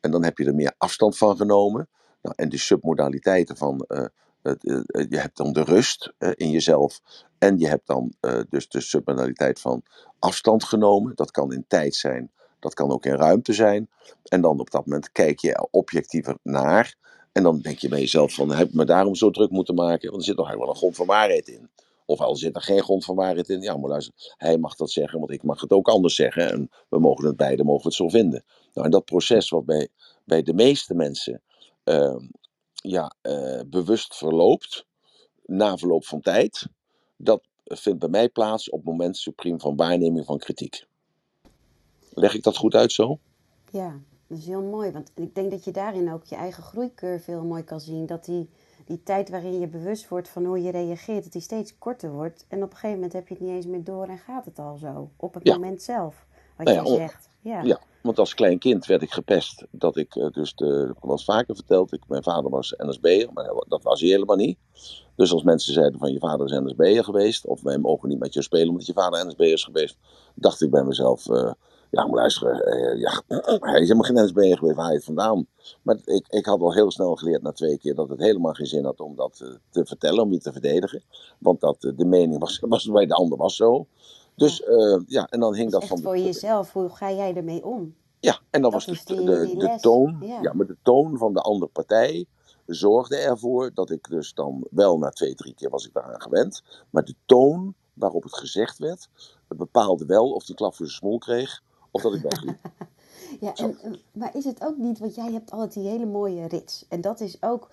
En 0.08 0.14
dan 0.14 0.24
heb 0.24 0.38
je 0.38 0.46
er 0.46 0.56
meer 0.56 0.74
afstand 0.78 1.18
van 1.18 1.38
genomen. 1.38 1.90
Nou, 2.22 2.36
en 2.38 2.50
de 2.50 2.58
submodaliteiten 2.58 3.58
van 3.58 3.86
je 4.92 5.18
hebt 5.18 5.38
dan 5.38 5.54
de 5.54 5.64
rust 5.64 6.14
in 6.18 6.50
jezelf. 6.50 7.02
En 7.38 7.58
je 7.58 7.68
hebt 7.68 7.88
dan 7.88 8.14
dus 8.50 8.70
de 8.70 8.82
subbanaliteit 8.82 9.60
van 9.60 9.84
afstand 10.20 10.64
genomen. 10.64 11.16
Dat 11.16 11.32
kan 11.32 11.54
in 11.54 11.66
tijd 11.68 11.96
zijn, 11.96 12.32
dat 12.60 12.74
kan 12.74 12.92
ook 12.92 13.06
in 13.06 13.16
ruimte 13.16 13.54
zijn. 13.54 13.90
En 14.24 14.42
dan 14.42 14.60
op 14.60 14.72
dat 14.72 14.86
moment 14.86 15.12
kijk 15.12 15.40
je 15.40 15.54
er 15.54 15.68
objectiever 15.72 16.38
naar. 16.44 16.96
En 17.32 17.44
dan 17.44 17.60
denk 17.60 17.78
je 17.78 17.90
bij 17.90 18.00
jezelf 18.00 18.34
van, 18.34 18.52
heb 18.52 18.68
ik 18.68 18.74
me 18.74 18.86
daarom 18.86 19.16
zo 19.16 19.30
druk 19.30 19.50
moeten 19.50 19.76
maken? 19.76 20.10
Want 20.10 20.22
er 20.22 20.28
zit 20.28 20.38
eigenlijk 20.38 20.66
wel 20.66 20.70
een 20.70 20.80
grond 20.80 20.96
van 20.96 21.06
waarheid 21.06 21.48
in. 21.48 21.70
Of 22.06 22.20
al 22.20 22.36
zit 22.36 22.56
er 22.56 22.62
geen 22.62 22.84
grond 22.84 23.06
van 23.06 23.16
waarheid 23.16 23.50
in. 23.50 23.62
Ja, 23.62 23.78
maar 23.78 23.90
luister, 23.90 24.14
hij 24.38 24.58
mag 24.58 24.76
dat 24.76 24.92
zeggen, 24.92 25.20
want 25.20 25.32
ik 25.32 25.44
mag 25.44 25.62
het 25.62 25.72
ook 25.72 25.88
anders 25.88 26.16
zeggen. 26.16 26.52
En 26.52 26.70
we 26.90 27.00
mogen 27.00 27.26
het 27.26 27.38
beide 27.38 27.64
mogen 27.64 27.86
het 27.86 27.94
zo 27.94 28.10
vinden. 28.10 28.44
Nou, 28.78 28.90
en 28.90 28.96
dat 28.96 29.06
proces 29.06 29.50
wat 29.50 29.66
bij, 29.66 29.88
bij 30.24 30.42
de 30.42 30.54
meeste 30.54 30.94
mensen 30.94 31.42
uh, 31.86 32.16
ja, 32.74 33.14
uh, 33.22 33.62
bewust 33.68 34.16
verloopt, 34.16 34.86
na 35.46 35.78
verloop 35.78 36.06
van 36.06 36.22
tijd, 36.22 36.68
dat 37.16 37.44
vindt 37.64 38.00
bij 38.00 38.10
mij 38.10 38.30
plaats 38.30 38.70
op 38.70 38.78
het 38.78 38.88
moment 38.88 39.18
supreme 39.18 39.60
van 39.60 39.76
waarneming 39.76 40.26
van 40.26 40.38
kritiek. 40.38 40.86
Leg 42.10 42.34
ik 42.34 42.44
dat 42.44 42.58
goed 42.58 42.76
uit 42.76 42.92
zo? 42.92 43.20
Ja, 43.72 44.00
dat 44.28 44.38
is 44.38 44.46
heel 44.46 44.62
mooi. 44.62 44.92
Want 44.92 45.12
ik 45.16 45.36
denk 45.36 45.52
dat 45.52 45.64
je 45.64 45.72
daarin 45.72 46.12
ook 46.12 46.26
je 46.26 46.36
eigen 46.36 46.64
groeicurve 46.64 47.32
heel 47.32 47.46
mooi 47.46 47.64
kan 47.64 47.80
zien. 47.80 48.06
Dat 48.06 48.26
die, 48.26 48.50
die 48.86 49.04
tijd 49.04 49.30
waarin 49.30 49.60
je 49.60 49.68
bewust 49.68 50.08
wordt 50.08 50.30
van 50.30 50.46
hoe 50.46 50.62
je 50.62 50.72
reageert, 50.72 51.24
dat 51.24 51.32
die 51.32 51.42
steeds 51.42 51.78
korter 51.78 52.12
wordt. 52.12 52.46
En 52.48 52.64
op 52.64 52.70
een 52.70 52.76
gegeven 52.76 52.96
moment 52.96 53.14
heb 53.14 53.28
je 53.28 53.34
het 53.34 53.44
niet 53.44 53.54
eens 53.54 53.66
meer 53.66 53.84
door 53.84 54.08
en 54.08 54.18
gaat 54.18 54.46
het 54.46 54.60
al 54.60 54.78
zo. 54.78 55.10
Op 55.16 55.34
het 55.34 55.44
ja. 55.44 55.54
moment 55.54 55.82
zelf, 55.82 56.26
wat 56.56 56.66
nou 56.66 56.78
ja, 56.78 56.92
je 56.92 56.98
zegt. 56.98 57.30
Ja. 57.48 57.80
want 58.02 58.20
als 58.20 58.34
klein 58.34 58.60
kind 58.60 58.86
werd 58.86 59.02
ik 59.02 59.12
gepest. 59.12 59.66
Dat 59.72 59.98
ik 59.98 60.16
uh, 60.16 60.30
dus, 60.32 60.56
de, 60.56 60.94
was 61.00 61.24
vaker 61.24 61.56
verteld, 61.56 61.94
ik, 61.94 62.04
mijn 62.08 62.24
vader 62.24 62.52
was 62.52 62.74
NSB'er, 62.78 63.30
maar 63.34 63.46
dat 63.68 63.84
was 63.84 64.02
hij 64.02 64.10
helemaal 64.10 64.36
niet. 64.36 64.58
Dus 65.16 65.32
als 65.32 65.44
mensen 65.44 65.74
zeiden 65.74 66.00
van 66.00 66.12
je 66.12 66.20
vader 66.20 66.46
is 66.46 66.60
NSB'er 66.60 67.04
geweest, 67.04 67.46
of 67.46 67.62
wij 67.62 67.78
mogen 67.78 68.10
niet 68.10 68.20
met 68.20 68.34
je 68.34 68.42
spelen 68.42 68.70
omdat 68.70 68.86
je 68.86 68.94
vader 68.94 69.28
NSB'er 69.28 69.54
is 69.54 69.64
geweest, 69.64 69.98
dacht 70.36 70.62
ik 70.62 70.70
bij 70.70 70.84
mezelf, 70.84 71.28
uh, 71.28 71.52
ja 71.92 72.06
maar 72.06 72.16
luister, 72.16 72.78
uh, 72.78 73.00
ja, 73.00 73.22
hij 73.72 73.82
is 73.82 73.88
helemaal 73.88 74.04
geen 74.04 74.26
NSB'er 74.26 74.58
geweest, 74.58 74.76
waar 74.76 74.86
hij 74.86 74.96
het 74.96 75.04
vandaan? 75.04 75.48
Maar 75.82 75.98
ik, 76.06 76.28
ik 76.28 76.46
had 76.46 76.62
al 76.62 76.74
heel 76.74 76.92
snel 76.92 77.16
geleerd 77.16 77.42
na 77.42 77.52
twee 77.52 77.78
keer 77.78 77.96
dat 77.96 78.10
het 78.10 78.20
helemaal 78.20 78.54
geen 78.54 78.68
zin 78.68 78.86
had 78.86 79.00
om 79.00 79.16
dat 79.16 79.60
te 79.70 79.86
vertellen, 79.86 80.24
om 80.24 80.32
je 80.32 80.40
te 80.40 80.52
verdedigen. 80.52 81.04
Want 81.40 81.60
dat 81.60 81.82
de 81.96 82.06
mening 82.06 82.40
was, 82.40 82.60
was 82.70 82.86
bij 82.86 83.06
de 83.06 83.14
ander 83.14 83.38
was 83.38 83.56
zo. 83.56 83.88
Dus 84.38 84.62
uh, 84.62 85.02
ja, 85.06 85.28
en 85.30 85.40
dan 85.40 85.56
hing 85.56 85.72
dat 85.72 85.86
van. 85.86 86.02
voor 86.02 86.18
jezelf, 86.18 86.74
hoe 86.74 86.90
ga 86.90 87.12
jij 87.12 87.36
ermee 87.36 87.66
om? 87.66 87.96
Ja, 88.20 88.40
en 88.50 88.62
dan 88.62 88.72
dat 88.72 88.86
was 88.86 89.06
de, 89.06 89.78
toon. 89.82 90.18
Ja. 90.22 90.42
ja. 90.42 90.54
maar 90.54 90.66
de 90.66 90.78
toon 90.82 91.18
van 91.18 91.34
de 91.34 91.42
andere 91.42 91.72
partij 91.72 92.26
zorgde 92.66 93.18
ervoor 93.18 93.72
dat 93.74 93.90
ik 93.90 94.10
dus 94.10 94.34
dan 94.34 94.68
wel 94.72 94.98
na 94.98 95.10
twee, 95.10 95.36
drie 95.36 95.54
keer 95.54 95.70
was 95.70 95.86
ik 95.86 95.94
daaraan 95.94 96.22
gewend. 96.22 96.64
Maar 96.90 97.06
de 97.06 97.16
toon 97.26 97.74
waarop 97.94 98.24
het 98.24 98.36
gezegd 98.36 98.78
werd, 98.78 99.10
bepaalde 99.48 100.06
wel 100.06 100.32
of 100.32 100.46
die 100.46 100.56
klap 100.56 100.76
voor 100.76 100.86
zijn 100.86 100.98
smol 100.98 101.18
kreeg 101.18 101.64
of 101.92 102.02
dat 102.02 102.14
ik 102.14 102.22
wegliep. 102.22 102.58
ja, 103.46 103.56
en, 103.56 104.00
maar 104.12 104.36
is 104.36 104.46
het 104.46 104.64
ook 104.64 104.78
niet, 104.78 105.00
want 105.00 105.16
jij 105.16 105.32
hebt 105.32 105.52
altijd 105.52 105.74
die 105.74 105.88
hele 105.88 106.06
mooie 106.06 106.48
rits. 106.48 106.86
En 106.90 107.02
dat 107.02 107.20
is 107.20 107.38
ook 107.42 107.70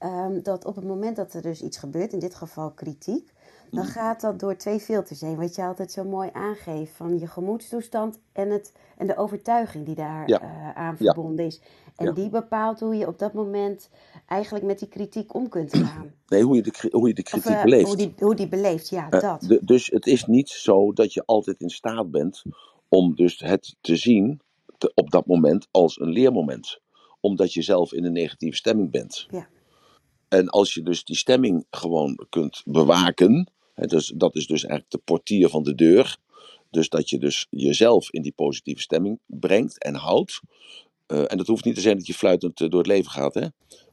um, 0.00 0.42
dat 0.42 0.64
op 0.64 0.76
het 0.76 0.84
moment 0.84 1.16
dat 1.16 1.32
er 1.32 1.42
dus 1.42 1.62
iets 1.62 1.76
gebeurt, 1.76 2.12
in 2.12 2.18
dit 2.18 2.34
geval 2.34 2.70
kritiek, 2.70 3.32
dan 3.70 3.84
gaat 3.84 4.20
dat 4.20 4.40
door 4.40 4.56
twee 4.56 4.80
filters 4.80 5.20
heen. 5.20 5.36
Wat 5.36 5.54
je 5.54 5.62
altijd 5.62 5.92
zo 5.92 6.04
mooi 6.04 6.30
aangeeft 6.32 6.92
van 6.96 7.18
je 7.18 7.26
gemoedstoestand 7.26 8.18
en, 8.32 8.50
het, 8.50 8.72
en 8.96 9.06
de 9.06 9.16
overtuiging 9.16 9.86
die 9.86 9.94
daar 9.94 10.28
ja. 10.28 10.42
uh, 10.42 10.70
aan 10.70 10.96
verbonden 10.96 11.44
ja. 11.44 11.50
is. 11.50 11.60
En 11.96 12.06
ja. 12.06 12.12
die 12.12 12.28
bepaalt 12.28 12.80
hoe 12.80 12.96
je 12.96 13.06
op 13.06 13.18
dat 13.18 13.32
moment 13.32 13.90
eigenlijk 14.26 14.64
met 14.64 14.78
die 14.78 14.88
kritiek 14.88 15.34
om 15.34 15.48
kunt 15.48 15.76
gaan. 15.86 16.12
Nee, 16.26 16.42
hoe 16.42 16.56
je 16.56 16.62
de, 16.62 16.88
hoe 16.90 17.08
je 17.08 17.14
de 17.14 17.22
kritiek 17.22 17.50
of, 17.50 17.56
uh, 17.56 17.62
beleeft. 17.62 17.86
Hoe 17.86 17.96
die, 17.96 18.14
hoe 18.18 18.34
die 18.34 18.48
beleeft, 18.48 18.88
ja, 18.88 19.04
uh, 19.10 19.20
dat. 19.20 19.40
De, 19.40 19.60
dus 19.62 19.86
het 19.86 20.06
is 20.06 20.24
niet 20.24 20.48
zo 20.48 20.92
dat 20.92 21.12
je 21.12 21.22
altijd 21.26 21.60
in 21.60 21.70
staat 21.70 22.10
bent 22.10 22.42
om 22.88 23.14
dus 23.14 23.38
het 23.38 23.76
te 23.80 23.96
zien 23.96 24.40
te, 24.78 24.92
op 24.94 25.10
dat 25.10 25.26
moment 25.26 25.68
als 25.70 26.00
een 26.00 26.10
leermoment. 26.10 26.80
Omdat 27.20 27.52
je 27.52 27.62
zelf 27.62 27.92
in 27.92 28.04
een 28.04 28.12
negatieve 28.12 28.56
stemming 28.56 28.90
bent. 28.90 29.26
Ja. 29.30 29.48
En 30.28 30.48
als 30.48 30.74
je 30.74 30.82
dus 30.82 31.04
die 31.04 31.16
stemming 31.16 31.66
gewoon 31.70 32.26
kunt 32.28 32.62
bewaken, 32.64 33.50
dus 33.76 34.12
dat 34.16 34.34
is 34.34 34.46
dus 34.46 34.64
eigenlijk 34.64 34.90
de 34.90 35.12
portier 35.12 35.48
van 35.48 35.62
de 35.62 35.74
deur. 35.74 36.16
Dus 36.70 36.88
dat 36.88 37.10
je 37.10 37.18
dus 37.18 37.46
jezelf 37.50 38.10
in 38.10 38.22
die 38.22 38.32
positieve 38.32 38.80
stemming 38.80 39.18
brengt 39.26 39.82
en 39.82 39.94
houdt. 39.94 40.40
Uh, 41.12 41.24
en 41.26 41.36
dat 41.36 41.46
hoeft 41.46 41.64
niet 41.64 41.74
te 41.74 41.80
zijn 41.80 41.96
dat 41.96 42.06
je 42.06 42.14
fluitend 42.14 42.58
door 42.58 42.78
het 42.78 42.86
leven 42.86 43.10
gaat, 43.10 43.34
hè? 43.34 43.46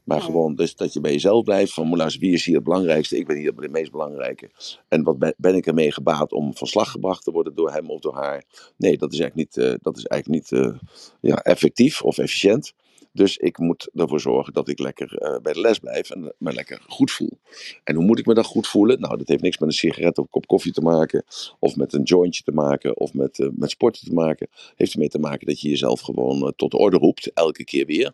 Maar 0.04 0.20
gewoon 0.20 0.54
dus 0.54 0.76
dat 0.76 0.92
je 0.92 1.00
bij 1.00 1.12
jezelf 1.12 1.44
blijft. 1.44 1.72
Van 1.72 1.96
luister, 1.96 2.20
wie 2.20 2.32
is 2.32 2.44
hier 2.44 2.54
het 2.54 2.64
belangrijkste? 2.64 3.16
Ik 3.16 3.26
ben 3.26 3.36
hier 3.36 3.52
het 3.56 3.70
meest 3.70 3.90
belangrijke. 3.90 4.50
En 4.88 5.02
wat 5.02 5.18
ben, 5.18 5.34
ben 5.36 5.54
ik 5.54 5.66
ermee 5.66 5.92
gebaat 5.92 6.32
om 6.32 6.56
van 6.56 6.66
slag 6.66 6.90
gebracht 6.90 7.24
te 7.24 7.30
worden 7.30 7.54
door 7.54 7.72
hem 7.72 7.90
of 7.90 8.00
door 8.00 8.14
haar? 8.14 8.44
Nee, 8.76 8.98
dat 8.98 9.12
is 9.12 9.20
eigenlijk 9.20 9.56
niet, 9.56 9.66
uh, 9.66 9.74
dat 9.82 9.96
is 9.96 10.04
eigenlijk 10.04 10.50
niet 10.50 10.78
ja, 11.20 11.36
effectief 11.36 12.02
of 12.02 12.18
efficiënt. 12.18 12.74
Dus 13.16 13.36
ik 13.36 13.58
moet 13.58 13.90
ervoor 13.92 14.20
zorgen 14.20 14.52
dat 14.52 14.68
ik 14.68 14.78
lekker 14.78 15.18
eh, 15.18 15.40
bij 15.40 15.52
de 15.52 15.60
les 15.60 15.78
blijf 15.78 16.10
en 16.10 16.34
me 16.38 16.52
lekker 16.52 16.82
goed 16.86 17.10
voel. 17.10 17.38
En 17.84 17.94
hoe 17.94 18.04
moet 18.04 18.18
ik 18.18 18.26
me 18.26 18.34
dan 18.34 18.44
goed 18.44 18.66
voelen? 18.66 19.00
Nou, 19.00 19.16
dat 19.16 19.28
heeft 19.28 19.42
niks 19.42 19.58
met 19.58 19.68
een 19.68 19.74
sigaret 19.74 20.18
of 20.18 20.24
een 20.24 20.30
kop 20.30 20.46
koffie 20.46 20.72
te 20.72 20.80
maken, 20.80 21.24
of 21.58 21.76
met 21.76 21.92
een 21.92 22.02
jointje 22.02 22.42
te 22.42 22.52
maken, 22.52 22.96
of 22.96 23.14
met, 23.14 23.38
uh, 23.38 23.48
met 23.52 23.70
sporten 23.70 24.06
te 24.06 24.12
maken. 24.12 24.48
heeft 24.76 24.92
ermee 24.92 25.08
te 25.08 25.18
maken 25.18 25.46
dat 25.46 25.60
je 25.60 25.68
jezelf 25.68 26.00
gewoon 26.00 26.52
tot 26.56 26.70
de 26.70 26.78
orde 26.78 26.96
roept, 26.96 27.32
elke 27.32 27.64
keer 27.64 27.86
weer. 27.86 28.12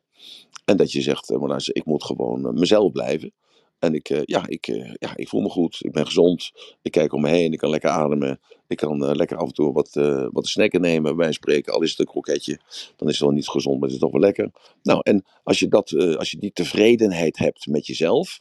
En 0.64 0.76
dat 0.76 0.92
je 0.92 1.01
zegt, 1.01 1.30
ik 1.66 1.84
moet 1.84 2.05
gewoon 2.05 2.55
mezelf 2.59 2.92
blijven. 2.92 3.32
En 3.81 3.95
ik, 3.95 4.11
uh, 4.11 4.20
ja, 4.24 4.47
ik, 4.47 4.68
uh, 4.68 4.93
ja, 4.99 5.16
ik 5.16 5.28
voel 5.28 5.41
me 5.41 5.49
goed. 5.49 5.78
Ik 5.81 5.93
ben 5.93 6.07
gezond. 6.07 6.53
Ik 6.83 6.91
kijk 6.91 7.12
om 7.12 7.20
me 7.20 7.28
heen. 7.28 7.53
Ik 7.53 7.59
kan 7.59 7.70
lekker 7.70 7.91
ademen. 7.91 8.41
Ik 8.68 8.76
kan 8.76 9.05
uh, 9.05 9.11
lekker 9.14 9.37
af 9.37 9.47
en 9.47 9.55
toe 9.55 9.72
wat, 9.72 9.91
wat 10.33 10.47
snacken 10.47 10.81
nemen. 10.81 11.16
Bij 11.16 11.33
spreken. 11.33 11.72
Al 11.72 11.83
is 11.83 11.91
het 11.91 11.99
een 11.99 12.07
kroketje. 12.07 12.59
Dan 12.97 13.09
is 13.09 13.14
het 13.14 13.22
wel 13.22 13.35
niet 13.35 13.49
gezond, 13.49 13.74
maar 13.74 13.85
het 13.89 13.93
is 13.93 14.03
toch 14.03 14.12
wel 14.12 14.20
lekker. 14.20 14.51
Nou, 14.83 15.01
en 15.03 15.24
als 15.45 15.59
je, 15.59 15.68
dat, 15.68 15.93
als 16.16 16.31
je 16.31 16.39
die 16.39 16.53
tevredenheid 16.53 17.39
hebt 17.39 17.66
met 17.66 17.87
jezelf. 17.87 18.41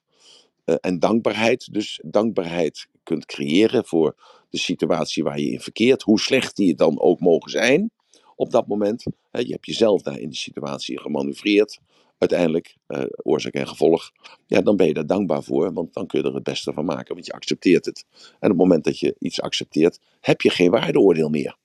en 0.65 0.99
dankbaarheid. 0.99 1.73
Dus 1.73 1.99
dankbaarheid 2.05 2.87
kunt 3.03 3.25
creëren 3.25 3.85
voor 3.85 4.15
de 4.49 4.57
situatie 4.57 5.23
waar 5.23 5.39
je 5.39 5.51
in 5.51 5.61
verkeert. 5.61 6.01
Hoe 6.01 6.19
slecht 6.19 6.55
die 6.55 6.75
dan 6.75 6.99
ook 6.99 7.19
mogen 7.19 7.51
zijn. 7.51 7.91
Op 8.35 8.51
dat 8.51 8.67
moment. 8.67 9.03
Je 9.31 9.51
hebt 9.51 9.65
jezelf 9.65 10.01
daar 10.01 10.19
in 10.19 10.29
de 10.29 10.35
situatie 10.35 10.99
gemanoeuvreerd 10.99 11.79
uiteindelijk, 12.19 12.77
uh, 12.87 13.03
oorzaak 13.23 13.53
en 13.53 13.67
gevolg, 13.67 14.11
ja, 14.47 14.61
dan 14.61 14.75
ben 14.75 14.87
je 14.87 14.93
daar 14.93 15.05
dankbaar 15.05 15.43
voor, 15.43 15.73
want 15.73 15.93
dan 15.93 16.07
kun 16.07 16.21
je 16.21 16.27
er 16.27 16.33
het 16.33 16.43
beste 16.43 16.73
van 16.73 16.85
maken, 16.85 17.13
want 17.13 17.25
je 17.25 17.33
accepteert 17.33 17.85
het. 17.85 18.05
En 18.11 18.27
op 18.29 18.57
het 18.57 18.57
moment 18.57 18.83
dat 18.83 18.99
je 18.99 19.15
iets 19.19 19.41
accepteert, 19.41 19.99
heb 20.19 20.41
je 20.41 20.49
geen 20.49 20.71
waardeoordeel 20.71 21.29
meer. 21.29 21.57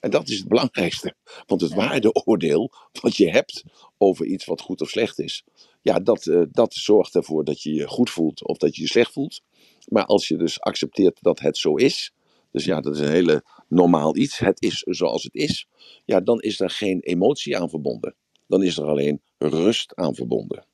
En 0.00 0.10
dat 0.10 0.28
is 0.28 0.38
het 0.38 0.48
belangrijkste. 0.48 1.14
Want 1.46 1.60
het 1.60 1.74
waardeoordeel 1.74 2.72
wat 3.00 3.16
je 3.16 3.30
hebt 3.30 3.64
over 3.98 4.26
iets 4.26 4.44
wat 4.44 4.60
goed 4.60 4.80
of 4.80 4.88
slecht 4.88 5.18
is, 5.18 5.44
ja, 5.82 5.98
dat, 5.98 6.26
uh, 6.26 6.42
dat 6.50 6.74
zorgt 6.74 7.14
ervoor 7.14 7.44
dat 7.44 7.62
je 7.62 7.74
je 7.74 7.88
goed 7.88 8.10
voelt 8.10 8.46
of 8.46 8.56
dat 8.56 8.76
je 8.76 8.82
je 8.82 8.88
slecht 8.88 9.12
voelt. 9.12 9.42
Maar 9.86 10.04
als 10.04 10.28
je 10.28 10.36
dus 10.36 10.60
accepteert 10.60 11.18
dat 11.20 11.40
het 11.40 11.56
zo 11.56 11.74
is, 11.74 12.12
dus 12.50 12.64
ja, 12.64 12.80
dat 12.80 12.94
is 12.94 13.00
een 13.00 13.10
hele 13.10 13.44
normaal 13.68 14.16
iets, 14.16 14.38
het 14.38 14.62
is 14.62 14.82
zoals 14.88 15.22
het 15.22 15.34
is, 15.34 15.66
ja, 16.04 16.20
dan 16.20 16.40
is 16.40 16.60
er 16.60 16.70
geen 16.70 17.00
emotie 17.00 17.58
aan 17.58 17.70
verbonden 17.70 18.14
dan 18.52 18.62
is 18.62 18.78
er 18.78 18.84
alleen 18.84 19.20
rust 19.48 19.96
aan 19.96 20.14
verbonden. 20.14 20.64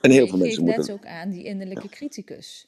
En 0.00 0.10
heel 0.10 0.26
veel 0.26 0.38
mensen 0.38 0.64
moeten. 0.64 0.94
ook 0.94 1.06
aan 1.06 1.30
die 1.30 1.44
innerlijke 1.44 1.88
criticus. 1.88 2.66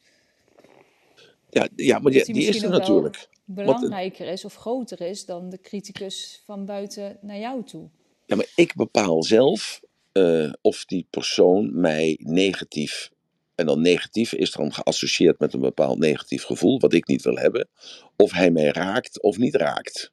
Ja, 1.50 1.68
ja 1.76 1.98
maar 1.98 2.12
die, 2.12 2.24
die, 2.24 2.34
die 2.34 2.46
is 2.46 2.62
er 2.62 2.70
natuurlijk. 2.70 3.28
Belangrijker 3.44 4.26
is 4.26 4.44
of 4.44 4.54
groter 4.54 5.00
is 5.00 5.24
dan 5.24 5.50
de 5.50 5.60
criticus 5.60 6.42
van 6.44 6.64
buiten 6.64 7.18
naar 7.20 7.38
jou 7.38 7.64
toe. 7.64 7.88
Ja, 8.26 8.36
maar 8.36 8.52
ik 8.54 8.74
bepaal 8.74 9.22
zelf 9.22 9.80
uh, 10.12 10.52
of 10.60 10.84
die 10.84 11.06
persoon 11.10 11.80
mij 11.80 12.18
negatief. 12.22 13.10
En 13.54 13.66
dan 13.66 13.80
negatief 13.80 14.32
is 14.32 14.50
dan 14.50 14.72
geassocieerd 14.72 15.38
met 15.38 15.52
een 15.52 15.60
bepaald 15.60 15.98
negatief 15.98 16.42
gevoel, 16.42 16.80
wat 16.80 16.92
ik 16.92 17.06
niet 17.06 17.22
wil 17.22 17.36
hebben. 17.36 17.68
Of 18.16 18.32
hij 18.32 18.50
mij 18.50 18.68
raakt 18.68 19.22
of 19.22 19.38
niet 19.38 19.54
raakt. 19.54 20.12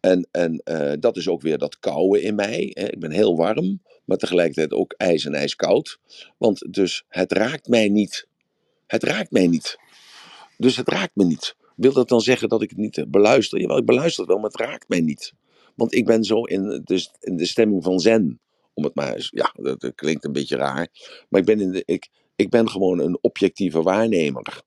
En, 0.00 0.28
en 0.30 0.62
uh, 0.64 0.92
dat 1.00 1.16
is 1.16 1.28
ook 1.28 1.42
weer 1.42 1.58
dat 1.58 1.78
koude 1.78 2.22
in 2.22 2.34
mij. 2.34 2.70
Hè. 2.74 2.88
Ik 2.88 3.00
ben 3.00 3.10
heel 3.10 3.36
warm, 3.36 3.82
maar 4.04 4.16
tegelijkertijd 4.16 4.72
ook 4.72 4.94
ijs 4.96 5.24
en 5.24 5.34
ijskoud. 5.34 5.98
Want 6.38 6.72
dus 6.74 7.04
het 7.08 7.32
raakt 7.32 7.68
mij 7.68 7.88
niet. 7.88 8.26
Het 8.86 9.02
raakt 9.02 9.30
mij 9.30 9.46
niet. 9.46 9.78
Dus 10.56 10.76
het 10.76 10.88
raakt 10.88 11.16
me 11.16 11.24
niet. 11.24 11.56
Wil 11.76 11.92
dat 11.92 12.08
dan 12.08 12.20
zeggen 12.20 12.48
dat 12.48 12.62
ik 12.62 12.70
het 12.70 12.78
niet 12.78 13.04
beluister? 13.08 13.60
Jawel, 13.60 13.76
ik 13.78 13.84
beluister 13.84 14.20
het 14.20 14.32
wel, 14.32 14.40
maar 14.40 14.50
het 14.50 14.60
raakt 14.60 14.88
mij 14.88 15.00
niet. 15.00 15.32
Want 15.74 15.94
ik 15.94 16.06
ben 16.06 16.24
zo 16.24 16.42
in 16.42 16.82
de, 16.84 17.08
in 17.20 17.36
de 17.36 17.46
stemming 17.46 17.82
van 17.84 18.00
zen. 18.00 18.40
Om 18.74 18.84
het 18.84 18.94
maar 18.94 19.14
eens, 19.14 19.30
ja, 19.34 19.52
dat, 19.56 19.80
dat, 19.80 19.94
klinkt 19.94 20.24
een 20.24 20.32
beetje 20.32 20.56
raar. 20.56 20.88
Maar 21.28 21.40
ik 21.40 21.46
ben, 21.46 21.60
in 21.60 21.72
de, 21.72 21.82
ik, 21.86 22.08
ik 22.36 22.50
ben 22.50 22.70
gewoon 22.70 22.98
een 22.98 23.18
objectieve 23.20 23.82
waarnemer. 23.82 24.62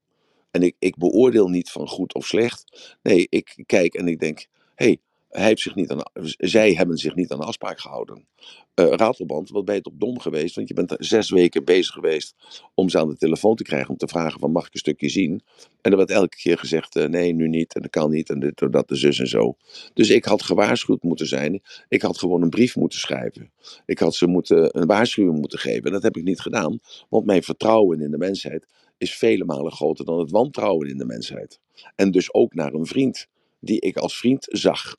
En 0.52 0.64
ik, 0.64 0.76
ik 0.80 0.98
beoordeel 0.98 1.48
niet 1.48 1.72
van 1.72 1.88
goed 1.88 2.14
of 2.14 2.26
slecht. 2.26 2.96
Nee, 3.02 3.28
ik 3.30 3.64
kijk 3.66 3.94
en 3.94 4.08
ik 4.08 4.20
denk: 4.20 4.48
hé, 4.76 4.86
hey, 4.86 5.00
hij 5.36 5.46
heeft 5.46 5.62
zich 5.62 5.76
niet 5.76 5.90
aan, 5.90 6.04
zij 6.38 6.74
hebben 6.74 6.98
zich 6.98 7.16
niet 7.16 7.32
aan 7.32 7.40
de 7.40 7.46
afspraak 7.46 7.80
gehouden. 7.80 8.28
Uh, 8.76 8.86
Ratelband, 8.90 9.50
wat 9.50 9.66
ben 9.66 9.76
je 9.76 9.82
toch 9.82 9.94
dom 9.96 10.20
geweest? 10.20 10.56
Want 10.56 10.68
je 10.68 10.74
bent 10.74 10.96
zes 10.98 11.30
weken 11.30 11.66
bezig 11.66 11.94
geweest 11.94 12.36
om 12.74 12.90
ze 12.90 13.00
aan 13.00 13.10
de 13.10 13.18
telefoon 13.18 13.56
te 13.56 13.64
krijgen. 13.64 13.90
Om 13.90 13.98
te 13.98 14.08
vragen 14.08 14.40
van 14.40 14.52
mag 14.52 14.68
ik 14.68 14.74
een 14.74 14.80
stukje 14.80 15.10
zien? 15.10 15.42
En 15.82 15.92
er 15.92 15.98
werd 15.98 16.10
elke 16.10 16.38
keer 16.38 16.58
gezegd 16.58 16.96
uh, 16.96 17.06
nee, 17.06 17.34
nu 17.34 17.48
niet. 17.48 17.76
En 17.76 17.82
dat 17.82 17.92
kan 17.92 18.10
niet. 18.10 18.30
En 18.30 18.40
dit, 18.40 18.72
dat, 18.72 18.88
de 18.88 18.96
zus 18.96 19.20
en 19.20 19.28
zo. 19.28 19.56
Dus 19.94 20.10
ik 20.10 20.26
had 20.26 20.44
gewaarschuwd 20.44 21.04
moeten 21.04 21.28
zijn. 21.28 21.62
Ik 21.88 22.02
had 22.02 22.18
gewoon 22.18 22.42
een 22.42 22.50
brief 22.50 22.76
moeten 22.76 23.00
schrijven. 23.00 23.52
Ik 23.86 24.00
had 24.00 24.16
ze 24.16 24.28
moeten, 24.28 24.80
een 24.80 24.88
waarschuwing 24.88 25.40
moeten 25.40 25.60
geven. 25.60 25.84
En 25.84 25.92
dat 25.92 26.04
heb 26.04 26.18
ik 26.18 26.24
niet 26.24 26.40
gedaan. 26.40 26.80
Want 27.10 27.26
mijn 27.26 27.44
vertrouwen 27.44 28.02
in 28.02 28.12
de 28.12 28.18
mensheid 28.18 28.66
is 28.98 29.16
vele 29.16 29.46
malen 29.46 29.72
groter 29.72 30.06
dan 30.06 30.20
het 30.20 30.32
wantrouwen 30.32 30.90
in 30.90 30.98
de 30.98 31.06
mensheid. 31.06 31.60
En 31.96 32.12
dus 32.12 32.34
ook 32.34 32.54
naar 32.54 32.74
een 32.74 32.86
vriend 32.86 33.28
die 33.60 33.80
ik 33.80 33.98
als 33.98 34.18
vriend 34.18 34.46
zag. 34.50 34.96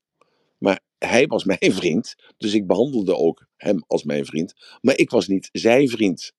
Maar 0.59 0.81
hij 0.99 1.27
was 1.27 1.45
mijn 1.61 1.73
vriend, 1.73 2.15
dus 2.37 2.55
ik 2.55 2.67
behandelde 2.67 3.17
ook 3.17 3.47
hem 3.57 3.85
als 3.87 4.05
mijn 4.05 4.25
vriend. 4.25 4.55
Maar 4.81 4.97
ik 4.97 5.11
was 5.11 5.29
niet 5.29 5.49
zijn 5.53 5.89
vriend. 5.89 6.33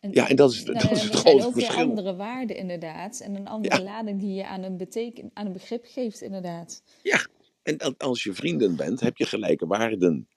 En, 0.00 0.12
ja, 0.12 0.28
en 0.28 0.36
dat 0.36 0.52
is, 0.52 0.64
nou, 0.64 0.78
dat 0.78 0.90
is 0.90 1.02
het 1.02 1.14
grote 1.14 1.52
verschil. 1.52 1.82
ook 1.82 1.88
andere 1.88 2.16
waarden 2.16 2.56
inderdaad. 2.56 3.20
En 3.20 3.34
een 3.34 3.48
andere 3.48 3.82
lading 3.82 4.20
die 4.20 4.34
je 4.34 4.46
aan 4.46 4.62
een, 4.62 4.76
beteken, 4.76 5.30
aan 5.32 5.46
een 5.46 5.52
begrip 5.52 5.84
geeft 5.86 6.20
inderdaad. 6.20 6.82
Ja, 7.02 7.26
en 7.62 7.96
als 7.96 8.22
je 8.22 8.32
vrienden 8.32 8.76
bent, 8.76 9.00
heb 9.00 9.16
je 9.16 9.26
gelijke 9.26 9.66
waarden. 9.66 10.28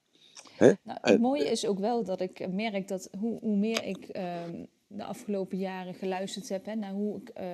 Hè? 0.56 0.72
Nou, 0.82 0.98
het 1.00 1.20
mooie 1.20 1.50
is 1.50 1.66
ook 1.66 1.78
wel 1.78 2.04
dat 2.04 2.20
ik 2.20 2.52
merk 2.52 2.88
dat 2.88 3.08
hoe, 3.18 3.38
hoe 3.40 3.56
meer 3.56 3.84
ik 3.84 4.16
uh, 4.16 4.34
de 4.86 5.04
afgelopen 5.04 5.58
jaren 5.58 5.94
geluisterd 5.94 6.48
heb 6.48 6.64
hè, 6.64 6.74
naar 6.74 6.92
hoe, 6.92 7.20
ik, 7.20 7.30
uh, 7.40 7.46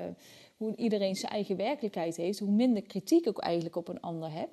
hoe 0.57 0.77
iedereen 0.77 1.15
zijn 1.15 1.33
eigen 1.33 1.57
werkelijkheid 1.57 2.17
heeft, 2.17 2.39
hoe 2.39 2.51
minder 2.51 2.83
kritiek 2.83 3.27
ik 3.27 3.39
eigenlijk 3.39 3.77
op 3.77 3.89
een 3.89 4.01
ander 4.01 4.33
heb. 4.33 4.51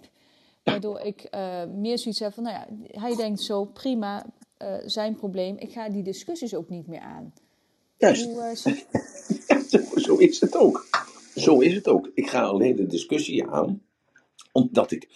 Waardoor 0.63 0.99
ik 0.99 1.27
uh, 1.35 1.63
meer 1.65 1.97
zoiets 1.97 2.19
heb 2.19 2.33
van, 2.33 2.43
nou 2.43 2.55
ja, 2.55 2.67
hij 2.99 3.15
denkt 3.15 3.41
zo, 3.41 3.65
prima, 3.65 4.25
uh, 4.61 4.75
zijn 4.85 5.15
probleem. 5.15 5.57
Ik 5.57 5.71
ga 5.71 5.89
die 5.89 6.03
discussies 6.03 6.55
ook 6.55 6.69
niet 6.69 6.87
meer 6.87 6.99
aan. 6.99 7.33
Juist. 7.97 8.25
Hoe, 8.25 8.55
uh, 9.47 9.97
zo 9.97 10.15
is 10.15 10.39
het 10.39 10.55
ook. 10.55 10.87
Zo 11.35 11.59
is 11.59 11.73
het 11.73 11.87
ook. 11.87 12.11
Ik 12.13 12.29
ga 12.29 12.41
alleen 12.41 12.75
de 12.75 12.87
discussie 12.87 13.47
aan 13.47 13.81
omdat 14.51 14.91
ik, 14.91 15.09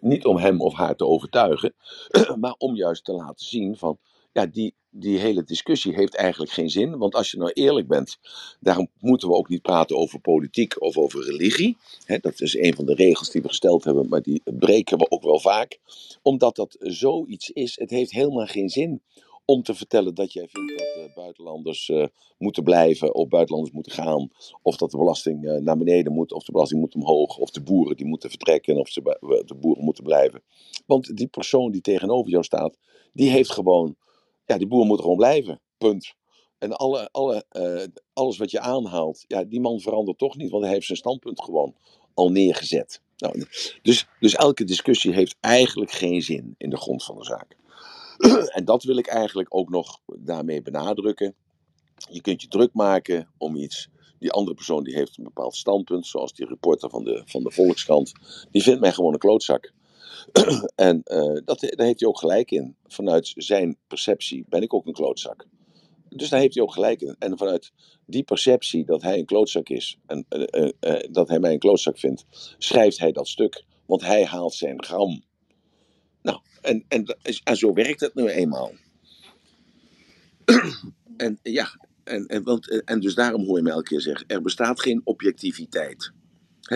niet 0.00 0.24
om 0.24 0.36
hem 0.36 0.60
of 0.60 0.74
haar 0.74 0.96
te 0.96 1.06
overtuigen, 1.06 1.74
maar 2.40 2.54
om 2.58 2.76
juist 2.76 3.04
te 3.04 3.12
laten 3.12 3.46
zien 3.46 3.76
van, 3.76 3.98
ja, 4.34 4.46
die, 4.46 4.74
die 4.90 5.18
hele 5.18 5.44
discussie 5.44 5.94
heeft 5.94 6.14
eigenlijk 6.14 6.52
geen 6.52 6.70
zin. 6.70 6.98
Want 6.98 7.14
als 7.14 7.30
je 7.30 7.36
nou 7.36 7.50
eerlijk 7.52 7.88
bent, 7.88 8.18
daarom 8.60 8.88
moeten 9.00 9.28
we 9.28 9.34
ook 9.34 9.48
niet 9.48 9.62
praten 9.62 9.96
over 9.96 10.20
politiek 10.20 10.80
of 10.82 10.96
over 10.96 11.24
religie. 11.24 11.76
dat 12.20 12.40
is 12.40 12.56
een 12.56 12.74
van 12.74 12.84
de 12.84 12.94
regels 12.94 13.30
die 13.30 13.42
we 13.42 13.48
gesteld 13.48 13.84
hebben, 13.84 14.08
maar 14.08 14.22
die 14.22 14.42
breken 14.44 14.98
we 14.98 15.10
ook 15.10 15.22
wel 15.22 15.40
vaak. 15.40 15.78
Omdat 16.22 16.56
dat 16.56 16.76
zoiets 16.80 17.50
is, 17.50 17.78
het 17.78 17.90
heeft 17.90 18.10
helemaal 18.10 18.46
geen 18.46 18.68
zin 18.68 19.02
om 19.44 19.62
te 19.62 19.74
vertellen 19.74 20.14
dat 20.14 20.32
jij 20.32 20.48
vindt 20.48 20.78
dat 20.78 21.04
uh, 21.06 21.14
buitenlanders 21.14 21.88
uh, 21.88 22.06
moeten 22.38 22.62
blijven 22.62 23.14
of 23.14 23.28
buitenlanders 23.28 23.74
moeten 23.74 23.92
gaan. 23.92 24.30
Of 24.62 24.76
dat 24.76 24.90
de 24.90 24.98
belasting 24.98 25.44
uh, 25.44 25.60
naar 25.60 25.78
beneden 25.78 26.12
moet, 26.12 26.32
of 26.32 26.44
de 26.44 26.52
belasting 26.52 26.80
moet 26.80 26.94
omhoog. 26.94 27.38
Of 27.38 27.50
de 27.50 27.62
boeren 27.62 27.96
die 27.96 28.06
moeten 28.06 28.30
vertrekken 28.30 28.76
of 28.76 28.88
ze, 28.88 29.02
de 29.46 29.54
boeren 29.54 29.84
moeten 29.84 30.04
blijven. 30.04 30.42
Want 30.86 31.16
die 31.16 31.26
persoon 31.26 31.70
die 31.70 31.80
tegenover 31.80 32.30
jou 32.30 32.44
staat, 32.44 32.78
die 33.12 33.30
heeft 33.30 33.50
gewoon 33.50 33.96
ja, 34.46 34.58
die 34.58 34.66
boer 34.66 34.86
moet 34.86 35.00
gewoon 35.00 35.16
blijven. 35.16 35.60
Punt. 35.78 36.14
En 36.58 36.72
alle, 36.72 37.08
alle, 37.10 37.44
uh, 37.52 37.86
alles 38.12 38.36
wat 38.36 38.50
je 38.50 38.60
aanhaalt, 38.60 39.24
ja, 39.26 39.44
die 39.44 39.60
man 39.60 39.80
verandert 39.80 40.18
toch 40.18 40.36
niet, 40.36 40.50
want 40.50 40.64
hij 40.64 40.72
heeft 40.72 40.86
zijn 40.86 40.98
standpunt 40.98 41.42
gewoon 41.42 41.74
al 42.14 42.30
neergezet. 42.30 43.00
Nou, 43.16 43.46
dus, 43.82 44.06
dus 44.20 44.34
elke 44.34 44.64
discussie 44.64 45.12
heeft 45.12 45.36
eigenlijk 45.40 45.90
geen 45.90 46.22
zin 46.22 46.54
in 46.58 46.70
de 46.70 46.76
grond 46.76 47.04
van 47.04 47.16
de 47.16 47.24
zaak. 47.24 47.56
en 48.56 48.64
dat 48.64 48.82
wil 48.82 48.96
ik 48.96 49.06
eigenlijk 49.06 49.54
ook 49.54 49.70
nog 49.70 50.00
daarmee 50.06 50.62
benadrukken. 50.62 51.34
Je 52.10 52.20
kunt 52.20 52.42
je 52.42 52.48
druk 52.48 52.72
maken 52.72 53.28
om 53.38 53.56
iets. 53.56 53.88
Die 54.18 54.32
andere 54.32 54.56
persoon 54.56 54.84
die 54.84 54.94
heeft 54.94 55.18
een 55.18 55.24
bepaald 55.24 55.56
standpunt, 55.56 56.06
zoals 56.06 56.32
die 56.32 56.46
reporter 56.46 56.90
van 56.90 57.04
de, 57.04 57.22
van 57.24 57.42
de 57.42 57.50
Volkskrant. 57.50 58.12
Die 58.50 58.62
vindt 58.62 58.80
mij 58.80 58.92
gewoon 58.92 59.12
een 59.12 59.18
klootzak. 59.18 59.72
en 60.74 61.02
uh, 61.04 61.40
dat, 61.44 61.60
daar 61.60 61.86
heeft 61.86 62.00
hij 62.00 62.08
ook 62.08 62.18
gelijk 62.18 62.50
in. 62.50 62.76
Vanuit 62.86 63.32
zijn 63.36 63.76
perceptie 63.86 64.44
ben 64.48 64.62
ik 64.62 64.74
ook 64.74 64.86
een 64.86 64.92
klootzak. 64.92 65.46
Dus 66.08 66.28
daar 66.28 66.40
heeft 66.40 66.54
hij 66.54 66.62
ook 66.62 66.72
gelijk 66.72 67.00
in. 67.00 67.16
En 67.18 67.38
vanuit 67.38 67.72
die 68.06 68.22
perceptie 68.22 68.84
dat 68.84 69.02
hij 69.02 69.18
een 69.18 69.24
klootzak 69.24 69.68
is 69.68 69.98
en 70.06 70.26
uh, 70.30 70.68
uh, 70.80 71.00
dat 71.10 71.28
hij 71.28 71.38
mij 71.38 71.52
een 71.52 71.58
klootzak 71.58 71.98
vindt, 71.98 72.24
schrijft 72.58 72.98
hij 72.98 73.12
dat 73.12 73.28
stuk. 73.28 73.64
Want 73.86 74.02
hij 74.02 74.24
haalt 74.24 74.54
zijn 74.54 74.84
gram. 74.84 75.22
Nou, 76.22 76.40
en, 76.60 76.84
en, 76.88 77.16
en 77.44 77.56
zo 77.56 77.72
werkt 77.72 78.00
het 78.00 78.14
nu 78.14 78.28
eenmaal. 78.28 78.72
en 81.16 81.38
ja, 81.42 81.78
en, 82.04 82.26
en, 82.26 82.42
want, 82.42 82.84
en 82.84 83.00
dus 83.00 83.14
daarom 83.14 83.44
hoor 83.44 83.56
je 83.56 83.62
mij 83.62 83.72
elke 83.72 83.88
keer 83.88 84.00
zeggen: 84.00 84.26
er 84.26 84.42
bestaat 84.42 84.80
geen 84.80 85.00
objectiviteit. 85.04 86.12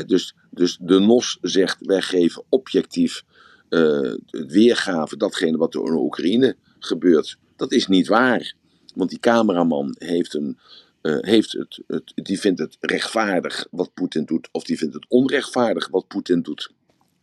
Dus, 0.07 0.35
dus 0.51 0.79
de 0.81 0.99
NOS 0.99 1.39
zegt: 1.41 1.87
wij 1.87 2.03
geven 2.03 2.45
objectief 2.49 3.25
uh, 3.69 4.14
weergave 4.31 5.16
datgene 5.16 5.57
wat 5.57 5.75
er 5.75 5.87
in 5.87 5.93
Oekraïne 5.93 6.57
gebeurt. 6.79 7.39
Dat 7.57 7.73
is 7.73 7.87
niet 7.87 8.09
waar. 8.09 8.55
Want 8.95 9.11
die 9.11 9.19
cameraman 9.19 9.95
heeft 9.99 10.35
een, 10.35 10.59
uh, 11.03 11.19
heeft 11.21 11.53
het, 11.53 11.81
het, 11.87 12.12
die 12.14 12.41
vindt 12.41 12.59
het 12.59 12.77
rechtvaardig 12.81 13.66
wat 13.71 13.95
Poetin 13.95 14.25
doet, 14.25 14.49
of 14.53 14.62
die 14.62 14.79
vindt 14.79 14.95
het 14.95 15.07
onrechtvaardig 15.09 15.89
wat 15.89 16.09
Poetin 16.09 16.43
doet. 16.43 16.71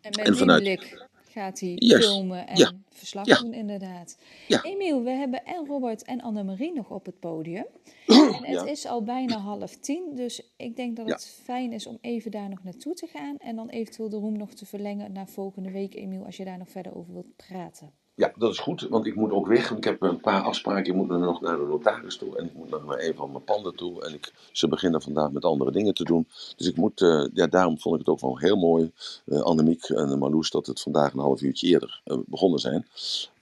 En 0.02 0.38
vanuit... 0.38 0.64
die 0.64 0.78
blik 0.78 1.08
gaat 1.36 1.60
hij 1.60 1.74
yes. 1.76 2.06
filmen 2.06 2.48
en 2.48 2.58
ja. 2.58 2.72
verslag 2.90 3.26
ja. 3.26 3.40
doen, 3.40 3.54
inderdaad. 3.54 4.18
Ja. 4.48 4.64
Emiel, 4.64 5.04
we 5.04 5.10
hebben 5.10 5.46
en 5.46 5.66
Robert 5.66 6.04
en 6.04 6.22
Annemarie 6.22 6.74
nog 6.74 6.90
op 6.90 7.06
het 7.06 7.20
podium. 7.20 7.66
En 8.46 8.58
het 8.58 8.66
is 8.66 8.86
al 8.86 9.04
bijna 9.04 9.38
half 9.38 9.76
tien, 9.76 10.16
dus 10.16 10.54
ik 10.58 10.76
denk 10.76 10.96
dat 10.96 11.10
het 11.10 11.28
fijn 11.44 11.74
is 11.74 11.88
om 11.88 11.98
even 12.02 12.32
daar 12.32 12.50
nog 12.50 12.64
naartoe 12.64 12.94
te 12.94 13.08
gaan. 13.08 13.38
En 13.38 13.56
dan 13.56 13.70
eventueel 13.70 14.10
de 14.10 14.18
room 14.18 14.38
nog 14.38 14.54
te 14.54 14.66
verlengen 14.66 15.12
naar 15.12 15.28
volgende 15.28 15.72
week, 15.72 15.96
Emiel, 15.96 16.26
als 16.26 16.38
je 16.38 16.46
daar 16.46 16.58
nog 16.58 16.70
verder 16.70 16.96
over 16.96 17.14
wilt 17.14 17.36
praten. 17.36 17.92
Ja, 18.18 18.34
dat 18.38 18.52
is 18.52 18.60
goed, 18.60 18.88
want 18.90 19.06
ik 19.06 19.16
moet 19.16 19.32
ook 19.32 19.48
weg. 19.48 19.72
Ik 19.72 19.84
heb 19.84 20.02
een 20.02 20.20
paar 20.20 20.42
afspraken. 20.42 20.86
Ik 20.86 20.94
moet 20.94 21.08
nog 21.08 21.42
naar 21.42 21.58
de 21.58 21.66
notaris 21.66 22.18
toe 22.18 22.38
en 22.38 22.46
ik 22.46 22.54
moet 22.54 22.70
nog 22.70 22.86
naar 22.86 23.00
een 23.00 23.16
van 23.16 23.32
mijn 23.32 23.44
panden 23.44 23.76
toe. 23.76 24.06
En 24.06 24.14
ik, 24.14 24.34
ze 24.52 24.68
beginnen 24.68 25.02
vandaag 25.02 25.32
met 25.32 25.46
andere 25.46 25.72
dingen 25.72 25.94
te 25.94 26.04
doen. 26.04 26.28
Dus 26.56 26.68
ik 26.68 26.76
moet, 26.76 27.02
uh, 27.02 27.28
ja, 27.34 27.48
daarom 27.48 27.80
vond 27.80 27.96
ik 27.96 28.00
het 28.00 28.10
ook 28.10 28.22
wel 28.22 28.38
heel 28.38 28.56
mooi, 28.56 28.92
uh, 29.26 29.42
Annemiek 29.42 29.84
en 29.84 30.20
Marloes, 30.20 30.50
dat 30.50 30.66
het 30.66 30.82
vandaag 30.82 31.14
een 31.14 31.20
half 31.20 31.42
uurtje 31.42 31.68
eerder 31.68 32.02
uh, 32.06 32.18
begonnen 32.26 32.60
zijn. 32.60 32.88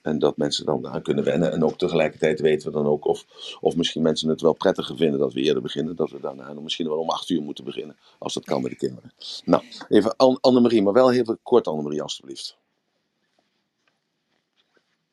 En 0.02 0.18
dat 0.18 0.36
mensen 0.36 0.66
dan 0.66 0.88
aan 0.88 1.02
kunnen 1.02 1.24
wennen. 1.24 1.52
En 1.52 1.64
ook 1.64 1.78
tegelijkertijd 1.78 2.40
weten 2.40 2.68
we 2.68 2.74
dan 2.74 2.86
ook 2.86 3.04
of, 3.04 3.24
of 3.60 3.76
misschien 3.76 4.02
mensen 4.02 4.28
het 4.28 4.40
wel 4.40 4.52
prettiger 4.52 4.96
vinden 4.96 5.20
dat 5.20 5.32
we 5.32 5.40
eerder 5.40 5.62
beginnen. 5.62 5.96
Dat 5.96 6.10
we 6.10 6.20
daarna 6.20 6.52
misschien 6.52 6.88
wel 6.88 6.98
om 6.98 7.10
acht 7.10 7.28
uur 7.30 7.42
moeten 7.42 7.64
beginnen, 7.64 7.96
als 8.18 8.34
dat 8.34 8.44
kan 8.44 8.62
met 8.62 8.70
de 8.70 8.76
kinderen. 8.76 9.12
Nou, 9.44 9.62
even 9.88 10.16
Annemarie, 10.40 10.82
maar 10.82 10.92
wel 10.92 11.08
heel 11.08 11.36
kort 11.42 11.68
Annemarie 11.68 12.02
alstublieft. 12.02 12.62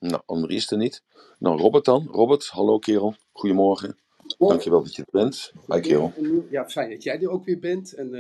Nou, 0.02 0.22
Annemarie 0.26 0.58
is 0.58 0.72
er 0.72 0.78
niet. 0.78 1.04
Nou, 1.40 1.60
Robert 1.60 1.86
dan. 1.86 2.08
Robert, 2.12 2.48
hallo 2.48 2.80
kerel. 2.80 3.16
Goedemorgen. 3.32 3.98
Dankjewel 4.38 4.84
dat 4.84 4.96
je 4.96 5.02
er 5.02 5.22
bent. 5.22 5.52
Hi 5.68 5.80
kerel. 5.80 6.14
Ja, 6.50 6.70
fijn 6.70 6.90
dat 6.90 7.04
jij 7.04 7.22
er 7.22 7.30
ook 7.30 7.46
weer 7.46 7.60
bent. 7.60 7.94
En 7.94 8.16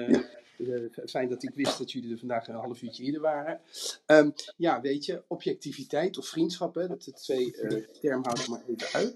uh, 0.59 0.89
fijn 1.05 1.29
dat 1.29 1.43
ik 1.43 1.51
wist 1.55 1.77
dat 1.77 1.91
jullie 1.91 2.11
er 2.11 2.17
vandaag 2.17 2.47
een 2.47 2.55
half 2.55 2.81
uurtje 2.81 3.03
eerder 3.03 3.21
waren. 3.21 3.59
Um, 4.05 4.33
ja, 4.57 4.81
weet 4.81 5.05
je, 5.05 5.23
objectiviteit 5.27 6.17
of 6.17 6.27
vriendschap, 6.27 6.75
hè, 6.75 6.87
dat 6.87 7.03
de 7.03 7.13
twee 7.13 7.55
uh, 7.55 7.83
termen 8.01 8.25
houden 8.25 8.49
maar 8.49 8.61
even 8.67 8.99
uit. 8.99 9.15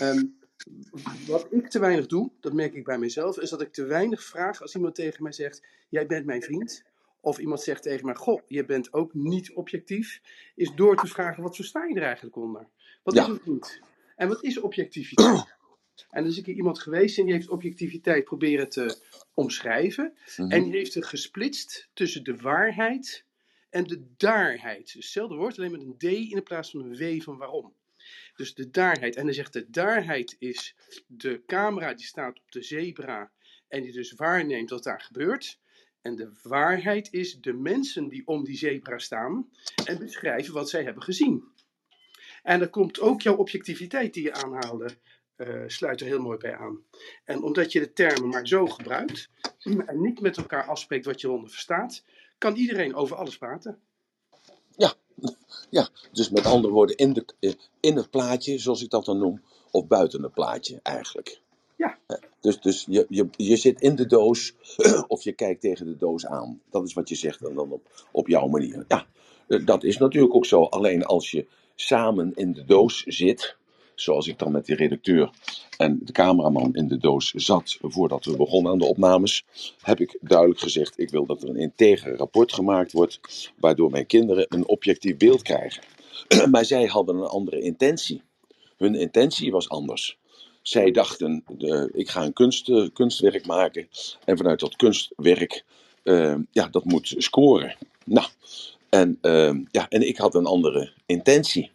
Um, 0.00 0.38
wat 1.26 1.46
ik 1.50 1.70
te 1.70 1.78
weinig 1.78 2.06
doe, 2.06 2.30
dat 2.40 2.52
merk 2.52 2.74
ik 2.74 2.84
bij 2.84 2.98
mezelf, 2.98 3.38
is 3.38 3.50
dat 3.50 3.60
ik 3.60 3.72
te 3.72 3.84
weinig 3.84 4.22
vraag 4.22 4.62
als 4.62 4.74
iemand 4.74 4.94
tegen 4.94 5.22
mij 5.22 5.32
zegt: 5.32 5.62
Jij 5.88 6.06
bent 6.06 6.26
mijn 6.26 6.42
vriend. 6.42 6.82
Of 7.20 7.38
iemand 7.38 7.60
zegt 7.60 7.82
tegen 7.82 8.04
mij: 8.04 8.14
Goh, 8.14 8.40
je 8.46 8.64
bent 8.64 8.92
ook 8.92 9.14
niet 9.14 9.52
objectief. 9.52 10.20
Is 10.54 10.74
door 10.74 10.96
te 10.96 11.06
vragen: 11.06 11.42
wat 11.42 11.56
versta 11.56 11.84
je 11.86 11.94
er 11.94 12.02
eigenlijk 12.02 12.36
onder? 12.36 12.68
Wat 13.02 13.16
is 13.16 13.26
het 13.26 13.46
niet? 13.46 13.80
En 14.16 14.28
wat 14.28 14.42
is 14.44 14.60
objectiviteit? 14.60 15.58
En 16.10 16.22
er 16.22 16.30
is 16.30 16.36
een 16.36 16.42
keer 16.42 16.54
iemand 16.54 16.78
geweest 16.78 17.18
en 17.18 17.24
die 17.24 17.34
heeft 17.34 17.48
objectiviteit 17.48 18.24
proberen 18.24 18.68
te 18.68 18.98
omschrijven. 19.34 20.14
Mhm. 20.36 20.50
En 20.50 20.62
die 20.62 20.72
heeft 20.72 20.94
het 20.94 21.06
gesplitst 21.06 21.88
tussen 21.92 22.24
de 22.24 22.36
waarheid 22.36 23.24
en 23.70 23.84
de 23.84 24.06
daarheid. 24.16 24.82
Dus 24.82 24.92
hetzelfde 24.92 25.34
woord, 25.34 25.58
alleen 25.58 25.70
met 25.70 25.80
een 25.80 25.98
D 25.98 26.02
in 26.32 26.42
plaats 26.42 26.70
van 26.70 26.80
een 26.80 26.96
W 26.96 27.22
van 27.22 27.36
waarom. 27.36 27.74
Dus 28.36 28.54
de 28.54 28.70
daarheid. 28.70 29.16
En 29.16 29.24
hij 29.24 29.32
zegt 29.32 29.52
de 29.52 29.70
daarheid 29.70 30.36
is 30.38 30.74
de 31.06 31.42
camera 31.46 31.94
die 31.94 32.06
staat 32.06 32.38
op 32.38 32.52
de 32.52 32.62
zebra 32.62 33.30
en 33.68 33.82
die 33.82 33.92
dus 33.92 34.12
waarneemt 34.12 34.70
wat 34.70 34.82
daar 34.82 35.00
gebeurt. 35.00 35.58
En 36.02 36.16
de 36.16 36.32
waarheid 36.42 37.12
is 37.12 37.40
de 37.40 37.52
mensen 37.52 38.08
die 38.08 38.26
om 38.26 38.44
die 38.44 38.56
zebra 38.56 38.98
staan 38.98 39.50
en 39.84 39.98
beschrijven 39.98 40.54
wat 40.54 40.70
zij 40.70 40.82
hebben 40.82 41.02
gezien. 41.02 41.44
En 42.42 42.58
dan 42.58 42.70
komt 42.70 43.00
ook 43.00 43.20
jouw 43.20 43.36
objectiviteit 43.36 44.14
die 44.14 44.22
je 44.22 44.32
aanhaalde, 44.32 44.96
uh, 45.36 45.62
sluit 45.66 46.00
er 46.00 46.06
heel 46.06 46.20
mooi 46.20 46.38
bij 46.38 46.56
aan. 46.56 46.84
En 47.24 47.42
omdat 47.42 47.72
je 47.72 47.80
de 47.80 47.92
termen 47.92 48.28
maar 48.28 48.46
zo 48.46 48.66
gebruikt 48.66 49.28
en 49.86 50.00
niet 50.00 50.20
met 50.20 50.36
elkaar 50.36 50.64
afspreekt 50.64 51.04
wat 51.04 51.20
je 51.20 51.26
eronder 51.26 51.50
verstaat, 51.50 52.04
kan 52.38 52.54
iedereen 52.54 52.94
over 52.94 53.16
alles 53.16 53.38
praten. 53.38 53.78
Ja, 54.76 54.94
ja. 55.70 55.88
dus 56.12 56.30
met 56.30 56.46
andere 56.46 56.72
woorden, 56.72 56.96
in, 56.96 57.12
de, 57.12 57.24
eh, 57.40 57.52
in 57.80 57.96
het 57.96 58.10
plaatje, 58.10 58.58
zoals 58.58 58.82
ik 58.82 58.90
dat 58.90 59.04
dan 59.04 59.18
noem, 59.18 59.42
of 59.70 59.86
buiten 59.86 60.22
het 60.22 60.34
plaatje 60.34 60.80
eigenlijk. 60.82 61.40
Ja. 61.80 61.98
Dus, 62.40 62.60
dus 62.60 62.86
je, 62.88 63.06
je, 63.08 63.28
je 63.36 63.56
zit 63.56 63.80
in 63.80 63.96
de 63.96 64.06
doos 64.06 64.54
of 65.08 65.22
je 65.22 65.32
kijkt 65.32 65.60
tegen 65.60 65.86
de 65.86 65.96
doos 65.96 66.26
aan. 66.26 66.60
Dat 66.70 66.86
is 66.86 66.92
wat 66.92 67.08
je 67.08 67.14
zegt 67.14 67.40
dan, 67.40 67.54
dan 67.54 67.72
op, 67.72 68.06
op 68.12 68.28
jouw 68.28 68.46
manier. 68.46 68.84
Ja, 68.88 69.06
eh, 69.48 69.66
dat 69.66 69.84
is 69.84 69.98
natuurlijk 69.98 70.34
ook 70.34 70.46
zo. 70.46 70.62
Alleen 70.62 71.04
als 71.04 71.30
je 71.30 71.46
samen 71.74 72.32
in 72.34 72.52
de 72.52 72.64
doos 72.64 73.02
zit, 73.02 73.56
zoals 73.94 74.26
ik 74.26 74.38
dan 74.38 74.52
met 74.52 74.66
die 74.66 74.76
redacteur 74.76 75.30
en 75.76 76.00
de 76.02 76.12
cameraman 76.12 76.74
in 76.74 76.88
de 76.88 76.98
doos 76.98 77.30
zat 77.30 77.78
voordat 77.80 78.24
we 78.24 78.36
begonnen 78.36 78.72
aan 78.72 78.78
de 78.78 78.88
opnames, 78.88 79.44
heb 79.80 80.00
ik 80.00 80.18
duidelijk 80.20 80.60
gezegd: 80.60 80.98
ik 80.98 81.10
wil 81.10 81.26
dat 81.26 81.42
er 81.42 81.48
een 81.48 81.56
integer 81.56 82.16
rapport 82.16 82.52
gemaakt 82.52 82.92
wordt, 82.92 83.20
waardoor 83.56 83.90
mijn 83.90 84.06
kinderen 84.06 84.46
een 84.48 84.66
objectief 84.66 85.16
beeld 85.16 85.42
krijgen. 85.42 85.82
maar 86.50 86.64
zij 86.64 86.86
hadden 86.86 87.16
een 87.16 87.28
andere 87.28 87.60
intentie. 87.60 88.22
Hun 88.76 88.94
intentie 88.94 89.50
was 89.50 89.68
anders. 89.68 90.19
Zij 90.62 90.90
dachten, 90.90 91.44
de, 91.58 91.90
ik 91.92 92.10
ga 92.10 92.24
een 92.24 92.32
kunst, 92.32 92.68
uh, 92.68 92.88
kunstwerk 92.92 93.46
maken. 93.46 93.88
En 94.24 94.36
vanuit 94.36 94.60
dat 94.60 94.76
kunstwerk, 94.76 95.64
uh, 96.04 96.36
ja, 96.50 96.68
dat 96.68 96.84
moet 96.84 97.14
scoren. 97.18 97.76
Nou, 98.04 98.26
en, 98.88 99.18
uh, 99.22 99.54
ja, 99.70 99.88
en 99.88 100.08
ik 100.08 100.16
had 100.16 100.34
een 100.34 100.46
andere 100.46 100.92
intentie. 101.06 101.70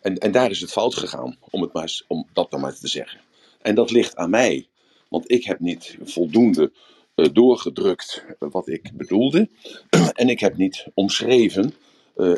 En, 0.00 0.18
en 0.18 0.32
daar 0.32 0.50
is 0.50 0.60
het 0.60 0.72
fout 0.72 0.94
gegaan, 0.94 1.36
om, 1.50 1.62
het 1.62 1.72
maar, 1.72 2.00
om 2.06 2.26
dat 2.32 2.50
dan 2.50 2.60
maar 2.60 2.74
te 2.74 2.88
zeggen. 2.88 3.20
En 3.60 3.74
dat 3.74 3.90
ligt 3.90 4.16
aan 4.16 4.30
mij. 4.30 4.66
Want 5.08 5.30
ik 5.30 5.44
heb 5.44 5.60
niet 5.60 5.98
voldoende 6.04 6.72
doorgedrukt 7.14 8.24
wat 8.38 8.68
ik 8.68 8.90
bedoelde. 8.94 9.48
en 10.12 10.28
ik 10.28 10.40
heb 10.40 10.56
niet 10.56 10.86
omschreven 10.94 11.74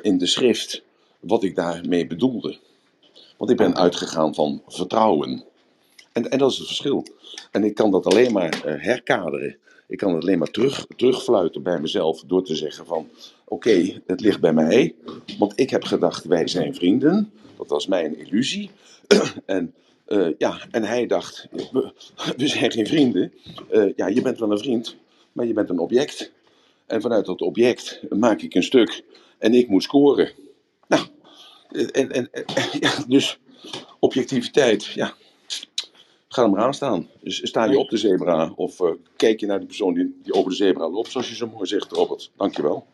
in 0.00 0.18
de 0.18 0.26
schrift 0.26 0.82
wat 1.20 1.42
ik 1.42 1.56
daarmee 1.56 2.06
bedoelde. 2.06 2.58
Want 3.36 3.50
ik 3.50 3.56
ben 3.56 3.76
uitgegaan 3.76 4.34
van 4.34 4.62
vertrouwen. 4.66 5.44
En, 6.14 6.30
en 6.30 6.38
dat 6.38 6.50
is 6.50 6.58
het 6.58 6.66
verschil. 6.66 7.06
En 7.50 7.64
ik 7.64 7.74
kan 7.74 7.90
dat 7.90 8.06
alleen 8.06 8.32
maar 8.32 8.62
uh, 8.66 8.82
herkaderen. 8.82 9.56
Ik 9.88 9.98
kan 9.98 10.14
het 10.14 10.22
alleen 10.22 10.38
maar 10.38 10.50
terug, 10.50 10.86
terugfluiten 10.96 11.62
bij 11.62 11.80
mezelf 11.80 12.22
door 12.26 12.44
te 12.44 12.54
zeggen 12.54 12.86
van... 12.86 13.08
Oké, 13.44 14.00
het 14.06 14.20
ligt 14.20 14.40
bij 14.40 14.52
mij. 14.52 14.94
Want 15.38 15.52
ik 15.60 15.70
heb 15.70 15.84
gedacht, 15.84 16.24
wij 16.24 16.48
zijn 16.48 16.74
vrienden. 16.74 17.32
Dat 17.56 17.68
was 17.68 17.86
mijn 17.86 18.18
illusie. 18.18 18.70
en, 19.46 19.74
uh, 20.08 20.28
ja, 20.38 20.58
en 20.70 20.84
hij 20.84 21.06
dacht, 21.06 21.48
we, 21.72 21.92
zijn 22.36 22.70
geen 22.70 22.86
vrienden. 22.86 23.32
Uh, 23.72 23.92
ja, 23.96 24.06
je 24.06 24.22
bent 24.22 24.38
wel 24.38 24.50
een 24.50 24.58
vriend, 24.58 24.96
maar 25.32 25.46
je 25.46 25.52
bent 25.52 25.68
een 25.68 25.78
object. 25.78 26.32
En 26.86 27.00
vanuit 27.00 27.26
dat 27.26 27.40
object 27.40 28.00
maak 28.08 28.40
ik 28.40 28.54
een 28.54 28.62
stuk. 28.62 29.02
En 29.38 29.54
ik 29.54 29.68
moet 29.68 29.82
scoren. 29.82 30.30
Nou, 30.88 31.06
en, 31.92 32.10
en, 32.10 32.30
ja, 32.80 33.04
dus 33.08 33.38
objectiviteit, 33.98 34.84
ja 34.84 35.14
ga 36.34 36.42
er 36.42 36.50
maar 36.50 36.62
aan 36.62 36.74
staan. 36.74 37.08
Dus 37.20 37.46
sta 37.48 37.64
je 37.64 37.78
op 37.78 37.88
de 37.88 37.96
zebra 37.96 38.52
of 38.56 38.80
uh, 38.80 38.90
kijk 39.16 39.40
je 39.40 39.46
naar 39.46 39.60
de 39.60 39.66
persoon 39.66 39.94
die, 39.94 40.20
die 40.22 40.32
over 40.32 40.50
de 40.50 40.56
zebra 40.56 40.90
loopt, 40.90 41.10
zoals 41.10 41.28
je 41.28 41.34
zo 41.34 41.46
mooi 41.46 41.66
zegt, 41.66 41.92
Robert. 41.92 42.30
Dankjewel. 42.36 42.86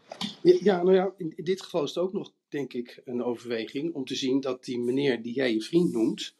Ja, 0.42 0.56
ja 0.60 0.82
nou 0.82 0.94
ja, 0.94 1.12
in, 1.16 1.32
in, 1.36 1.44
dit 1.44 1.62
geval 1.62 1.82
is 1.82 1.94
het 1.94 2.04
ook 2.04 2.12
nog, 2.12 2.30
denk 2.48 2.72
ik, 2.72 3.00
een 3.04 3.22
overweging 3.22 3.94
om 3.94 4.04
te 4.04 4.14
zien 4.14 4.40
dat 4.40 4.64
die 4.64 4.78
meneer 4.78 5.22
die 5.22 5.34
jij 5.34 5.52
je 5.52 5.60
vriend 5.60 5.92
noemt, 5.92 6.34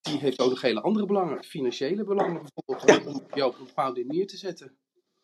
die 0.00 0.18
heeft 0.18 0.40
ook 0.40 0.50
nog 0.50 0.60
hele 0.60 0.80
andere 0.80 1.06
belangen, 1.06 1.44
financiële 1.44 2.04
belangen 2.04 2.42
bijvoorbeeld, 2.64 3.06
om 3.06 3.22
jou 3.34 3.50
op 3.50 3.58
een 3.58 3.66
bepaalde 3.66 4.04
neer 4.04 4.26
te 4.26 4.36
zetten. 4.36 4.72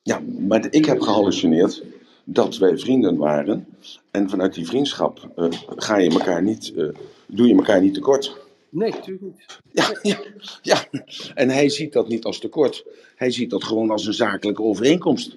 Ja, 0.02 0.20
maar 0.20 0.66
ik 0.70 0.84
heb 0.84 1.00
gehallucineerd 1.00 1.82
dat 2.24 2.56
wij 2.56 2.78
vrienden 2.78 3.16
waren 3.16 3.66
en 4.10 4.30
vanuit 4.30 4.54
die 4.54 4.66
vriendschap 4.66 5.30
uh, 5.36 5.46
ga 5.76 5.96
je 5.96 6.10
elkaar 6.10 6.42
niet, 6.42 6.72
uh, 6.76 6.88
doe 7.26 7.46
je 7.46 7.54
elkaar 7.54 7.80
niet 7.80 7.94
tekort. 7.94 8.47
Nee, 8.70 8.90
natuurlijk 8.90 9.22
niet. 9.22 9.60
Ja, 9.72 9.98
ja, 10.02 10.18
ja, 10.62 10.86
en 11.34 11.50
hij 11.50 11.68
ziet 11.68 11.92
dat 11.92 12.08
niet 12.08 12.24
als 12.24 12.38
tekort. 12.38 12.84
Hij 13.16 13.30
ziet 13.30 13.50
dat 13.50 13.64
gewoon 13.64 13.90
als 13.90 14.06
een 14.06 14.14
zakelijke 14.14 14.62
overeenkomst. 14.62 15.36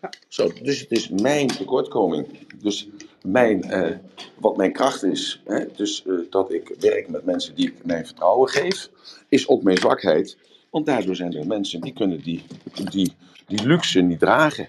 Ja. 0.00 0.12
Zo, 0.28 0.52
dus 0.62 0.80
het 0.80 0.90
is 0.90 1.08
mijn 1.08 1.46
tekortkoming. 1.46 2.26
Dus 2.62 2.88
mijn, 3.22 3.62
eh, 3.62 3.96
wat 4.38 4.56
mijn 4.56 4.72
kracht 4.72 5.02
is, 5.02 5.42
hè, 5.44 5.66
dus 5.76 6.06
eh, 6.06 6.14
dat 6.30 6.52
ik 6.52 6.74
werk 6.80 7.08
met 7.08 7.24
mensen 7.24 7.54
die 7.54 7.66
ik 7.66 7.84
mijn 7.84 8.06
vertrouwen 8.06 8.48
geef, 8.48 8.90
is 9.28 9.48
ook 9.48 9.62
mijn 9.62 9.78
zwakheid. 9.78 10.36
Want 10.70 10.86
daardoor 10.86 11.16
zijn 11.16 11.36
er 11.36 11.46
mensen 11.46 11.80
die 11.80 11.92
kunnen 11.92 12.22
die, 12.22 12.42
die, 12.90 13.12
die 13.46 13.66
luxe 13.66 14.00
niet 14.00 14.18
dragen. 14.18 14.68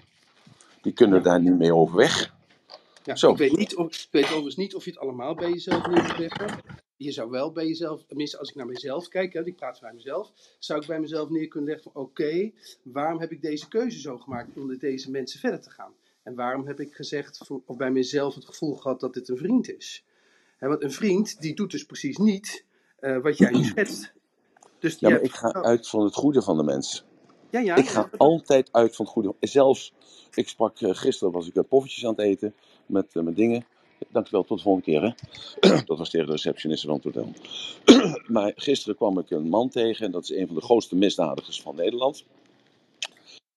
Die 0.82 0.92
kunnen 0.92 1.22
daar 1.22 1.40
niet 1.40 1.58
mee 1.58 1.74
overweg. 1.74 2.32
Ja, 3.04 3.16
Zo. 3.16 3.30
Ik, 3.30 3.36
weet 3.36 3.56
niet 3.56 3.76
of, 3.76 3.86
ik 3.86 4.08
weet 4.10 4.24
overigens 4.24 4.56
niet 4.56 4.74
of 4.74 4.84
je 4.84 4.90
het 4.90 5.00
allemaal 5.00 5.34
bij 5.34 5.50
jezelf 5.50 5.86
leggen 5.86 6.62
je 6.96 7.12
zou 7.12 7.30
wel 7.30 7.52
bij 7.52 7.66
jezelf, 7.66 8.04
tenminste 8.04 8.38
als 8.38 8.48
ik 8.48 8.54
naar 8.54 8.66
mezelf 8.66 9.08
kijk, 9.08 9.32
hè, 9.32 9.44
ik 9.44 9.56
praat 9.56 9.80
bij 9.80 9.92
mezelf, 9.92 10.32
zou 10.58 10.80
ik 10.80 10.86
bij 10.86 11.00
mezelf 11.00 11.28
neer 11.28 11.48
kunnen 11.48 11.70
leggen 11.70 11.92
van 11.92 12.02
oké, 12.02 12.52
waarom 12.82 13.20
heb 13.20 13.32
ik 13.32 13.42
deze 13.42 13.68
keuze 13.68 14.00
zo 14.00 14.18
gemaakt 14.18 14.56
om 14.56 14.66
met 14.66 14.80
deze 14.80 15.10
mensen 15.10 15.40
verder 15.40 15.60
te 15.60 15.70
gaan? 15.70 15.92
En 16.22 16.34
waarom 16.34 16.66
heb 16.66 16.80
ik 16.80 16.94
gezegd, 16.94 17.50
of 17.66 17.76
bij 17.76 17.90
mezelf 17.90 18.34
het 18.34 18.44
gevoel 18.44 18.74
gehad 18.74 19.00
dat 19.00 19.14
dit 19.14 19.28
een 19.28 19.36
vriend 19.36 19.76
is? 19.76 20.04
want 20.58 20.82
een 20.82 20.92
vriend 20.92 21.40
die 21.40 21.54
doet 21.54 21.70
dus 21.70 21.84
precies 21.84 22.16
niet 22.16 22.64
uh, 23.00 23.22
wat 23.22 23.38
jij 23.38 23.50
nu 23.50 23.64
schetst. 23.64 24.12
Dus 24.78 24.98
ja, 24.98 25.08
maar 25.08 25.20
ik 25.20 25.32
ga 25.32 25.52
uit 25.52 25.88
van 25.88 26.04
het 26.04 26.14
goede 26.14 26.42
van 26.42 26.56
de 26.56 26.62
mens. 26.62 27.04
Ja, 27.50 27.60
ja, 27.60 27.76
ik 27.76 27.88
ga 27.88 28.08
altijd 28.16 28.68
uit 28.72 28.96
van 28.96 29.04
het 29.04 29.14
goede. 29.14 29.34
Zelfs, 29.40 29.92
ik 30.34 30.48
sprak 30.48 30.80
uh, 30.80 30.94
gisteren, 30.94 31.32
was 31.32 31.48
ik 31.48 31.68
poffertjes 31.68 32.04
aan 32.04 32.10
het 32.10 32.20
eten 32.20 32.54
met, 32.86 33.14
uh, 33.14 33.22
met 33.22 33.36
dingen. 33.36 33.64
Dankjewel, 34.08 34.44
tot 34.44 34.56
de 34.56 34.62
volgende 34.62 34.90
keer. 34.90 35.02
Hè? 35.02 35.82
dat 35.86 35.98
was 35.98 36.10
tegen 36.10 36.26
de 36.26 36.32
receptioniste 36.32 36.86
van 36.86 37.00
het 37.02 37.04
hotel. 37.04 37.32
maar 38.34 38.52
gisteren 38.56 38.96
kwam 38.96 39.18
ik 39.18 39.30
een 39.30 39.48
man 39.48 39.68
tegen, 39.68 40.06
en 40.06 40.12
dat 40.12 40.22
is 40.22 40.30
een 40.30 40.46
van 40.46 40.54
de 40.54 40.62
grootste 40.62 40.96
misdadigers 40.96 41.62
van 41.62 41.76
Nederland. 41.76 42.24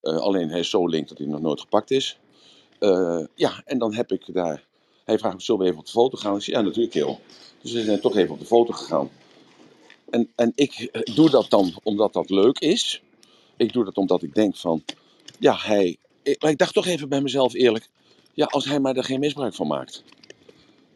Uh, 0.01 0.17
alleen 0.17 0.49
hij 0.49 0.59
is 0.59 0.69
zo 0.69 0.87
link 0.87 1.07
dat 1.07 1.17
hij 1.17 1.27
nog 1.27 1.41
nooit 1.41 1.61
gepakt 1.61 1.91
is. 1.91 2.19
Uh, 2.79 3.25
ja, 3.35 3.61
en 3.65 3.77
dan 3.77 3.93
heb 3.93 4.11
ik 4.11 4.33
daar. 4.33 4.65
Hij 5.03 5.19
vraagt 5.19 5.35
me: 5.35 5.41
zullen 5.41 5.61
we 5.61 5.67
even 5.67 5.79
op 5.79 5.85
de 5.85 5.91
foto 5.91 6.17
gaan? 6.17 6.35
Ik 6.35 6.41
zeg, 6.41 6.55
ja, 6.55 6.61
natuurlijk, 6.61 6.93
heel. 6.93 7.19
Dus 7.61 7.71
we 7.71 7.83
zijn 7.83 7.99
toch 7.99 8.15
even 8.15 8.33
op 8.33 8.39
de 8.39 8.45
foto 8.45 8.73
gegaan. 8.73 9.09
En, 10.09 10.31
en 10.35 10.51
ik 10.55 11.01
doe 11.15 11.29
dat 11.29 11.49
dan 11.49 11.73
omdat 11.83 12.13
dat 12.13 12.29
leuk 12.29 12.59
is. 12.59 13.01
Ik 13.57 13.73
doe 13.73 13.85
dat 13.85 13.97
omdat 13.97 14.23
ik 14.23 14.35
denk 14.35 14.55
van. 14.55 14.83
Ja, 15.39 15.55
hij. 15.55 15.97
Ik, 16.23 16.41
maar 16.41 16.51
ik 16.51 16.57
dacht 16.57 16.73
toch 16.73 16.85
even 16.85 17.09
bij 17.09 17.21
mezelf 17.21 17.53
eerlijk. 17.53 17.89
Ja, 18.33 18.45
als 18.45 18.65
hij 18.65 18.79
maar 18.79 18.95
er 18.95 19.03
geen 19.03 19.19
misbruik 19.19 19.53
van 19.53 19.67
maakt. 19.67 20.03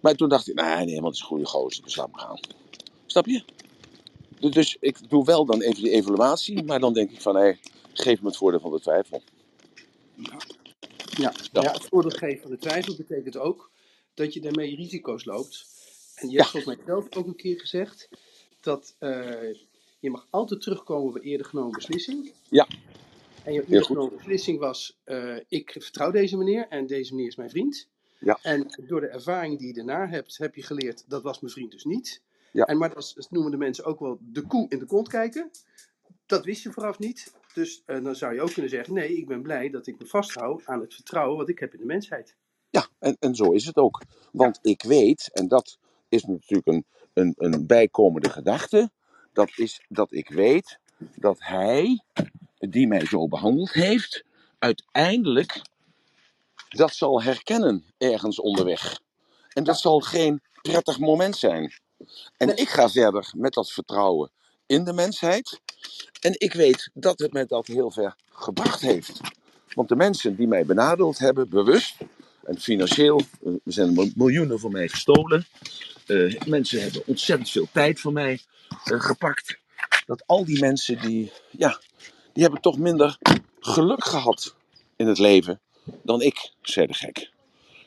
Maar 0.01 0.15
toen 0.15 0.29
dacht 0.29 0.47
ik, 0.47 0.55
nee, 0.55 0.85
nee, 0.85 1.01
want 1.01 1.05
het 1.05 1.13
is 1.13 1.19
een 1.19 1.25
goede 1.25 1.45
gozer, 1.45 1.83
dus 1.83 1.95
laat 1.95 2.11
maar 2.11 2.21
gaan. 2.21 2.39
Snap 3.05 3.25
je? 3.25 3.43
Dus 4.39 4.77
ik 4.79 5.09
doe 5.09 5.25
wel 5.25 5.45
dan 5.45 5.61
even 5.61 5.83
die 5.83 5.91
evaluatie, 5.91 6.63
maar 6.63 6.79
dan 6.79 6.93
denk 6.93 7.11
ik 7.11 7.21
van, 7.21 7.35
hé, 7.35 7.41
hey, 7.41 7.59
geef 7.93 8.21
me 8.21 8.27
het 8.27 8.37
voordeel 8.37 8.59
van 8.59 8.71
de 8.71 8.79
twijfel. 8.79 9.21
Ja. 10.15 10.37
Ja, 11.17 11.33
ja. 11.51 11.61
ja 11.61 11.71
het 11.71 11.85
voordeel 11.85 12.11
geven 12.11 12.41
van 12.41 12.51
de 12.51 12.57
twijfel 12.57 12.95
betekent 12.95 13.37
ook 13.37 13.71
dat 14.13 14.33
je 14.33 14.41
daarmee 14.41 14.75
risico's 14.75 15.25
loopt. 15.25 15.65
En 16.15 16.29
je 16.29 16.37
hebt 16.37 16.49
volgens 16.49 16.75
mij 16.75 16.85
zelf 16.85 17.15
ook 17.15 17.27
een 17.27 17.35
keer 17.35 17.59
gezegd 17.59 18.09
dat 18.61 18.95
uh, 18.99 19.55
je 19.99 20.09
mag 20.09 20.27
altijd 20.29 20.61
terugkomen 20.61 21.13
bij 21.13 21.21
eerder 21.21 21.45
genomen 21.45 21.71
beslissing. 21.71 22.33
Ja. 22.49 22.67
En 23.43 23.53
je 23.53 23.61
eerder 23.61 23.85
genomen 23.85 24.15
beslissing 24.17 24.59
was, 24.59 24.97
uh, 25.05 25.37
ik 25.47 25.71
vertrouw 25.79 26.11
deze 26.11 26.37
meneer 26.37 26.67
en 26.69 26.87
deze 26.87 27.13
meneer 27.13 27.29
is 27.29 27.35
mijn 27.35 27.49
vriend. 27.49 27.87
Ja. 28.21 28.39
En 28.41 28.67
door 28.87 29.01
de 29.01 29.07
ervaring 29.07 29.57
die 29.57 29.67
je 29.67 29.73
daarna 29.73 30.07
hebt, 30.07 30.37
heb 30.37 30.55
je 30.55 30.63
geleerd, 30.63 31.03
dat 31.07 31.23
was 31.23 31.39
mijn 31.39 31.53
vriend 31.53 31.71
dus 31.71 31.83
niet. 31.83 32.21
Ja. 32.51 32.65
En 32.65 32.77
maar 32.77 32.93
dat, 32.93 33.27
noemen 33.29 33.51
de 33.51 33.57
mensen 33.57 33.85
ook 33.85 33.99
wel 33.99 34.17
de 34.21 34.41
koe 34.41 34.65
in 34.69 34.79
de 34.79 34.85
kont 34.85 35.07
kijken. 35.07 35.51
Dat 36.25 36.45
wist 36.45 36.63
je 36.63 36.71
vooraf 36.71 36.99
niet. 36.99 37.33
Dus 37.53 37.83
uh, 37.85 38.03
dan 38.03 38.15
zou 38.15 38.33
je 38.33 38.41
ook 38.41 38.53
kunnen 38.53 38.71
zeggen, 38.71 38.93
nee, 38.93 39.17
ik 39.17 39.27
ben 39.27 39.41
blij 39.41 39.69
dat 39.69 39.87
ik 39.87 39.99
me 39.99 40.05
vasthoud 40.05 40.65
aan 40.65 40.81
het 40.81 40.93
vertrouwen 40.93 41.37
wat 41.37 41.49
ik 41.49 41.59
heb 41.59 41.73
in 41.73 41.79
de 41.79 41.85
mensheid. 41.85 42.35
Ja, 42.69 42.87
en, 42.99 43.17
en 43.19 43.35
zo 43.35 43.51
is 43.51 43.65
het 43.65 43.75
ook. 43.75 44.01
Want 44.31 44.59
ja. 44.61 44.71
ik 44.71 44.83
weet, 44.83 45.29
en 45.33 45.47
dat 45.47 45.77
is 46.09 46.23
natuurlijk 46.23 46.67
een, 46.67 46.85
een, 47.13 47.33
een 47.37 47.67
bijkomende 47.67 48.29
gedachte, 48.29 48.91
dat 49.33 49.51
is 49.55 49.85
dat 49.89 50.11
ik 50.11 50.29
weet 50.29 50.79
dat 51.15 51.37
hij, 51.39 52.03
die 52.57 52.87
mij 52.87 53.05
zo 53.05 53.27
behandeld 53.27 53.73
heeft, 53.73 54.23
uiteindelijk 54.59 55.61
dat 56.77 56.93
zal 56.93 57.21
herkennen 57.21 57.85
ergens 57.97 58.39
onderweg. 58.39 58.99
En 59.49 59.63
dat 59.63 59.79
zal 59.79 59.99
geen 59.99 60.41
prettig 60.61 60.99
moment 60.99 61.37
zijn. 61.37 61.73
En 62.37 62.57
ik 62.57 62.69
ga 62.69 62.89
verder 62.89 63.31
met 63.35 63.53
dat 63.53 63.71
vertrouwen 63.71 64.31
in 64.65 64.83
de 64.83 64.93
mensheid. 64.93 65.59
En 66.19 66.35
ik 66.37 66.53
weet 66.53 66.89
dat 66.93 67.19
het 67.19 67.33
mij 67.33 67.45
dat 67.45 67.67
heel 67.67 67.91
ver 67.91 68.15
gebracht 68.29 68.81
heeft. 68.81 69.19
Want 69.73 69.89
de 69.89 69.95
mensen 69.95 70.35
die 70.35 70.47
mij 70.47 70.65
benadeeld 70.65 71.19
hebben, 71.19 71.49
bewust 71.49 71.95
en 72.43 72.59
financieel, 72.59 73.21
er 73.43 73.59
zijn 73.65 74.11
miljoenen 74.15 74.59
van 74.59 74.71
mij 74.71 74.87
gestolen. 74.87 75.45
Uh, 76.07 76.41
mensen 76.41 76.81
hebben 76.81 77.03
ontzettend 77.05 77.49
veel 77.49 77.67
tijd 77.71 77.99
van 77.99 78.13
mij 78.13 78.39
uh, 78.91 79.01
gepakt. 79.01 79.57
Dat 80.05 80.23
al 80.25 80.45
die 80.45 80.59
mensen 80.59 81.01
die, 81.01 81.31
ja, 81.51 81.79
die 82.33 82.43
hebben 82.43 82.61
toch 82.61 82.77
minder 82.77 83.17
geluk 83.59 84.05
gehad 84.05 84.55
in 84.95 85.07
het 85.07 85.19
leven 85.19 85.61
dan 86.01 86.21
ik, 86.21 86.51
zei 86.61 86.87
de 86.87 86.93
gek. 86.93 87.31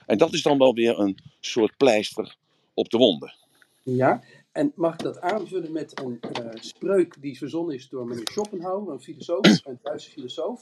En 0.06 0.18
dat 0.18 0.32
is 0.32 0.42
dan 0.42 0.58
wel 0.58 0.74
weer 0.74 0.98
een 0.98 1.18
soort 1.40 1.76
pleister 1.76 2.36
op 2.74 2.88
de 2.88 2.96
wonden. 2.96 3.34
Ja, 3.82 4.22
en 4.52 4.72
mag 4.74 4.92
ik 4.92 4.98
dat 4.98 5.20
aanvullen 5.20 5.72
met 5.72 6.00
een 6.00 6.20
uh, 6.40 6.50
spreuk 6.54 7.16
die 7.20 7.38
verzonnen 7.38 7.74
is 7.74 7.88
door 7.88 8.06
meneer 8.06 8.28
Schopenhauer, 8.32 8.92
een 8.92 9.00
filosoof, 9.00 9.46
een 9.64 9.78
Duitse 9.82 10.10
filosoof. 10.10 10.60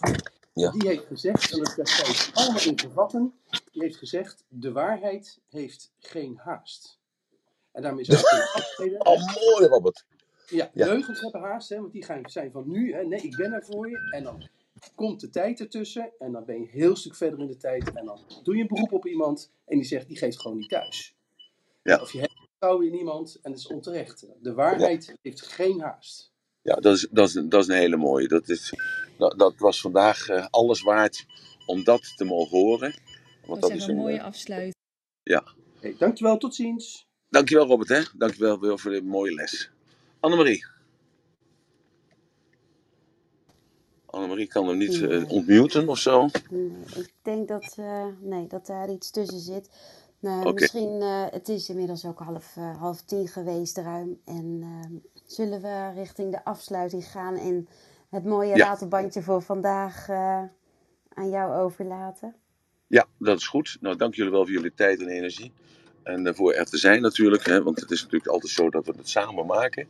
Ja. 0.54 0.70
Die 0.70 0.88
heeft 0.88 1.06
gezegd, 1.06 1.52
en 1.52 1.58
dat 1.58 1.74
kan 1.74 1.84
allemaal 2.32 2.62
in 2.62 2.78
vervatten, 2.78 3.32
die 3.72 3.82
heeft 3.82 3.96
gezegd, 3.96 4.44
de 4.48 4.72
waarheid 4.72 5.38
heeft 5.48 5.92
geen 5.98 6.36
haast. 6.36 6.98
En 7.72 7.82
daarmee 7.82 8.04
zou 8.04 8.18
ik 8.18 8.24
kunnen 8.24 8.52
aftreden. 8.62 9.06
Oh, 9.06 9.34
mooi 9.34 9.66
Robert. 9.66 10.04
Ja, 10.46 10.70
ja, 10.74 10.86
leugens 10.86 11.20
hebben 11.20 11.40
haast, 11.40 11.68
hè, 11.68 11.80
want 11.80 11.92
die 11.92 12.04
gaan, 12.04 12.20
zijn 12.24 12.50
van 12.50 12.70
nu. 12.70 12.92
Hè, 12.94 13.04
nee, 13.04 13.20
ik 13.20 13.36
ben 13.36 13.52
er 13.52 13.64
voor 13.64 13.90
je. 13.90 13.98
En 14.10 14.24
dan 14.24 14.48
komt 14.94 15.20
de 15.20 15.30
tijd 15.30 15.60
ertussen 15.60 16.12
en 16.18 16.32
dan 16.32 16.44
ben 16.44 16.54
je 16.54 16.60
een 16.60 16.68
heel 16.68 16.96
stuk 16.96 17.14
verder 17.14 17.38
in 17.38 17.46
de 17.46 17.56
tijd. 17.56 17.92
En 17.92 18.04
dan 18.04 18.20
doe 18.42 18.56
je 18.56 18.60
een 18.60 18.68
beroep 18.68 18.92
op 18.92 19.06
iemand 19.06 19.52
en 19.64 19.76
die 19.76 19.86
zegt, 19.86 20.08
die 20.08 20.16
geeft 20.16 20.40
gewoon 20.40 20.56
niet 20.56 20.68
thuis. 20.68 21.14
Ja. 21.82 22.00
Of 22.00 22.12
je 22.12 22.20
hebt 22.20 22.38
vertrouwen 22.38 22.86
in 22.86 22.94
iemand 22.94 23.38
en 23.42 23.50
dat 23.50 23.60
is 23.60 23.66
onterecht. 23.66 24.26
De 24.40 24.54
waarheid 24.54 25.04
ja. 25.04 25.14
heeft 25.22 25.42
geen 25.42 25.80
haast. 25.80 26.32
Ja, 26.62 26.74
dat 26.74 26.94
is, 26.94 27.08
dat 27.10 27.28
is, 27.28 27.32
dat 27.32 27.62
is 27.62 27.68
een 27.68 27.76
hele 27.76 27.96
mooie. 27.96 28.28
Dat, 28.28 28.48
is, 28.48 28.74
dat, 29.18 29.38
dat 29.38 29.54
was 29.58 29.80
vandaag 29.80 30.28
uh, 30.28 30.46
alles 30.50 30.82
waard 30.82 31.26
om 31.66 31.84
dat 31.84 32.16
te 32.16 32.24
mogen 32.24 32.58
horen. 32.58 32.94
Want 33.46 33.60
dat, 33.60 33.70
dat 33.70 33.78
is 33.78 33.86
een, 33.86 33.96
mooie 33.96 34.16
uh, 34.16 34.24
afsluiting. 34.24 34.74
Ja. 35.22 35.44
Hey, 35.80 35.94
dankjewel, 35.98 36.38
tot 36.38 36.54
ziens. 36.54 37.06
Dankjewel 37.28 37.66
Robert, 37.66 37.88
hè. 37.88 38.02
dankjewel 38.14 38.78
voor 38.78 38.90
de 38.90 39.02
mooie 39.02 39.34
les. 39.34 39.70
Annemarie. 40.20 40.64
Annemarie 44.12 44.46
kan 44.46 44.68
hem 44.68 44.76
niet 44.76 44.94
uh, 44.94 45.30
ontmuten 45.30 45.88
of 45.88 45.98
zo. 45.98 46.28
Nee, 46.50 46.72
ik 46.94 47.12
denk 47.22 47.48
dat, 47.48 47.76
uh, 47.78 48.06
nee, 48.20 48.46
dat 48.46 48.66
daar 48.66 48.90
iets 48.90 49.10
tussen 49.10 49.38
zit. 49.38 49.70
Nou, 50.18 50.40
okay. 50.40 50.52
Misschien, 50.52 51.00
uh, 51.00 51.24
het 51.30 51.48
is 51.48 51.68
inmiddels 51.68 52.04
ook 52.04 52.18
half, 52.18 52.54
half 52.54 53.00
tien 53.00 53.28
geweest 53.28 53.76
ruim. 53.78 54.20
En 54.24 54.62
zullen 55.26 55.62
we 55.62 55.90
richting 55.94 56.30
de 56.30 56.44
afsluiting 56.44 57.04
gaan 57.04 57.36
en 57.36 57.68
het 58.10 58.24
mooie 58.24 58.56
ja. 58.56 58.66
ratelbandje 58.66 59.22
voor 59.22 59.42
vandaag 59.42 60.08
aan 61.08 61.30
jou 61.30 61.54
overlaten? 61.54 62.34
Ja, 62.86 63.06
dat 63.18 63.38
is 63.38 63.46
goed. 63.46 63.76
Nou, 63.80 63.96
dank 63.96 64.14
jullie 64.14 64.32
wel 64.32 64.44
voor 64.44 64.52
jullie 64.52 64.74
tijd 64.74 65.00
en 65.00 65.08
energie. 65.08 65.52
En 66.03 66.34
voor 66.34 66.53
er 66.53 66.66
te 66.66 66.78
zijn 66.78 67.03
natuurlijk, 67.03 67.46
hè, 67.46 67.62
want 67.62 67.80
het 67.80 67.90
is 67.90 68.03
natuurlijk 68.03 68.30
altijd 68.30 68.53
zo 68.53 68.70
dat 68.70 68.86
we 68.86 68.92
het 68.96 69.09
samen 69.09 69.46
maken. 69.46 69.86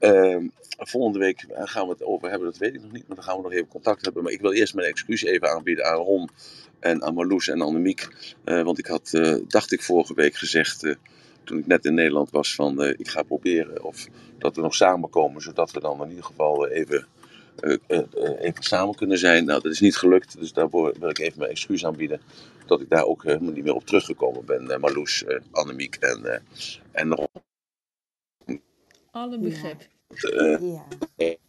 Uh, 0.00 0.36
volgende 0.76 1.18
week 1.18 1.46
gaan 1.54 1.86
we 1.86 1.92
het 1.92 2.04
over 2.04 2.30
hebben, 2.30 2.50
dat 2.50 2.58
weet 2.58 2.74
ik 2.74 2.82
nog 2.82 2.92
niet, 2.92 3.06
maar 3.06 3.16
dan 3.16 3.24
gaan 3.24 3.36
we 3.36 3.42
nog 3.42 3.52
even 3.52 3.68
contact 3.68 4.04
hebben. 4.04 4.22
Maar 4.22 4.32
ik 4.32 4.40
wil 4.40 4.52
eerst 4.52 4.74
mijn 4.74 4.88
excuus 4.88 5.22
even 5.22 5.50
aanbieden 5.50 5.84
aan 5.84 5.96
Ron 5.96 6.28
en 6.80 7.02
aan 7.02 7.14
Marloes 7.14 7.48
en 7.48 7.60
Annemiek. 7.60 8.08
Uh, 8.44 8.62
want 8.62 8.78
ik 8.78 8.86
had, 8.86 9.10
uh, 9.12 9.36
dacht 9.48 9.72
ik 9.72 9.82
vorige 9.82 10.14
week 10.14 10.34
gezegd, 10.34 10.96
toen 11.44 11.58
ik 11.58 11.66
net 11.66 11.84
in 11.84 11.94
Nederland 11.94 12.30
was, 12.30 12.54
van 12.54 12.82
ik 12.82 13.08
ga 13.08 13.22
proberen 13.22 13.84
of 13.84 14.06
dat 14.38 14.56
we 14.56 14.62
nog 14.62 14.74
samenkomen, 14.74 15.42
zodat 15.42 15.70
we 15.70 15.80
dan 15.80 16.02
in 16.02 16.08
ieder 16.08 16.24
geval 16.24 16.68
even 16.68 17.06
even 18.38 18.62
samen 18.62 18.94
kunnen 18.94 19.18
zijn. 19.18 19.44
Nou, 19.44 19.62
dat 19.62 19.72
is 19.72 19.80
niet 19.80 19.96
gelukt, 19.96 20.38
dus 20.38 20.52
daarvoor 20.52 20.94
wil 21.00 21.08
ik 21.08 21.18
even 21.18 21.38
mijn 21.38 21.50
excuus 21.50 21.86
aanbieden. 21.86 22.20
Dat 22.66 22.80
ik 22.80 22.90
daar 22.90 23.04
ook 23.04 23.22
helemaal 23.22 23.52
niet 23.52 23.64
meer 23.64 23.74
op 23.74 23.86
teruggekomen 23.86 24.44
ben. 24.44 24.70
Uh, 24.70 24.76
Marloes, 24.76 25.24
Annemiek 25.50 25.94
en, 25.94 26.42
en 26.92 27.08
nog. 27.08 27.26
Alle 29.10 29.38
begrip. 29.38 29.88
Ja. 30.08 30.58
ja. 30.58 30.86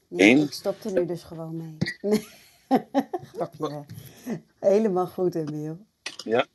ja. 0.08 0.26
ik 0.26 0.52
stop 0.52 0.84
er 0.84 0.92
nu 0.92 1.06
dus 1.06 1.24
gewoon 1.24 1.58
mee. 1.58 1.78
Nee. 2.02 2.28
Grapje. 3.34 3.86
Helemaal 4.60 5.08
goed, 5.08 5.36
Emiel. 5.36 5.78
Ja. 6.24 6.46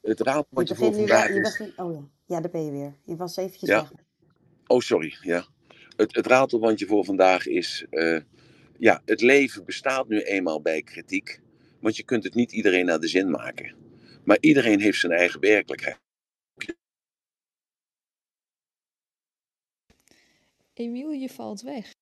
Het 0.00 0.20
ratelbandje 0.20 0.74
voor 0.74 0.94
vandaag 0.94 1.28
is... 1.28 1.42
Begint, 1.42 1.78
oh 1.78 1.92
ja. 1.92 2.08
ja, 2.26 2.40
daar 2.40 2.50
ben 2.50 2.64
je 2.64 2.70
weer. 2.70 2.94
Je 3.04 3.16
was 3.16 3.36
eventjes 3.36 3.68
ja. 3.68 3.80
weg. 3.80 3.92
Oh, 4.66 4.80
sorry. 4.80 5.16
Ja. 5.22 5.44
Het, 5.96 6.14
het 6.14 6.26
ratelbandje 6.26 6.86
voor 6.86 7.04
vandaag 7.04 7.46
is... 7.46 7.86
Uh, 7.90 8.20
ja, 8.78 9.02
het 9.04 9.20
leven 9.20 9.64
bestaat 9.64 10.08
nu 10.08 10.20
eenmaal 10.20 10.60
bij 10.62 10.82
kritiek. 10.82 11.40
Want 11.80 11.96
je 11.96 12.02
kunt 12.02 12.24
het 12.24 12.34
niet 12.34 12.52
iedereen 12.52 12.86
naar 12.86 13.00
de 13.00 13.08
zin 13.08 13.30
maken. 13.30 13.74
Maar 14.24 14.38
iedereen 14.40 14.80
heeft 14.80 15.00
zijn 15.00 15.12
eigen 15.12 15.40
werkelijkheid. 15.40 15.98
Emiel, 20.74 21.10
je 21.10 21.28
valt 21.28 21.60
weg. 21.60 21.92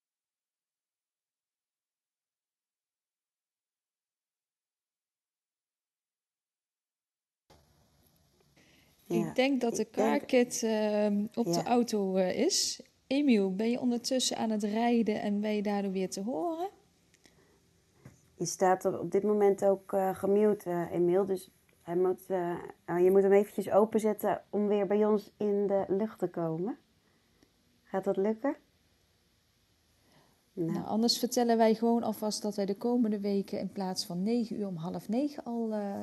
Ja, 9.05 9.29
ik 9.29 9.35
denk 9.35 9.61
dat 9.61 9.77
de 9.77 9.91
carkit 9.91 10.63
uh, 10.63 11.07
op 11.35 11.47
ja. 11.47 11.53
de 11.53 11.63
auto 11.63 12.17
uh, 12.17 12.39
is. 12.39 12.81
Emiel, 13.07 13.55
ben 13.55 13.71
je 13.71 13.81
ondertussen 13.81 14.37
aan 14.37 14.51
het 14.51 14.63
rijden 14.63 15.21
en 15.21 15.41
ben 15.41 15.55
je 15.55 15.63
daardoor 15.63 15.93
weer 15.93 16.11
te 16.11 16.21
horen? 16.21 16.71
Je 18.39 18.45
staat 18.45 18.85
op 18.85 19.11
dit 19.11 19.23
moment 19.23 19.65
ook 19.65 19.93
uh, 19.93 20.15
gemute, 20.15 20.89
Emiel. 20.93 21.25
Dus 21.25 21.51
hij 21.83 21.97
moet, 21.97 22.21
uh, 22.29 22.57
je 22.87 23.11
moet 23.11 23.23
hem 23.23 23.33
eventjes 23.33 23.71
openzetten 23.71 24.43
om 24.51 24.69
weer 24.69 24.87
bij 24.87 25.07
ons 25.07 25.33
in 25.37 25.67
de 25.67 25.85
lucht 25.89 26.19
te 26.19 26.29
komen. 26.29 26.79
Gaat 27.83 28.05
dat 28.05 28.17
lukken? 28.17 28.57
Nou. 30.53 30.73
nou. 30.73 30.87
anders 30.87 31.19
vertellen 31.19 31.57
wij 31.57 31.75
gewoon 31.75 32.03
alvast 32.03 32.43
dat 32.43 32.57
wij 32.57 32.67
de 32.67 32.77
komende 32.77 33.21
weken 33.21 33.59
in 33.59 33.73
plaats 33.73 34.07
van 34.07 34.23
9 34.23 34.57
uur 34.57 34.67
om 34.67 34.77
half 34.77 35.09
9 35.09 35.45
al 35.45 35.73
uh, 35.73 36.01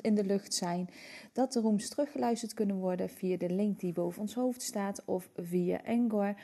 in 0.00 0.14
de 0.14 0.24
lucht 0.24 0.54
zijn. 0.54 0.88
Dat 1.32 1.52
de 1.52 1.60
rooms 1.60 1.88
teruggeluisterd 1.88 2.54
kunnen 2.54 2.76
worden 2.76 3.08
via 3.08 3.36
de 3.36 3.50
link 3.50 3.80
die 3.80 3.92
boven 3.92 4.20
ons 4.20 4.34
hoofd 4.34 4.62
staat 4.62 5.02
of 5.04 5.30
via 5.36 5.84
Engor. 5.84 6.34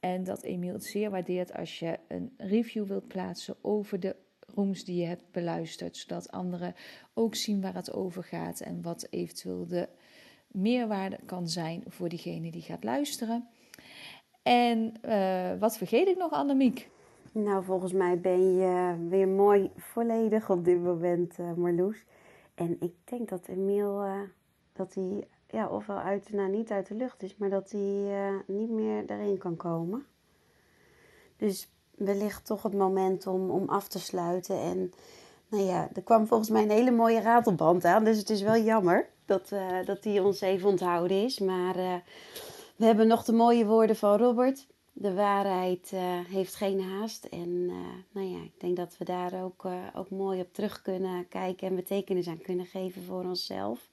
En 0.00 0.24
dat 0.24 0.42
Emiel 0.42 0.72
het 0.72 0.84
zeer 0.84 1.10
waardeert 1.10 1.54
als 1.54 1.78
je 1.78 1.98
een 2.08 2.34
review 2.36 2.86
wilt 2.86 3.08
plaatsen 3.08 3.56
over 3.60 4.00
de 4.00 4.16
rooms 4.58 4.84
die 4.84 5.00
je 5.00 5.06
hebt 5.06 5.30
beluisterd. 5.32 5.96
Zodat 5.96 6.30
anderen 6.30 6.74
ook 7.14 7.34
zien 7.34 7.60
waar 7.60 7.74
het 7.74 7.92
over 7.92 8.24
gaat 8.24 8.60
en 8.60 8.82
wat 8.82 9.06
eventueel 9.10 9.66
de 9.66 9.88
meerwaarde 10.46 11.18
kan 11.24 11.48
zijn 11.48 11.82
voor 11.86 12.08
diegene 12.08 12.50
die 12.50 12.62
gaat 12.62 12.84
luisteren. 12.84 13.48
En 14.42 14.94
uh, 15.04 15.58
wat 15.58 15.76
vergeet 15.76 16.08
ik 16.08 16.16
nog, 16.16 16.32
Annemiek? 16.32 16.90
Nou, 17.32 17.64
volgens 17.64 17.92
mij 17.92 18.20
ben 18.20 18.54
je 18.54 18.96
weer 19.08 19.28
mooi 19.28 19.70
volledig 19.76 20.50
op 20.50 20.64
dit 20.64 20.82
moment, 20.82 21.38
uh, 21.38 21.52
Marloes. 21.52 22.04
En 22.54 22.76
ik 22.80 22.92
denk 23.04 23.28
dat 23.28 23.48
Emiel, 23.48 24.04
uh, 24.04 24.20
dat 24.72 24.94
hij 24.94 25.28
ja, 25.46 25.68
ofwel 25.68 25.98
uit, 25.98 26.32
nou 26.32 26.50
niet 26.50 26.70
uit 26.70 26.86
de 26.86 26.94
lucht 26.94 27.22
is, 27.22 27.36
maar 27.36 27.50
dat 27.50 27.70
hij 27.70 28.42
niet 28.46 28.70
meer 28.70 29.04
erin 29.10 29.38
kan 29.38 29.56
komen. 29.56 30.06
Dus 31.36 31.72
wellicht 31.98 32.46
toch 32.46 32.62
het 32.62 32.74
moment 32.74 33.26
om, 33.26 33.50
om 33.50 33.68
af 33.68 33.88
te 33.88 33.98
sluiten. 33.98 34.60
En 34.60 34.92
nou 35.48 35.64
ja, 35.64 35.88
er 35.94 36.02
kwam 36.02 36.26
volgens 36.26 36.50
mij 36.50 36.62
een 36.62 36.70
hele 36.70 36.90
mooie 36.90 37.20
ratelband 37.20 37.84
aan. 37.84 38.04
Dus 38.04 38.18
het 38.18 38.30
is 38.30 38.42
wel 38.42 38.56
jammer 38.56 39.08
dat, 39.24 39.50
uh, 39.52 39.84
dat 39.84 40.02
die 40.02 40.22
ons 40.22 40.40
even 40.40 40.68
onthouden 40.68 41.24
is. 41.24 41.38
Maar 41.38 41.76
uh, 41.76 41.94
we 42.76 42.84
hebben 42.84 43.06
nog 43.06 43.24
de 43.24 43.32
mooie 43.32 43.66
woorden 43.66 43.96
van 43.96 44.18
Robert. 44.18 44.66
De 44.92 45.14
waarheid 45.14 45.90
uh, 45.94 46.00
heeft 46.28 46.54
geen 46.54 46.80
haast. 46.80 47.24
En 47.24 47.66
nou 48.12 48.26
ja, 48.26 48.42
ik 48.42 48.60
denk 48.60 48.76
dat 48.76 48.96
we 48.98 49.04
daar 49.04 49.44
ook, 49.44 49.66
ook 49.94 50.10
mooi 50.10 50.40
op 50.40 50.52
terug 50.52 50.82
kunnen 50.82 51.28
kijken 51.28 51.68
en 51.68 51.74
betekenis 51.74 52.28
aan 52.28 52.40
kunnen 52.40 52.66
geven 52.66 53.02
voor 53.02 53.24
onszelf. 53.24 53.90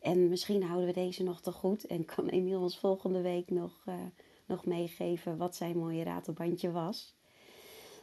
En 0.00 0.28
misschien 0.28 0.62
houden 0.62 0.86
we 0.86 0.92
deze 0.92 1.22
nog 1.22 1.40
te 1.40 1.52
goed 1.52 1.86
en 1.86 2.04
kan 2.04 2.28
Emiel 2.28 2.60
ons 2.60 2.78
volgende 2.78 3.20
week 3.20 3.50
nog, 3.50 3.84
nog 4.46 4.64
meegeven 4.64 5.36
wat 5.36 5.56
zijn 5.56 5.78
mooie 5.78 6.04
ratelbandje 6.04 6.70
was. 6.70 7.17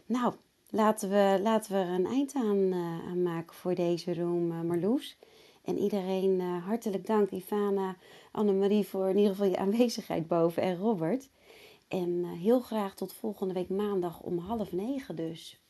Nou, 0.05 0.33
laten 0.69 1.09
we, 1.09 1.39
laten 1.41 1.71
we 1.71 1.77
er 1.77 1.89
een 1.89 2.05
eind 2.05 2.33
aan, 2.35 2.57
uh, 2.57 3.13
maken 3.23 3.55
voor 3.55 3.75
deze 3.75 4.13
room, 4.13 4.51
uh, 4.51 4.61
Marloes. 4.61 5.17
En 5.63 5.77
iedereen 5.77 6.39
uh, 6.39 6.65
hartelijk 6.65 7.05
dank, 7.05 7.31
Ivana, 7.31 7.95
Annemarie, 8.31 8.87
voor 8.87 9.09
in 9.09 9.17
ieder 9.17 9.31
geval 9.31 9.47
je 9.47 9.57
aanwezigheid 9.57 10.27
boven 10.27 10.61
en 10.61 10.77
Robert. 10.77 11.29
En 11.87 12.25
heel 12.25 12.59
graag 12.59 12.95
tot 12.95 13.13
volgende 13.13 13.53
week 13.53 13.69
maandag 13.69 14.21
om 14.21 14.37
half 14.37 14.71
negen 14.71 15.15
dus. 15.15 15.64